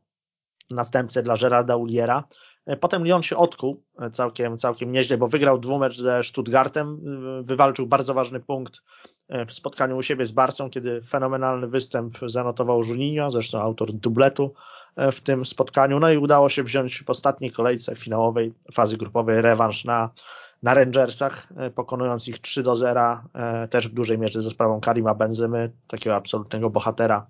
następcę 0.70 1.24
dla 1.24 1.38
Gerarda 1.38 1.76
Uliera. 1.76 2.24
E, 2.66 2.78
potem 2.78 3.04
Lyon 3.04 3.24
się 3.24 3.38
odkuł 3.38 3.84
e, 4.00 4.12
całkiem, 4.12 4.58
całkiem 4.58 4.92
nieźle, 4.92 5.18
bo 5.18 5.28
wygrał 5.28 5.60
dwumecz 5.60 5.98
ze 5.98 6.24
Stuttgartem, 6.24 7.00
wywalczył 7.44 7.88
bardzo 7.88 8.14
ważny 8.14 8.40
punkt 8.40 8.82
E, 9.30 9.46
w 9.46 9.54
spotkaniu 9.54 9.98
u 9.98 10.02
siebie 10.02 10.26
z 10.26 10.32
Barcą, 10.32 10.70
kiedy 10.70 11.02
fenomenalny 11.02 11.68
występ 11.68 12.18
zanotował 12.28 12.82
Juninho, 12.84 13.32
zresztą 13.32 13.62
autor 13.62 13.94
dubletu 13.94 14.54
e, 14.96 15.12
w 15.12 15.22
tym 15.22 15.46
spotkaniu. 15.46 16.00
No 16.00 16.12
i 16.12 16.18
udało 16.18 16.50
się 16.50 16.64
wziąć 16.64 17.04
w 17.04 17.10
ostatniej 17.10 17.52
kolejce 17.52 17.96
finałowej 17.96 18.54
fazy 18.74 18.98
grupowej 18.98 19.42
rewanż 19.42 19.86
na, 19.86 20.10
na 20.64 20.74
Rangersach, 20.74 21.48
e, 21.58 21.70
pokonując 21.70 22.28
ich 22.28 22.40
3 22.40 22.64
do 22.64 22.76
0, 22.76 23.18
też 23.70 23.88
w 23.88 23.94
dużej 23.94 24.20
mierze 24.20 24.42
ze 24.42 24.50
sprawą 24.50 24.82
Karima 24.82 25.16
Benzymy, 25.16 25.72
takiego 25.88 26.16
absolutnego 26.16 26.70
bohatera 26.70 27.28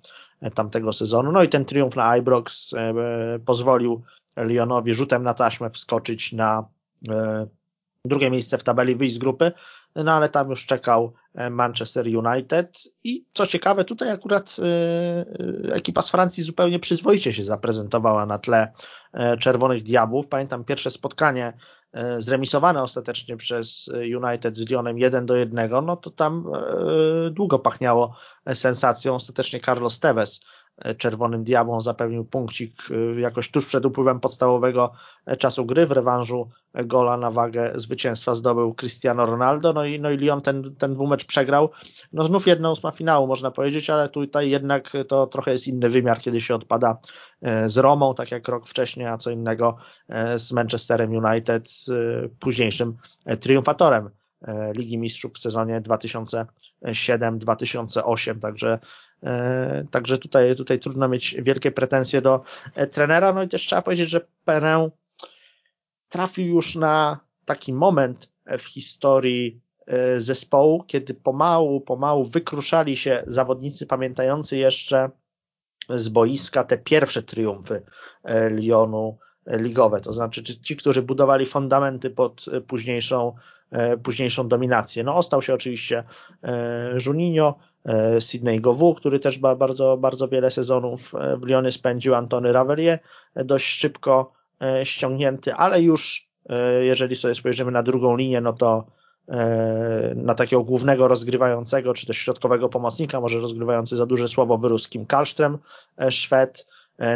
tamtego 0.54 0.94
sezonu. 0.94 1.32
No 1.32 1.44
i 1.44 1.50
ten 1.50 1.66
triumf 1.66 1.96
na 1.96 2.18
Ibrox 2.18 2.72
pozwolił 3.46 4.04
Lyonowi 4.36 4.96
rzutem 4.96 5.24
na 5.24 5.34
taśmę 5.34 5.70
wskoczyć 5.70 6.34
na 6.34 6.66
drugie 8.06 8.32
miejsce 8.32 8.58
w 8.58 8.64
tabeli, 8.64 8.96
wyjść 8.96 9.16
z 9.16 9.18
grupy 9.18 9.52
no 9.96 10.12
ale 10.12 10.30
tam 10.30 10.50
już 10.50 10.66
czekał 10.66 11.14
e, 11.36 11.50
Manchester 11.50 12.06
United 12.08 12.78
i 13.04 13.26
co 13.34 13.48
ciekawe, 13.48 13.86
tutaj 13.86 14.10
akurat 14.10 14.56
e, 14.60 14.64
e, 15.70 15.76
ekipa 15.76 16.02
z 16.02 16.10
Francji 16.10 16.44
zupełnie 16.44 16.80
przyzwoicie 16.80 17.34
się 17.34 17.44
zaprezentowała 17.44 18.26
na 18.26 18.40
tle 18.40 18.74
Czerwonych 19.40 19.84
Diabłów. 19.84 20.28
Pamiętam 20.28 20.64
pierwsze 20.64 20.92
spotkanie 20.92 21.54
zremisowane 22.18 22.84
ostatecznie 22.84 23.38
przez 23.38 23.90
United 24.24 24.58
z 24.58 24.70
Lyonem 24.70 24.98
1 24.98 25.26
do 25.26 25.36
1, 25.36 25.86
no 25.86 25.98
to 25.98 26.12
tam 26.12 26.52
długo 27.32 27.60
pachniało 27.60 28.16
sensacją. 28.54 29.16
Ostatecznie 29.16 29.60
Carlos 29.60 30.00
Tevez 30.00 30.40
Czerwonym 30.98 31.44
Diabłom 31.44 31.82
zapewnił 31.82 32.26
punkcik 32.26 32.74
jakoś 33.18 33.52
tuż 33.52 33.66
przed 33.66 33.86
upływem 33.86 34.20
podstawowego 34.20 34.92
czasu 35.40 35.66
gry. 35.66 35.86
W 35.86 35.92
rewanżu 35.92 36.50
gola 36.74 37.18
na 37.18 37.32
wagę 37.32 37.72
zwycięstwa 37.76 38.36
zdobył 38.36 38.74
Cristiano 38.74 39.26
Ronaldo, 39.26 39.74
no 39.74 39.86
i, 39.86 40.00
no 40.00 40.12
i 40.12 40.18
Lyon 40.18 40.42
ten, 40.42 40.76
ten 40.76 40.94
dwumecz 40.94 41.26
przegrał. 41.26 41.70
No 42.14 42.24
znów 42.24 42.48
jedna 42.48 42.72
ósma 42.72 42.92
finału 42.92 43.28
można 43.28 43.52
powiedzieć, 43.52 43.90
ale 43.90 44.10
tutaj 44.10 44.50
jednak 44.50 44.92
to 45.08 45.28
trochę 45.28 45.52
jest 45.52 45.68
inny 45.68 45.90
wymiar, 45.90 46.20
kiedy 46.20 46.42
się 46.42 46.56
odpada 46.56 46.98
z 47.66 47.78
Romą, 47.78 48.16
tak 48.16 48.32
jak 48.32 48.48
rok 48.48 48.68
wcześniej, 48.68 49.08
a 49.08 49.18
co 49.18 49.32
innego 49.32 49.78
z 50.36 50.52
Manchesterem 50.52 51.12
United, 51.12 51.70
późniejszym 52.40 52.98
triumfatorem 53.40 54.10
E, 54.48 54.74
Ligi 54.74 54.98
Mistrzów 54.98 55.34
w 55.34 55.40
sezonie 55.40 55.82
2007-2008, 55.82 58.40
także 58.40 58.74
e, 58.74 58.80
Także 59.92 60.18
tutaj, 60.18 60.56
tutaj 60.56 60.80
trudno 60.80 61.08
mieć 61.08 61.36
wielkie 61.40 61.72
pretensje 61.72 62.22
do 62.22 62.44
e, 62.76 62.88
trenera. 62.88 63.34
No 63.34 63.44
i 63.44 63.50
też 63.50 63.62
trzeba 63.62 63.82
powiedzieć, 63.82 64.10
że 64.10 64.22
Perę 64.46 64.90
trafił 66.10 66.48
już 66.48 66.76
na 66.76 67.20
taki 67.46 67.74
moment 67.74 68.30
w 68.60 68.64
historii 68.64 69.62
zespołu, 70.18 70.84
kiedy 70.84 71.14
pomału, 71.14 71.82
pomału 71.82 72.26
wykruszali 72.26 72.98
się 72.98 73.24
zawodnicy 73.28 73.86
pamiętający 73.86 74.58
jeszcze 74.58 75.10
z 75.90 76.10
boiska 76.10 76.64
te 76.64 76.78
pierwsze 76.78 77.24
triumfy 77.24 77.84
Lyonu 78.52 79.18
ligowe, 79.48 80.02
to 80.02 80.14
znaczy 80.14 80.44
ci, 80.44 80.76
którzy 80.76 81.02
budowali 81.02 81.46
fundamenty 81.46 82.10
pod 82.10 82.46
późniejszą 82.68 83.34
E, 83.63 83.63
późniejszą 84.04 84.48
dominację. 84.48 85.04
No 85.04 85.16
ostał 85.16 85.42
się 85.42 85.54
oczywiście 85.54 86.04
e, 86.44 86.98
Juninho, 87.06 87.56
e, 87.86 88.22
Sydney 88.22 88.62
Gowu, 88.62 88.96
który 88.96 89.20
też 89.20 89.40
bardzo, 89.40 89.98
bardzo 89.98 90.28
wiele 90.28 90.52
sezonów 90.52 91.14
w 91.38 91.46
Lyonie 91.46 91.72
spędził, 91.72 92.16
Antony 92.16 92.54
Ravelier, 92.54 93.00
dość 93.36 93.66
szybko 93.66 94.34
ściągnięty, 94.84 95.54
ale 95.54 95.82
już 95.82 96.28
jeżeli 96.82 97.16
sobie 97.16 97.36
spojrzymy 97.36 97.72
na 97.72 97.84
drugą 97.84 98.18
linię, 98.18 98.42
no 98.42 98.54
to 98.54 98.86
na 100.16 100.36
takiego 100.36 100.64
głównego 100.64 101.08
rozgrywającego, 101.08 101.94
czy 101.94 102.08
też 102.08 102.18
środkowego 102.18 102.70
pomocnika, 102.70 103.22
może 103.22 103.40
rozgrywający 103.40 103.96
za 103.96 104.06
duże 104.06 104.28
słowo 104.28 104.58
wyrósł 104.58 104.90
Kim 104.90 105.06
Karlström, 105.06 105.58
Szwed, 106.10 106.66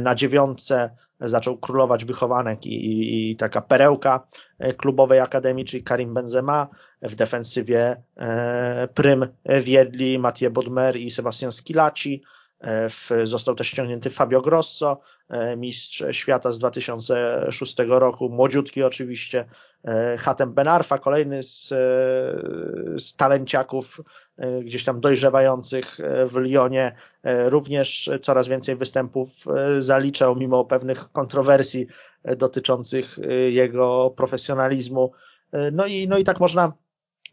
na 0.01 0.15
dziewiątce 0.15 0.89
zaczął 1.19 1.57
królować 1.57 2.05
wychowanek 2.05 2.65
i, 2.65 2.85
i, 2.85 3.31
i, 3.31 3.35
taka 3.35 3.61
perełka 3.61 4.27
e, 4.59 4.73
klubowej 4.73 5.19
akademii, 5.19 5.65
czyli 5.65 5.83
Karim 5.83 6.13
Benzema, 6.13 6.67
w 7.01 7.15
defensywie 7.15 8.01
e, 8.17 8.87
Prym 8.93 9.27
Wiedli, 9.45 10.19
Mathieu 10.19 10.51
Bodmer 10.51 10.95
i 10.95 11.11
Sebastian 11.11 11.51
Skilacci, 11.51 12.23
e, 12.59 12.89
w, 12.89 13.09
został 13.23 13.55
też 13.55 13.67
ściągnięty 13.67 14.09
Fabio 14.09 14.41
Grosso, 14.41 15.01
E, 15.29 15.57
mistrz 15.57 16.03
świata 16.11 16.51
z 16.51 16.59
2006 16.59 17.75
roku, 17.87 18.29
młodziutki 18.29 18.83
oczywiście, 18.83 19.45
e, 19.83 20.17
Hatem 20.17 20.53
Benarfa, 20.53 20.97
kolejny 20.97 21.43
z, 21.43 21.71
e, 21.71 21.75
z 22.99 23.15
talenciaków 23.15 24.01
gdzieś 24.63 24.83
tam 24.83 25.01
dojrzewających 25.01 25.97
w 26.29 26.35
Lyonie, 26.35 26.91
również 27.23 28.09
coraz 28.21 28.47
więcej 28.47 28.75
występów 28.75 29.29
zaliczał 29.79 30.35
mimo 30.35 30.65
pewnych 30.65 31.11
kontrowersji 31.11 31.87
dotyczących 32.37 33.17
jego 33.49 34.13
profesjonalizmu. 34.17 35.11
No 35.71 35.85
i, 35.85 36.07
no 36.07 36.17
i 36.17 36.23
tak 36.23 36.39
można 36.39 36.73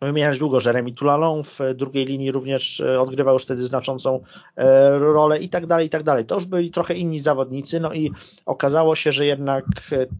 wymieniać 0.01 0.39
długo. 0.39 0.59
Jeremy 0.67 0.93
Tulalon 0.93 1.43
w 1.43 1.59
drugiej 1.75 2.07
linii 2.07 2.33
również 2.33 2.81
e, 2.81 3.01
odgrywał 3.01 3.35
już 3.35 3.43
wtedy 3.43 3.65
znaczącą 3.65 4.21
e, 4.57 4.99
rolę 4.99 5.39
i 5.39 5.49
tak 5.49 5.67
dalej, 5.67 5.87
i 5.87 5.91
tak 5.91 6.03
dalej. 6.03 6.25
To 6.25 6.35
już 6.35 6.47
byli 6.47 6.71
trochę 6.71 6.95
inni 6.95 7.21
zawodnicy, 7.21 7.81
no 7.81 7.93
i 7.93 8.11
okazało 8.47 8.95
się, 8.95 9.13
że 9.13 9.27
jednak 9.27 9.65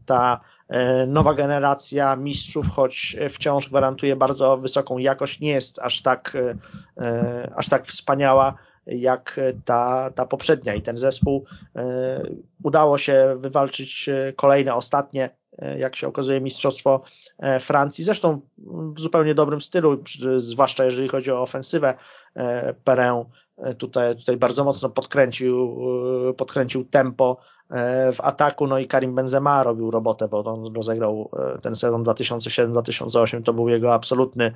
ta 0.07 0.41
e, 0.41 0.54
nowa 1.07 1.35
generacja 1.35 2.17
mistrzów, 2.17 2.67
choć 2.69 3.17
wciąż 3.31 3.69
gwarantuje 3.69 4.17
bardzo 4.17 4.57
wysoką 4.57 4.99
jakość, 4.99 5.41
nie 5.41 5.51
jest 5.51 5.79
aż 5.79 6.03
tak, 6.03 6.37
aż 7.57 7.69
tak 7.69 7.87
wspaniała 7.87 8.55
jak 8.87 9.41
ta, 9.65 10.11
ta 10.11 10.27
poprzednia 10.27 10.75
i 10.75 10.83
ten 10.83 10.97
zespół 10.97 11.45
udało 12.63 12.99
się 12.99 13.37
wywalczyć 13.39 14.11
kolejne, 14.37 14.75
ostatnie 14.75 15.31
E, 15.59 15.79
jak 15.79 15.97
się 15.97 16.09
okazuje, 16.09 16.41
Mistrzostwo 16.41 17.03
e, 17.39 17.61
Francji. 17.61 18.05
Zresztą 18.05 18.41
w 18.97 19.01
zupełnie 19.01 19.35
dobrym 19.35 19.61
stylu, 19.61 20.03
zwłaszcza 20.37 20.85
jeżeli 20.85 21.09
chodzi 21.09 21.31
o 21.31 21.43
ofensywę. 21.43 21.95
E, 22.35 22.75
Perę 22.75 23.25
tutaj, 23.79 24.17
tutaj 24.17 24.37
bardzo 24.37 24.65
mocno 24.65 24.91
podkręcił, 24.91 25.79
podkręcił 26.37 26.85
tempo 26.85 27.39
w 28.13 28.17
ataku, 28.23 28.67
no 28.67 28.79
i 28.79 28.87
Karim 28.87 29.15
Benzema 29.15 29.63
robił 29.63 29.91
robotę, 29.91 30.29
bo 30.29 30.45
on 30.45 30.75
rozegrał 30.75 31.31
ten 31.63 31.77
sezon 31.77 32.05
2007-2008, 32.05 33.43
to 33.43 33.53
był 33.53 33.69
jego 33.69 33.95
absolutny, 33.95 34.55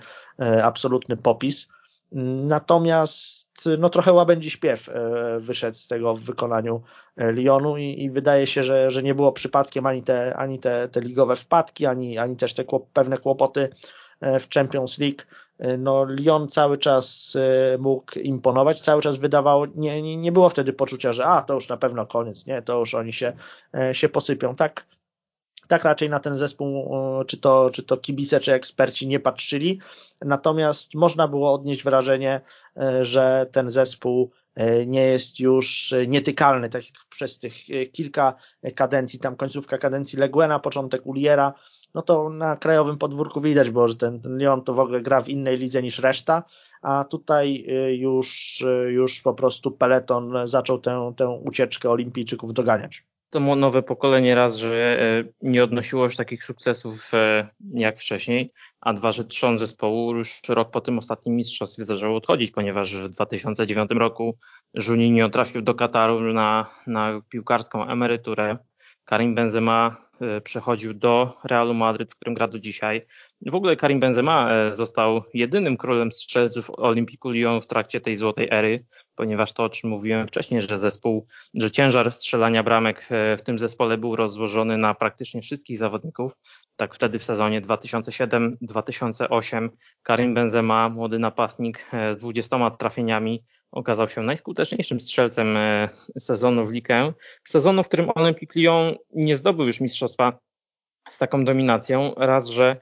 absolutny 0.63 1.17
popis. 1.17 1.69
Natomiast 2.13 3.69
no 3.79 3.91
trochę 3.91 4.13
łabędzi 4.13 4.51
śpiew 4.51 4.89
e, 4.89 5.41
wyszedł 5.41 5.77
z 5.77 5.89
tego 5.89 6.15
w 6.15 6.21
wykonaniu 6.21 6.83
e, 7.17 7.33
Lyonu 7.33 7.77
i, 7.77 8.03
i, 8.03 8.11
wydaje 8.11 8.47
się, 8.47 8.65
że, 8.65 8.91
że 8.91 9.03
nie 9.03 9.15
było 9.15 9.33
przypadkiem 9.33 9.87
ani 9.87 10.03
te, 10.03 10.37
ani 10.37 10.59
te, 10.59 10.89
te 10.89 11.01
ligowe 11.01 11.37
wpadki, 11.37 11.87
ani, 11.87 12.19
ani 12.19 12.37
też 12.37 12.55
te 12.55 12.65
kłop, 12.65 12.91
pewne 12.93 13.19
kłopoty 13.19 13.71
e, 14.21 14.41
w 14.41 14.49
Champions 14.49 14.99
League. 14.99 15.23
No, 15.79 16.05
Lyon 16.05 16.49
cały 16.49 16.79
czas 16.79 17.37
mógł 17.79 18.19
imponować, 18.19 18.81
cały 18.81 19.03
czas 19.03 19.17
wydawało, 19.17 19.67
nie, 19.75 20.03
nie, 20.03 20.17
nie 20.17 20.33
było 20.33 20.49
wtedy 20.49 20.73
poczucia, 20.73 21.13
że 21.13 21.27
a, 21.27 21.43
to 21.43 21.55
już 21.55 21.69
na 21.69 21.77
pewno 21.77 22.07
koniec, 22.07 22.47
nie, 22.47 22.63
to 22.63 22.79
już 22.79 22.95
oni 22.95 23.13
się, 23.13 23.33
się 23.93 24.09
posypią. 24.09 24.57
Tak, 24.57 24.87
tak 25.69 25.85
raczej 25.85 26.11
na 26.11 26.21
ten 26.21 26.35
zespół, 26.35 26.91
czy 27.27 27.37
to, 27.37 27.71
czy 27.71 27.83
to 27.83 27.97
kibice, 27.97 28.41
czy 28.41 28.53
eksperci 28.53 29.09
nie 29.09 29.21
patrzyli. 29.21 29.81
Natomiast 30.23 30.95
można 30.95 31.29
było 31.29 31.53
odnieść 31.53 31.85
wrażenie, 31.85 32.41
e, 32.77 33.05
że 33.05 33.47
ten 33.53 33.71
zespół 33.71 34.31
e, 34.55 34.87
nie 34.87 35.03
jest 35.03 35.41
już 35.41 35.95
nietykalny, 36.07 36.69
tak 36.69 36.85
jak 36.85 36.95
przez 37.09 37.39
tych 37.39 37.55
e, 37.71 37.87
kilka 37.87 38.35
kadencji, 38.75 39.19
tam 39.19 39.37
końcówka 39.37 39.79
kadencji 39.79 40.19
Leguena, 40.19 40.59
początek 40.59 41.07
Uliera, 41.07 41.55
no 41.95 42.03
to 42.03 42.29
na 42.29 42.57
krajowym 42.57 42.99
podwórku 42.99 43.41
widać 43.41 43.71
było, 43.71 43.89
że 43.89 43.97
ten, 43.97 44.21
ten 44.21 44.39
Lyon 44.39 44.63
to 44.63 44.75
w 44.75 44.81
ogóle 44.81 45.01
gra 45.01 45.21
w 45.21 45.29
innej 45.29 45.59
lidze 45.59 45.83
niż 45.83 45.99
reszta, 45.99 46.43
a 46.83 47.05
tutaj 47.05 47.67
już, 47.99 48.65
już 48.89 49.23
po 49.23 49.35
prostu 49.35 49.71
peleton 49.71 50.35
zaczął 50.45 50.79
tę, 50.79 51.13
tę 51.17 51.29
ucieczkę 51.29 51.91
olimpijczyków 51.91 52.53
doganiać 52.53 53.05
to 53.31 53.41
nowe 53.41 53.83
pokolenie 53.83 54.35
raz, 54.35 54.57
że 54.57 55.01
e, 55.01 55.25
nie 55.43 55.65
odnosiło 55.65 56.05
już 56.05 56.17
takich 56.17 56.45
sukcesów 56.45 57.15
e, 57.15 57.49
jak 57.75 57.99
wcześniej, 57.99 58.51
a 58.81 58.93
dwa, 58.93 59.13
że 59.13 59.25
trzon 59.25 59.59
zespołu 59.59 60.17
już 60.17 60.41
rok 60.49 60.71
po 60.71 60.81
tym 60.81 60.99
ostatnim 60.99 61.37
mistrzostwie 61.37 61.85
zaczął 61.85 62.17
odchodzić, 62.17 62.51
ponieważ 62.51 62.97
w 62.97 63.09
2009 63.09 63.91
roku 63.91 64.39
Juninho 64.89 65.29
trafił 65.29 65.63
do 65.63 65.75
Kataru 65.75 66.33
na, 66.33 66.71
na 66.87 67.21
piłkarską 67.29 67.87
emeryturę. 67.87 68.59
Karim 69.05 69.35
Benzema 69.35 70.08
przechodził 70.45 70.95
do 70.95 71.37
Realu 71.45 71.75
Madryt, 71.75 72.13
w 72.13 72.17
którym 72.17 72.35
gra 72.35 72.49
do 72.49 72.59
dzisiaj. 72.59 73.07
W 73.47 73.55
ogóle 73.55 73.77
Karim 73.77 74.01
Benzema 74.01 74.51
został 74.73 75.23
jedynym 75.35 75.77
królem 75.77 76.13
strzelców 76.13 76.71
Olimpiku 76.71 77.31
Lyon 77.31 77.61
w 77.61 77.67
trakcie 77.67 78.01
tej 78.01 78.17
złotej 78.17 78.49
ery 78.51 78.85
ponieważ 79.19 79.53
to, 79.53 79.65
o 79.65 79.69
czym 79.69 79.91
mówiłem 79.91 80.29
wcześniej, 80.29 80.63
że 80.63 80.79
zespół, 80.79 81.27
że 81.55 81.71
ciężar 81.71 82.13
strzelania 82.13 82.63
bramek 82.63 83.09
e, 83.11 83.37
w 83.37 83.43
tym 83.43 83.59
zespole 83.59 83.99
był 83.99 84.17
rozłożony 84.17 84.79
na 84.79 84.95
praktycznie 84.95 85.43
wszystkich 85.43 85.79
zawodników. 85.79 86.33
Tak 86.77 86.95
wtedy 86.95 87.19
w 87.19 87.25
sezonie 87.25 87.61
2007-2008 87.61 89.69
Karim 90.03 90.35
Benzema, 90.35 90.89
młody 90.89 91.19
napastnik 91.19 91.87
e, 91.93 92.15
z 92.15 92.17
20 92.17 92.71
trafieniami, 92.71 93.45
okazał 93.73 94.09
się 94.09 94.23
najskuteczniejszym 94.23 95.01
strzelcem 95.01 95.57
e, 95.57 95.89
sezonu 96.19 96.67
w 96.67 96.73
ligę. 96.73 97.13
Sezonu, 97.45 97.83
w 97.83 97.89
którym 97.89 98.11
Olympique 98.15 98.61
Lyon 98.61 98.95
nie 99.15 99.37
zdobył 99.37 99.67
już 99.67 99.81
mistrzostwa 99.81 100.39
z 101.11 101.19
taką 101.19 101.45
dominacją. 101.45 102.15
Raz, 102.17 102.49
że 102.49 102.81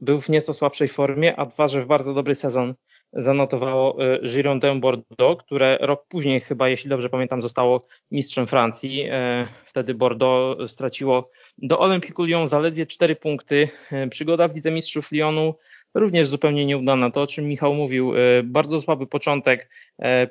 był 0.00 0.20
w 0.20 0.28
nieco 0.28 0.54
słabszej 0.54 0.88
formie, 0.88 1.36
a 1.36 1.46
dwa, 1.46 1.68
że 1.68 1.82
w 1.82 1.86
bardzo 1.86 2.14
dobry 2.14 2.34
sezon 2.34 2.74
zanotowało 3.12 4.14
y, 4.14 4.20
Girondin 4.22 4.80
Bordeaux, 4.80 5.42
które 5.44 5.78
rok 5.80 6.06
później 6.08 6.40
chyba, 6.40 6.68
jeśli 6.68 6.90
dobrze 6.90 7.08
pamiętam, 7.08 7.42
zostało 7.42 7.86
mistrzem 8.10 8.46
Francji. 8.46 9.02
E, 9.10 9.46
wtedy 9.64 9.94
Bordeaux 9.94 10.70
straciło 10.70 11.30
do 11.58 11.78
Olympique 11.78 12.26
Lyon 12.26 12.46
zaledwie 12.46 12.86
4 12.86 13.16
punkty. 13.16 13.68
E, 13.92 14.08
przygoda 14.08 14.48
w 14.48 14.54
Lidze 14.54 14.70
Mistrzów 14.70 15.12
Lyonu 15.12 15.54
również 15.94 16.28
zupełnie 16.28 16.66
nieudana. 16.66 17.10
To, 17.10 17.22
o 17.22 17.26
czym 17.26 17.48
Michał 17.48 17.74
mówił, 17.74 18.14
e, 18.16 18.42
bardzo 18.42 18.80
słaby 18.80 19.06
początek, 19.06 19.70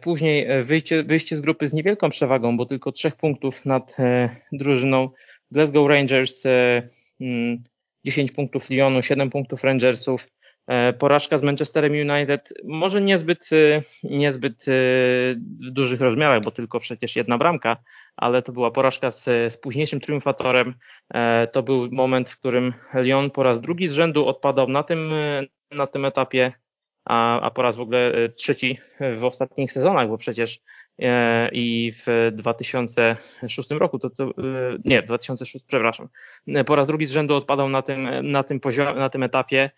później 0.02 0.64
wyjście, 0.64 1.04
wyjście 1.04 1.36
z 1.36 1.42
grupy 1.42 1.68
z 1.68 1.74
niewielką 1.74 2.10
przewagą, 2.10 2.58
bo 2.58 2.66
tylko 2.66 2.92
3 2.92 3.12
punktów 3.12 3.66
nad 3.66 3.98
drużyną 4.52 5.10
Glasgow 5.52 5.90
Rangers, 5.90 6.44
10 8.06 8.30
mm, 8.30 8.36
punktów 8.36 8.70
Lyonu, 8.70 9.02
7 9.02 9.30
punktów 9.30 9.64
Rangersów, 9.64 10.28
Porażka 11.00 11.38
z 11.38 11.44
Manchesterem 11.44 11.92
United, 11.92 12.54
może 12.64 13.02
niezbyt, 13.02 13.50
niezbyt 14.04 14.66
w 14.68 15.72
dużych 15.72 16.02
rozmiarach, 16.02 16.44
bo 16.44 16.52
tylko 16.52 16.80
przecież 16.80 17.16
jedna 17.16 17.38
bramka, 17.38 17.78
ale 18.18 18.42
to 18.42 18.52
była 18.52 18.72
porażka 18.72 19.12
z, 19.12 19.24
z 19.24 19.58
późniejszym 19.58 20.00
triumfatorem. 20.00 20.76
To 21.52 21.64
był 21.64 21.92
moment, 21.92 22.30
w 22.30 22.40
którym 22.40 22.74
Lyon 22.94 23.32
po 23.32 23.44
raz 23.44 23.62
drugi 23.62 23.88
z 23.88 23.94
rzędu 23.94 24.28
odpadał 24.28 24.68
na 24.68 24.84
tym, 24.84 25.12
na 25.72 25.88
tym 25.88 26.06
etapie 26.06 26.54
a, 27.08 27.42
a 27.42 27.52
po 27.52 27.62
raz 27.62 27.78
w 27.78 27.82
ogóle 27.82 28.12
e, 28.14 28.30
trzeci 28.30 28.80
w 29.16 29.26
ostatnich 29.26 29.72
sezonach, 29.72 30.08
bo 30.08 30.18
przecież 30.18 30.60
e, 30.60 30.62
i 31.52 31.92
w 31.92 32.32
2006 32.32 33.72
roku, 33.72 34.00
to, 34.00 34.10
to 34.10 34.24
e, 34.24 34.32
nie, 34.86 35.02
2006, 35.02 35.66
przepraszam, 35.68 36.08
po 36.66 36.76
raz 36.76 36.88
drugi 36.88 37.06
z 37.06 37.12
rzędu 37.12 37.36
odpadał 37.36 37.70
na 37.70 37.82
tym, 37.82 38.32
na 38.32 38.44
tym 38.44 38.60
poziomie, 38.60 38.94
na 38.94 39.10
tym 39.10 39.24
etapie, 39.24 39.70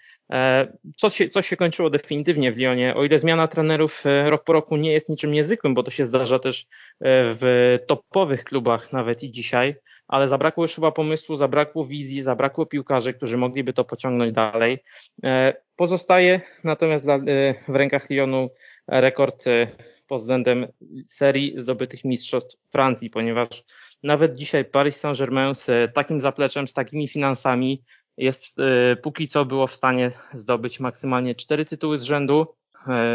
co 0.98 1.10
się, 1.10 1.30
co 1.30 1.42
się 1.42 1.58
kończyło 1.58 1.90
definitywnie 1.90 2.52
w 2.52 2.58
Lyonie. 2.58 2.96
O 2.96 3.04
ile 3.04 3.20
zmiana 3.20 3.48
trenerów 3.48 4.04
rok 4.26 4.44
po 4.44 4.54
roku 4.54 4.78
nie 4.78 4.92
jest 4.92 5.10
niczym 5.10 5.32
niezwykłym, 5.32 5.74
bo 5.74 5.84
to 5.84 5.92
się 5.92 6.06
zdarza 6.06 6.40
też 6.40 6.68
w 7.02 7.78
topowych 7.88 8.44
klubach 8.44 8.94
nawet 8.94 9.24
i 9.24 9.32
dzisiaj, 9.32 9.76
ale 10.10 10.28
zabrakło 10.28 10.64
już 10.64 10.76
chyba 10.76 10.92
pomysłu, 10.92 11.36
zabrakło 11.36 11.86
wizji, 11.86 12.22
zabrakło 12.22 12.66
piłkarzy, 12.66 13.14
którzy 13.14 13.38
mogliby 13.38 13.74
to 13.74 13.84
pociągnąć 13.84 14.34
dalej. 14.34 14.84
E, 15.24 15.54
pozostaje 15.76 16.42
natomiast 16.64 17.04
dla, 17.04 17.16
e, 17.16 17.20
w 17.68 17.76
rękach 17.76 18.10
Lyonu 18.10 18.50
rekord 18.92 19.48
e, 19.48 19.68
pod 20.08 20.20
względem 20.20 20.68
serii 21.08 21.54
zdobytych 21.58 22.06
mistrzostw 22.06 22.58
Francji, 22.72 23.10
ponieważ 23.10 23.64
nawet 24.04 24.36
dzisiaj 24.36 24.66
Paris 24.66 24.98
Saint-Germain 24.98 25.56
z 25.56 25.94
takim 25.94 26.22
zapleczem, 26.22 26.68
z 26.68 26.74
takimi 26.74 27.08
finansami 27.08 27.84
jest 28.18 28.58
póki 29.02 29.28
co 29.28 29.46
było 29.46 29.68
w 29.68 29.74
stanie 29.74 30.12
zdobyć 30.34 30.80
maksymalnie 30.80 31.36
cztery 31.36 31.66
tytuły 31.66 31.98
z 31.98 32.04
rzędu. 32.04 32.48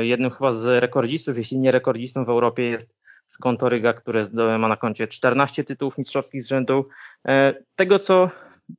Jednym 0.01 0.31
chyba 0.31 0.53
z 0.53 0.83
rekordzistów, 0.83 1.39
jeśli 1.39 1.59
nie 1.59 1.71
rekordzistą 1.71 2.25
w 2.25 2.29
Europie 2.29 2.63
jest 2.63 2.97
z 3.27 3.39
Kontoryga, 3.39 3.93
które 3.93 4.25
ma 4.59 4.69
na 4.69 4.77
koncie 4.77 5.09
14 5.09 5.65
tytułów 5.65 5.99
mistrzowskich 5.99 6.43
z 6.43 6.49
rzędu. 6.49 6.85
E, 7.29 7.55
tego, 7.77 7.99
co 7.99 8.31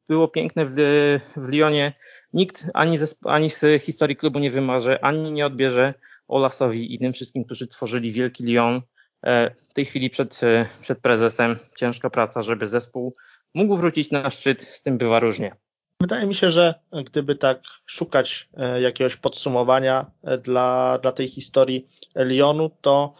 było 0.10 0.28
piękne 0.28 0.66
w, 0.66 0.76
w 1.36 1.48
Lyonie, 1.50 1.94
nikt 2.34 2.66
ani, 2.74 2.98
ani 3.24 3.50
z 3.50 3.82
historii 3.82 4.16
klubu 4.16 4.40
nie 4.40 4.52
wymarzy, 4.52 5.02
ani 5.02 5.32
nie 5.32 5.46
odbierze 5.46 5.94
Olasowi 6.28 6.94
i 6.96 7.00
tym 7.00 7.14
wszystkim, 7.14 7.44
którzy 7.44 7.68
tworzyli 7.68 8.12
wielki 8.12 8.44
Lyon. 8.44 8.82
E, 9.26 9.56
w 9.70 9.74
tej 9.74 9.86
chwili 9.86 10.10
przed, 10.10 10.42
przed 10.82 11.00
prezesem 11.00 11.60
ciężka 11.78 12.10
praca, 12.10 12.42
żeby 12.42 12.68
zespół 12.68 13.16
mógł 13.54 13.76
wrócić 13.76 14.12
na 14.12 14.30
szczyt, 14.30 14.62
z 14.62 14.82
tym 14.82 14.98
bywa 14.98 15.20
różnie. 15.20 15.56
Wydaje 16.02 16.28
mi 16.28 16.36
się, 16.36 16.50
że 16.50 16.74
gdyby 17.06 17.36
tak 17.36 17.62
szukać 17.86 18.50
e, 18.58 18.82
jakiegoś 18.82 19.16
podsumowania 19.16 20.12
dla, 20.44 21.00
dla 21.02 21.12
tej 21.12 21.28
historii 21.28 21.88
Lyonu, 22.16 22.70
to 22.82 23.16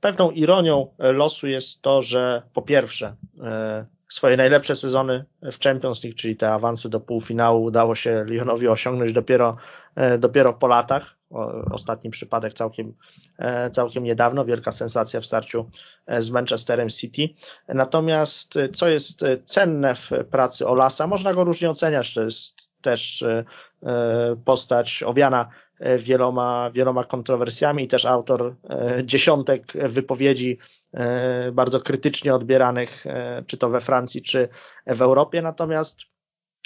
Pewną 0.00 0.30
ironią 0.30 0.86
losu 0.98 1.46
jest 1.46 1.82
to, 1.82 2.02
że 2.02 2.42
po 2.52 2.62
pierwsze 2.62 3.16
e, 3.42 3.86
swoje 4.10 4.36
najlepsze 4.36 4.76
sezony 4.76 5.24
w 5.42 5.58
Champions 5.58 6.04
League, 6.04 6.16
czyli 6.16 6.36
te 6.36 6.52
awanse 6.52 6.88
do 6.88 7.00
półfinału 7.00 7.64
udało 7.64 7.94
się 7.94 8.24
Lyonowi 8.24 8.68
osiągnąć 8.68 9.12
dopiero, 9.12 9.56
e, 9.94 10.18
dopiero 10.18 10.52
po 10.52 10.66
latach. 10.66 11.16
Ostatni 11.70 12.10
przypadek 12.10 12.54
całkiem, 12.54 12.94
e, 13.38 13.70
całkiem 13.70 14.04
niedawno, 14.04 14.44
wielka 14.44 14.72
sensacja 14.72 15.20
w 15.20 15.26
starciu 15.26 15.70
z 16.18 16.30
Manchesterem 16.30 16.88
City. 16.88 17.28
Natomiast 17.68 18.54
co 18.72 18.88
jest 18.88 19.24
cenne 19.44 19.94
w 19.94 20.10
pracy 20.30 20.66
Olasa, 20.66 21.06
można 21.06 21.34
go 21.34 21.44
różnie 21.44 21.70
oceniać, 21.70 22.14
to 22.14 22.22
jest 22.22 22.70
też 22.82 23.24
postać 24.44 25.02
owiana 25.02 25.48
E, 25.80 25.98
wieloma, 25.98 26.70
wieloma 26.74 27.04
kontrowersjami 27.04 27.84
i 27.84 27.88
też 27.88 28.04
autor 28.04 28.54
e, 28.70 29.02
dziesiątek 29.04 29.72
wypowiedzi 29.72 30.58
e, 30.58 30.79
bardzo 31.52 31.80
krytycznie 31.80 32.34
odbieranych, 32.34 33.04
czy 33.46 33.56
to 33.56 33.68
we 33.68 33.80
Francji, 33.80 34.22
czy 34.22 34.48
w 34.86 35.02
Europie. 35.02 35.42
Natomiast 35.42 36.00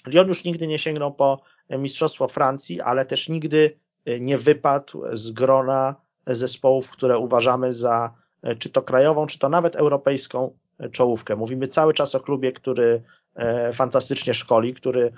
Lyon 0.07 0.29
już 0.29 0.45
nigdy 0.45 0.67
nie 0.67 0.79
sięgnął 0.79 1.15
po 1.15 1.43
Mistrzostwo 1.71 2.29
Francji, 2.29 2.81
ale 2.81 3.05
też 3.05 3.29
nigdy 3.29 3.79
nie 4.21 4.39
wypadł 4.39 5.03
z 5.13 5.31
grona 5.31 5.95
zespołów, 6.27 6.91
które 6.91 7.19
uważamy 7.19 7.75
za 7.75 8.15
czy 8.59 8.71
to 8.71 8.83
krajową, 8.83 9.27
czy 9.27 9.39
to 9.39 9.49
nawet 9.49 9.77
europejską 9.77 10.59
czołówkę. 10.93 11.37
Mówimy 11.37 11.69
cały 11.69 11.95
czas 11.95 12.15
o 12.15 12.21
klubie, 12.21 12.53
który 12.53 13.03
fantastycznie 13.73 14.35
szkoli, 14.35 14.75
który 14.75 15.13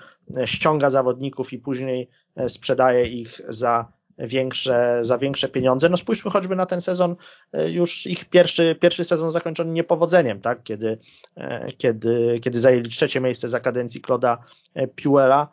ściąga 0.45 0.89
zawodników 0.89 1.53
i 1.53 1.59
później 1.59 2.09
sprzedaje 2.47 3.07
ich 3.07 3.41
za 3.49 3.91
większe, 4.17 4.99
za 5.01 5.17
większe 5.17 5.49
pieniądze. 5.49 5.89
No 5.89 5.97
spójrzmy 5.97 6.31
choćby 6.31 6.55
na 6.55 6.65
ten 6.65 6.81
sezon, 6.81 7.15
e, 7.53 7.69
już 7.69 8.07
ich 8.07 8.25
pierwszy, 8.25 8.75
pierwszy 8.75 9.05
sezon 9.05 9.31
zakończony 9.31 9.71
niepowodzeniem, 9.71 10.41
tak? 10.41 10.63
Kiedy, 10.63 10.97
e, 11.35 11.71
kiedy, 11.71 12.39
kiedy 12.39 12.59
zajęli 12.59 12.89
trzecie 12.89 13.21
miejsce 13.21 13.49
za 13.49 13.59
kadencji 13.59 14.01
Kloda 14.01 14.37
e, 14.73 14.87
Puela, 14.87 15.47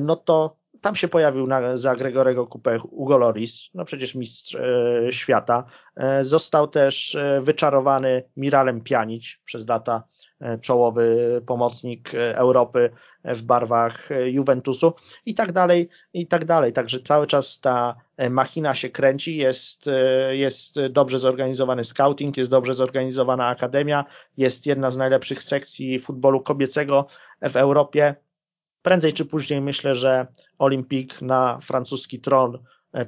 no 0.00 0.16
to 0.16 0.56
tam 0.80 0.96
się 0.96 1.08
pojawił 1.08 1.46
na, 1.46 1.76
za 1.76 1.96
Gregorego 1.96 2.46
Kupę 2.46 2.78
Hugo 2.78 3.18
Loris, 3.18 3.68
no 3.74 3.84
przecież 3.84 4.14
mistrz 4.14 4.54
e, 4.54 5.12
świata. 5.12 5.64
E, 5.96 6.24
został 6.24 6.68
też 6.68 7.16
wyczarowany 7.42 8.24
Miralem 8.36 8.80
Pjanic 8.80 9.38
przez 9.44 9.68
lata 9.68 10.02
czołowy 10.60 11.40
pomocnik 11.46 12.14
e, 12.14 12.36
Europy 12.36 12.90
w 13.24 13.42
barwach 13.42 14.12
e, 14.12 14.30
Juventusu 14.30 14.92
i 15.26 15.34
tak 15.34 15.52
dalej, 15.52 15.88
i 16.12 16.26
tak 16.26 16.44
dalej. 16.44 16.72
Także 16.72 17.00
cały 17.00 17.26
czas 17.26 17.60
ta 17.60 17.94
machina 18.30 18.74
się 18.74 18.90
kręci, 18.90 19.36
jest, 19.36 19.84
jest 20.30 20.86
dobrze 20.90 21.18
zorganizowany 21.18 21.84
scouting, 21.84 22.36
jest 22.36 22.50
dobrze 22.50 22.74
zorganizowana 22.74 23.46
akademia, 23.46 24.04
jest 24.36 24.66
jedna 24.66 24.90
z 24.90 24.96
najlepszych 24.96 25.42
sekcji 25.42 25.98
futbolu 25.98 26.40
kobiecego 26.40 27.06
w 27.42 27.56
Europie. 27.56 28.14
Prędzej 28.82 29.12
czy 29.12 29.24
później 29.24 29.60
myślę, 29.60 29.94
że 29.94 30.26
Olimpik 30.58 31.22
na 31.22 31.58
francuski 31.62 32.20
tron 32.20 32.58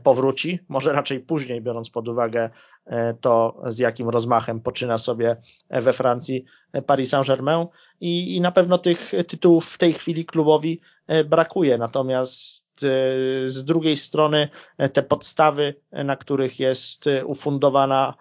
powróci, 0.02 0.58
może 0.68 0.92
raczej 0.92 1.20
później, 1.20 1.60
biorąc 1.60 1.90
pod 1.90 2.08
uwagę 2.08 2.50
E, 2.86 3.14
to 3.14 3.62
z 3.66 3.78
jakim 3.78 4.08
rozmachem 4.08 4.60
poczyna 4.60 4.98
sobie 4.98 5.36
we 5.70 5.92
Francji 5.92 6.44
Paris 6.86 7.10
Saint-Germain 7.10 7.66
i, 8.00 8.36
i 8.36 8.40
na 8.40 8.52
pewno 8.52 8.78
tych 8.78 9.12
tytułów 9.28 9.68
w 9.70 9.78
tej 9.78 9.92
chwili 9.92 10.24
klubowi 10.24 10.80
e, 11.06 11.24
brakuje. 11.24 11.78
Natomiast 11.78 12.66
e, 12.82 12.88
z 13.48 13.64
drugiej 13.64 13.96
strony 13.96 14.48
te 14.92 15.02
podstawy, 15.02 15.74
na 15.92 16.16
których 16.16 16.60
jest 16.60 17.04
ufundowana 17.24 18.14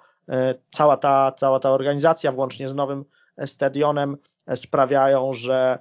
cała 0.69 0.97
ta, 0.97 1.31
cała 1.31 1.59
ta 1.59 1.71
organizacja, 1.71 2.31
włącznie 2.31 2.69
z 2.69 2.75
nowym 2.75 3.05
stadionem, 3.45 4.17
sprawiają, 4.55 5.33
że 5.33 5.79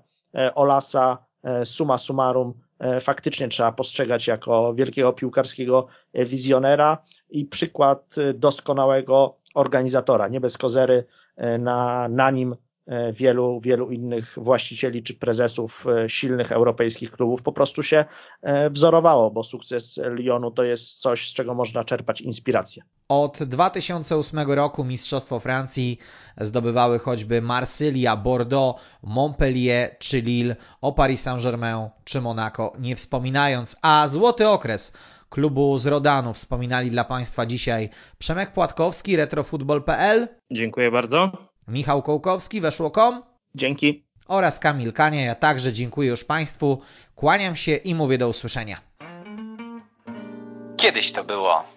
Olasa 0.54 1.18
suma 1.64 1.98
summarum 1.98 2.54
faktycznie 3.00 3.48
trzeba 3.48 3.72
postrzegać 3.72 4.26
jako 4.26 4.74
wielkiego 4.74 5.12
piłkarskiego 5.12 5.86
wizjonera 6.14 6.98
i 7.30 7.44
przykład 7.44 8.14
doskonałego 8.34 9.38
organizatora. 9.54 10.28
Nie 10.28 10.40
bez 10.40 10.58
kozery 10.58 11.04
e, 11.36 11.58
na, 11.58 12.08
na 12.08 12.30
nim 12.30 12.52
e, 12.52 12.56
wielu, 13.12 13.60
wielu 13.60 13.90
innych 13.90 14.34
właścicieli 14.36 15.02
czy 15.02 15.14
prezesów 15.14 15.86
e, 15.86 16.08
silnych 16.08 16.52
europejskich 16.52 17.10
klubów 17.10 17.42
po 17.42 17.52
prostu 17.52 17.82
się 17.82 18.04
wzorowało, 18.70 19.30
bo 19.30 19.42
sukces 19.42 20.00
Lyonu 20.04 20.50
to 20.50 20.62
jest 20.62 21.00
coś, 21.00 21.30
z 21.30 21.34
czego 21.34 21.54
można 21.54 21.84
czerpać 21.84 22.20
inspirację. 22.20 22.82
Od 23.08 23.42
2008 23.42 24.52
roku 24.52 24.84
Mistrzostwo 24.84 25.40
Francji 25.40 25.98
zdobywały 26.40 26.98
choćby 26.98 27.42
Marsylia, 27.42 28.16
Bordeaux, 28.16 28.80
Montpellier 29.02 29.96
czy 29.98 30.20
Lille, 30.20 30.56
o 30.80 30.92
Paris 30.92 31.22
Saint-Germain 31.22 31.88
czy 32.04 32.20
Monaco 32.20 32.72
nie 32.78 32.96
wspominając, 32.96 33.76
a 33.82 34.06
złoty 34.10 34.48
okres 34.48 34.92
klubu 35.30 35.78
z 35.78 35.86
Rodanu 35.86 36.32
wspominali 36.32 36.90
dla 36.90 37.04
Państwa 37.04 37.46
dzisiaj 37.46 37.90
Przemek 38.18 38.52
Płatkowski, 38.52 39.16
retrofutbol.pl. 39.16 40.28
Dziękuję 40.50 40.90
bardzo. 40.90 41.47
Michał 41.68 42.02
Kołkowski, 42.02 42.60
weszło.com. 42.60 43.22
Dzięki. 43.54 44.04
Oraz 44.28 44.58
Kamil 44.58 44.92
Kania. 44.92 45.24
Ja 45.24 45.34
także 45.34 45.72
dziękuję 45.72 46.08
już 46.08 46.24
Państwu. 46.24 46.80
Kłaniam 47.14 47.56
się 47.56 47.74
i 47.74 47.94
mówię 47.94 48.18
do 48.18 48.28
usłyszenia. 48.28 48.80
Kiedyś 50.76 51.12
to 51.12 51.24
było. 51.24 51.64